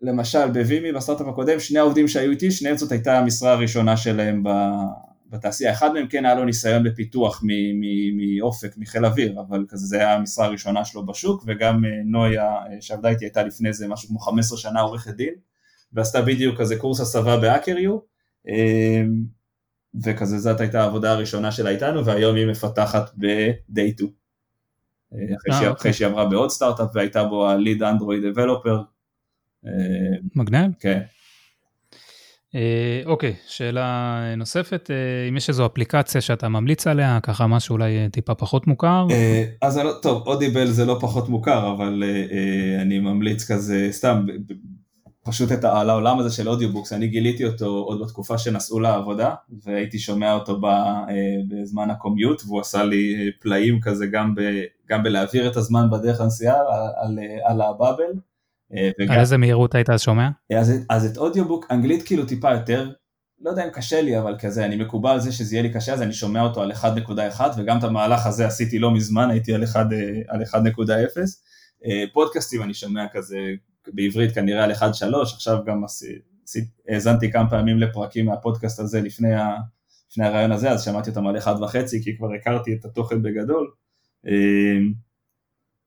למשל 0.02 0.48
בווימי 0.52 0.92
בסטארט-אפ 0.92 1.28
הקודם, 1.28 1.60
שני 1.60 1.80
העובדים 1.80 2.08
שהיו 2.08 2.32
איתי, 2.32 2.52
שניהם 2.52 2.78
זאת 2.78 2.92
הייתה 2.92 3.20
המשרה 3.20 3.52
הראשונה 3.52 3.98
שלהם 3.98 4.44
בתעשייה, 5.30 5.72
אחד 5.72 5.94
מהם 5.94 6.08
כן 6.08 6.26
היה 6.26 6.36
לו 6.36 6.46
ניסיון 6.46 6.84
בפיתוח 6.84 7.44
מאופק, 8.16 8.78
מחיל 8.78 9.06
אוויר, 9.06 9.42
אבל 9.48 9.66
כזה 9.70 9.86
זה 9.86 9.98
היה 9.98 10.16
המשרה 10.16 10.46
הראשונה 10.46 10.86
שלו 10.86 11.06
בשוק, 11.06 11.44
וגם 11.48 11.86
אה, 11.86 11.90
נויה 12.06 12.56
שעבדה 12.82 13.10
איתי 13.10 13.26
הייתה 13.26 13.44
לפני 13.44 13.74
זה 13.74 13.88
משהו 13.88 14.10
כמו 14.10 14.20
15 14.20 14.58
שנה 14.58 14.82
עורכת 14.82 15.12
דין, 15.12 15.34
ועשתה 15.94 16.22
בדיוק 16.22 16.58
כזה 16.60 16.76
קורס 16.76 17.00
הסבה 17.00 17.38
בהאקריו, 17.38 17.98
וכזה 20.04 20.38
זאת 20.38 20.60
הייתה 20.60 20.82
העבודה 20.82 21.12
הראשונה 21.12 21.52
שלה 21.52 21.70
איתנו, 21.70 22.06
והיום 22.06 22.36
היא 22.36 22.48
מפתחת 22.48 23.12
ב-day 23.18 23.94
2. 23.94 24.10
אה, 25.14 25.20
אחרי, 25.20 25.54
שהיא, 25.54 25.68
אוקיי. 25.68 25.72
אחרי 25.72 25.94
שהיא 25.94 26.08
עברה 26.08 26.26
בעוד 26.26 26.50
סטארט-אפ 26.50 26.90
והייתה 26.94 27.24
בו 27.24 27.50
ה-lead 27.50 27.80
Android 27.80 28.38
developer. 28.38 28.78
אה, 29.66 29.72
מגניב. 30.36 30.72
כן. 30.80 31.02
אה, 32.56 33.02
אוקיי, 33.06 33.36
שאלה 33.48 34.20
נוספת, 34.38 34.90
אם 35.30 35.38
יש 35.38 35.50
איזו 35.50 35.66
אפליקציה 35.66 36.22
שאתה 36.22 36.50
ממליץ 36.50 36.88
עליה, 36.88 37.20
ככה 37.24 37.48
משהו 37.48 37.74
אולי 37.74 38.10
טיפה 38.12 38.36
פחות 38.36 38.68
מוכר? 38.68 39.08
אז 39.62 39.78
לא, 39.78 39.94
טוב, 40.02 40.28
Audible 40.28 40.68
זה 40.68 40.86
לא 40.86 40.98
פחות 41.02 41.30
מוכר, 41.30 41.74
אבל 41.74 42.04
אני 42.82 43.00
ממליץ 43.00 43.52
כזה, 43.52 43.88
סתם, 43.92 44.26
פשוט 45.24 45.52
את, 45.52 45.64
על 45.64 45.90
העולם 45.90 46.20
הזה 46.20 46.36
של 46.36 46.50
audiobooks, 46.50 46.94
אני 46.94 47.08
גיליתי 47.08 47.46
אותו 47.46 47.66
עוד 47.66 48.02
בתקופה 48.02 48.38
שנסעו 48.38 48.80
לעבודה 48.80 49.36
והייתי 49.64 50.00
שומע 50.00 50.34
אותו 50.34 50.60
ב, 50.60 50.66
אה, 50.66 51.06
בזמן 51.48 51.90
ה 51.90 51.96
commute 51.96 52.42
והוא 52.46 52.62
עשה 52.62 52.84
לי 52.84 53.16
אה, 53.16 53.28
פלאים 53.42 53.80
כזה 53.82 54.06
גם, 54.08 54.36
ב, 54.36 54.42
גם 54.90 55.04
בלהעביר 55.04 55.52
את 55.52 55.56
הזמן 55.56 55.90
בדרך 55.92 56.22
הנסיעה 56.22 56.56
על, 56.56 56.90
על, 57.02 57.20
על 57.44 57.62
ה 57.62 57.67
bubble. 57.67 58.04
אה, 58.74 58.90
וגם, 59.00 59.14
על 59.14 59.20
איזה 59.20 59.38
מהירות 59.38 59.76
היית 59.76 59.90
שומע? 59.98 60.30
אז, 60.60 60.74
אז 60.90 61.06
את 61.06 61.18
audiobook, 61.18 61.66
אנגלית 61.72 62.04
כאילו 62.04 62.26
טיפה 62.26 62.52
יותר, 62.54 62.92
לא 63.42 63.50
יודע 63.50 63.66
אם 63.66 63.70
קשה 63.70 64.02
לי 64.02 64.20
אבל 64.20 64.36
כזה, 64.40 64.66
אני 64.66 64.76
מקובל 64.76 65.10
על 65.10 65.20
זה 65.20 65.32
שזה 65.32 65.56
יהיה 65.56 65.64
לי 65.64 65.74
קשה 65.74 65.94
אז 65.94 66.02
אני 66.02 66.14
שומע 66.14 66.42
אותו 66.42 66.62
על 66.62 66.72
1.1 66.72 67.42
וגם 67.58 67.78
את 67.78 67.84
המהלך 67.84 68.26
הזה 68.26 68.48
עשיתי 68.48 68.80
לא 68.80 68.92
מזמן, 68.92 69.30
הייתי 69.30 69.54
על 69.54 69.64
1.0. 69.64 70.58
פודקאסטים 72.14 72.64
אני 72.64 72.74
שומע 72.74 73.06
כזה 73.12 73.38
בעברית 73.94 74.36
כנראה 74.36 74.64
על 74.64 74.72
1-3, 74.72 74.84
עכשיו 75.34 75.58
גם 75.66 75.84
האזנתי 76.88 77.32
כמה 77.32 77.50
פעמים 77.50 77.80
לפרקים 77.80 78.26
מהפודקאסט 78.26 78.80
הזה 78.80 79.02
לפני, 79.02 79.34
ה, 79.34 79.56
לפני 80.12 80.26
הריאיון 80.26 80.52
הזה, 80.52 80.72
אז 80.72 80.84
שמעתי 80.84 81.10
אותם 81.10 81.28
על 81.28 81.38
1.5 81.38 81.44
כי 82.04 82.18
כבר 82.18 82.34
הכרתי 82.34 82.74
את 82.74 82.86
התוכן 82.86 83.22
בגדול. 83.24 83.72
אמ, 84.28 84.94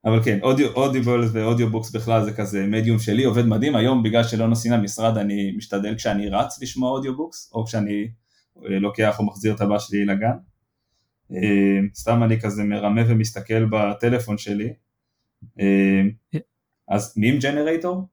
אבל 0.05 0.22
כן, 0.24 0.38
Audible 0.74 1.24
ו 1.32 1.38
audiobooks 1.38 1.90
בכלל 1.90 2.24
זה 2.24 2.32
כזה 2.32 2.66
מדיום 2.66 2.98
שלי, 2.98 3.24
עובד 3.24 3.46
מדהים, 3.46 3.76
היום 3.76 4.03
בגלל 4.03 4.24
שלא 4.24 4.46
נוסעים 4.46 4.74
למשרד 4.74 5.18
אני 5.18 5.53
משתדל 5.57 5.94
כשאני 5.94 6.28
רץ 6.28 6.62
לשמוע 6.62 6.90
audiobooks, 6.90 7.53
או 7.55 7.64
כשאני 7.64 8.09
אה, 8.64 8.78
לוקח 8.78 9.18
או 9.18 9.26
מחזיר 9.26 9.55
את 9.55 9.61
הבת 9.61 9.78
שלי 9.78 10.05
לגן. 10.05 10.36
אמ, 11.30 11.88
סתם 11.94 12.22
אני 12.22 12.40
כזה 12.40 12.64
מרמה 12.64 13.00
ומסתכל 13.09 13.64
בטלפון 13.64 14.38
שלי. 14.38 14.72
אז 16.93 17.14
meme 17.16 17.38
generator, 17.38 18.09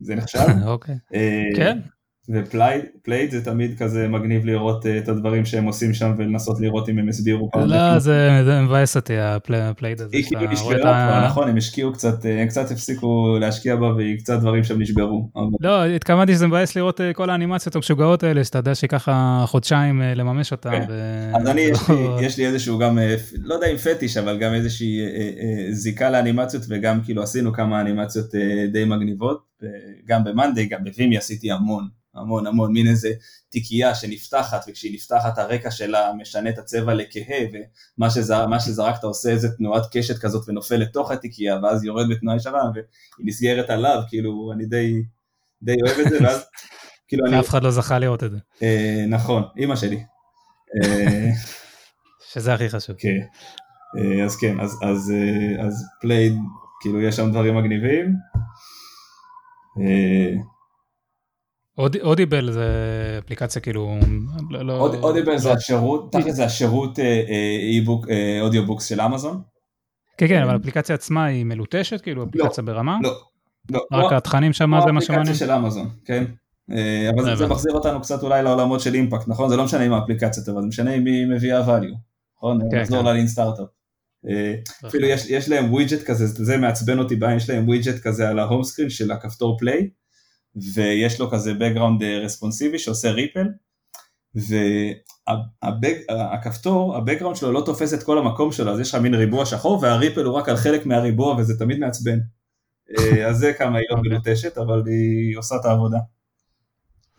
זה 0.00 0.14
נחשב. 0.14 0.38
אוקיי. 0.66 0.94
אה, 1.14 1.44
כן. 1.56 1.78
ו 2.28 2.45
Plaid 2.45 3.30
זה 3.30 3.44
תמיד 3.44 3.78
כזה 3.78 4.08
מגניב 4.08 4.44
לראות 4.44 4.86
אה, 4.86 4.98
את 4.98 5.08
הדברים 5.08 5.44
שהם 5.44 5.64
עושים 5.64 5.94
שם 5.94 6.14
ולנסות 6.18 6.60
לראות 6.60 6.88
אם 6.88 6.98
הם 6.98 7.08
הסבירו 7.08 7.50
פעם. 7.50 7.68
לא, 7.68 7.98
זה 7.98 8.30
מבאס 8.62 8.96
אותי 8.96 9.14
ה 9.18 9.32
Plaid 9.32 10.00
הזה. 10.00 10.16
היא 10.16 10.24
כאילו 10.24 10.50
נשברה 10.50 10.74
כבר, 10.78 11.26
נכון, 11.26 11.48
הם 11.48 11.56
השקיעו 11.56 11.92
קצת, 11.92 12.26
אה, 12.26 12.42
הם 12.42 12.48
קצת 12.48 12.70
הפסיקו 12.70 13.36
להשקיע 13.40 13.76
בה 13.76 13.94
והיא 13.94 14.18
קצת 14.18 14.40
דברים 14.40 14.64
שהם 14.64 14.82
נשברו. 14.82 15.30
לא, 15.60 15.84
התכוונתי 15.84 16.32
שזה 16.32 16.46
מבאס 16.46 16.76
לראות 16.76 17.00
כל 17.14 17.30
האנימציות 17.30 17.76
המשוגעות 17.76 18.22
האלה, 18.22 18.44
שאתה 18.44 18.58
יודע 18.58 18.74
שיקח 18.74 19.08
חודשיים 19.46 20.02
לממש 20.02 20.52
אותם. 20.52 20.70
כן. 20.70 20.84
אז 21.34 21.48
אני, 21.48 21.70
יש 22.20 22.38
לי 22.38 22.46
איזשהו 22.50 22.78
גם, 22.78 22.98
לא 23.42 23.54
יודע 23.54 23.66
אם 23.66 23.76
פטיש, 23.76 24.16
אבל 24.16 24.38
גם 24.38 24.54
איזושהי 24.54 24.98
זיקה 25.70 26.10
לאנימציות 26.10 26.62
וגם 26.68 27.00
כאילו 27.04 27.22
עשינו 27.22 27.52
כמה 27.52 27.80
אנימציות 27.80 28.26
די 28.72 28.84
מגניבות, 28.84 29.42
גם 30.06 30.24
במאנדי, 30.24 30.66
גם 30.66 30.84
בווימי 30.84 31.16
עשיתי 31.16 31.52
המון. 31.52 31.99
המון 32.14 32.46
המון, 32.46 32.72
מין 32.72 32.88
איזה 32.88 33.08
תיקייה 33.48 33.94
שנפתחת 33.94 34.64
וכשהיא 34.68 34.94
נפתחת 34.94 35.38
הרקע 35.38 35.70
שלה 35.70 36.12
משנה 36.18 36.50
את 36.50 36.58
הצבע 36.58 36.94
לכהה 36.94 37.38
ומה 37.52 38.10
שזר, 38.10 38.46
שזרקת 38.58 39.04
עושה 39.04 39.30
איזה 39.30 39.48
תנועת 39.56 39.82
קשת 39.92 40.18
כזאת 40.18 40.48
ונופל 40.48 40.76
לתוך 40.76 41.10
התיקייה 41.10 41.58
ואז 41.62 41.84
יורד 41.84 42.06
בתנועה 42.10 42.36
ישרה 42.36 42.62
והיא 42.74 42.84
נסגרת 43.18 43.70
עליו, 43.70 44.02
כאילו 44.08 44.52
אני 44.54 44.66
די, 44.66 45.02
די 45.62 45.76
אוהב 45.86 45.98
את 45.98 46.10
זה 46.10 46.18
ואז 46.24 46.44
כאילו 47.08 47.26
אני... 47.26 47.40
אף 47.40 47.48
אחד 47.48 47.62
לא 47.62 47.70
זכה 47.70 47.98
לראות 47.98 48.24
את 48.24 48.30
זה. 48.30 48.38
אה, 48.62 49.04
נכון, 49.08 49.42
אימא 49.56 49.76
שלי. 49.76 50.04
אה, 50.82 51.30
שזה 52.32 52.54
הכי 52.54 52.68
חשוב. 52.68 52.96
כן, 52.98 53.18
אה, 53.98 54.24
אז 54.24 54.36
כן, 54.36 54.60
אז, 54.60 54.78
אז, 54.82 55.12
אה, 55.14 55.66
אז 55.66 55.84
Plaid, 56.00 56.34
כאילו 56.80 57.00
יש 57.00 57.16
שם 57.16 57.30
דברים 57.30 57.56
מגניבים. 57.56 58.14
אה, 61.80 61.86
Audible 62.02 62.52
זה 62.52 62.66
אפליקציה 63.24 63.62
כאילו, 63.62 63.98
לא, 64.50 64.66
לא- 64.66 64.94
Audible 65.02 65.38
זה 65.38 65.52
השירות, 65.52 66.12
תכף 66.12 66.30
זה 66.30 66.44
השירות 66.44 66.98
audiobooks 68.42 68.86
של 68.86 69.00
אמזון. 69.00 69.42
כן 70.18 70.28
כן, 70.28 70.42
אבל 70.42 70.52
האפליקציה 70.52 70.94
עצמה 70.94 71.24
היא 71.24 71.44
מלוטשת, 71.44 72.00
כאילו 72.00 72.24
אפליקציה 72.24 72.64
ברמה? 72.64 72.98
לא, 73.02 73.14
לא. 73.70 73.80
רק 73.92 74.12
התכנים 74.12 74.52
שם 74.52 74.80
זה 74.84 74.92
מה 74.92 75.00
שמעניין? 75.00 75.26
אפליקציה 75.26 75.46
של 75.46 75.52
אמזון, 75.52 75.88
כן. 76.04 76.24
אה, 76.70 77.10
אבל 77.14 77.36
זה 77.36 77.46
מחזיר 77.46 77.72
אותנו 77.72 78.00
קצת 78.00 78.22
אולי 78.22 78.42
לעולמות 78.42 78.80
של 78.80 78.94
impact, 78.94 79.28
נכון? 79.28 79.48
זה 79.48 79.56
לא 79.56 79.64
משנה 79.64 79.86
אם 79.86 79.92
האפליקציה 79.92 80.44
טובה, 80.44 80.60
זה 80.60 80.66
משנה 80.66 80.94
אם 80.94 81.06
היא 81.06 81.26
מביאה 81.26 81.66
value, 81.66 81.96
נכון? 82.36 82.58
כן, 82.70 82.80
נחזור 82.80 83.02
כן. 83.02 83.06
ל 83.06 83.10
lean 83.10 83.26
startup. 83.28 83.66
אה, 84.28 84.54
אפילו 84.86 85.06
יש 85.28 85.48
להם 85.48 85.72
widget 85.72 86.02
כזה, 86.02 86.26
זה 86.26 86.56
מעצבן 86.56 86.98
אותי 86.98 87.16
בעין, 87.16 87.36
יש 87.36 87.50
להם 87.50 87.68
widget 87.68 87.98
כזה 88.02 88.28
על 88.28 88.38
ה 88.38 88.43
home 88.43 88.64
screen 88.64 88.90
של 88.90 89.10
הכפתור 89.10 89.58
play. 89.58 89.88
ויש 90.74 91.20
לו 91.20 91.30
כזה 91.30 91.52
background 91.52 92.04
רספונסיבי 92.24 92.78
שעושה 92.78 93.10
ripple, 93.10 93.46
והכפתור, 96.10 96.96
ה 96.96 97.00
background 97.00 97.36
שלו 97.36 97.52
לא 97.52 97.62
תופס 97.66 97.94
את 97.94 98.02
כל 98.02 98.18
המקום 98.18 98.52
שלו, 98.52 98.72
אז 98.72 98.80
יש 98.80 98.94
לך 98.94 99.00
מין 99.00 99.14
ריבוע 99.14 99.46
שחור 99.46 99.78
וה 99.82 99.92
ripple 99.92 100.24
הוא 100.24 100.34
רק 100.34 100.48
על 100.48 100.56
חלק 100.56 100.86
מהריבוע 100.86 101.34
וזה 101.38 101.58
תמיד 101.58 101.78
מעצבן. 101.78 102.18
אה, 102.98 103.28
אז 103.28 103.36
זה 103.36 103.52
כמה 103.52 103.78
היא 103.78 103.86
לא 103.90 103.96
אוקיי. 103.96 104.10
מלוטשת, 104.10 104.58
אבל 104.58 104.82
היא 104.86 105.38
עושה 105.38 105.56
את 105.56 105.64
העבודה. 105.64 105.98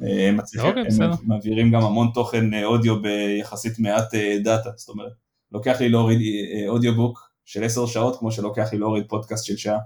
אה, 0.04 0.30
הם 0.30 0.38
מצליחים, 0.38 0.70
אוקיי, 0.70 1.06
הם 1.06 1.12
מעבירים 1.24 1.72
גם 1.72 1.82
המון 1.82 2.12
תוכן 2.14 2.54
אה, 2.54 2.66
אודיו 2.66 3.02
ביחסית 3.02 3.80
מעט 3.80 4.14
דאטה, 4.44 4.70
זאת 4.76 4.90
אומרת, 4.90 5.12
לוקח 5.52 5.82
לי 5.82 5.90
להוריד 5.90 6.20
אודיובוק 6.68 7.32
של 7.46 7.64
10 7.64 7.86
שעות 7.86 8.20
כמו 8.20 8.32
שלוקח 8.32 8.74
לי 8.74 8.80
להוריד 8.80 9.04
פודקאסט 9.10 9.46
של 9.46 9.58
שעה. 9.58 9.80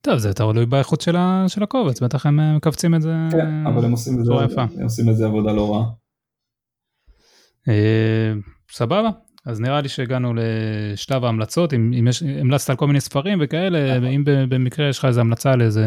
טוב 0.00 0.18
זה 0.18 0.32
תלוי 0.32 0.66
באיכות 0.66 1.00
של, 1.00 1.16
של 1.48 1.62
הקובץ 1.62 2.00
בטח 2.00 2.26
הם 2.26 2.40
אה, 2.40 2.56
מכווצים 2.56 2.94
את 2.94 3.02
זה 3.02 3.14
כן 3.32 3.66
אבל 3.66 3.84
הם 3.84 3.90
עושים 3.90 4.20
את 4.20 4.24
זה, 4.24 4.32
הם 4.58 4.82
עושים 4.82 5.10
את 5.10 5.16
זה 5.16 5.26
עבודה 5.26 5.52
לא 5.52 5.74
רעה. 5.74 5.90
אה, 7.68 8.32
סבבה 8.70 9.10
אז 9.46 9.60
נראה 9.60 9.80
לי 9.80 9.88
שהגענו 9.88 10.32
לשלב 10.36 11.24
ההמלצות, 11.24 11.74
אם, 11.74 11.92
אם 11.98 12.08
יש, 12.08 12.22
המלצת 12.22 12.70
על 12.70 12.76
כל 12.76 12.86
מיני 12.86 13.00
ספרים 13.00 13.38
וכאלה, 13.42 13.98
נכון. 13.98 14.08
אם 14.08 14.22
במקרה 14.24 14.88
יש 14.88 14.98
לך 14.98 15.04
איזה 15.04 15.20
המלצה 15.20 15.52
על 15.52 15.62
איזה 15.62 15.86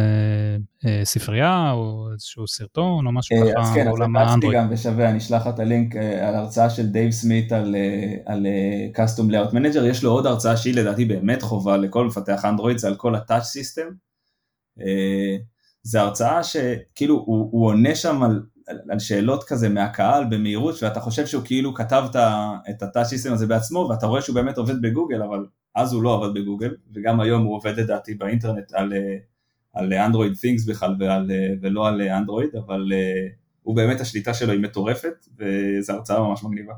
אה, 0.85 1.01
ספרייה 1.03 1.71
או 1.71 2.07
איזשהו 2.13 2.47
סרטון 2.47 3.05
או 3.05 3.11
משהו 3.11 3.35
אה, 3.35 3.51
ככה 3.51 3.61
אז 3.61 3.73
כן, 3.73 3.81
אז 3.81 3.87
בעולם 3.87 4.15
האנדרואיד. 4.15 4.59
גם 4.59 4.67
ושווה, 4.71 5.09
אני 5.09 5.17
אשלח 5.17 5.41
לך 5.41 5.53
את 5.53 5.59
הלינק 5.59 5.95
אה, 5.95 6.27
על 6.27 6.35
הרצאה 6.35 6.69
של 6.69 6.87
דייב 6.87 7.11
סמית 7.11 7.51
על, 7.51 7.75
אה, 7.75 8.13
על 8.25 8.45
אה, 8.45 9.05
Custom 9.05 9.31
Layout 9.31 9.53
Manager, 9.53 9.81
יש 9.81 10.03
לו 10.03 10.11
עוד 10.11 10.25
הרצאה 10.25 10.57
שהיא 10.57 10.75
לדעתי 10.75 11.05
באמת 11.05 11.41
חובה 11.41 11.77
לכל 11.77 12.05
מפתח 12.05 12.45
אנדרואיד, 12.45 12.77
זה 12.77 12.87
על 12.87 12.95
כל 12.95 13.15
ה-Touch 13.15 13.31
System. 13.31 13.93
אה, 14.81 15.37
זה 15.83 16.01
הרצאה 16.01 16.43
שכאילו 16.43 17.15
הוא, 17.15 17.49
הוא 17.51 17.67
עונה 17.67 17.95
שם 17.95 18.23
על, 18.23 18.41
על 18.89 18.99
שאלות 18.99 19.43
כזה 19.43 19.69
מהקהל 19.69 20.25
במהירות, 20.29 20.83
ואתה 20.83 20.99
חושב 20.99 21.25
שהוא 21.25 21.43
כאילו 21.45 21.73
כתב 21.73 22.03
את 22.69 22.83
System 22.83 23.31
הזה 23.31 23.47
בעצמו, 23.47 23.87
ואתה 23.89 24.05
רואה 24.05 24.21
שהוא 24.21 24.35
באמת 24.35 24.57
עובד 24.57 24.81
בגוגל, 24.81 25.23
אבל 25.23 25.45
אז 25.75 25.93
הוא 25.93 26.03
לא 26.03 26.15
עבד 26.15 26.33
בגוגל, 26.33 26.75
וגם 26.93 27.19
היום 27.19 27.43
הוא 27.43 27.55
עובד 27.55 27.79
לדעתי 27.79 28.13
באינטרנט 28.13 28.73
על... 28.73 28.93
אה, 28.93 29.17
על 29.73 29.93
אנדרואיד 29.93 30.33
תינקס 30.33 30.65
בכלל 30.65 30.95
ועל, 30.99 31.31
ולא 31.61 31.87
על 31.87 32.01
אנדרואיד, 32.01 32.55
אבל 32.55 32.91
uh, 32.91 33.33
הוא 33.63 33.75
באמת 33.75 34.01
השליטה 34.01 34.33
שלו 34.33 34.51
היא 34.51 34.61
מטורפת, 34.61 35.27
וזו 35.37 35.93
הרצאה 35.93 36.19
ממש 36.19 36.43
מגניבה. 36.43 36.73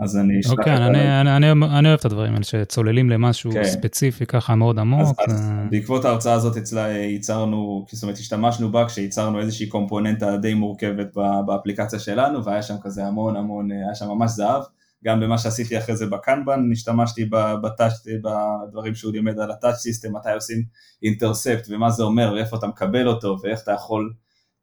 אז 0.00 0.16
אני 0.16 0.40
אשלח 0.40 0.52
אוקיי, 0.52 0.74
את 0.74 0.80
אני, 0.80 1.20
אני, 1.20 1.36
אני, 1.36 1.52
אני 1.78 1.88
אוהב 1.88 1.98
את 1.98 2.04
הדברים 2.04 2.32
האלה 2.32 2.44
שצוללים 2.44 3.10
למשהו 3.10 3.52
כן. 3.52 3.64
ספציפי 3.64 4.26
ככה 4.26 4.54
מאוד 4.54 4.78
אז, 4.78 4.80
עמוק. 4.80 5.20
אז 5.28 5.50
אה, 5.50 5.64
בעקבות 5.70 6.04
ההרצאה 6.04 6.32
הזאת 6.32 6.56
אצלה 6.56 6.88
ייצרנו, 6.88 7.86
זאת 7.92 8.02
אומרת 8.02 8.18
השתמשנו 8.18 8.72
בה 8.72 8.86
כשייצרנו 8.86 9.40
איזושהי 9.40 9.66
קומפוננטה 9.66 10.36
די 10.36 10.54
מורכבת 10.54 11.14
באפליקציה 11.46 11.98
שלנו, 11.98 12.44
והיה 12.44 12.62
שם 12.62 12.74
כזה 12.82 13.06
המון 13.06 13.36
המון, 13.36 13.70
היה 13.70 13.94
שם 13.94 14.08
ממש 14.08 14.30
זהב. 14.30 14.62
גם 15.04 15.20
במה 15.20 15.38
שעשיתי 15.38 15.78
אחרי 15.78 15.96
זה 15.96 16.06
בקנבן, 16.06 16.60
השתמשתי 16.72 17.24
ב- 17.24 17.54
בטאץ', 17.62 17.92
בדברים 18.22 18.94
שהוא 18.94 19.12
לימד 19.12 19.38
על 19.38 19.50
ה 19.50 19.54
touch 19.54 19.76
system, 19.76 20.16
מתי 20.16 20.32
עושים 20.32 20.62
intercept 21.02 21.66
ומה 21.70 21.90
זה 21.90 22.02
אומר 22.02 22.32
ואיפה 22.34 22.56
אתה 22.56 22.66
מקבל 22.66 23.08
אותו 23.08 23.36
ואיך 23.42 23.62
אתה 23.62 23.72
יכול 23.72 24.12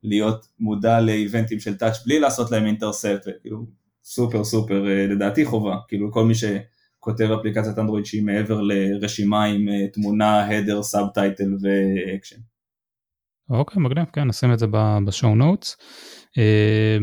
להיות 0.04 0.46
מודע 0.60 1.02
ל 1.02 1.09
eventים 1.09 1.60
של 1.60 1.78
touch 1.78 2.06
בלי 2.06 2.20
לעשות 2.20 2.52
להם 2.52 2.66
intercept, 2.66 3.28
וכאילו 3.28 3.66
סופר 4.06 4.44
סופר 4.44 4.88
אה, 4.88 5.08
לדעתי 5.08 5.46
חובה, 5.46 5.78
כאילו 5.88 6.12
כל 6.12 6.26
מי 6.26 6.34
שכותב 6.36 7.32
אפליקציית 7.40 7.80
אנדרואיד 7.80 8.06
שהיא 8.06 8.24
מעבר 8.24 8.62
לרשימה 8.62 9.46
עם 9.46 9.70
אה, 9.70 9.88
תמונה, 9.88 10.50
header, 10.50 10.84
subtitle 10.84 11.08
ו 11.14 11.56
action. 11.62 12.40
אוקיי, 13.50 13.84
מגניב, 13.84 14.06
כן, 14.14 14.28
נשים 14.28 14.54
את 14.54 14.60
זה 14.60 14.66
ב 15.06 15.12
show 15.12 15.36
notes. 15.36 15.78
אה, 16.38 16.98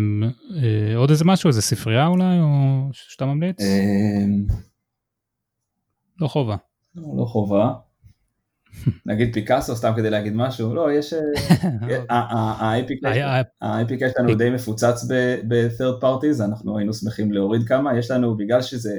אה, 0.63 0.97
עוד 0.97 1.11
איזה 1.11 1.25
משהו, 1.25 1.49
איזה 1.49 1.63
ספרייה 1.63 2.07
אולי, 2.07 2.41
או 2.41 2.89
שאתה 2.93 3.27
ממליץ? 3.27 3.61
אה, 3.61 4.25
לא 6.21 6.29
חובה. 6.29 6.57
לא 6.95 7.25
חובה. 7.25 7.73
נגיד 9.07 9.35
פיקאסו 9.35 9.77
סתם 9.77 9.93
כדי 9.97 10.11
להגיד 10.11 10.33
משהו, 10.37 10.75
לא 10.75 10.93
יש, 10.93 11.15
האפיק 13.61 14.01
יש 14.01 14.13
לנו 14.19 14.35
די 14.35 14.51
מפוצץ 14.51 15.05
ב-third 15.49 16.03
parties, 16.03 16.45
אנחנו 16.45 16.79
היינו 16.79 16.95
שמחים 16.95 17.33
להוריד 17.33 17.63
כמה, 17.69 17.99
יש 17.99 18.11
לנו 18.11 18.37
בגלל 18.37 18.63
שזה 18.63 18.99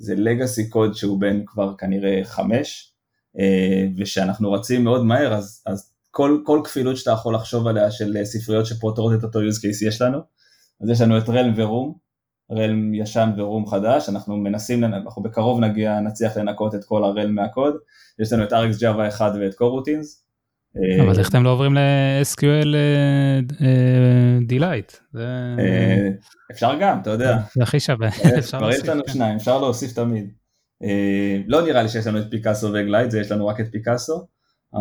legacy 0.00 0.68
קוד 0.68 0.94
שהוא 0.94 1.20
בין 1.20 1.42
כבר 1.46 1.74
כנראה 1.78 2.20
חמש, 2.24 2.94
ושאנחנו 3.98 4.52
רצים 4.52 4.84
מאוד 4.84 5.04
מהר, 5.04 5.34
אז, 5.34 5.62
אז 5.66 5.92
כל, 6.10 6.40
כל 6.44 6.60
כפילות 6.64 6.96
שאתה 6.96 7.10
יכול 7.10 7.34
לחשוב 7.34 7.66
עליה 7.66 7.90
של 7.90 8.16
ספריות 8.24 8.66
שפותרות 8.66 9.18
את 9.18 9.24
אותו 9.24 9.38
use 9.38 9.58
case 9.58 9.88
יש 9.88 10.02
לנו, 10.02 10.18
אז 10.82 10.90
יש 10.90 11.00
לנו 11.00 11.18
את 11.18 11.28
רלם 11.28 11.52
ורום, 11.56 12.03
רלם 12.52 12.94
ישן 12.94 13.30
ורום 13.36 13.66
חדש, 13.66 14.08
אנחנו 14.08 14.36
מנסים, 14.36 14.84
אנחנו 14.84 15.22
בקרוב 15.22 15.60
נגיע, 15.60 16.00
נצליח 16.00 16.36
לנקות 16.36 16.74
את 16.74 16.84
כל 16.84 17.04
הרלם 17.04 17.34
מהקוד, 17.34 17.74
יש 18.22 18.32
לנו 18.32 18.44
את 18.44 18.52
RX 18.52 18.80
Java 18.80 19.08
1 19.08 19.32
ואת 19.40 19.54
CoreRoutines. 19.54 20.24
אבל 21.02 21.18
איך 21.18 21.28
אתם 21.30 21.44
לא 21.44 21.50
עוברים 21.50 21.74
ל-SQL 21.74 22.74
Delight? 24.48 25.18
אפשר 26.50 26.72
גם, 26.80 26.98
אתה 27.02 27.10
יודע. 27.10 27.38
זה 27.54 27.62
הכי 27.62 27.80
שווה. 27.80 28.10
כבר 28.50 28.70
יש 28.70 28.88
לנו 28.88 29.02
שניים, 29.06 29.36
אפשר 29.36 29.58
להוסיף 29.58 29.92
תמיד. 29.92 30.30
לא 31.46 31.62
נראה 31.62 31.82
לי 31.82 31.88
שיש 31.88 32.06
לנו 32.06 32.18
את 32.18 32.24
פיקאסו 32.30 32.68
וגלייד, 32.74 33.10
זה 33.10 33.20
יש 33.20 33.32
לנו 33.32 33.46
רק 33.46 33.60
את 33.60 33.66
פיקאסו. 33.72 34.26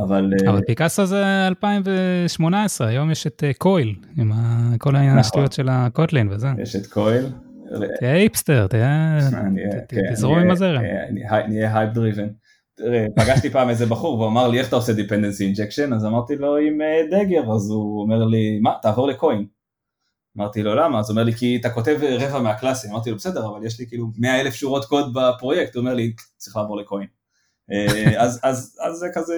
אבל... 0.06 0.32
אבל 0.48 0.62
פיקאסו 0.68 1.06
זה 1.06 1.48
2018, 1.48 2.88
היום 2.88 3.12
יש 3.12 3.28
את 3.28 3.44
קויל, 3.58 3.96
עם 4.18 4.32
כל 4.78 4.96
השטויות 4.96 5.54
של 5.54 5.70
ה 5.70 5.78
Kotlin 5.78 6.30
וזה. 6.32 6.48
יש 6.62 6.76
את 6.76 6.88
Coil. 6.88 7.26
תהיה 8.00 8.14
היפסטר, 8.14 8.68
תזרום 10.12 10.40
עם 10.40 10.52
הזרם. 10.52 10.82
נהיה 11.48 11.80
hype 11.80 11.94
driven. 11.94 12.28
פגשתי 13.16 13.50
פעם 13.50 13.70
איזה 13.70 13.86
בחור 13.86 14.20
והוא 14.20 14.28
אמר 14.28 14.48
לי 14.48 14.60
איך 14.60 14.68
אתה 14.68 14.76
עושה 14.76 14.92
dependency 14.92 15.56
injection, 15.56 15.96
אז 15.96 16.06
אמרתי 16.06 16.36
לו 16.36 16.58
עם 16.58 16.80
Dagger, 17.12 17.52
אז 17.56 17.70
הוא 17.70 18.02
אומר 18.02 18.26
לי, 18.26 18.60
מה, 18.60 18.74
תעבור 18.82 19.08
ל 19.08 19.14
Koin. 19.14 19.46
אמרתי 20.38 20.64
לו 20.64 20.76
למה, 20.76 21.00
אז 21.00 21.10
הוא 21.10 21.14
אומר 21.14 21.24
לי 21.24 21.34
כי 21.34 21.58
אתה 21.62 21.70
כותב 21.70 22.00
רבע 22.20 22.40
מה 22.42 22.51
classes, 22.51 22.90
אמרתי 22.90 23.10
לו 23.10 23.16
בסדר, 23.16 23.46
אבל 23.46 23.66
יש 23.66 23.80
לי 23.80 23.88
כאילו 23.88 24.08
100 24.18 24.42
אלף 24.42 24.54
שורות 24.54 24.86
קוד 24.86 25.14
בפרויקט, 25.14 25.76
הוא 25.76 25.82
אומר 25.82 25.94
לי 25.94 26.14
צריך 26.38 26.56
לעבור 26.58 26.78
ל 26.78 26.83
Koin. 26.83 27.08
אז, 28.18 28.40
אז, 28.44 28.78
אז 28.82 28.96
זה 28.96 29.08
כזה, 29.14 29.36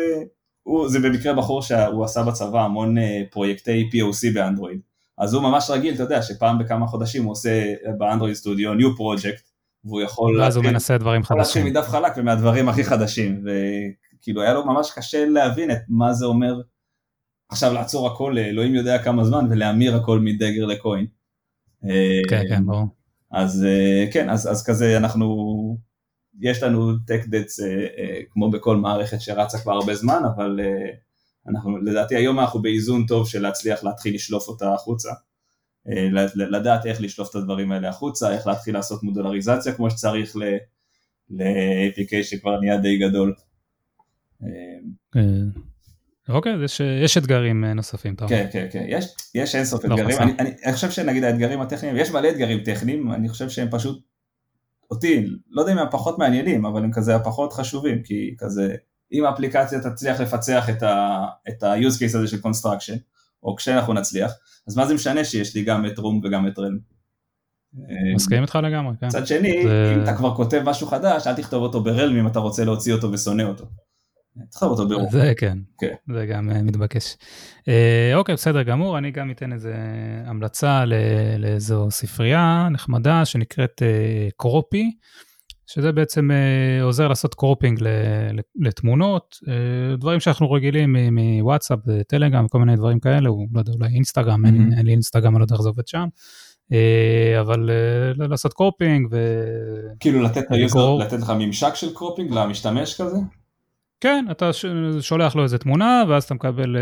הוא, 0.64 0.90
זה 0.90 1.00
במקרה 1.00 1.34
בחור 1.34 1.62
שהוא 1.62 2.06
עשה 2.06 2.24
בצבא 2.24 2.62
המון 2.62 2.96
פרויקטי 3.32 3.90
POC 3.94 4.34
באנדרואיד, 4.34 4.80
אז 5.18 5.34
הוא 5.34 5.44
ממש 5.44 5.70
רגיל, 5.70 5.94
אתה 5.94 6.04
יודע, 6.04 6.22
שפעם 6.22 6.60
בכמה 6.60 6.88
חודשים 6.88 7.24
הוא 7.24 7.32
עושה 7.32 7.74
באנדרואיד 7.98 8.36
סטודיו 8.36 8.74
new 8.74 8.98
project, 8.98 9.42
והוא 9.84 10.02
יכול... 10.02 10.42
ואז 10.42 10.56
הוא 10.56 10.66
מנסה 10.66 10.98
דברים 10.98 11.24
חדשים. 11.24 11.66
להתחיל 11.66 11.82
מדף 11.82 11.90
חלק 11.90 12.14
ומהדברים 12.18 12.70
הכי 12.70 12.84
חדשים, 12.84 13.46
וכאילו 13.46 14.42
היה 14.42 14.54
לו 14.54 14.66
ממש 14.66 14.92
קשה 14.96 15.26
להבין 15.26 15.72
את 15.72 15.78
מה 15.90 16.14
זה 16.14 16.26
אומר 16.26 16.62
עכשיו 17.50 17.74
לעצור 17.74 18.08
הכל 18.08 18.34
לאלוהים 18.36 18.76
יודע 18.76 19.04
כמה 19.04 19.24
זמן 19.24 19.48
ולהמיר 19.50 19.96
הכל 19.96 20.20
מדגר 20.20 20.66
לקוין. 20.66 21.06
כן, 22.30 22.44
כן, 22.50 22.66
ברור. 22.66 22.88
אז 23.32 23.68
כן, 24.14 24.30
אז, 24.30 24.52
אז 24.52 24.66
כזה 24.66 24.98
אנחנו, 24.98 25.78
יש 26.42 26.64
לנו 26.64 26.92
tech 26.92 27.26
debts 27.26 27.64
כמו 28.30 28.52
בכל 28.52 28.78
מערכת 28.78 29.22
שרצה 29.22 29.60
כבר 29.60 29.74
הרבה 29.74 29.96
זמן, 29.96 30.22
אבל 30.36 30.60
אנחנו, 31.48 31.78
לדעתי 31.78 32.16
היום 32.16 32.40
אנחנו 32.40 32.62
באיזון 32.62 33.06
טוב 33.06 33.30
של 33.30 33.42
להצליח 33.42 33.84
להתחיל 33.84 34.16
לשלוף 34.16 34.48
אותה 34.48 34.74
החוצה. 34.74 35.10
לדעת 36.36 36.86
איך 36.86 37.02
לשלוף 37.02 37.30
את 37.30 37.36
הדברים 37.36 37.72
האלה 37.72 37.90
החוצה, 37.90 38.32
איך 38.32 38.48
להתחיל 38.48 38.74
לעשות 38.74 39.04
מודולריזציה 39.04 39.74
כמו 39.74 39.90
שצריך 39.92 40.36
ל-APK 41.30 42.24
שכבר 42.24 42.60
נהיה 42.60 42.78
די 42.78 42.98
גדול. 42.98 43.34
אוקיי, 46.30 46.64
יש, 46.64 46.80
יש 46.80 47.18
אתגרים 47.18 47.66
נוספים. 47.66 48.16
כן, 48.16 48.48
כן, 48.52 48.68
כן, 48.72 48.86
יש, 48.88 49.16
יש 49.36 49.56
אינסוף 49.56 49.86
אתגרים, 49.86 50.18
אני, 50.20 50.32
אני, 50.40 50.50
אני 50.66 50.74
חושב 50.74 50.92
שנגיד 50.92 51.24
האתגרים 51.24 51.62
הטכניים, 51.62 51.98
יש 51.98 52.12
מלא 52.12 52.30
אתגרים 52.30 52.64
טכניים, 52.64 53.12
אני 53.12 53.30
חושב 53.30 53.50
שהם 53.50 53.68
פשוט, 53.72 54.04
אותי, 54.92 55.26
לא 55.50 55.62
יודע 55.62 55.74
אם 55.74 55.78
הם 55.78 55.88
פחות 55.92 56.20
מעניינים, 56.20 56.66
אבל 56.66 56.84
הם 56.84 56.92
כזה 56.92 57.16
הפחות 57.16 57.54
חשובים, 57.54 58.04
כי 58.04 58.36
כזה, 58.38 58.76
אם 59.12 59.26
האפליקציה 59.26 59.80
תצליח 59.80 60.22
לפצח 60.22 60.70
את 61.50 61.64
ה-use 61.64 62.00
case 62.00 62.18
הזה 62.18 62.28
של 62.28 62.38
construction, 62.38 62.98
או 63.44 63.56
כשאנחנו 63.56 63.94
נצליח, 63.94 64.32
אז 64.68 64.78
מה 64.78 64.88
זה 64.88 64.94
משנה 64.94 65.26
שיש 65.26 65.56
לי 65.56 65.64
גם 65.64 65.86
את 65.86 65.98
רום 65.98 66.22
וגם 66.24 66.48
את 66.48 66.60
רלם. 66.60 66.78
מסכים 68.16 68.42
איתך 68.42 68.60
לגמרי, 68.64 68.94
כן. 69.00 69.08
מצד 69.08 69.28
שני, 69.28 69.64
זה... 69.64 69.94
אם 69.96 70.04
אתה 70.04 70.18
כבר 70.18 70.36
כותב 70.36 70.62
משהו 70.66 70.88
חדש, 70.88 71.28
אל 71.28 71.34
תכתוב 71.34 71.64
אותו 71.64 71.84
ברלם 71.84 72.18
אם 72.18 72.28
אתה 72.28 72.40
רוצה 72.40 72.66
להוציא 72.66 72.94
אותו 72.94 73.12
ושונא 73.12 73.44
אותו. 73.44 73.66
תכתוב 74.52 74.72
אותו 74.72 74.88
ברום. 74.88 75.12
זה 75.12 75.34
כן, 75.38 75.58
כן. 75.78 75.94
זה 76.14 76.26
גם 76.26 76.50
מתבקש. 76.66 77.18
אוקיי, 78.16 78.36
בסדר 78.36 78.64
גמור, 78.64 78.98
אני 78.98 79.12
גם 79.12 79.32
אתן 79.32 79.54
איזה 79.54 79.76
המלצה 80.26 80.84
לאיזו 81.38 81.88
ספרייה 81.92 82.68
נחמדה 82.72 83.26
שנקראת 83.26 83.82
Croppy. 84.38 84.92
שזה 85.68 85.92
בעצם 85.92 86.30
uh, 86.32 86.84
עוזר 86.84 87.08
לעשות 87.08 87.36
cropping 87.36 87.80
לתמונות, 88.56 89.40
uh, 89.44 89.50
דברים 90.00 90.20
שאנחנו 90.20 90.52
רגילים 90.52 90.96
מוואטסאפ, 91.12 91.80
טלגרם, 92.08 92.48
כל 92.48 92.60
מיני 92.60 92.76
דברים 92.76 93.00
כאלה, 93.00 93.30
או 93.30 93.46
לא 93.54 93.60
יודע, 93.60 93.72
אולי 93.72 93.94
אינסטגרם, 93.94 94.46
mm-hmm. 94.46 94.48
אין, 94.48 94.74
אין 94.78 94.86
לי 94.86 94.92
אינסטגרם, 94.92 95.36
אני 95.36 95.40
לא 95.40 95.44
יודע 95.44 95.56
איך 95.56 95.62
זה 95.62 95.70
עובד 95.70 95.88
שם, 95.88 96.08
uh, 96.72 97.42
אבל 97.42 97.70
uh, 98.20 98.28
לעשות 98.28 98.54
cropping 98.54 99.08
ו... 99.12 99.46
כאילו 100.00 100.22
לתת, 100.22 100.44
לתת 101.00 101.20
לך 101.22 101.34
ממשק 101.40 101.76
של 101.76 101.94
cropping 101.94 102.32
למשתמש 102.32 103.02
כזה? 103.02 103.18
כן, 104.06 104.26
אתה 104.32 104.50
שולח 105.02 105.36
לו 105.36 105.44
איזה 105.44 105.58
תמונה, 105.58 106.04
ואז 106.08 106.24
אתה 106.24 106.34
מקבל 106.34 106.78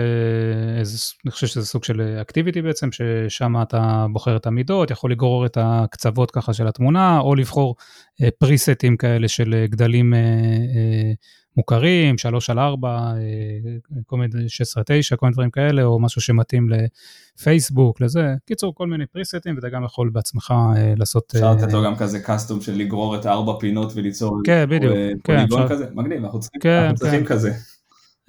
איזה, 0.80 0.98
אני 1.26 1.32
חושב 1.32 1.48
שזה 1.48 1.66
סוג 1.66 1.84
של 1.84 2.18
אקטיביטי 2.22 2.62
בעצם, 2.62 2.90
ששם 2.91 3.62
אתה 3.62 4.06
בוחר 4.12 4.36
את 4.36 4.45
המידות, 4.45 4.91
יכול 4.91 5.12
לגרור 5.12 5.45
את 5.45 5.58
הקצוות 5.62 6.32
ככה 6.32 6.54
של 6.54 6.68
התמונה, 6.68 7.20
או 7.20 7.36
לבחור 7.36 7.76
פריסטים 8.40 8.98
כאלה 8.98 9.28
של 9.28 9.66
גדלים 9.70 10.14
מוכרים, 11.57 12.17
3 12.17 12.49
על 12.49 12.59
4, 12.59 13.13
כל 14.05 14.17
מיני 14.17 14.49
16 14.49 14.84
9, 14.85 15.15
כל 15.15 15.25
מיני 15.25 15.34
דברים 15.34 15.49
כאלה, 15.49 15.84
או 15.84 15.99
משהו 15.99 16.21
שמתאים 16.21 16.67
לפייסבוק, 16.69 18.01
לזה. 18.01 18.35
קיצור, 18.45 18.75
כל 18.75 18.88
מיני 18.88 19.05
פריסטים, 19.05 19.55
ואתה 19.55 19.69
גם 19.69 19.84
יכול 19.84 20.09
בעצמך 20.09 20.53
לעשות... 20.97 21.35
אפשר 21.35 21.53
לתת 21.53 21.73
לו 21.73 21.84
גם 21.84 21.95
כזה 21.95 22.19
קאסטום 22.19 22.61
של 22.61 22.75
לגרור 22.75 23.15
את 23.15 23.25
הארבע 23.25 23.53
פינות 23.59 23.91
וליצור... 23.95 24.41
כן, 24.43 24.65
בדיוק. 24.69 24.93
כן, 25.23 25.39
אפשר... 25.39 25.69
כזה, 25.69 25.85
מגניב, 25.93 26.23
אנחנו 26.23 26.39
צריכים, 26.39 26.61
כן, 26.61 26.80
אנחנו 26.81 26.97
צריכים 26.97 27.19
כן. 27.19 27.25
כזה. 27.25 27.51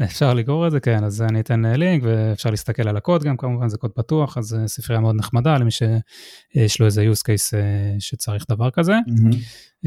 אפשר 0.04 0.34
לגרור 0.34 0.66
את 0.66 0.72
זה, 0.72 0.80
כן, 0.80 1.04
אז 1.04 1.22
אני 1.22 1.40
אתן 1.40 1.64
לינק 1.64 2.02
ואפשר 2.06 2.50
להסתכל 2.50 2.88
על 2.88 2.96
הקוד 2.96 3.24
גם 3.24 3.36
כמובן, 3.36 3.68
זה 3.68 3.78
קוד 3.78 3.90
פתוח, 3.90 4.38
אז 4.38 4.56
ספרייה 4.66 5.00
מאוד 5.00 5.16
נחמדה 5.16 5.58
למי 5.58 5.70
שיש 5.70 6.80
לו 6.80 6.86
איזה 6.86 7.06
use 7.12 7.20
case 7.20 7.56
שצריך 7.98 8.44
דבר 8.48 8.70
כזה. 8.70 8.92
Mm-hmm. 8.92 9.86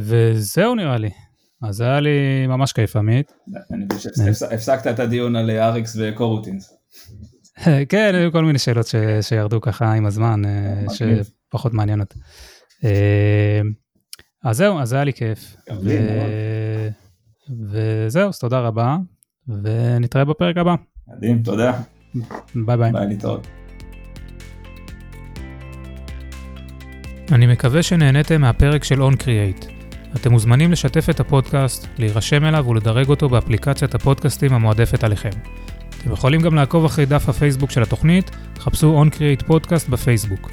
וזהו 0.00 0.74
נראה 0.74 0.98
לי, 0.98 1.10
אז 1.66 1.80
היה 1.80 2.00
לי 2.00 2.46
ממש 2.46 2.72
כיף 2.72 2.96
עמית. 2.96 3.32
אני 3.70 3.84
חושב 3.92 4.10
שהפסקת 4.14 4.86
את 4.86 5.00
הדיון 5.00 5.36
על 5.36 5.50
אריקס 5.50 5.96
וקורוטינס. 6.00 6.74
כן, 7.88 8.12
היו 8.14 8.32
כל 8.32 8.44
מיני 8.44 8.58
שאלות 8.58 8.86
שירדו 9.20 9.60
ככה 9.60 9.92
עם 9.92 10.06
הזמן, 10.06 10.42
שפחות 10.92 11.74
מעניינות. 11.74 12.14
אז 14.44 14.56
זהו, 14.56 14.78
אז 14.78 14.92
היה 14.92 15.04
לי 15.04 15.12
כיף. 15.12 15.56
וזהו, 17.70 18.28
אז 18.28 18.38
תודה 18.38 18.60
רבה, 18.60 18.96
ונתראה 19.48 20.24
בפרק 20.24 20.56
הבא. 20.56 20.74
מדהים, 21.08 21.42
תודה. 21.42 21.80
ביי 22.54 22.76
ביי. 22.76 22.92
ביי, 22.92 23.06
להתראות. 23.06 23.46
אני 27.32 27.46
מקווה 27.46 27.82
שנהניתם 27.82 28.40
מהפרק 28.40 28.84
של 28.84 29.02
OnCreate. 29.02 29.75
אתם 30.16 30.32
מוזמנים 30.32 30.72
לשתף 30.72 31.10
את 31.10 31.20
הפודקאסט, 31.20 31.86
להירשם 31.98 32.44
אליו 32.44 32.66
ולדרג 32.68 33.08
אותו 33.08 33.28
באפליקציית 33.28 33.94
הפודקאסטים 33.94 34.52
המועדפת 34.52 35.04
עליכם. 35.04 35.30
אתם 36.00 36.12
יכולים 36.12 36.40
גם 36.40 36.54
לעקוב 36.54 36.84
אחרי 36.84 37.06
דף 37.06 37.28
הפייסבוק 37.28 37.70
של 37.70 37.82
התוכנית, 37.82 38.30
חפשו 38.58 39.04
OnCreate 39.04 39.44
פודקאסט 39.46 39.88
בפייסבוק. 39.88 40.50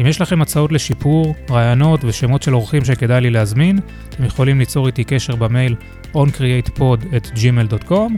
אם 0.00 0.06
יש 0.06 0.20
לכם 0.20 0.42
הצעות 0.42 0.72
לשיפור, 0.72 1.34
רעיונות 1.50 2.04
ושמות 2.04 2.42
של 2.42 2.54
אורחים 2.54 2.84
שכדאי 2.84 3.20
לי 3.20 3.30
להזמין, 3.30 3.78
אתם 4.08 4.24
יכולים 4.24 4.58
ליצור 4.58 4.86
איתי 4.86 5.04
קשר 5.04 5.36
במייל 5.36 5.74
oncreatepod@gmail.com, 6.14 8.12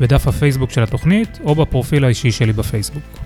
בדף 0.00 0.28
הפייסבוק 0.28 0.70
של 0.70 0.82
התוכנית 0.82 1.38
או 1.44 1.54
בפרופיל 1.54 2.04
האישי 2.04 2.32
שלי 2.32 2.52
בפייסבוק. 2.52 3.25